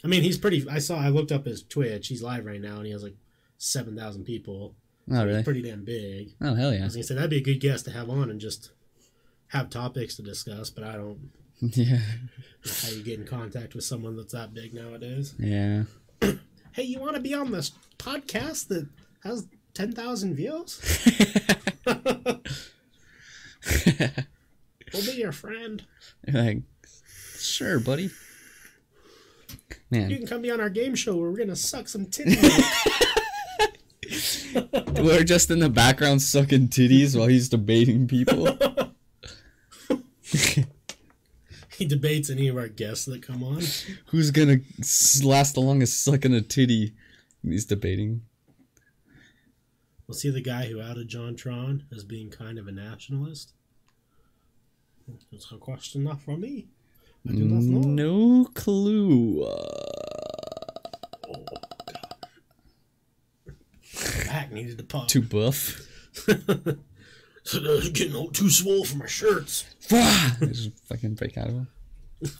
[0.04, 0.68] I mean, he's pretty.
[0.68, 0.96] I saw.
[0.98, 2.08] I looked up his Twitch.
[2.08, 3.16] He's live right now, and he has like
[3.56, 4.74] seven thousand people.
[5.10, 5.42] Oh, He's really?
[5.42, 6.34] pretty damn big.
[6.40, 6.84] Oh, hell I yeah.
[6.84, 8.70] was gonna say that'd be a good guest to have on and just
[9.48, 10.70] have topics to discuss.
[10.70, 11.30] But I don't
[11.76, 11.98] Yeah.
[12.82, 15.34] how you get in contact with someone that's that big nowadays.
[15.38, 15.84] Yeah.
[16.72, 18.86] Hey, you want to be on this podcast that
[19.24, 20.80] has ten thousand views?
[21.86, 22.40] we'll
[25.04, 25.84] be your friend.
[26.32, 26.58] like,
[27.36, 28.10] sure, buddy.
[29.90, 30.08] Man.
[30.08, 32.38] You can come be on our game show where we're gonna suck some titties.
[35.02, 38.56] we're just in the background sucking titties while he's debating people.
[41.78, 43.62] He debates any of our guests that come on.
[44.06, 44.56] Who's gonna
[45.22, 46.92] last the longest sucking a titty?
[47.44, 48.22] He's debating.
[50.08, 53.52] We'll see the guy who outed JonTron as being kind of a nationalist.
[55.30, 56.66] That's a question not for me.
[57.28, 57.80] I do not know.
[58.40, 59.44] No clue.
[59.44, 61.44] Oh,
[64.26, 65.06] Back needed to pop.
[65.06, 65.80] too buff.
[67.48, 69.64] So they're getting all too swole for my shirts.
[69.88, 71.68] Just fucking break out of him.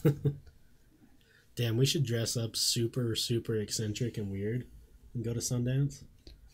[1.56, 4.66] Damn, we should dress up super, super eccentric and weird
[5.14, 6.02] and go to Sundance.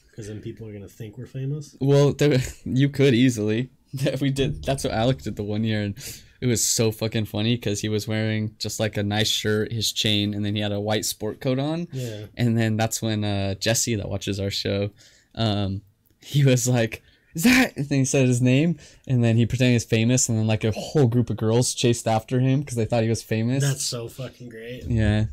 [0.08, 1.76] Because then people are gonna think we're famous.
[1.80, 3.70] Well, there, you could easily.
[4.20, 4.64] We did.
[4.64, 5.96] That's what Alec did the one year, and
[6.40, 9.92] it was so fucking funny because he was wearing just like a nice shirt, his
[9.92, 11.86] chain, and then he had a white sport coat on.
[11.92, 12.26] Yeah.
[12.36, 14.90] And then that's when uh, Jesse, that watches our show,
[15.36, 15.82] um,
[16.20, 17.03] he was like,
[17.36, 20.28] "Is that?" And then he said his name, and then he pretended he was famous,
[20.28, 23.08] and then like a whole group of girls chased after him because they thought he
[23.08, 23.62] was famous.
[23.62, 24.84] That's so fucking great.
[24.84, 25.26] Yeah.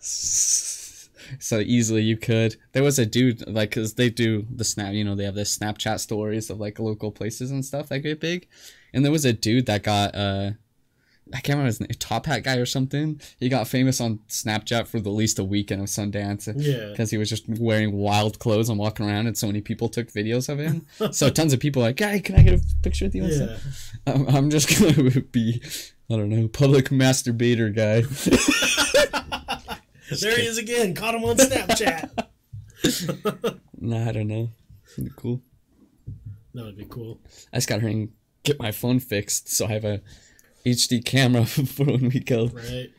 [1.40, 2.56] So easily you could.
[2.72, 4.92] There was a dude like because they do the snap.
[4.92, 8.20] You know they have the Snapchat stories of like local places and stuff that get
[8.20, 8.46] big,
[8.92, 10.50] and there was a dude that got uh.
[11.32, 13.20] I can't remember his name, Top Hat guy or something.
[13.40, 16.90] He got famous on Snapchat for the least a weekend of Sundance Yeah.
[16.90, 20.12] because he was just wearing wild clothes and walking around, and so many people took
[20.12, 20.86] videos of him.
[21.12, 23.56] so tons of people like, "Guy, can I get a picture with you?" Yeah.
[24.06, 25.62] I'm, I'm just gonna be,
[26.10, 28.02] I don't know, public masturbator guy.
[30.20, 30.94] There he is again.
[30.94, 32.10] Caught him on Snapchat.
[33.80, 34.50] nah, I don't know.
[34.98, 35.40] Be cool.
[36.52, 37.20] that would be cool.
[37.52, 38.10] I just gotta and
[38.42, 40.02] get my phone fixed so I have a
[40.66, 42.46] HD camera for when we go.
[42.46, 42.90] Right?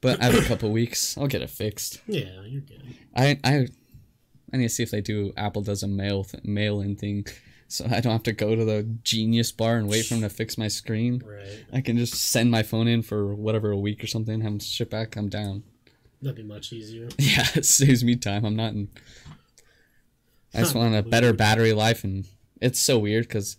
[0.00, 1.18] But I have a couple weeks.
[1.18, 2.00] I'll get it fixed.
[2.06, 2.82] Yeah, you're good.
[3.14, 3.66] I I
[4.52, 5.32] I need to see if they do.
[5.36, 7.26] Apple does a mail th- mail in thing,
[7.68, 10.30] so I don't have to go to the Genius bar and wait for them to
[10.30, 11.22] fix my screen.
[11.24, 11.64] Right.
[11.72, 14.40] I can just send my phone in for whatever a week or something.
[14.40, 15.16] Have them ship back.
[15.16, 15.64] I'm down.
[16.22, 17.08] That'd be much easier.
[17.18, 18.44] Yeah, it saves me time.
[18.46, 18.88] I'm not in.
[20.54, 22.26] I just want a better battery life, and
[22.60, 23.56] it's so weird because,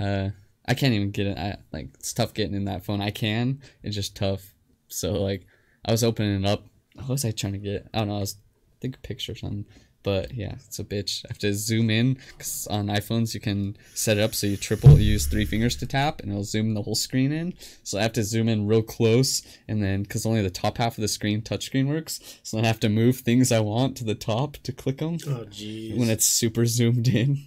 [0.00, 0.30] uh,
[0.68, 1.38] I can't even get it.
[1.38, 3.00] I like it's tough getting in that phone.
[3.00, 3.60] I can.
[3.82, 4.54] It's just tough.
[4.88, 5.46] So like,
[5.84, 6.64] I was opening it up.
[6.94, 7.88] What was I trying to get?
[7.94, 8.16] I don't know.
[8.18, 9.64] I was I think a picture or something.
[10.04, 11.24] But yeah, it's a bitch.
[11.24, 14.56] I have to zoom in because on iPhones you can set it up so you
[14.56, 17.52] triple you use three fingers to tap and it'll zoom the whole screen in.
[17.82, 20.96] So I have to zoom in real close and then because only the top half
[20.96, 24.04] of the screen touchscreen works, so then I have to move things I want to
[24.04, 25.98] the top to click them Oh, jeez.
[25.98, 27.38] when it's super zoomed in.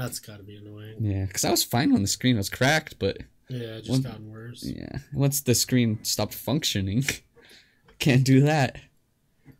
[0.00, 0.96] That's gotta be annoying.
[1.00, 3.18] Yeah, because I was fine when the screen was cracked, but
[3.48, 4.64] Yeah, it just One- gotten worse.
[4.64, 7.04] yeah, once the screen stopped functioning,
[7.98, 8.78] can't do that.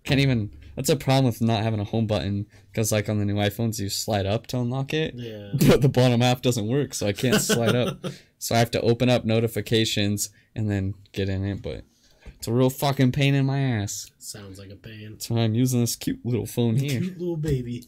[0.05, 0.51] Can't even.
[0.77, 3.79] That's a problem with not having a home button because, like on the new iPhones,
[3.81, 5.51] you slide up to unlock it, Yeah.
[5.69, 8.05] but the bottom half doesn't work, so I can't slide up.
[8.43, 11.61] So I have to open up notifications and then get in it.
[11.61, 11.85] But
[12.39, 14.11] it's a real fucking pain in my ass.
[14.19, 15.21] Sounds like a pain.
[15.21, 17.03] So I'm using this cute little phone here.
[17.03, 17.85] Cute little baby.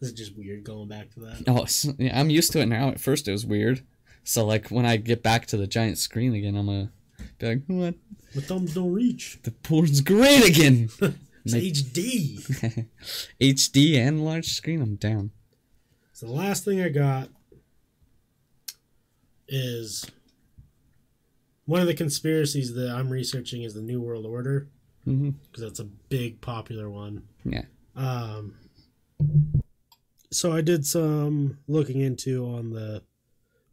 [0.00, 1.44] This is just weird going back to that.
[1.46, 1.66] Oh,
[1.98, 2.88] yeah, I'm used to it now.
[2.88, 3.82] At first, it was weird.
[4.24, 6.90] So like when I get back to the giant screen again, I'm gonna
[7.38, 7.94] be like, "What?
[8.34, 9.38] My thumbs don't reach.
[9.42, 10.88] The porn's great again."
[11.42, 12.86] It's Make- HD.
[13.40, 14.82] HD and large screen.
[14.82, 15.30] I'm down.
[16.12, 17.30] So the last thing I got
[19.48, 20.04] is
[21.64, 24.68] one of the conspiracies that I'm researching is the New World Order
[25.06, 27.22] because that's a big popular one.
[27.44, 27.62] Yeah.
[27.96, 28.54] Um,
[30.32, 33.02] so I did some looking into on the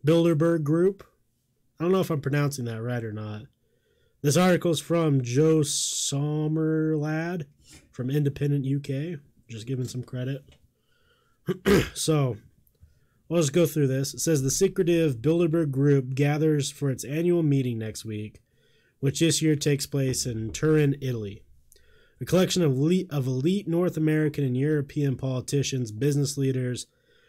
[0.05, 1.05] Bilderberg group.
[1.79, 3.43] I don't know if I'm pronouncing that right or not.
[4.21, 7.45] This article is from Joe Sommerlad
[7.91, 9.19] from Independent UK.
[9.47, 10.43] Just giving some credit.
[11.93, 12.37] so,
[13.29, 14.13] let's go through this.
[14.13, 18.41] It says the secretive Bilderberg Group gathers for its annual meeting next week,
[18.99, 21.43] which this year takes place in Turin, Italy.
[22.19, 26.87] A collection of elite, of elite North American and European politicians, business leaders,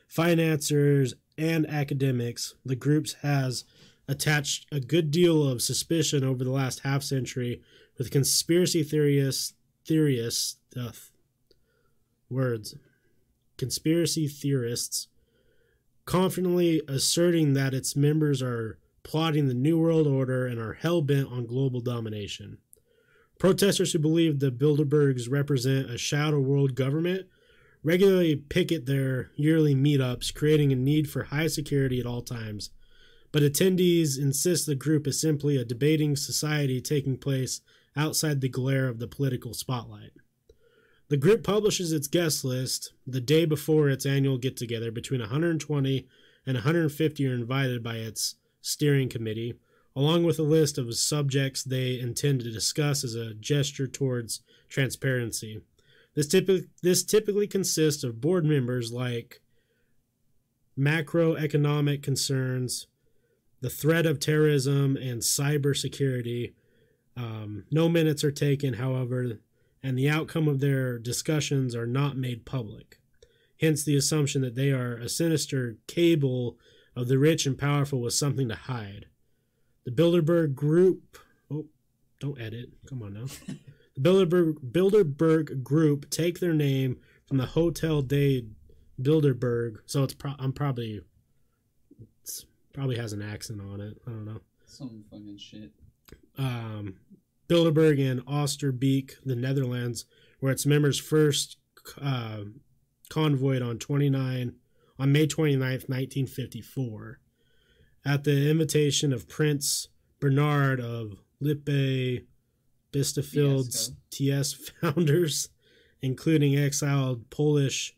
[0.08, 3.64] financiers, and academics, the group has
[4.08, 7.60] attached a good deal of suspicion over the last half century
[7.98, 9.52] with conspiracy theorists,
[9.86, 10.92] theorists, uh,
[12.30, 12.74] words,
[13.58, 15.08] conspiracy theorists
[16.08, 21.30] confidently asserting that its members are plotting the New World Order and are hell bent
[21.30, 22.56] on global domination.
[23.38, 27.26] Protesters who believe the Bilderbergs represent a shadow world government
[27.84, 32.70] regularly picket their yearly meetups, creating a need for high security at all times.
[33.30, 37.60] But attendees insist the group is simply a debating society taking place
[37.96, 40.12] outside the glare of the political spotlight.
[41.08, 44.90] The group publishes its guest list the day before its annual get together.
[44.90, 46.06] Between 120
[46.46, 49.54] and 150 are invited by its steering committee,
[49.98, 55.60] along with a list of subjects they intend to discuss as a gesture towards transparency.
[56.14, 59.40] This, typically, this typically consists of board members like
[60.78, 62.86] macroeconomic concerns,
[63.60, 66.52] the threat of terrorism, and cybersecurity.
[67.16, 69.40] Um, no minutes are taken, however,
[69.82, 73.00] and the outcome of their discussions are not made public.
[73.60, 76.56] Hence, the assumption that they are a sinister cable
[76.94, 79.06] of the rich and powerful with something to hide.
[79.88, 81.16] The Bilderberg Group.
[81.50, 81.64] Oh,
[82.20, 82.70] don't edit.
[82.86, 83.26] Come on now.
[83.96, 88.46] The Bilderberg, Bilderberg Group take their name from the Hotel de
[89.02, 91.00] Bilderberg, so it's pro- I'm probably
[92.22, 93.96] it's probably has an accent on it.
[94.06, 94.40] I don't know.
[94.66, 95.72] Some fucking shit.
[96.36, 96.98] Um,
[97.48, 100.04] Bilderberg and Oosterbeek, the Netherlands,
[100.38, 101.56] where its members first
[102.00, 102.42] uh,
[103.10, 104.54] convoyed on 29
[104.96, 107.18] on May 29th, 1954,
[108.08, 112.24] at the invitation of Prince Bernhard of Lippe
[112.90, 115.50] Biesterfeld's TS founders,
[116.00, 117.94] including exiled Polish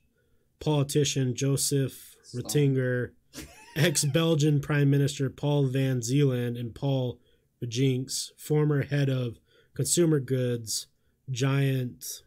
[0.58, 3.12] politician Joseph Ratzinger,
[3.76, 7.20] ex Belgian Prime Minister Paul van Zeeland, and Paul
[7.62, 9.38] Rijkens, former head of
[9.74, 10.88] consumer goods
[11.30, 12.24] giant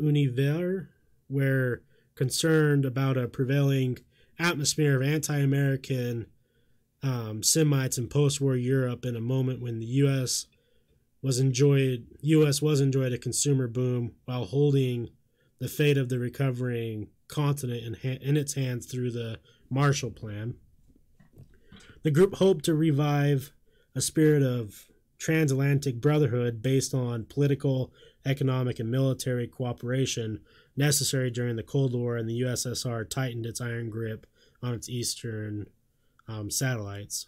[0.00, 0.86] Unilever,
[1.28, 1.82] were
[2.14, 3.98] concerned about a prevailing
[4.38, 6.26] atmosphere of anti American
[7.02, 10.46] um, Semites in post war Europe in a moment when the U.S
[11.22, 15.10] was enjoyed US was enjoyed a consumer boom while holding
[15.60, 19.38] the fate of the recovering continent in, ha- in its hands through the
[19.70, 20.54] Marshall Plan.
[22.02, 23.52] The group hoped to revive
[23.94, 24.86] a spirit of
[25.18, 27.92] transatlantic brotherhood based on political,
[28.26, 30.40] economic, and military cooperation
[30.76, 34.26] necessary during the Cold War, and the USSR tightened its iron grip
[34.62, 35.66] on its eastern
[36.28, 37.26] um, satellites.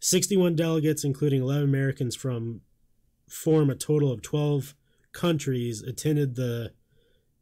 [0.00, 2.62] 61 delegates, including 11 Americans from
[3.28, 4.74] form a total of 12
[5.12, 6.72] countries attended the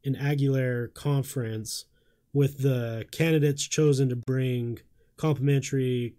[0.02, 1.86] inaugural conference
[2.32, 4.78] with the candidates chosen to bring
[5.16, 6.14] complementary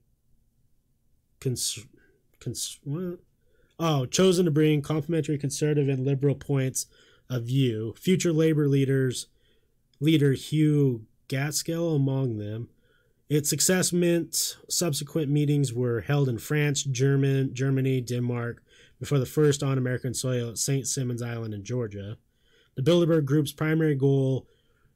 [1.40, 1.86] cons,
[2.40, 2.80] cons
[3.80, 6.88] oh chosen to bring complementary conservative and liberal points
[7.30, 9.27] of view future labor leaders
[9.99, 12.68] leader hugh gaitskell among them
[13.30, 18.61] its success meant subsequent meetings were held in france german germany denmark
[18.99, 20.85] before the first on American soil at St.
[20.88, 22.18] Simons Island in Georgia.
[22.76, 24.47] The Bilderberg Group's primary goal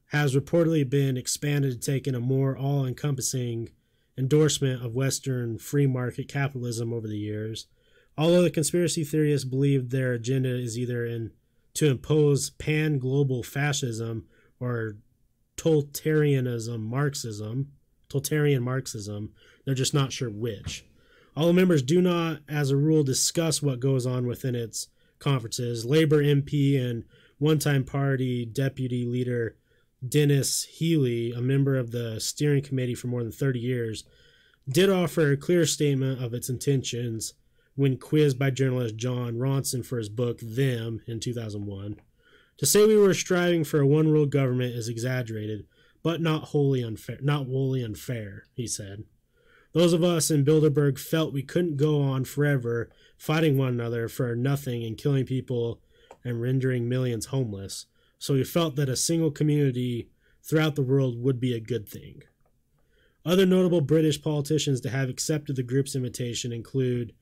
[0.08, 3.70] has reportedly been expanded to take in a more all encompassing
[4.16, 7.66] endorsement of Western free market capitalism over the years.
[8.16, 11.32] Although the conspiracy theorists believe their agenda is either in
[11.74, 14.26] to impose pan global fascism
[14.60, 14.98] or
[15.56, 17.72] totalitarianism Marxism,
[18.08, 19.32] totalitarian Marxism,
[19.64, 20.84] they're just not sure which.
[21.36, 25.84] All members do not, as a rule, discuss what goes on within its conferences.
[25.84, 27.04] Labor MP and
[27.38, 29.56] one time party deputy leader
[30.06, 34.04] Denis Healey, a member of the steering committee for more than 30 years,
[34.68, 37.34] did offer a clear statement of its intentions
[37.74, 41.96] when quizzed by journalist Jon Ronson for his book Them in 2001.
[42.58, 45.66] To say we were striving for a one world government is exaggerated,
[46.04, 47.18] but not wholly unfair.
[47.20, 49.02] Not wholly unfair, he said.
[49.72, 54.36] Those of us in Bilderberg felt we couldn't go on forever fighting one another for
[54.36, 55.80] nothing and killing people
[56.22, 57.86] and rendering millions homeless.
[58.18, 60.08] So we felt that a single community
[60.42, 62.22] throughout the world would be a good thing.
[63.24, 67.14] Other notable British politicians to have accepted the group's invitation include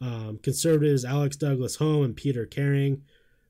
[0.00, 3.02] um, conservatives Alex Douglas Home and Peter Caring,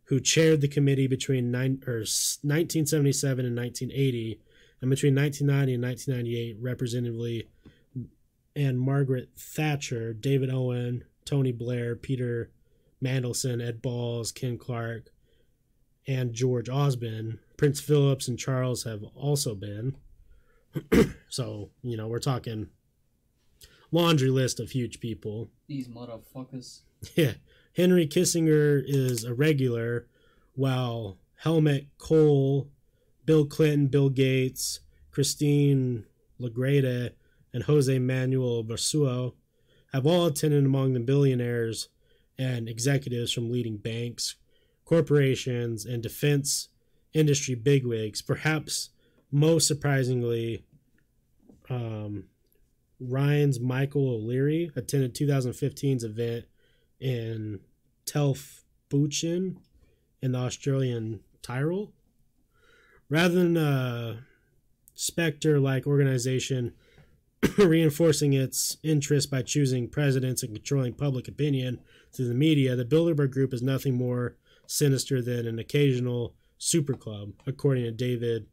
[0.04, 4.40] who chaired the committee between nine, or 1977 and 1980,
[4.80, 7.48] and between 1990 and 1998, representatively,
[8.56, 12.50] and Margaret Thatcher, David Owen, Tony Blair, Peter
[13.02, 15.10] Mandelson, Ed Balls, Ken Clarke,
[16.06, 17.38] and George Osborne.
[17.56, 19.96] Prince Phillips and Charles have also been.
[21.28, 22.68] so, you know, we're talking
[23.92, 25.50] laundry list of huge people.
[25.66, 26.80] These motherfuckers.
[27.14, 27.32] Yeah.
[27.74, 30.06] Henry Kissinger is a regular,
[30.54, 32.68] while Helmut Kohl,
[33.24, 34.80] Bill Clinton, Bill Gates,
[35.10, 36.04] Christine
[36.38, 37.10] Lagarde,
[37.52, 39.34] and Jose Manuel Barroso
[39.92, 41.88] have all attended among the billionaires
[42.38, 44.36] and executives from leading banks,
[44.84, 46.68] corporations, and defense
[47.12, 48.22] industry bigwigs.
[48.22, 48.90] Perhaps
[49.30, 50.64] most surprisingly,
[51.68, 52.24] um,
[53.00, 56.44] Ryan's Michael O'Leary attended 2015's event
[57.00, 57.60] in
[58.06, 59.56] Telfs-Buchen
[60.22, 61.92] in the Australian Tyrol.
[63.10, 64.22] Rather than uh, a
[64.94, 66.72] specter like organization
[67.58, 71.80] reinforcing its interest by choosing presidents and controlling public opinion
[72.12, 77.32] through the media, the Bilderberg Group is nothing more sinister than an occasional super club,
[77.46, 78.46] according to David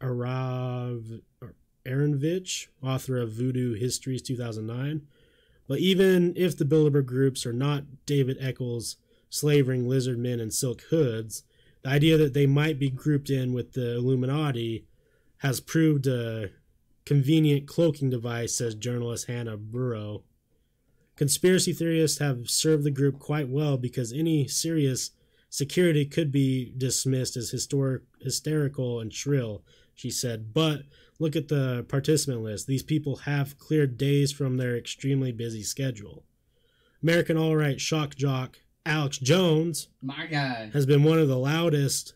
[0.00, 1.22] Arav,
[1.86, 5.02] Aaronovitch, author of Voodoo Histories 2009.
[5.68, 8.96] But even if the Bilderberg groups are not David Icke's
[9.30, 11.42] slavering lizard men in silk hoods,
[11.86, 14.88] the idea that they might be grouped in with the Illuminati
[15.38, 16.50] has proved a
[17.04, 20.24] convenient cloaking device, says journalist Hannah Burrow.
[21.14, 25.12] Conspiracy theorists have served the group quite well because any serious
[25.48, 29.62] security could be dismissed as historic, hysterical and shrill,
[29.94, 30.52] she said.
[30.52, 30.80] But
[31.20, 32.66] look at the participant list.
[32.66, 36.24] These people have cleared days from their extremely busy schedule.
[37.00, 40.70] American All Right shock jock Alex Jones My guy.
[40.72, 42.14] has been one of the loudest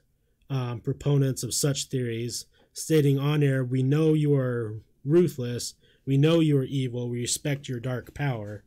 [0.49, 4.75] um, proponents of such theories, stating on air, We know you are
[5.05, 5.75] ruthless.
[6.07, 7.09] We know you are evil.
[7.09, 8.65] We respect your dark power.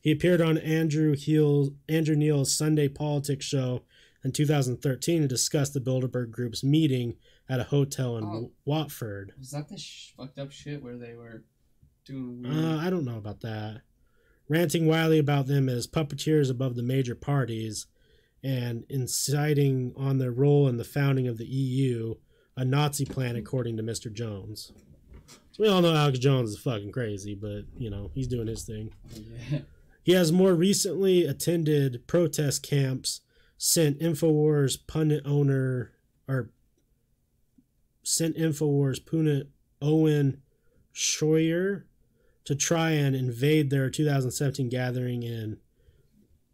[0.00, 3.82] He appeared on Andrew Heel, Andrew Neil's Sunday Politics show
[4.24, 7.14] in 2013 to discuss the Bilderberg Group's meeting
[7.48, 8.50] at a hotel in Oh.
[8.64, 9.32] Watford.
[9.38, 11.44] Was that the sh- fucked up shit where they were
[12.04, 12.54] doing weird?
[12.56, 13.82] Uh, I don't know about that.
[14.48, 17.86] Ranting wildly about them as puppeteers above the major parties
[18.42, 22.14] and inciting on their role in the founding of the EU,
[22.56, 24.12] a Nazi plan, according to Mr.
[24.12, 24.72] Jones.
[25.50, 28.64] So we all know Alex Jones is fucking crazy, but, you know, he's doing his
[28.64, 28.92] thing.
[29.50, 29.60] yeah.
[30.04, 33.20] He has more recently attended protest camps,
[33.58, 35.92] sent InfoWars pundit owner,
[36.26, 36.48] or
[38.02, 39.50] sent InfoWars pundit
[39.82, 40.40] Owen
[40.94, 41.82] Schroyer
[42.48, 45.58] to try and invade their 2017 gathering in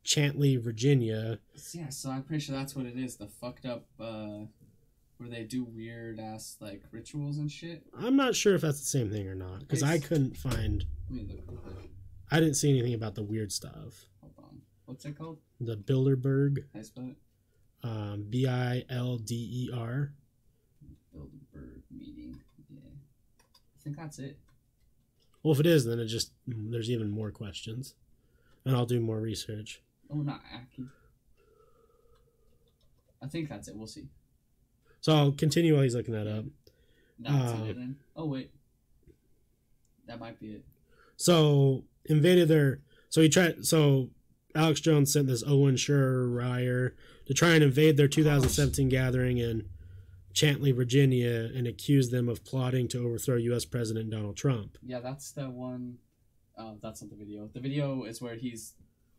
[0.03, 1.39] Chantilly, Virginia.
[1.73, 3.15] Yeah, so I'm pretty sure that's what it is.
[3.15, 4.47] The fucked up, uh,
[5.19, 7.85] where they do weird ass, like, rituals and shit.
[7.97, 11.17] I'm not sure if that's the same thing or not, because I couldn't find, Let
[11.29, 11.91] me look real quick.
[12.29, 14.07] I didn't see anything about the weird stuff.
[14.21, 14.63] Hold on.
[14.87, 15.39] What's it called?
[15.61, 17.17] The Bilderberg, I spell it?
[17.87, 20.13] um, B I L D E R.
[21.15, 22.41] Bilderberg meeting.
[22.69, 22.81] Yeah.
[22.83, 24.37] I think that's it.
[25.45, 27.95] Well, if it is, then it just there's even more questions,
[28.65, 29.81] and I'll do more research.
[30.11, 30.87] Oh, not Aki.
[33.23, 33.77] I think that's it.
[33.77, 34.09] We'll see.
[35.03, 36.47] So I'll continue while he's looking that up.
[37.19, 37.97] That's Uh, it then.
[38.17, 38.51] Oh, wait.
[40.07, 40.65] That might be it.
[41.17, 42.81] So invaded their.
[43.11, 43.65] So he tried.
[43.67, 44.11] So
[44.55, 46.93] Alex Jones sent this Owen Schroyer
[47.27, 49.69] to try and invade their 2017 gathering in
[50.35, 53.65] Chantilly, Virginia, and accused them of plotting to overthrow U.S.
[53.65, 54.77] President Donald Trump.
[54.85, 55.97] Yeah, that's the one.
[56.59, 57.49] Uh, that's not the video.
[57.53, 58.75] The video is where he's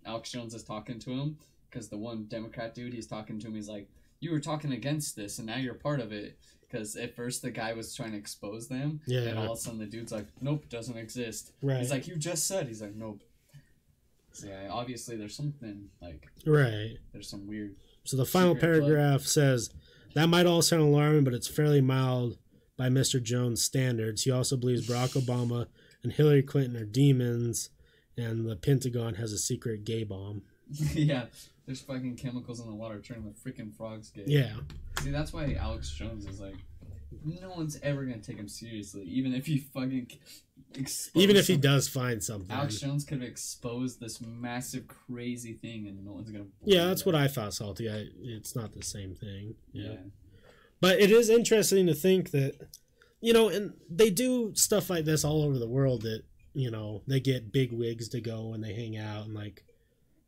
[0.06, 1.38] Alex Jones is talking to him
[1.70, 3.56] because the one Democrat dude he's talking to him.
[3.56, 3.90] He's like,
[4.20, 7.52] "You were talking against this, and now you're part of it." Because at first the
[7.52, 9.22] guy was trying to expose them, Yeah.
[9.22, 11.80] and all of a sudden the dude's like, "Nope, doesn't exist." Right.
[11.80, 13.22] He's like, "You just said." He's like, "Nope."
[14.34, 16.98] So yeah, obviously there's something like Right.
[17.14, 17.78] there's some weird.
[18.04, 19.70] So the final paragraph says
[20.16, 22.38] that might all sound alarming, but it's fairly mild
[22.78, 23.22] by Mr.
[23.22, 24.24] Jones' standards.
[24.24, 25.68] He also believes Barack Obama
[26.04, 27.70] and Hillary Clinton are demons,
[28.18, 30.42] and the Pentagon has a secret gay bomb.
[30.70, 31.26] yeah,
[31.66, 34.24] there's fucking chemicals in the water turning the freaking frogs gay.
[34.26, 34.56] Yeah,
[35.02, 36.56] See, that's why Alex Jones is like,
[37.24, 40.10] no one's ever gonna take him seriously, even if he fucking
[40.74, 42.56] exposed even if he some- does find something.
[42.56, 46.46] Alex Jones could have exposed this massive, crazy thing, and no one's gonna.
[46.64, 47.90] Yeah, that's what I thought, Salty.
[47.90, 49.56] I, it's not the same thing.
[49.72, 49.92] Yeah.
[49.92, 49.98] Yeah.
[50.82, 52.68] But it is interesting to think that,
[53.22, 56.24] you know, and they do stuff like this all over the world that,
[56.54, 59.64] you know, they get big wigs to go and they hang out and like,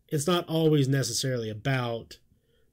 [0.08, 2.18] it's not always necessarily about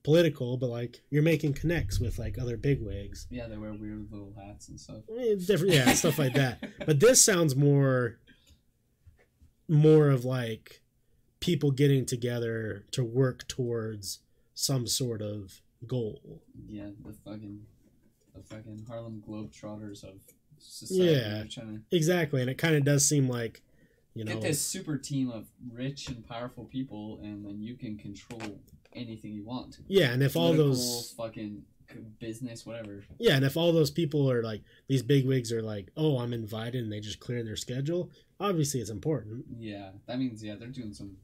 [0.05, 3.27] political, but like you're making connects with like other bigwigs.
[3.31, 4.99] Yeah, they wear weird little hats and stuff.
[5.19, 6.63] Eh, different, yeah, stuff like that.
[6.87, 8.19] But this sounds more,
[9.69, 10.83] more of like
[11.41, 14.21] people getting together to work towards
[14.53, 16.43] some sort of goal.
[16.69, 17.63] Yeah, the fucking
[18.35, 20.21] the fucking Harlem Globetrotters of
[20.59, 21.51] society.
[21.57, 21.65] Yeah.
[21.91, 23.63] Exactly, and it kind of does seem like,
[24.15, 27.97] you know, get this super team of rich and powerful people, and then you can
[27.97, 28.61] control
[28.95, 29.79] anything you want.
[29.89, 31.63] yeah, and if all those, fucking
[32.19, 33.05] business, whatever.
[33.19, 36.33] yeah, and if all those people are like these big wigs are like, oh, I'm
[36.33, 38.11] invited, and they just clear their schedule.
[38.41, 39.45] Obviously, it's important.
[39.59, 41.17] Yeah, that means yeah, they're doing some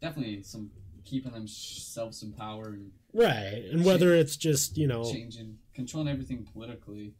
[0.00, 0.70] definitely some
[1.04, 6.46] keeping themselves in power and Right, and whether it's just you know, changing, controlling everything
[6.52, 7.14] politically.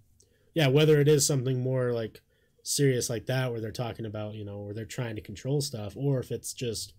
[0.55, 2.21] yeah, whether it is something more like
[2.63, 5.95] serious like that, where they're talking about you know, where they're trying to control stuff,
[5.97, 6.93] or if it's just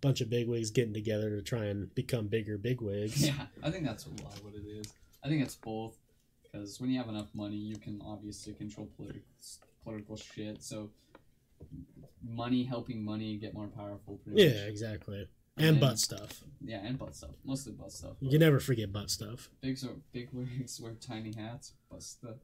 [0.00, 3.26] bunch of bigwigs getting together to try and become bigger bigwigs.
[3.26, 4.92] Yeah, I think that's a lot what it is.
[5.24, 5.96] I think it's both
[6.42, 9.22] because when you have enough money, you can obviously control political
[9.84, 10.62] political shit.
[10.62, 10.90] So
[12.22, 14.18] money helping money get more powerful.
[14.24, 14.68] Pretty Yeah, much.
[14.68, 15.28] exactly.
[15.56, 15.80] And Yeah.
[15.80, 16.44] butt stuff.
[16.60, 18.16] yeah, and butt stuff, mostly butt stuff.
[18.20, 19.50] You can never forget butt stuff.
[19.60, 22.36] Big so big wigs wear tiny hats, butt stuff.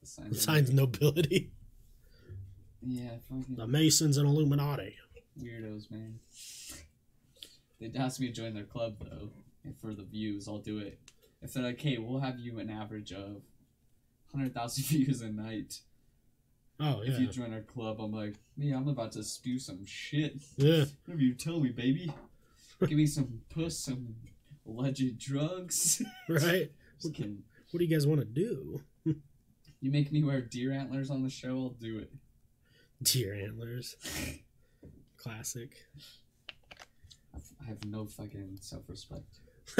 [0.00, 0.36] The signs.
[0.36, 1.52] are- Signs of nobility.
[2.82, 4.96] Yeah, fucking The Masons and Illuminati.
[5.40, 6.20] Weirdos, man.
[7.80, 9.30] They'd ask me to join their club though,
[9.64, 10.98] and for the views, I'll do it.
[11.42, 13.42] If they're like, "Hey, we'll have you an average of
[14.32, 15.80] hundred thousand views a night
[16.82, 20.36] Oh if you join our club," I'm like, "Me, I'm about to spew some shit.
[20.56, 20.84] Yeah.
[21.04, 22.12] Whatever you tell me, baby.
[22.80, 24.14] Give me some puss, some
[24.66, 26.70] alleged drugs." Right.
[27.00, 27.42] Just kidding.
[27.70, 28.82] What do you guys want to do?
[29.82, 32.12] You make me wear deer antlers on the show, I'll do it.
[33.02, 33.96] Deer antlers.
[35.22, 35.70] Classic.
[37.34, 39.38] I have no fucking self-respect.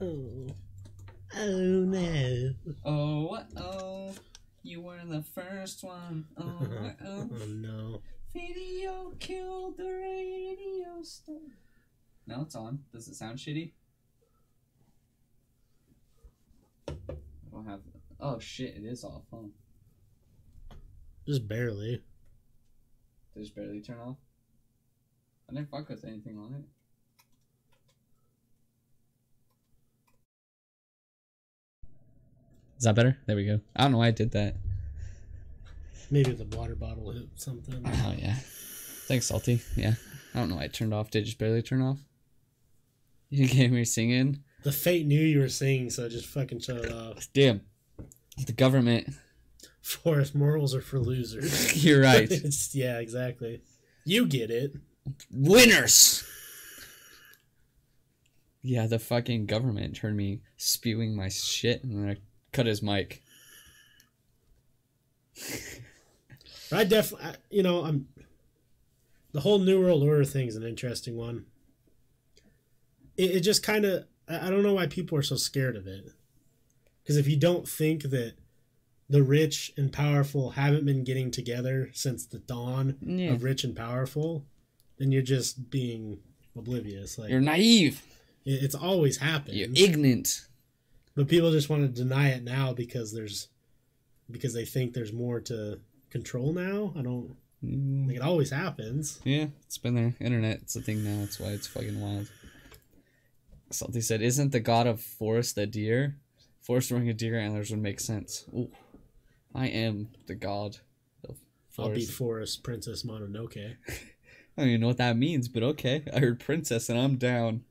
[0.00, 0.46] oh.
[1.36, 2.50] Oh no.
[2.84, 3.48] Oh, what?
[3.56, 4.12] Oh,
[4.62, 6.26] you were the first one.
[6.38, 6.58] Oh?
[7.04, 7.46] Oh Oh.
[7.48, 8.02] no.
[8.34, 11.36] Video killed the radio star.
[12.26, 12.80] No, it's on.
[12.92, 13.72] Does it sound shitty?
[16.86, 16.92] I
[17.50, 17.80] don't have.
[18.20, 18.76] Oh shit!
[18.76, 19.22] It is off.
[19.32, 19.48] Huh?
[21.26, 22.02] Just barely.
[23.40, 24.18] Did it just barely turn off?
[25.48, 26.64] I didn't fuck with anything on it.
[32.76, 33.16] Is that better?
[33.24, 33.60] There we go.
[33.74, 34.56] I don't know why I did that.
[36.10, 37.82] Maybe the water bottle hit something.
[37.86, 38.34] Oh yeah.
[39.06, 39.62] Thanks, Salty.
[39.74, 39.94] Yeah.
[40.34, 41.10] I don't know why it turned off.
[41.10, 41.98] Did it just barely turn off?
[43.30, 44.42] You didn't get me singing?
[44.64, 47.26] The fate knew you were singing, so it just fucking shut it off.
[47.32, 47.62] Damn.
[48.44, 49.14] The government.
[49.82, 51.84] Forest morals are for losers.
[51.84, 52.30] You're right.
[52.72, 53.62] yeah, exactly.
[54.04, 54.76] You get it.
[55.30, 56.24] Winners!
[58.62, 62.16] Yeah, the fucking government turned me spewing my shit and then I
[62.52, 63.22] cut his mic.
[66.72, 68.06] I definitely, you know, I'm.
[69.32, 71.46] The whole New World Order thing is an interesting one.
[73.16, 76.10] It, it just kind of, I don't know why people are so scared of it.
[77.02, 78.34] Because if you don't think that
[79.10, 83.32] the rich and powerful haven't been getting together since the dawn Yeah.
[83.32, 84.46] of rich and powerful,
[84.98, 86.20] then you're just being
[86.56, 87.18] oblivious.
[87.18, 88.02] Like You're naive.
[88.44, 89.56] it, it's always happened.
[89.56, 90.46] You're ignorant.
[91.16, 93.48] But people just want to deny it now because there's
[94.30, 95.80] because they think there's more to
[96.10, 96.94] control now.
[96.96, 98.06] I don't mm.
[98.06, 99.20] like it always happens.
[99.24, 100.14] Yeah, it's been there.
[100.20, 101.18] Internet, it's a thing now.
[101.20, 102.28] That's why it's fucking wild.
[103.70, 106.16] Salty said, "Isn't the god of forest a deer?
[106.60, 108.70] Forrest wearing a deer antlers would make sense." Ooh,
[109.54, 110.78] I am the god
[111.28, 111.36] of
[111.68, 111.90] forest.
[111.90, 112.62] I'll be forest.
[112.62, 113.76] Princess Mononoke.
[113.88, 116.04] I don't even know what that means, but okay.
[116.14, 117.64] I heard princess and I'm down.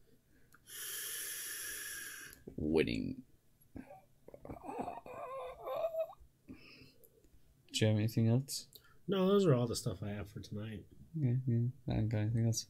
[2.57, 3.21] Winning.
[7.73, 8.65] Do you have anything else?
[9.07, 10.83] No, those are all the stuff I have for tonight.
[11.15, 11.67] Yeah, yeah.
[11.89, 12.65] I don't got anything else.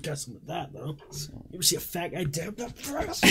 [0.00, 0.96] Got some of that though.
[1.10, 1.32] So.
[1.50, 3.22] You ever see a fat guy dab that press?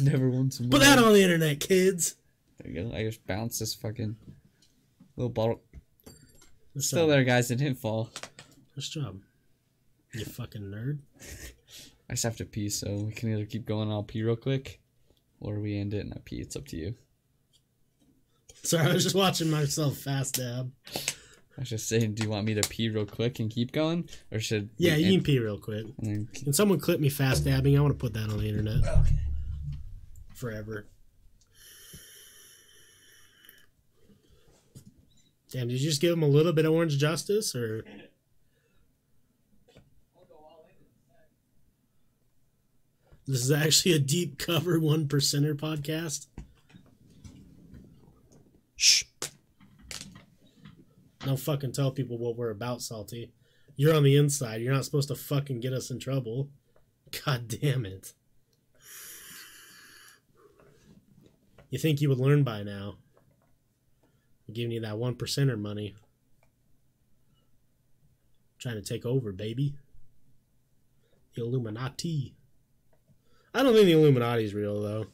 [0.00, 0.58] Never once.
[0.58, 2.16] Put that on the internet, kids.
[2.66, 2.96] There you go.
[2.96, 4.16] I just bounced this fucking
[5.16, 5.60] little bottle.
[6.74, 7.10] Nice Still job.
[7.10, 7.50] there, guys.
[7.50, 8.10] It didn't fall.
[8.76, 9.20] Nice job.
[10.12, 10.98] You fucking nerd.
[12.10, 13.90] I just have to pee, so we can either keep going.
[13.90, 14.80] I'll pee real quick,
[15.40, 16.36] or we end it and I pee.
[16.40, 16.94] It's up to you.
[18.62, 20.72] Sorry, I was just watching myself fast dab.
[20.96, 24.08] I was just saying, do you want me to pee real quick and keep going,
[24.32, 25.86] or should Yeah, you end- can pee real quick.
[25.98, 27.76] and keep- Can someone clip me fast dabbing?
[27.76, 28.84] I want to put that on the internet.
[28.86, 29.16] Okay.
[30.34, 30.86] Forever.
[35.56, 37.82] Damn, did you just give him a little bit of orange justice or
[43.26, 46.26] This is actually a deep cover one percenter podcast.
[48.76, 49.04] Shh.
[51.20, 53.32] Don't fucking tell people what we're about, Salty.
[53.76, 54.60] You're on the inside.
[54.60, 56.50] You're not supposed to fucking get us in trouble.
[57.24, 58.12] God damn it.
[61.70, 62.98] You think you would learn by now?
[64.48, 65.94] I'm giving you that one percenter money.
[68.58, 69.74] Trying to take over, baby.
[71.34, 72.34] The Illuminati.
[73.54, 75.06] I don't think the Illuminati's real though.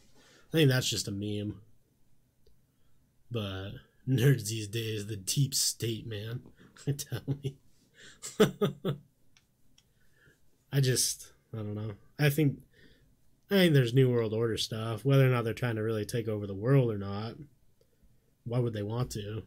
[0.49, 1.61] I think that's just a meme.
[3.31, 3.71] But
[4.09, 6.43] nerds these days, the deep state, man.
[6.97, 7.57] Tell me.
[10.73, 11.93] I just I don't know.
[12.19, 12.59] I think
[13.51, 15.05] I think there's New World Order stuff.
[15.05, 17.35] Whether or not they're trying to really take over the world or not.
[18.45, 19.43] Why would they want to?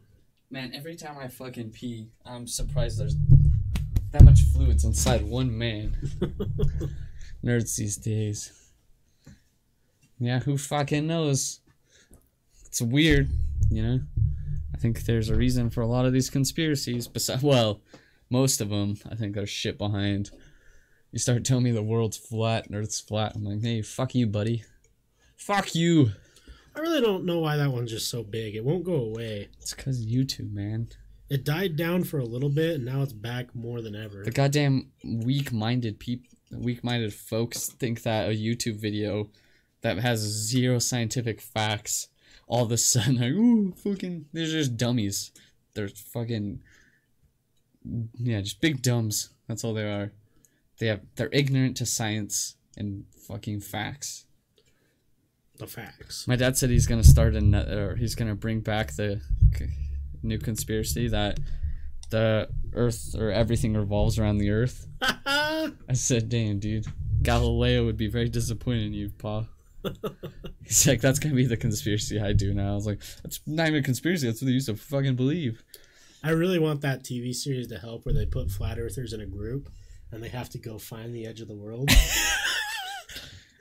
[0.50, 3.16] Man, every time I fucking pee, I'm surprised there's
[4.12, 5.96] that much fluids inside one man.
[7.44, 8.52] Nerds these days.
[10.18, 11.60] Yeah, who fucking knows?
[12.64, 13.28] It's weird,
[13.70, 14.00] you know?
[14.74, 17.08] I think there's a reason for a lot of these conspiracies.
[17.08, 17.80] Besides, well,
[18.30, 20.30] most of them, I think, are shit behind.
[21.12, 23.34] You start telling me the world's flat and Earth's flat.
[23.34, 24.64] I'm like, hey, fuck you, buddy.
[25.36, 26.12] Fuck you.
[26.76, 28.54] I really don't know why that one's just so big.
[28.54, 29.48] It won't go away.
[29.60, 30.88] It's because YouTube, man.
[31.30, 34.22] It died down for a little bit, and now it's back more than ever.
[34.22, 39.30] The goddamn weak-minded people, weak-minded folks think that a YouTube video
[39.80, 42.08] that has zero scientific facts,
[42.46, 45.32] all of a sudden, like, ooh, fucking, they're just dummies.
[45.74, 46.62] They're fucking,
[48.18, 49.30] yeah, just big dumbs.
[49.48, 50.12] That's all they are.
[50.78, 54.25] They have, they're ignorant to science and fucking facts.
[55.58, 56.26] The facts.
[56.26, 59.20] My dad said he's gonna start a, or he's gonna bring back the
[59.56, 59.66] c-
[60.22, 61.38] new conspiracy that
[62.10, 64.86] the Earth or everything revolves around the Earth.
[65.02, 66.86] I said, "Damn, dude,
[67.22, 69.46] Galileo would be very disappointed in you, Pa."
[70.64, 73.68] He's like, "That's gonna be the conspiracy I do now." I was like, "That's not
[73.68, 74.26] even a conspiracy.
[74.26, 75.62] That's what they used to fucking believe."
[76.22, 79.26] I really want that TV series to help where they put flat earthers in a
[79.26, 79.70] group
[80.10, 81.90] and they have to go find the edge of the world.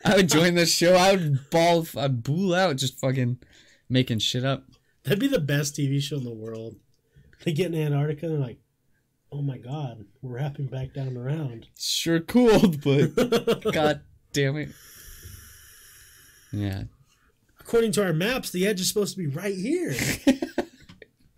[0.06, 0.96] I would join this show.
[0.96, 1.86] I would ball.
[1.98, 3.40] I'd bool out just fucking
[3.90, 4.64] making shit up.
[5.04, 6.76] That'd be the best TV show in the world.
[7.44, 8.60] They get in Antarctica and they're like,
[9.32, 11.68] oh my god, we're wrapping back down around.
[11.78, 14.70] Sure, cool, but god damn it.
[16.52, 16.84] Yeah,
[17.60, 19.96] According to our maps, the edge is supposed to be right here.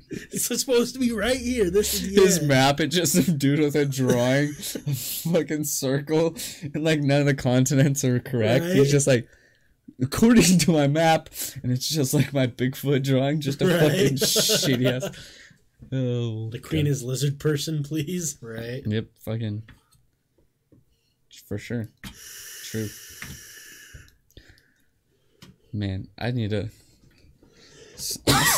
[0.32, 1.69] it's supposed to be right here.
[1.69, 4.50] This is his map it's just some dude with a drawing
[4.88, 8.76] a fucking circle and like none of the continents are correct Right.
[8.76, 9.27] he's just like
[10.02, 11.30] according to my map
[11.64, 13.80] and it's just like my bigfoot drawing just a Right.
[13.80, 15.03] fucking shitty ass
[15.92, 16.92] oh The queen God.
[16.92, 18.38] is lizard person, please.
[18.42, 18.84] Right?
[18.86, 19.64] yep fucking
[21.48, 21.90] for sure
[22.64, 22.90] true
[25.74, 26.69] man i need to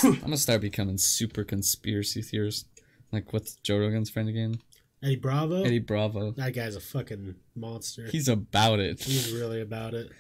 [0.04, 2.68] i'm gonna start becoming super conspiracy theorist
[3.12, 4.60] like what's joe rogan's friend again
[5.02, 5.64] Eddie Bravo.
[5.64, 8.08] eddie bravo That guy's a fucking monster.
[8.12, 9.02] He's about it.
[9.02, 10.12] He's really about it.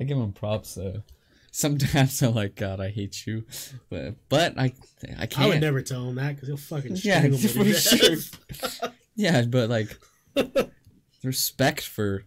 [0.00, 1.02] I give him props though.
[1.52, 3.44] Sometimes I'm like, God, I hate you,
[3.90, 4.72] but but I
[5.18, 5.38] I can't.
[5.40, 7.72] I would never tell him that because he'll fucking Yeah, strangle me.
[7.72, 7.96] for
[8.76, 8.90] sure.
[9.14, 9.94] yeah, but like
[11.22, 12.24] respect for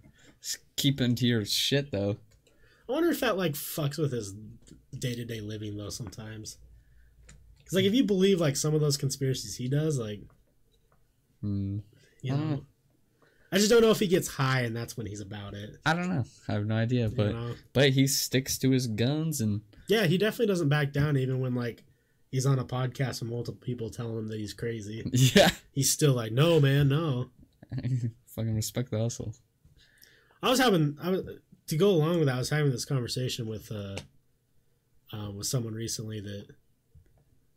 [0.75, 2.17] keeping to your shit though.
[2.87, 4.35] I wonder if that like fucks with his
[4.97, 5.89] day to day living though.
[5.89, 6.57] Sometimes,
[7.57, 10.21] because like if you believe like some of those conspiracies he does, like
[11.41, 11.79] Hmm.
[12.21, 12.65] you I know, know.
[13.51, 15.77] I just don't know if he gets high and that's when he's about it.
[15.85, 16.25] I don't know.
[16.49, 17.53] I have no idea, you but know?
[17.73, 21.55] but he sticks to his guns and yeah, he definitely doesn't back down even when
[21.55, 21.83] like
[22.29, 25.03] he's on a podcast and multiple people telling him that he's crazy.
[25.13, 27.29] yeah, He's still like, no man, no.
[28.27, 29.33] fucking respect the hustle.
[30.43, 31.21] I was having I was
[31.67, 32.35] to go along with that.
[32.35, 33.95] I was having this conversation with uh,
[35.13, 36.47] uh with someone recently that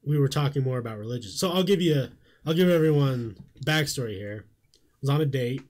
[0.05, 1.31] we were talking more about religion.
[1.31, 2.09] So I'll give you
[2.47, 4.47] I'll give everyone backstory here.
[4.75, 5.63] I was on a date.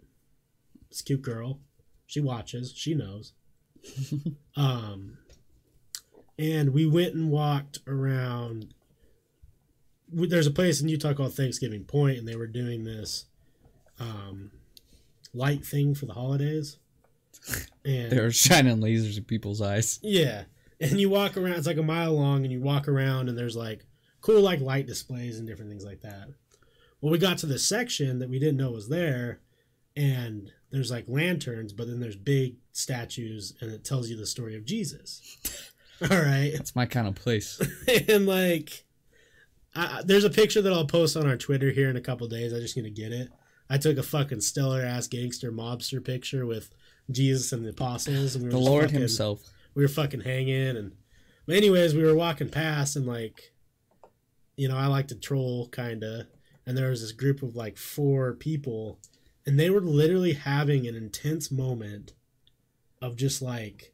[0.89, 1.61] This cute girl.
[2.07, 2.73] She watches.
[2.75, 3.33] She knows.
[4.57, 5.19] um,
[6.39, 8.75] and we went and walked around.
[10.13, 13.27] There's a place in Utah called Thanksgiving Point, and they were doing this
[14.01, 14.51] um,
[15.33, 16.79] light thing for the holidays.
[17.83, 19.99] And they were shining lasers in people's eyes.
[20.03, 20.43] yeah.
[20.81, 23.57] And you walk around, it's like a mile long, and you walk around, and there's
[23.57, 23.85] like
[24.21, 26.29] cool, like light displays and different things like that.
[27.01, 29.41] Well, we got to this section that we didn't know was there,
[29.97, 34.57] and there's like lanterns, but then there's big statues, and it tells you the story
[34.57, 35.21] of Jesus.
[36.11, 36.53] All right.
[36.55, 37.61] That's my kind of place.
[38.09, 38.85] and like,
[39.75, 42.55] I, there's a picture that I'll post on our Twitter here in a couple days.
[42.55, 43.29] I just need to get it.
[43.69, 46.71] I took a fucking stellar ass gangster mobster picture with
[47.11, 49.43] Jesus and the apostles, and we were The Lord fucking- Himself.
[49.75, 50.93] We were fucking hanging and
[51.47, 53.53] but anyways we were walking past and like
[54.57, 56.27] you know i like to troll kind of
[56.67, 58.99] and there was this group of like four people
[59.47, 62.13] and they were literally having an intense moment
[63.03, 63.93] of just like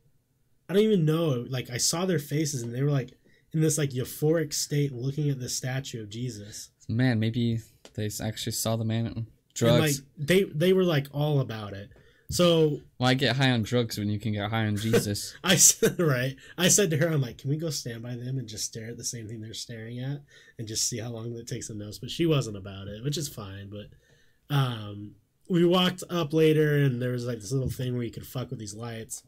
[0.69, 3.13] i don't even know like i saw their faces and they were like
[3.53, 7.59] in this like euphoric state looking at the statue of jesus Man, maybe
[7.95, 9.81] they actually saw the man on and drugs.
[9.81, 11.91] like they they were like all about it
[12.31, 15.35] so Why get high on drugs when you can get high on Jesus?
[15.45, 16.37] I said, right.
[16.59, 18.89] I said to her, I'm like, can we go stand by them and just stare
[18.89, 20.23] at the same thing they're staring at
[20.59, 21.99] and just see how long it takes them to notice?
[21.99, 23.71] But she wasn't about it, which is fine.
[23.71, 25.13] But um,
[25.49, 28.51] we walked up later and there was like this little thing where you could fuck
[28.51, 29.23] with these lights.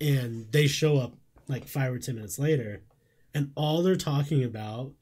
[0.00, 1.14] And they show up
[1.48, 2.82] like five or 10 minutes later.
[3.32, 4.92] And all they're talking about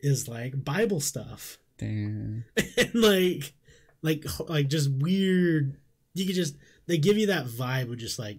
[0.00, 1.58] is like Bible stuff.
[1.78, 2.44] Damn.
[2.76, 3.54] and like,
[4.02, 5.76] like, like just weird.
[6.14, 6.56] You could just,
[6.92, 8.38] they give you that vibe of just like,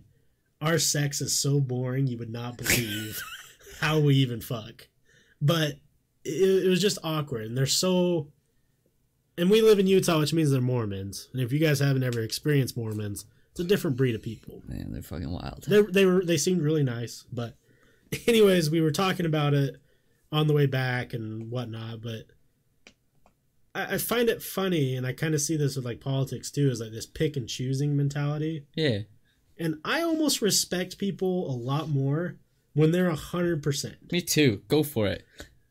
[0.61, 3.19] our sex is so boring you would not believe
[3.81, 4.87] how we even fuck.
[5.41, 5.79] But
[6.23, 8.27] it, it was just awkward and they're so
[9.39, 11.29] and we live in utah which means they're mormons.
[11.33, 14.61] And if you guys haven't ever experienced mormons it's a different breed of people.
[14.67, 15.65] Man, they're fucking wild.
[15.67, 17.55] they, they were they seemed really nice but
[18.27, 19.77] anyways we were talking about it
[20.31, 22.27] on the way back and whatnot but
[23.75, 26.69] I, I find it funny and i kind of see this with like politics too
[26.69, 28.99] is like this pick and choosing mentality Yeah.
[29.57, 32.35] and I almost respect people a lot more
[32.73, 34.11] when they're a hundred percent.
[34.11, 34.61] Me too.
[34.67, 35.23] Go for it.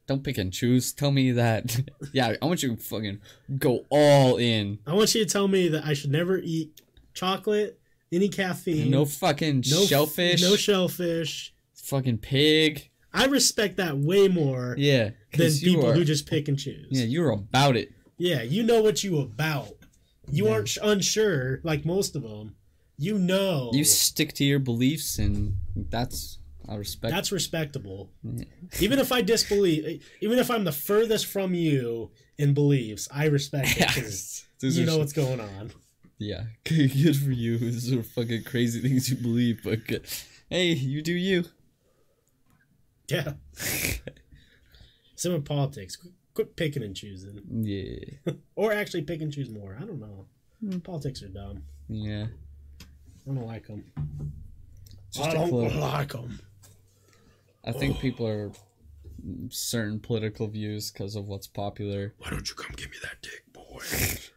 [0.07, 0.93] Don't pick and choose.
[0.93, 1.81] Tell me that.
[2.13, 3.19] yeah, I want you to fucking
[3.59, 4.79] go all in.
[4.87, 6.81] I want you to tell me that I should never eat
[7.13, 7.81] chocolate,
[8.13, 10.41] any caffeine, No fucking no shellfish.
[10.43, 11.53] no shellfish.
[11.75, 12.89] fucking pig.
[13.15, 15.11] I respect that way more Yeah.
[15.37, 16.87] than people are- who just pick and choose.
[16.91, 17.93] Yeah, you're about it.
[18.19, 19.77] Yeah, you know what you about.
[20.31, 20.53] You Yeah.
[20.53, 22.55] aren't sh- unsure like most of them.
[22.99, 23.71] You know.
[23.75, 27.13] You stick to your beliefs, and that's I respect.
[27.13, 28.13] That's respectable.
[28.23, 28.45] Yeah.
[28.81, 33.77] Even if I disbelieve, even if I'm the furthest from you in beliefs, I respect
[33.81, 35.73] it 'cause Those you know what's going on.
[36.19, 37.59] Yeah, good for you.
[37.59, 40.07] These are fucking crazy things you believe, but good.
[40.49, 41.47] hey, you do you.
[43.09, 43.33] Yeah.
[45.15, 45.97] Same with politics.
[45.97, 47.41] Quit, quit picking and choosing.
[47.51, 49.77] Yeah, Or actually pick and choose more.
[49.81, 50.27] I don't know.
[50.61, 50.79] Hmm.
[50.79, 51.63] Politics are dumb.
[51.89, 52.27] yeah.
[53.25, 53.85] I don't like them.
[55.13, 55.75] Just I a don't club.
[55.77, 56.41] like them.
[57.65, 58.51] I think people are
[59.51, 62.15] certain political views because of what's popular.
[62.19, 63.83] Why don't you come give me that dick, boy?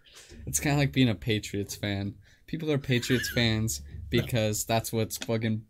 [0.48, 2.14] It's kind of like being a Patriots fan.
[2.46, 5.64] People are Patriots fans because that's what's fucking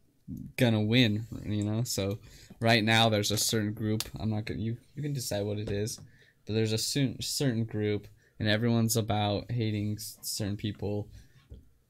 [0.57, 1.83] gonna win, you know.
[1.83, 2.19] So
[2.59, 4.03] right now there's a certain group.
[4.19, 4.77] I'm not gonna you.
[4.95, 5.99] You can decide what it is,
[6.45, 8.07] but there's a certain certain group,
[8.39, 11.07] and everyone's about hating certain people,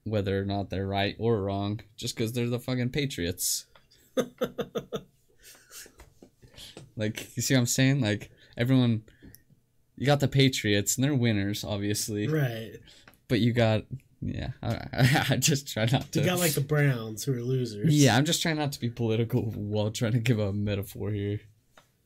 [0.04, 3.66] whether or not they're right or wrong, just because they're the fucking Patriots.
[6.96, 8.00] like you see what I'm saying?
[8.00, 9.02] Like everyone.
[9.98, 12.72] You got the Patriots, and they're winners, obviously right.
[13.28, 13.84] but you got
[14.28, 17.94] yeah I, I just try not to You got like the Browns who are losers.
[17.94, 21.40] yeah i'm just trying not to be political while trying to give a metaphor here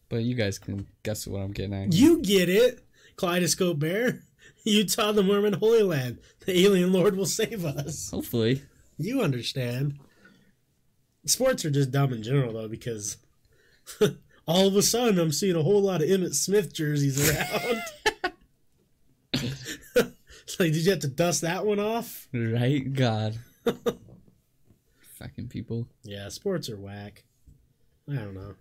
[0.09, 2.85] but you guys can guess what i'm getting at You get it.
[3.17, 4.23] Kaleidoscope Bear.
[4.65, 6.19] Utah, the Mormon Holy Land.
[6.47, 8.11] The alien lord will save us.
[8.11, 8.63] hopefully
[8.99, 9.99] You understand.
[11.27, 13.19] Sports are just dumb in general, though, because
[14.47, 17.83] all of a sudden I'm seeing a whole lot of Emmitt Smith jerseys around.
[20.61, 22.29] Like, did you have to dust that one off?
[22.33, 23.39] right god
[25.19, 27.25] fucking people Yeah, sports are whack.
[28.11, 28.55] I don't know.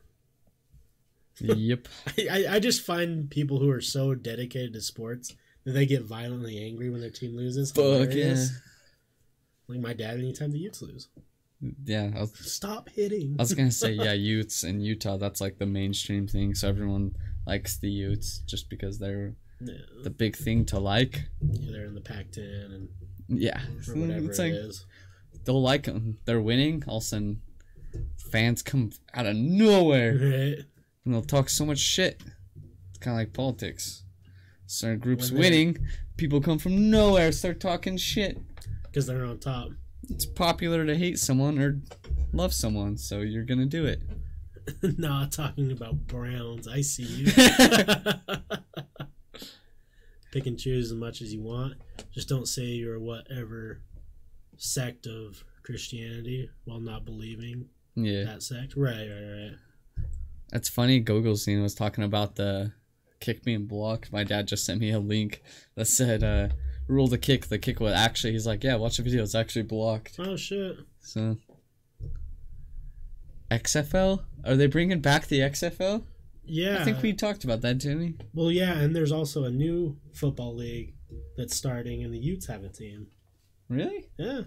[1.39, 1.87] yep
[2.17, 6.61] I, I, just find people who are so dedicated to sports that they get violently
[6.63, 7.71] angry when their team loses.
[7.71, 8.45] fuck yeah.
[9.67, 11.07] Like my dad, anytime the Utes lose,
[11.85, 13.35] yeah was, stop hitting.
[13.39, 17.15] I was gonna say yeah utes in utah that's like the mainstream thing so everyone
[17.45, 19.73] likes the utes just because they're Yeah,
[20.03, 22.89] the big thing to like yeah, they're in the Pac-10 and
[23.27, 24.85] yeah or whatever it's like is.
[25.43, 27.41] they'll like them they're winning all of a sudden
[28.31, 30.65] fans come out of nowhere Right?
[31.05, 32.21] and they'll talk so much shit.
[32.89, 34.03] It's kind of like politics.
[34.67, 35.77] Certain groups When winning,
[36.17, 38.37] people come from nowhere, start talking shit.
[38.83, 39.69] Because they're on top.
[40.09, 41.81] It's popular to hate someone or
[42.33, 44.01] love someone, so you're gonna do it.
[44.99, 46.67] nah, talking about Browns.
[46.67, 47.31] I see you.
[50.31, 51.73] Pick and choose as much as you want.
[52.11, 53.81] Just don't say you're whatever
[54.57, 58.75] sect of Christianity while not believing Yeah, that sect.
[58.75, 60.05] Right, right, right.
[60.51, 60.99] that's funny.
[60.99, 62.73] Google Gogolstein was talking about the
[63.19, 64.07] kick me and block.
[64.11, 65.41] My dad just sent me a link
[65.75, 66.49] that said, uh,
[66.87, 67.47] ruled a kick.
[67.47, 68.33] The kick was actually.
[68.33, 69.23] He's like, yeah, watch the video.
[69.23, 70.15] It's actually blocked.
[70.19, 70.77] Oh shit.
[70.99, 71.37] So.
[73.51, 74.23] XFL?
[74.45, 76.03] Are they bringing back the XFL?
[76.49, 76.81] Yeah.
[76.81, 78.15] I think we talked about that, didn't we?
[78.33, 80.95] Well, yeah, and there's also a new football league
[81.37, 83.07] that's starting, and the Utes have a team.
[83.69, 84.09] Really?
[84.17, 84.41] Yeah.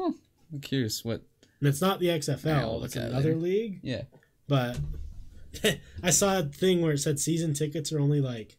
[0.00, 1.04] I'm curious.
[1.04, 1.22] What?
[1.60, 2.74] And it's not the XFL.
[2.80, 3.80] look it's another league.
[3.82, 4.02] Yeah.
[4.48, 4.78] But
[6.02, 8.58] I saw a thing where it said season tickets are only like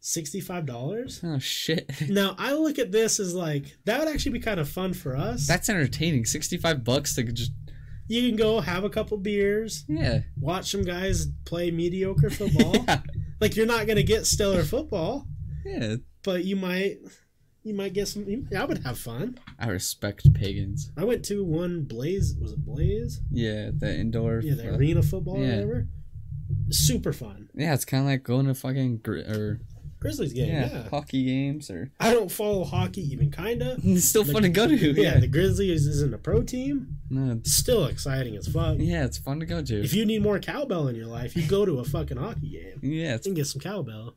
[0.00, 1.20] sixty-five dollars.
[1.24, 1.90] Oh shit.
[2.08, 5.16] Now I look at this as like that would actually be kind of fun for
[5.16, 5.46] us.
[5.46, 6.24] That's entertaining.
[6.24, 7.52] Sixty-five bucks to just
[8.10, 10.20] you can go have a couple beers, yeah.
[10.38, 12.74] watch some guys play mediocre football.
[12.88, 13.00] yeah.
[13.40, 15.26] Like you're not gonna get stellar football,
[15.64, 15.96] Yeah.
[16.24, 16.98] but you might.
[17.62, 18.48] You might get some.
[18.56, 19.38] I would have fun.
[19.58, 20.90] I respect pagans.
[20.96, 22.34] I went to one Blaze.
[22.40, 23.20] Was it Blaze?
[23.30, 24.40] Yeah, the indoor.
[24.40, 25.86] Yeah, the arena football or whatever.
[26.70, 27.50] Super fun.
[27.54, 29.60] Yeah, it's kind of like going to fucking or
[30.00, 30.48] Grizzlies game.
[30.48, 30.88] yeah, Yeah.
[30.88, 31.92] hockey games or.
[32.00, 33.76] I don't follow hockey even kinda.
[33.84, 34.74] It's still fun to go to.
[34.74, 35.20] Yeah, Yeah.
[35.20, 36.96] the Grizzlies isn't a pro team.
[37.10, 38.76] No, It's still exciting as fuck.
[38.78, 39.82] yeah, it's fun to go to.
[39.84, 42.80] If you need more cowbell in your life, you go to a fucking hockey game.
[42.82, 44.16] yeah, it's can get some cowbell.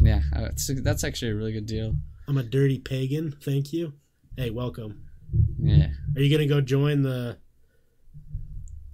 [0.00, 0.22] yeah.
[0.34, 1.94] uh, It's, that's actually a really good deal.
[2.28, 3.36] I'm a dirty pagan.
[3.40, 3.92] Thank you.
[4.36, 5.02] Hey, welcome.
[5.60, 5.88] Yeah.
[6.16, 7.38] Are you gonna go join the?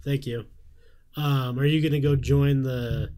[0.05, 0.45] Thank you.
[1.17, 3.11] Um, are you gonna go join the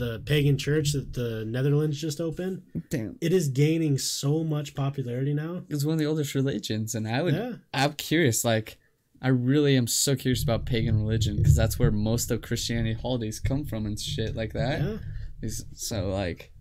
[0.00, 2.62] the pagan church that the Netherlands just opened?
[2.90, 3.16] Damn.
[3.20, 5.62] It is gaining so much popularity now.
[5.68, 7.34] It's one of the oldest religions, and I would.
[7.34, 7.52] Yeah.
[7.72, 8.44] I'm curious.
[8.44, 8.78] Like,
[9.22, 13.38] I really am so curious about pagan religion because that's where most of Christianity holidays
[13.38, 14.80] come from and shit like that.
[14.80, 14.96] Yeah.
[15.42, 16.52] Is- So like,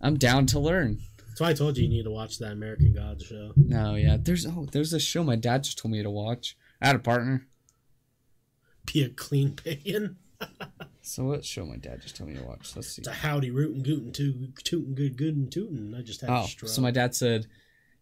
[0.00, 0.98] I'm down to learn.
[1.26, 3.52] That's why I told you you need to watch that American Gods show.
[3.56, 4.16] No, yeah.
[4.20, 6.56] There's oh, there's a show my dad just told me to watch.
[6.82, 7.46] I had a partner.
[8.92, 10.16] Be a clean pagan.
[11.10, 12.76] So what show my dad just told me to watch?
[12.76, 13.00] Let's see.
[13.00, 15.92] It's a howdy rootin' gootin' too tootin' good good and tootin'.
[15.92, 16.70] I just had a Oh, stroke.
[16.70, 17.46] so my dad said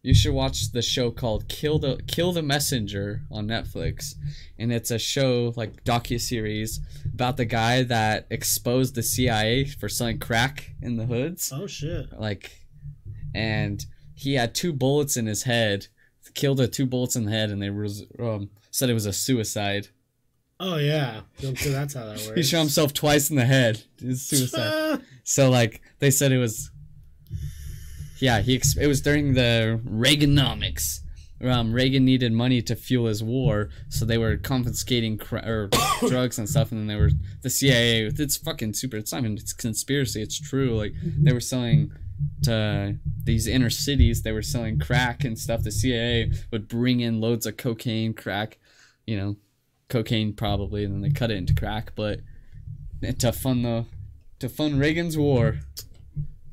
[0.03, 4.13] you should watch the show called Kill the Kill the Messenger on Netflix,
[4.59, 6.81] and it's a show like docu series
[7.11, 12.13] about the guy that exposed the CIA for selling crack in the hoods, Oh shit.
[12.19, 12.51] like,
[13.33, 15.87] and he had two bullets in his head,
[16.35, 19.13] killed the two bullets in the head, and they was um, said it was a
[19.13, 19.87] suicide.
[20.59, 21.21] Oh yeah.
[21.45, 22.31] I'm sure that's how that works.
[22.35, 23.83] He shot himself twice in the head.
[23.99, 25.01] It's suicide.
[25.23, 26.71] So like they said it was.
[28.17, 31.01] Yeah, he it was during the Reaganomics.
[31.41, 35.69] Um, Reagan needed money to fuel his war, so they were confiscating cra- or
[36.09, 37.11] drugs and stuff, and then they were
[37.43, 38.05] the CIA.
[38.07, 38.97] It's fucking super.
[38.97, 40.21] It's not even it's conspiracy.
[40.23, 40.75] It's true.
[40.75, 41.91] Like they were selling
[42.43, 44.23] to these inner cities.
[44.23, 45.61] They were selling crack and stuff.
[45.61, 48.57] The CIA would bring in loads of cocaine, crack,
[49.05, 49.37] you know,
[49.89, 51.91] cocaine probably, and then they cut it into crack.
[51.95, 52.21] But
[53.19, 53.85] to fund the
[54.39, 55.59] to fund Reagan's war.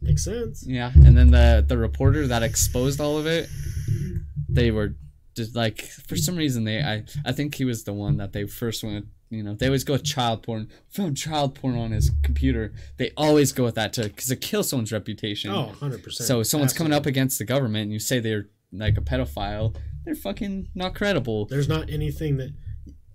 [0.02, 0.64] makes sense.
[0.66, 3.48] Yeah, and then the the reporter that exposed all of it,
[4.48, 4.94] they were
[5.36, 8.46] just like for some reason they I I think he was the one that they
[8.46, 9.06] first went.
[9.28, 10.68] You know, they always go with child porn.
[10.90, 12.72] Found child porn on his computer.
[12.96, 15.50] They always go with that to because it kills someone's reputation.
[15.50, 16.28] Oh, 100 percent.
[16.28, 19.74] so if someone's coming up against the government and you say they're like a pedophile,
[20.04, 21.44] they're fucking not credible.
[21.46, 22.54] There's not anything that.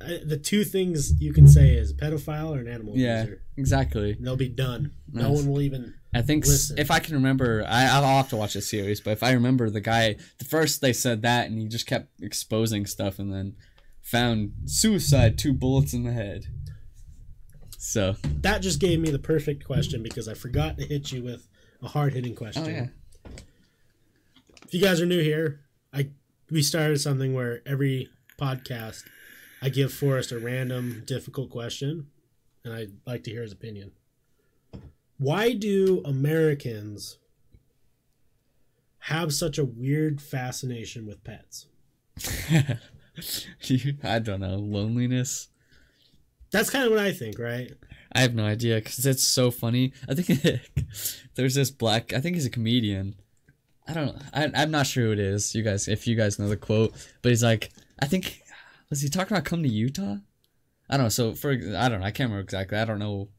[0.06, 3.42] I, the two things you can say is pedophile or an animal Yeah, abuser.
[3.58, 4.18] exactly.
[4.20, 4.92] They'll be done.
[5.12, 5.94] No one will even.
[6.14, 6.78] I think Listen.
[6.78, 9.00] if I can remember, I, I'll have to watch the series.
[9.00, 12.10] But if I remember, the guy, the first they said that, and he just kept
[12.22, 13.56] exposing stuff, and then
[14.02, 16.46] found suicide, two bullets in the head.
[17.78, 21.48] So, That just gave me the perfect question because I forgot to hit you with
[21.82, 22.64] a hard hitting question.
[22.66, 22.88] oh yeah,
[24.66, 25.62] If you guys are new here,
[25.94, 26.10] I
[26.50, 29.04] we started something where every podcast
[29.62, 32.08] I give Forrest a random difficult question,
[32.64, 33.92] and I'd like to hear his opinion.
[35.18, 37.20] Why do Americans
[39.00, 41.68] have such a weird fascination with pets?
[44.04, 45.50] I don't know, loneliness.
[46.52, 47.72] That's kind of what I think, right?
[48.14, 49.94] I have no idea because it's so funny.
[50.10, 50.42] I think
[51.36, 52.14] there's this black.
[52.14, 53.16] I think he's a comedian.
[53.88, 54.18] I don't.
[54.34, 55.56] I, I'm not sure who it is.
[55.56, 58.41] You guys, if you guys know the quote, but he's like, I think,
[58.92, 60.18] was he talking about coming to Utah?
[60.88, 61.10] I don't know.
[61.10, 62.06] So for I don't know.
[62.06, 62.78] I can't remember exactly.
[62.78, 63.30] I don't know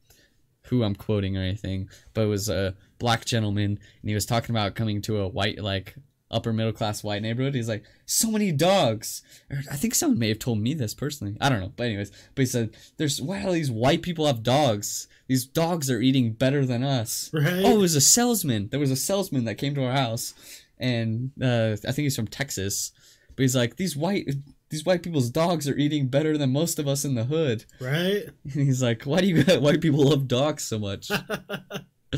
[0.63, 4.53] who I'm quoting or anything, but it was a black gentleman, and he was talking
[4.53, 5.95] about coming to a white like
[6.31, 7.53] upper middle class white neighborhood.
[7.53, 9.21] He's like, so many dogs.
[9.51, 11.37] Or I think someone may have told me this personally.
[11.39, 11.71] I don't know.
[11.75, 15.07] But anyways, but he said, there's why all these white people have dogs.
[15.27, 17.29] These dogs are eating better than us.
[17.31, 17.63] Right?
[17.63, 18.69] Oh, it was a salesman.
[18.69, 20.33] There was a salesman that came to our house,
[20.79, 22.91] and uh, I think he's from Texas.
[23.35, 24.29] But he's like, these white
[24.73, 27.65] these white people's dogs are eating better than most of us in the hood.
[27.79, 28.23] right?
[28.43, 31.07] And he's like, why do you white people love dogs so much?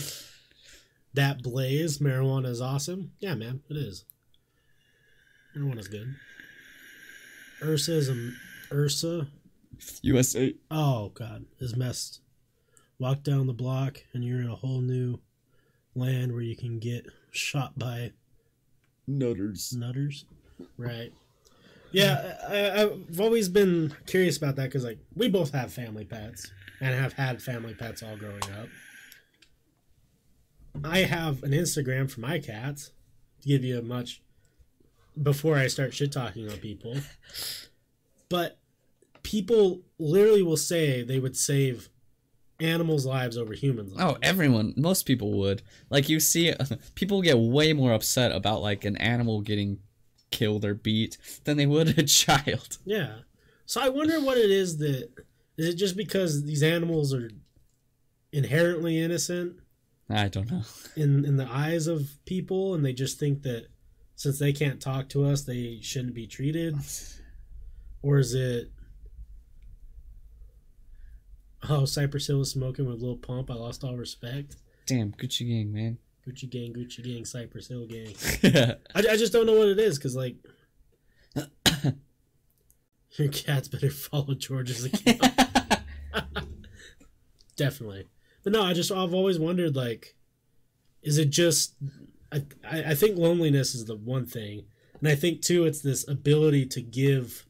[1.13, 3.11] that blaze marijuana is awesome.
[3.19, 4.05] Yeah, man, it is.
[5.55, 6.15] Marijuana's good.
[7.61, 8.31] Ursa is a
[8.73, 9.27] Ursa.
[10.01, 10.53] USA.
[10.71, 12.21] Oh god, is messed.
[12.99, 15.19] Walk down the block and you're in a whole new
[15.93, 18.11] land where you can get shot by
[19.07, 19.73] Nutters.
[19.73, 20.25] nutters.
[20.77, 21.11] Right.
[21.95, 26.51] Yeah, I, I've always been curious about that because, like, we both have family pets
[26.81, 28.67] and have had family pets all growing up.
[30.83, 32.91] I have an Instagram for my cats
[33.41, 34.21] to give you a much
[35.23, 36.97] before I start shit talking on people.
[38.27, 38.57] But
[39.23, 41.87] people literally will say they would save
[42.59, 44.13] animals' lives over humans' oh, lives.
[44.15, 45.61] Oh, everyone, most people would.
[45.89, 46.53] Like you see,
[46.95, 49.79] people get way more upset about like an animal getting
[50.35, 52.77] killed or beat than they would a child.
[52.85, 53.19] Yeah.
[53.65, 55.09] So I wonder what it is that
[55.57, 57.29] is it just because these animals are
[58.31, 59.55] inherently innocent
[60.09, 60.61] I don't know.
[60.95, 63.67] in in the eyes of people and they just think that
[64.15, 66.75] since they can't talk to us they shouldn't be treated
[68.03, 68.71] or is it
[71.69, 74.57] oh Cypress Hill was smoking with Lil Pump I lost all respect
[74.87, 75.97] Damn, Gucci gang, man.
[76.27, 78.15] Gucci gang Gucci gang Cypress Hill gang.
[78.95, 80.35] I, I just don't know what it is because like
[83.17, 85.21] your cats better follow George's account.
[87.55, 88.07] Definitely.
[88.43, 90.15] But no i just i've always wondered like
[91.01, 91.75] is it just
[92.31, 94.65] I, I think loneliness is the one thing.
[94.99, 97.45] And i think too it's this ability to give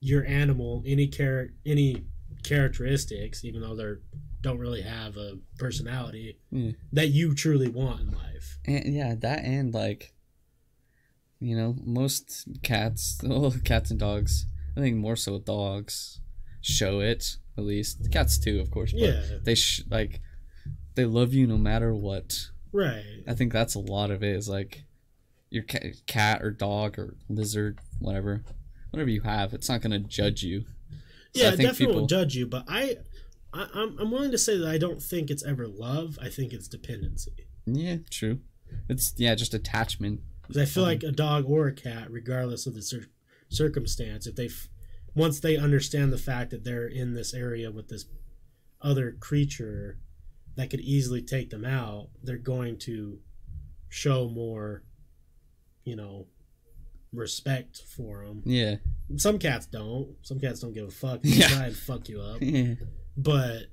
[0.00, 2.04] your animal any char- any
[2.42, 3.94] characteristics even though they
[4.42, 6.72] don't really have a personality Yeah.
[6.92, 10.12] that you truly want in life And yeah, that and like,
[11.40, 14.46] you know, most cats, well, cats and dogs.
[14.76, 16.20] I think more so dogs
[16.60, 18.10] show it at least.
[18.12, 18.92] Cats too, of course.
[18.92, 19.22] But Yeah.
[19.42, 20.20] They sh- like,
[20.94, 22.50] they love you no matter what.
[22.72, 24.34] right I think that's a lot of it.
[24.36, 24.84] Is like,
[25.50, 28.42] your ca- cat or dog or lizard, whatever,
[28.90, 30.64] whatever you have, it's not gonna judge you.
[31.34, 32.96] So yeah, I think definitely people- won't judge you, but I,
[33.52, 36.18] I I'm, I'm willing to say that I don't think it's ever love.
[36.20, 37.32] I think it's dependency.
[37.66, 38.40] Yeah, true.
[38.88, 40.20] It's yeah, just attachment.
[40.42, 40.86] Because I feel Mhm.
[40.86, 43.06] like a dog or a cat, regardless of the cir-
[43.48, 44.68] circumstance, if they, f-
[45.14, 48.06] once they understand the fact that they're in this area with this
[48.80, 49.98] other creature
[50.56, 53.20] that could easily take them out, they're going to
[53.88, 54.82] show more,
[55.84, 56.26] you know,
[57.12, 58.42] respect for them.
[58.44, 58.76] Yeah.
[59.16, 60.16] Some cats don't.
[60.22, 61.20] Some cats don't give a fuck.
[61.22, 61.48] They Yeah.
[61.48, 62.38] try and fuck you up.
[62.40, 62.74] Yeah.
[63.16, 63.64] But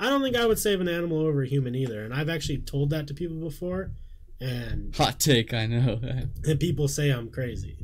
[0.00, 2.04] I don't think I would save an animal over a human either.
[2.04, 3.90] And I've actually told that to people before,
[4.40, 6.00] and Hot take, I know.
[6.44, 7.76] and people say I'm crazy.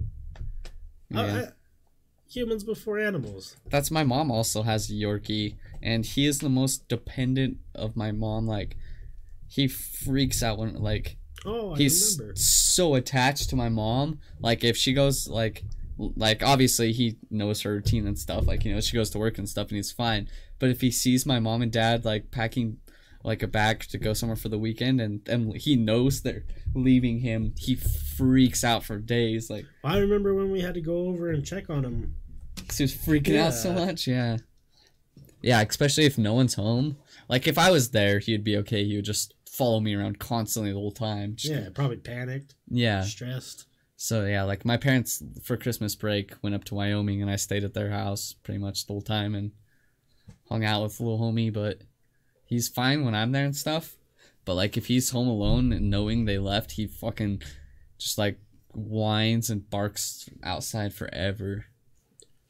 [1.15, 1.41] I- Yeah.
[1.49, 1.53] I-
[2.29, 3.57] humans before animals.
[3.71, 8.13] That's my mom also has a Yorkie, and he is the most dependent of my
[8.13, 8.47] mom.
[8.47, 8.77] Like,
[9.49, 12.37] he freaks out when like Oh, I he's remember.
[12.37, 14.21] so attached to my mom.
[14.41, 15.65] Like, if she goes like
[16.17, 18.47] like obviously he knows her routine and stuff.
[18.47, 20.29] Like, you know, she goes to work and stuff, and he's fine.
[20.59, 22.79] But if he sees my mom and dad like packing
[23.23, 27.21] like a bag to go somewhere for the weekend, and and he knows they're leaving
[27.21, 29.51] him, he freaks out for days.
[29.51, 29.67] Like.
[29.85, 32.17] I remember when we had to go over and check on him.
[32.75, 34.07] He was freaking out so much.
[34.07, 34.39] Yeah.
[35.43, 36.97] Yeah, especially if no one's home.
[37.29, 38.85] Like if I was there, he'd be okay.
[38.85, 41.35] He would just follow me around constantly the whole time.
[41.37, 43.03] Just- Yeah, probably panicked, Yeah.
[43.03, 43.67] stressed.
[44.03, 47.65] So yeah, like my parents for Christmas break went up to Wyoming and I stayed
[47.65, 49.51] at their house pretty much the whole time and
[50.49, 51.83] hung out with little homie, but
[52.47, 53.97] he's fine when I'm there and stuff.
[54.47, 57.43] But like if he's home alone and knowing they left, he fucking
[57.99, 58.39] just like
[58.73, 61.67] whines and barks outside forever.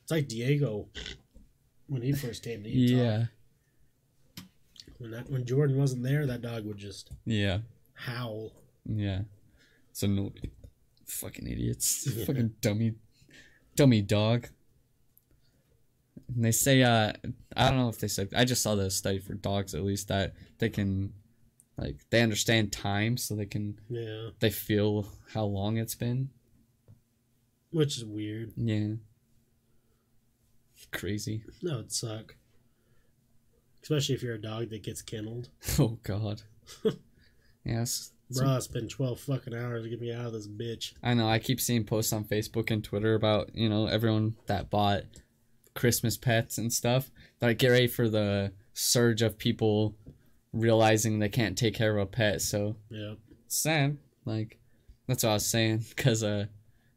[0.05, 0.87] It's like Diego
[1.89, 3.03] when he first came to Utah.
[3.03, 3.25] Yeah.
[4.99, 7.59] When that when Jordan wasn't there, that dog would just Yeah.
[7.95, 8.53] howl.
[8.87, 9.23] Yeah.
[9.93, 10.33] So no
[11.11, 12.11] fucking idiots.
[12.27, 12.95] Fucking dummy
[13.77, 14.49] dummy dog.
[16.35, 17.13] And they say uh
[17.57, 20.09] I don't know if they said I just saw the study for dogs at least
[20.09, 21.13] that they can
[21.77, 26.31] like they understand time so they can Yeah, they feel how long it's been.
[27.71, 28.53] which is weird.
[28.57, 28.95] Yeah.
[30.93, 31.45] Crazy.
[31.63, 32.37] No, it'd suck.
[33.83, 35.49] Especially if you're a dog that gets kennelled.
[35.79, 36.43] Oh god.
[37.65, 38.13] yes.
[38.37, 40.93] Bro, it's been 12 fucking hours to get me out of this bitch.
[41.03, 41.29] I know.
[41.29, 45.03] I keep seeing posts on Facebook and Twitter about you know everyone that bought
[45.75, 47.11] Christmas pets and stuff.
[47.41, 49.97] Like get ready for the surge of people
[50.53, 52.41] realizing they can't take care of a pet.
[52.43, 53.15] So Yeah.
[53.49, 53.99] sad.
[54.25, 54.59] Like
[55.07, 55.85] that's what I was saying.
[55.97, 56.47] Cause uh,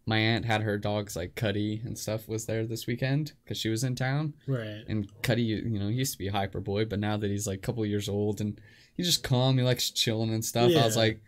[0.06, 3.70] my aunt had her dogs like Cuddy and stuff was there this weekend because she
[3.70, 4.34] was in town.
[4.48, 4.84] Right.
[4.88, 7.48] And Cuddy, you know, he used to be a hyper boy, but now that he's
[7.48, 8.60] like a couple years old and
[8.96, 10.72] he's just calm, he likes chilling and stuff.
[10.76, 11.22] I was like,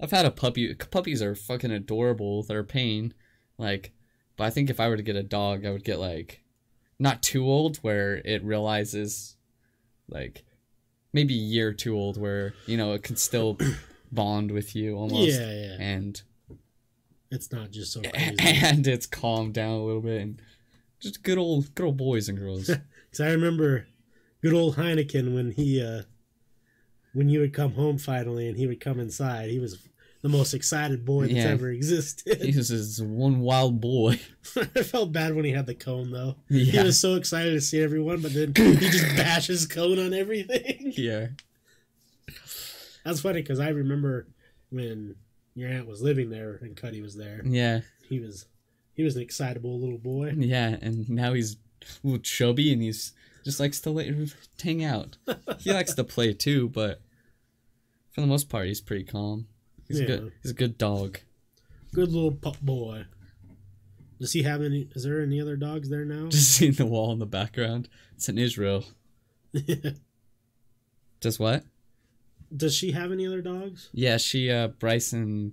[0.00, 0.74] I've had a puppy.
[0.74, 2.42] Puppies are fucking adorable.
[2.42, 3.14] They're a pain.
[3.58, 3.92] Like,
[4.36, 6.42] but I think if I were to get a dog, I would get like,
[6.98, 9.36] not too old where it realizes,
[10.08, 10.44] like,
[11.12, 13.58] maybe a year too old where you know it can still
[14.12, 15.38] bond with you almost.
[15.38, 15.76] Yeah, yeah.
[15.78, 16.22] And
[17.30, 18.36] It's not just so crazy.
[18.40, 20.40] and it's calmed down a little bit and
[21.00, 22.70] just good old good old boys and girls.
[23.10, 23.88] Because I remember
[24.40, 26.02] good old Heineken when he, uh,
[27.14, 29.50] when you would come home finally and he would come inside.
[29.50, 29.78] He was
[30.22, 31.44] the most excited boy that's Yeah.
[31.48, 32.42] ever existed.
[32.42, 34.20] he was just one wild boy.
[34.56, 36.36] I felt bad when he had the cone though.
[36.48, 40.92] He was so excited to see everyone, but then he just bashes cone on everything.
[40.96, 41.28] Yeah.
[43.04, 44.26] That's funny because I remember
[44.70, 45.16] when
[45.54, 47.40] your aunt was living there and Cuddy was there.
[47.44, 47.80] Yeah.
[48.08, 48.46] He was
[48.94, 50.34] he was an excitable little boy.
[50.36, 50.76] Yeah.
[50.82, 53.12] And now he's a little chubby and he's
[53.44, 54.06] just likes to let,
[54.62, 55.16] hang out.
[55.58, 57.00] He likes to play too, but
[58.12, 59.46] for the most part, he's pretty calm.
[59.88, 60.32] He's a good.
[60.42, 61.18] He's a good dog.
[61.92, 63.06] Good little pup boy.
[64.20, 64.88] Does he have any?
[64.94, 66.26] Is there any other dogs there now?
[66.30, 67.88] Just seeing the wall in the background.
[68.14, 68.84] It's in Israel.
[71.20, 71.64] Does what?
[72.56, 73.88] Does she have any other dogs?
[73.92, 75.52] Yeah, she uh Bryson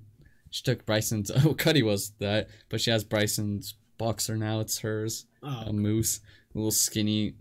[0.49, 5.25] she took Bryson's oh Cuddy was that, but she has Bryson's boxer now, it's hers.
[5.43, 6.19] Oh, A moose.
[6.53, 7.33] A little skinny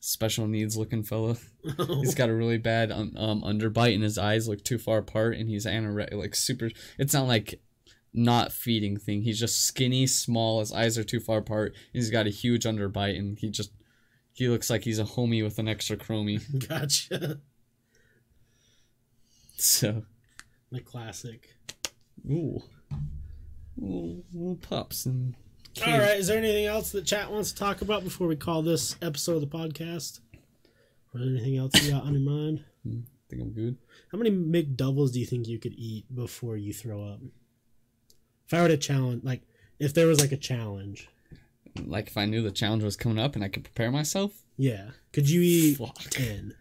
[0.00, 1.36] special needs looking fella.
[2.00, 5.36] He's got a really bad um, um underbite and his eyes look too far apart
[5.36, 7.60] and he's anorexic like super it's not like
[8.16, 9.22] not feeding thing.
[9.22, 12.64] He's just skinny, small, his eyes are too far apart, and he's got a huge
[12.64, 13.70] underbite and he just
[14.32, 16.42] he looks like he's a homie with an extra chromie.
[16.68, 17.40] gotcha.
[19.56, 20.04] So
[20.70, 21.54] The classic.
[22.30, 22.62] Ooh.
[23.76, 25.34] Little, little pups and
[25.84, 26.18] All right.
[26.18, 29.42] Is there anything else that chat wants to talk about before we call this episode
[29.42, 30.20] of the podcast?
[31.14, 32.64] Or anything else you got on your mind?
[32.86, 32.90] I
[33.28, 33.76] think I'm good.
[34.12, 37.20] How many McDoubles do you think you could eat before you throw up?
[38.46, 39.42] If I were to challenge, like,
[39.78, 41.08] if there was like a challenge,
[41.84, 44.90] Like if I knew the challenge was coming up and I could prepare myself, yeah,
[45.12, 45.98] could you eat Fuck.
[46.10, 46.54] ten?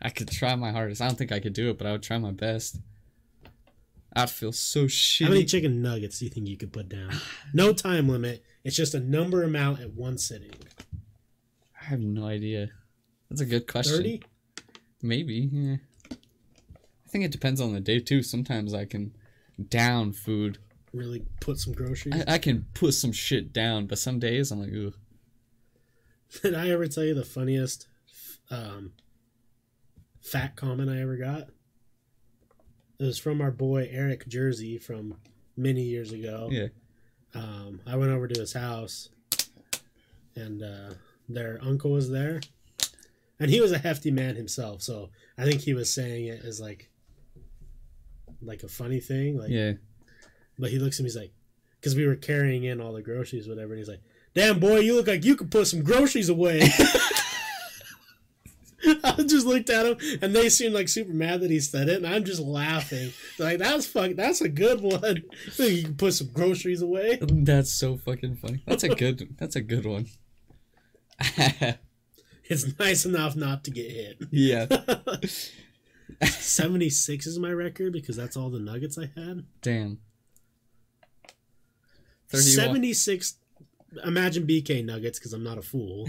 [0.00, 1.00] I could try my hardest.
[1.00, 2.78] I don't think I could do it, but I would try my best.
[4.16, 5.24] I'd feel so shitty.
[5.24, 7.10] How many chicken nuggets do you think you could put down?
[7.52, 8.44] No time limit.
[8.62, 10.52] It's just a number amount at one sitting.
[11.80, 12.68] I have no idea.
[13.28, 13.96] That's a good question.
[13.96, 14.22] Thirty.
[15.02, 15.48] Maybe.
[15.52, 15.76] Yeah.
[16.12, 18.22] I think it depends on the day too.
[18.22, 19.16] Sometimes I can
[19.68, 20.58] down food.
[20.92, 22.22] Really put some groceries.
[22.26, 24.94] I, I can put some shit down, but some days I'm like, ooh.
[26.42, 27.86] Did I ever tell you the funniest
[28.50, 28.92] um,
[30.20, 31.48] fat comment I ever got?
[33.04, 35.16] It was from our boy Eric Jersey from
[35.58, 36.48] many years ago.
[36.50, 36.68] Yeah.
[37.34, 39.10] Um, I went over to his house,
[40.34, 40.94] and uh,
[41.28, 42.40] their uncle was there,
[43.38, 44.80] and he was a hefty man himself.
[44.80, 46.88] So I think he was saying it as like,
[48.40, 49.36] like a funny thing.
[49.38, 49.72] Like, Yeah.
[50.58, 51.32] but he looks at me, he's like,
[51.80, 54.00] because we were carrying in all the groceries, whatever, and he's like,
[54.34, 56.62] "Damn boy, you look like you could put some groceries away."
[59.04, 61.96] I just looked at him, and they seemed like super mad that he said it,
[61.96, 63.12] and I'm just laughing.
[63.38, 65.24] Like that's fuck, that's a good one.
[65.58, 67.18] you can put some groceries away.
[67.22, 68.62] That's so fucking funny.
[68.66, 70.06] That's a good that's a good one.
[72.46, 74.18] It's nice enough not to get hit.
[74.30, 74.66] yeah.
[76.22, 79.46] 76 is my record because that's all the nuggets I had.
[79.62, 79.98] Damn.
[82.28, 82.42] 31.
[82.66, 83.36] 76.
[84.04, 86.06] Imagine BK nuggets because I'm not a fool.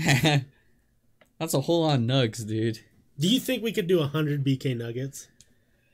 [1.40, 2.80] That's a whole lot of nugs, dude.
[3.20, 5.28] Do you think we could do 100 BK nuggets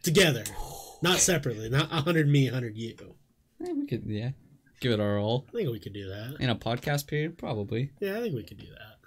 [0.04, 0.44] together?
[1.02, 1.70] Not separately.
[1.70, 2.96] Not 100 me, 100 you.
[3.64, 4.32] Eh, we could, yeah,
[4.80, 6.38] give it our all I think we could do that.
[6.40, 8.98] in a podcast period, probably Yeah, I think we could do that.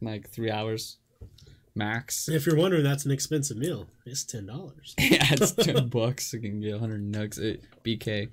[0.00, 0.98] like three hours
[1.74, 2.28] max.
[2.28, 3.86] If you're wondering, that's an expensive meal.
[4.04, 4.94] It's $10.
[4.98, 6.32] yeah, it's ten bucks.
[6.32, 8.32] You can get hundred nugs at BK.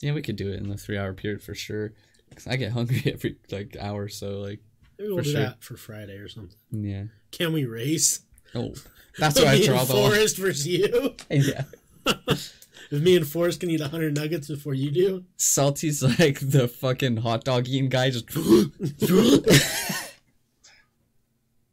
[0.00, 1.92] Yeah, we could do it in the three-hour period for sure.
[2.34, 4.60] 'Cause I get hungry every like hour, or so like
[4.98, 5.40] Maybe we'll For do sure.
[5.40, 6.56] that for Friday or something.
[6.70, 7.04] yeah.
[7.30, 8.20] Can we race?
[8.54, 8.74] Oh,
[9.18, 10.10] that's why I draw the line.
[10.12, 11.14] Forrest versus you.
[11.30, 11.64] Yeah,
[12.06, 17.18] If me and Forrest can eat 100 nuggets before you do, Salty's like the fucking
[17.18, 18.10] hot dog eating guy.
[18.10, 18.26] Just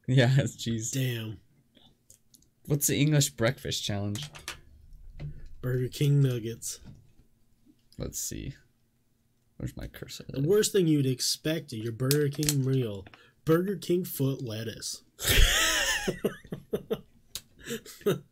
[0.08, 0.92] yeah, jeez.
[0.92, 1.38] damn.
[2.68, 4.30] What's the English breakfast challenge?
[5.62, 6.80] Burger King nuggets.
[7.98, 8.54] Let's see.
[9.60, 10.24] Where's my cursor?
[10.30, 13.06] The worst thing you'd expect at your Burger King meal
[13.46, 15.04] Burger King foot lettuce.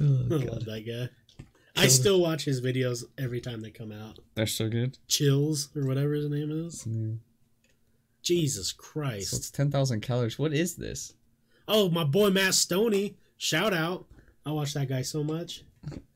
[0.30, 1.44] I love that guy.
[1.80, 4.18] I still watch his videos every time they come out.
[4.34, 4.98] They're so good.
[5.08, 6.86] Chills or whatever his name is.
[6.86, 7.14] Yeah.
[8.22, 9.32] Jesus So Christ.
[9.32, 10.38] it's ten thousand calories.
[10.38, 11.14] What is this?
[11.68, 13.14] Oh, my boy Matt Stonie.
[13.36, 14.06] Shout out.
[14.44, 15.64] I watch that guy so much.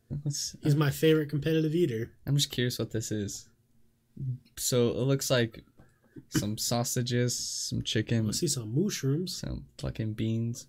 [0.09, 2.11] What's, He's my favorite competitive eater.
[2.27, 3.49] I'm just curious what this is.
[4.57, 5.65] So it looks like
[6.29, 9.37] some sausages, some chicken, I see some mushrooms.
[9.37, 10.69] some fucking beans.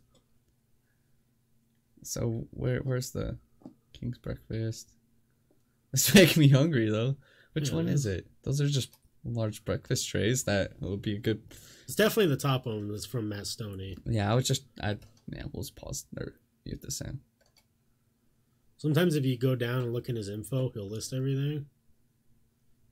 [2.03, 3.37] So where where's the
[3.93, 4.91] King's breakfast?
[5.93, 7.15] It's making me hungry though.
[7.53, 8.27] Which Yeah, one is it?
[8.43, 11.41] Those are just large breakfast trays that would be a good.
[11.85, 13.95] It's definitely the top one that's from Matt Stonie.
[14.05, 14.97] Yeah, I was just I
[15.31, 16.33] yeah we'll just pause or
[16.65, 17.21] mute this in.
[18.77, 21.65] Sometimes if you go down and look in his info, he'll list everything.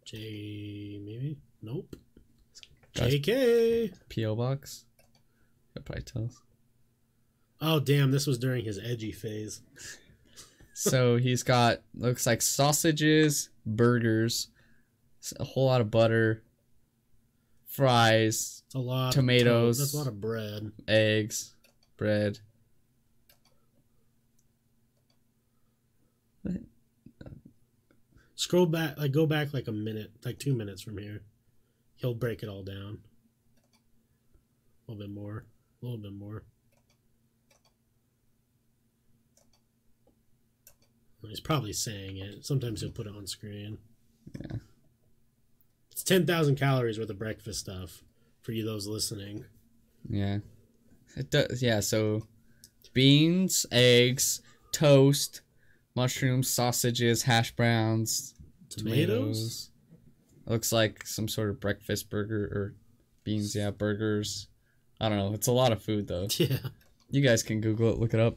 [0.06, 1.38] J maybe?
[1.62, 1.95] Nope.
[2.95, 3.94] Guys- JK.
[4.14, 4.86] PO box.
[5.74, 6.42] That probably tells.
[7.62, 9.62] Oh damn, this was during his edgy phase.
[10.74, 14.50] So he's got looks like sausages, burgers,
[15.40, 16.44] a whole lot of butter,
[17.68, 19.80] fries, It's a lot of Tomatoes.
[19.80, 20.72] That's a lot of bread.
[20.88, 21.56] eggs,
[21.98, 22.40] bread.
[28.44, 31.22] Scroll back like go back like a minute, like two minutes from here.
[31.96, 32.98] He'll break it all down.
[34.86, 35.46] A little bit more.
[35.82, 36.44] A little bit more.
[41.22, 42.46] He's probably saying it.
[42.46, 43.78] Sometimes he'll put it on screen.
[44.38, 44.58] Yeah.
[45.94, 48.04] It's ten thousand calories worth of breakfast stuff
[48.42, 49.46] for you those listening.
[50.10, 50.40] Yeah.
[51.16, 51.64] It does.
[51.64, 51.80] Yeah.
[51.80, 52.28] So,
[52.92, 54.42] beans, eggs,
[54.74, 55.40] toast,
[55.96, 58.36] mushrooms, sausages, hash browns,
[58.70, 59.70] Tomatoes?
[60.46, 62.76] Looks like some sort of breakfast burger or
[63.24, 63.56] beans.
[63.56, 64.48] Yeah, burgers.
[65.00, 65.34] I don't know.
[65.34, 66.28] It's a lot of food though.
[66.38, 66.58] Yeah.
[67.10, 68.00] You guys can Google it.
[68.00, 68.36] Look it up.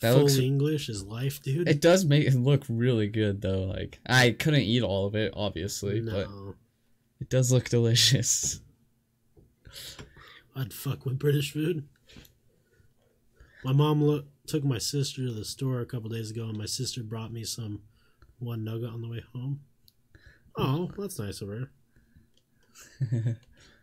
[0.00, 0.36] That Full looks.
[0.36, 1.66] English is life, dude.
[1.68, 3.62] It does make it look really good though.
[3.62, 6.28] Like I couldn't eat all of it, obviously, but
[7.18, 8.60] it does look delicious.
[10.54, 11.88] I'd fuck with British food.
[13.64, 16.66] My mom look, took my sister to the store a couple days ago, and my
[16.66, 17.82] sister brought me some
[18.38, 19.60] one nugget on the way home.
[20.56, 21.70] Oh, that's nice of her.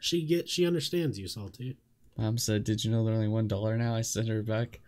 [0.03, 1.77] She get she understands you, salty.
[2.17, 4.81] Mom said, "Did you know they're only one dollar now?" I sent her back.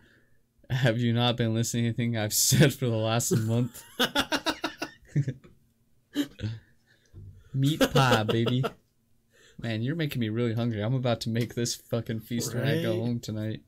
[0.70, 3.82] Have you not been listening to anything I've said for the last month?
[7.54, 8.66] Meat pie, baby.
[9.58, 10.82] Man, you're making me really hungry.
[10.82, 13.62] I'm about to make this fucking feast when I go home tonight.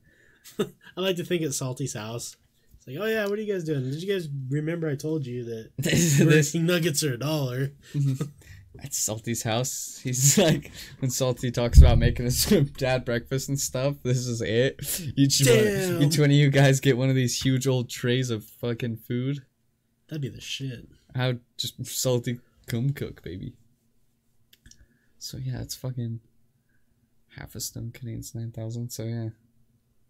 [0.60, 2.38] I like to think at Salty's house.
[2.76, 3.84] It's like, oh yeah, what are you guys doing?
[3.84, 7.18] Did you guys remember I told you that this, Burger this King nuggets are a
[7.18, 7.72] dollar?
[8.84, 10.00] at Salty's house.
[10.04, 12.46] He's like when Salty talks about making his
[12.78, 13.96] dad breakfast and stuff.
[14.04, 14.80] This is it.
[15.16, 18.46] Each one, each one of you guys get one of these huge old trays of
[18.46, 19.44] fucking food.
[20.08, 20.88] That'd be the shit.
[21.16, 23.54] How just Salty come cook, baby.
[25.20, 26.20] So yeah, it's fucking
[27.36, 28.92] half a stone Canadian's nine thousand.
[28.92, 29.30] So yeah.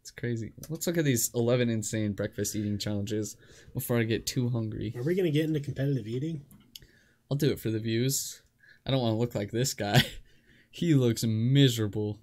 [0.08, 0.54] It's crazy.
[0.70, 3.36] Let's look at these 11 insane breakfast eating challenges
[3.74, 4.94] before I get too hungry.
[4.96, 6.44] Are we gonna get into competitive eating?
[7.30, 8.42] I'll do it for the views.
[8.86, 10.02] I don't want to look like this guy.
[10.70, 12.20] He looks miserable.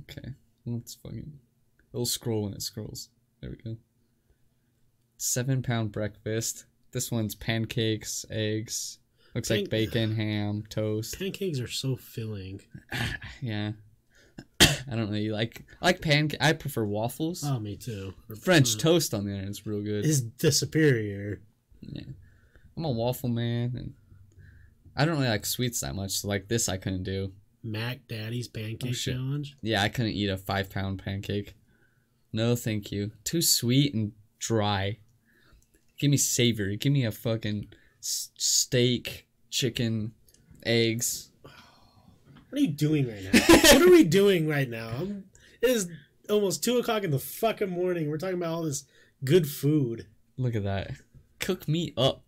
[0.00, 0.30] Okay,
[0.64, 1.38] let's fucking.
[1.92, 3.10] It'll scroll when it scrolls.
[3.40, 3.76] There we go.
[5.18, 6.64] Seven pound breakfast.
[6.92, 8.98] This one's pancakes, eggs.
[9.34, 11.18] Looks like bacon, ham, toast.
[11.18, 12.62] Pancakes are so filling.
[13.42, 13.72] Yeah.
[14.90, 15.64] I don't really like.
[15.80, 16.40] I like pancake.
[16.40, 17.44] I prefer waffles.
[17.46, 18.14] Oh, me too.
[18.42, 20.04] French toast on the end is real good.
[20.04, 21.40] is the superior.
[21.80, 22.02] Yeah.
[22.76, 23.94] I'm a waffle man, and
[24.96, 26.12] I don't really like sweets that much.
[26.12, 27.32] So like this, I couldn't do.
[27.62, 29.56] Mac Daddy's pancake Oh, challenge.
[29.62, 31.54] Yeah, I couldn't eat a five pound pancake.
[32.32, 33.12] No, thank you.
[33.24, 34.98] Too sweet and dry.
[35.98, 36.76] Give me savory.
[36.76, 37.68] Give me a fucking
[38.02, 40.12] s- steak, chicken,
[40.64, 41.30] eggs.
[42.56, 43.38] What are you doing right now?
[43.48, 44.88] what are we doing right now?
[44.88, 45.24] I'm,
[45.60, 45.90] it is
[46.30, 48.08] almost two o'clock in the fucking morning.
[48.08, 48.84] We're talking about all this
[49.22, 50.06] good food.
[50.38, 50.92] Look at that.
[51.38, 52.22] Cook me up.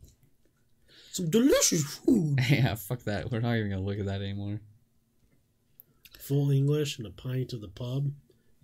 [1.12, 2.40] Some delicious food.
[2.50, 3.32] yeah, fuck that.
[3.32, 4.60] We're not even gonna look at that anymore.
[6.18, 8.10] Full English and a pint of the pub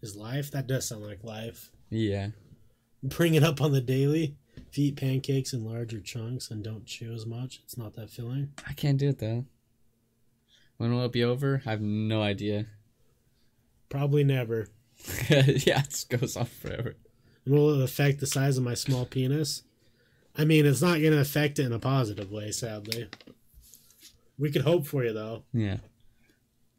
[0.03, 0.51] is life.
[0.51, 1.71] That does sound like life.
[1.89, 2.29] Yeah.
[3.03, 4.37] Bring it up on the daily.
[4.71, 8.11] If you eat pancakes in larger chunks and don't chew as much, it's not that
[8.11, 8.53] filling.
[8.69, 9.47] I can't do it though.
[10.77, 11.63] When will it be over?
[11.67, 12.67] I have no idea.
[13.89, 14.69] Probably never.
[15.31, 16.95] yeah, it goes on forever.
[17.47, 19.63] Will it affect the size of my small penis?
[20.37, 23.09] I mean, it's not going to affect it in a positive way, sadly.
[24.39, 25.45] We could hope for you, though.
[25.53, 25.77] Yeah.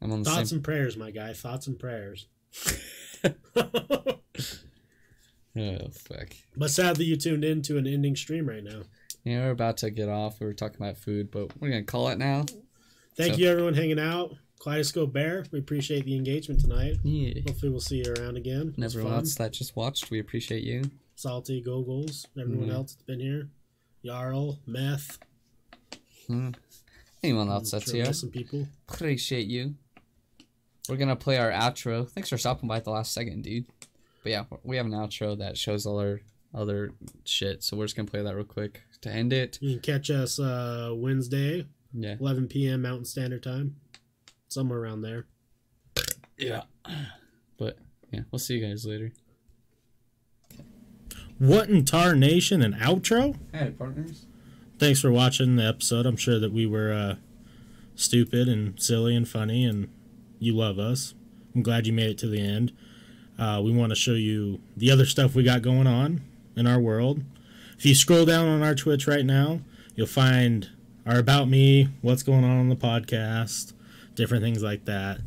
[0.02, 0.58] I'm on Thoughts same.
[0.58, 1.34] and prayers, my guy.
[1.34, 2.28] Thoughts and prayers.
[5.58, 6.34] Oh fuck.
[6.58, 8.82] But sadly, you tuned in to an ending stream right now.
[9.24, 10.40] Yeah, we're about to get off.
[10.42, 12.44] We were talking about food, but we're gonna call it now.
[13.16, 14.36] Thank So- you, everyone, hanging out.
[14.60, 16.98] Kaleidoscope Bear, we appreciate the engagement tonight.
[17.04, 17.34] Yeah.
[17.46, 18.70] Hopefully, we'll see you around again.
[18.70, 20.84] It And was everyone else that just watched, we appreciate you.
[21.16, 22.74] Salty, Googles, everyone Mhm.
[22.74, 23.50] else that's been here.
[24.04, 25.20] Jarl, Meth.
[26.28, 26.52] Hmm.
[27.24, 28.68] Anyone else I'm that's sure here, Some people.
[28.90, 29.76] appreciate you.
[30.90, 32.10] We're gonna play our outro.
[32.10, 33.66] Thanks for stopping by at the last second, dude.
[34.24, 36.22] But yeah, we have an outro that shows all our
[36.54, 36.94] other
[37.26, 39.58] shit, so we're just gonna play that real quick to end it.
[39.62, 42.16] You can catch us uh, Wednesday, Yeah.
[42.20, 42.82] 11 p.m.
[42.82, 43.78] Mountain Standard Time.
[44.48, 45.26] Somewhere around there.
[46.38, 46.64] Yeah.
[47.58, 47.78] But
[48.12, 49.12] yeah, we'll see you guys later.
[51.38, 53.38] What in tar nation and outro?
[53.54, 54.26] Hey, partners.
[54.78, 56.06] Thanks for watching the episode.
[56.06, 57.16] I'm sure that we were uh,
[57.96, 59.90] stupid and silly and funny, and
[60.40, 61.14] you love us.
[61.54, 62.74] I'm glad you made it to the end.
[63.40, 66.22] Uh, we want to show you the other stuff we got going on
[66.56, 67.24] in our world.
[67.78, 69.62] If you scroll down on our Twitch right now,
[69.96, 70.70] you'll find
[71.06, 73.74] our About Me, what's going on on the podcast,
[74.16, 75.20] different things like that.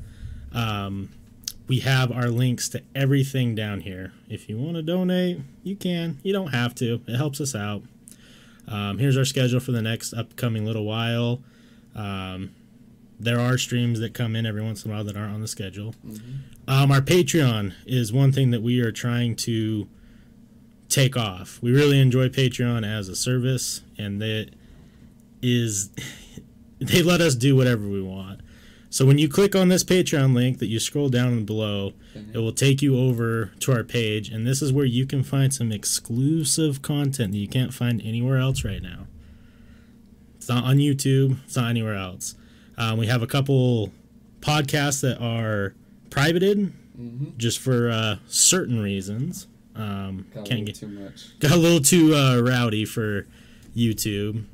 [0.53, 1.11] Um,
[1.69, 4.13] we have our links to everything down here.
[4.29, 6.19] If you want to donate, you can.
[6.23, 7.83] You don't have to, it helps us out.
[8.67, 11.43] Um, here's our schedule for the next upcoming little while.
[11.95, 12.55] Um,
[13.21, 15.49] there are streams that come in every once in a while that aren't on the
[15.49, 15.95] schedule.
[16.67, 19.89] Um, our Patreon is one thing that we are trying to
[20.89, 21.61] take off.
[21.63, 24.51] We really enjoy Patreon as a service, and that
[25.43, 25.91] is
[26.79, 28.41] they let us do whatever we want.
[28.91, 31.93] So when you click on this Patreon link that you scroll down below,
[32.33, 35.53] it will take you over to our page, and this is where you can find
[35.53, 39.07] some exclusive content that you can't find anywhere else right now.
[40.37, 41.37] It's not on YouTube.
[41.45, 42.35] It's not anywhere else.
[42.79, 43.93] Um, we have a couple
[44.41, 45.75] podcasts that are
[46.09, 47.37] privated Mm-hmm.
[47.37, 49.47] just for uh, certain reasons.
[49.77, 51.27] Um, Got a can't little get too much.
[51.39, 53.29] got a little too uh, rowdy for
[53.77, 54.45] YouTube.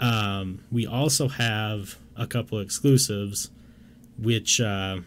[0.00, 3.50] Um, we also have a couple exclusives,
[4.18, 4.64] which uh,
[5.00, 5.04] are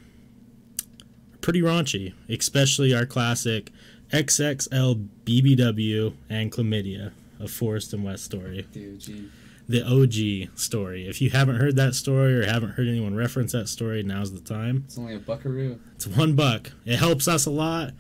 [1.41, 3.72] pretty raunchy, especially our classic
[4.11, 9.30] XXL BBW and Chlamydia, a Forrest and West story, Dude, gee.
[9.67, 11.07] the OG story.
[11.07, 14.39] If you haven't heard that story or haven't heard anyone reference that story, now's the
[14.41, 14.83] time.
[14.85, 15.80] It's only a buckaroo.
[15.95, 16.72] It's one buck.
[16.85, 17.93] It helps us a lot,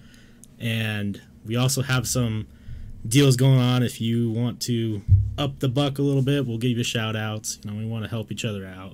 [0.59, 2.47] and we also have some
[3.07, 3.83] deals going on.
[3.83, 5.01] If you want to
[5.37, 7.59] up the buck a little bit, we'll give you shout outs.
[7.63, 8.93] You know, we want to help each other out.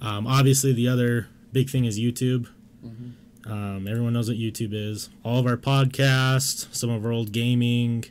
[0.00, 2.46] Um, obviously, the other big thing is YouTube.
[2.84, 3.12] Mhm.
[3.46, 5.10] Um, everyone knows what YouTube is.
[5.22, 8.04] All of our podcasts, some of our old gaming,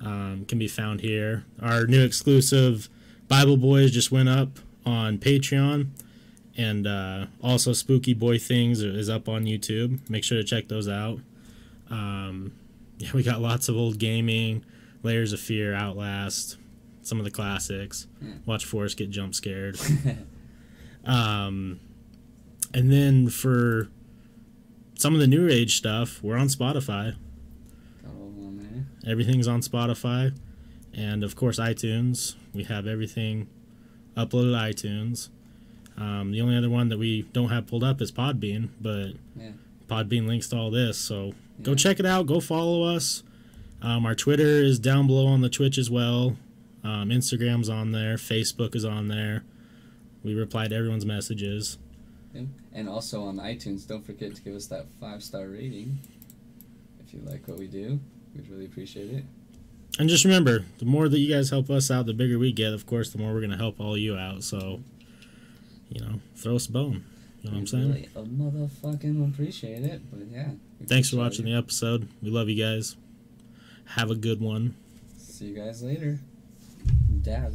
[0.00, 1.44] um, can be found here.
[1.60, 2.88] Our new exclusive
[3.28, 5.88] Bible Boys just went up on Patreon,
[6.56, 9.98] and uh, also Spooky Boy Things is up on YouTube.
[10.08, 11.20] Make sure to check those out.
[11.90, 12.52] Um,
[13.04, 14.64] yeah, we got lots of old gaming,
[15.02, 16.56] Layers of Fear, Outlast,
[17.02, 18.06] some of the classics.
[18.20, 18.32] Hmm.
[18.46, 19.78] Watch Forrest get jump scared.
[21.04, 21.80] Um,
[22.74, 23.88] and then for
[24.98, 27.16] some of the new age stuff, we're on Spotify.
[28.02, 28.86] Got all there.
[29.10, 30.36] Everything's on Spotify,
[30.92, 32.34] and of course iTunes.
[32.52, 33.48] We have everything
[34.16, 35.30] uploaded to iTunes.
[35.96, 39.52] Um, the only other one that we don't have pulled up is Podbean, but Yeah.
[39.88, 40.98] Podbean links to all this.
[40.98, 42.26] So go check it out.
[42.26, 43.22] Go follow us.
[43.82, 46.36] Um, our Twitter is down below on the Twitch as well.
[46.84, 48.16] Um, Instagram's on there.
[48.16, 49.44] Facebook is on there.
[50.22, 51.78] We reply to everyone's messages.
[52.72, 55.98] And also on iTunes, don't forget to give us that five star rating.
[57.00, 57.98] If you like what we do,
[58.34, 59.24] we'd really appreciate it.
[59.98, 62.72] And just remember, the more that you guys help us out, the bigger we get.
[62.72, 64.44] Of course, the more we're gonna help all you out.
[64.44, 64.80] So,
[65.88, 67.04] you know, throw us a bone.
[67.42, 67.88] You know what I'm saying?
[67.88, 70.02] Really, a motherfucking appreciate it.
[70.10, 70.50] But yeah.
[70.86, 72.08] Thanks for watching the episode.
[72.22, 72.96] We love you guys.
[73.84, 74.74] Have a good one.
[75.18, 76.18] See you guys later.
[77.22, 77.54] Dad.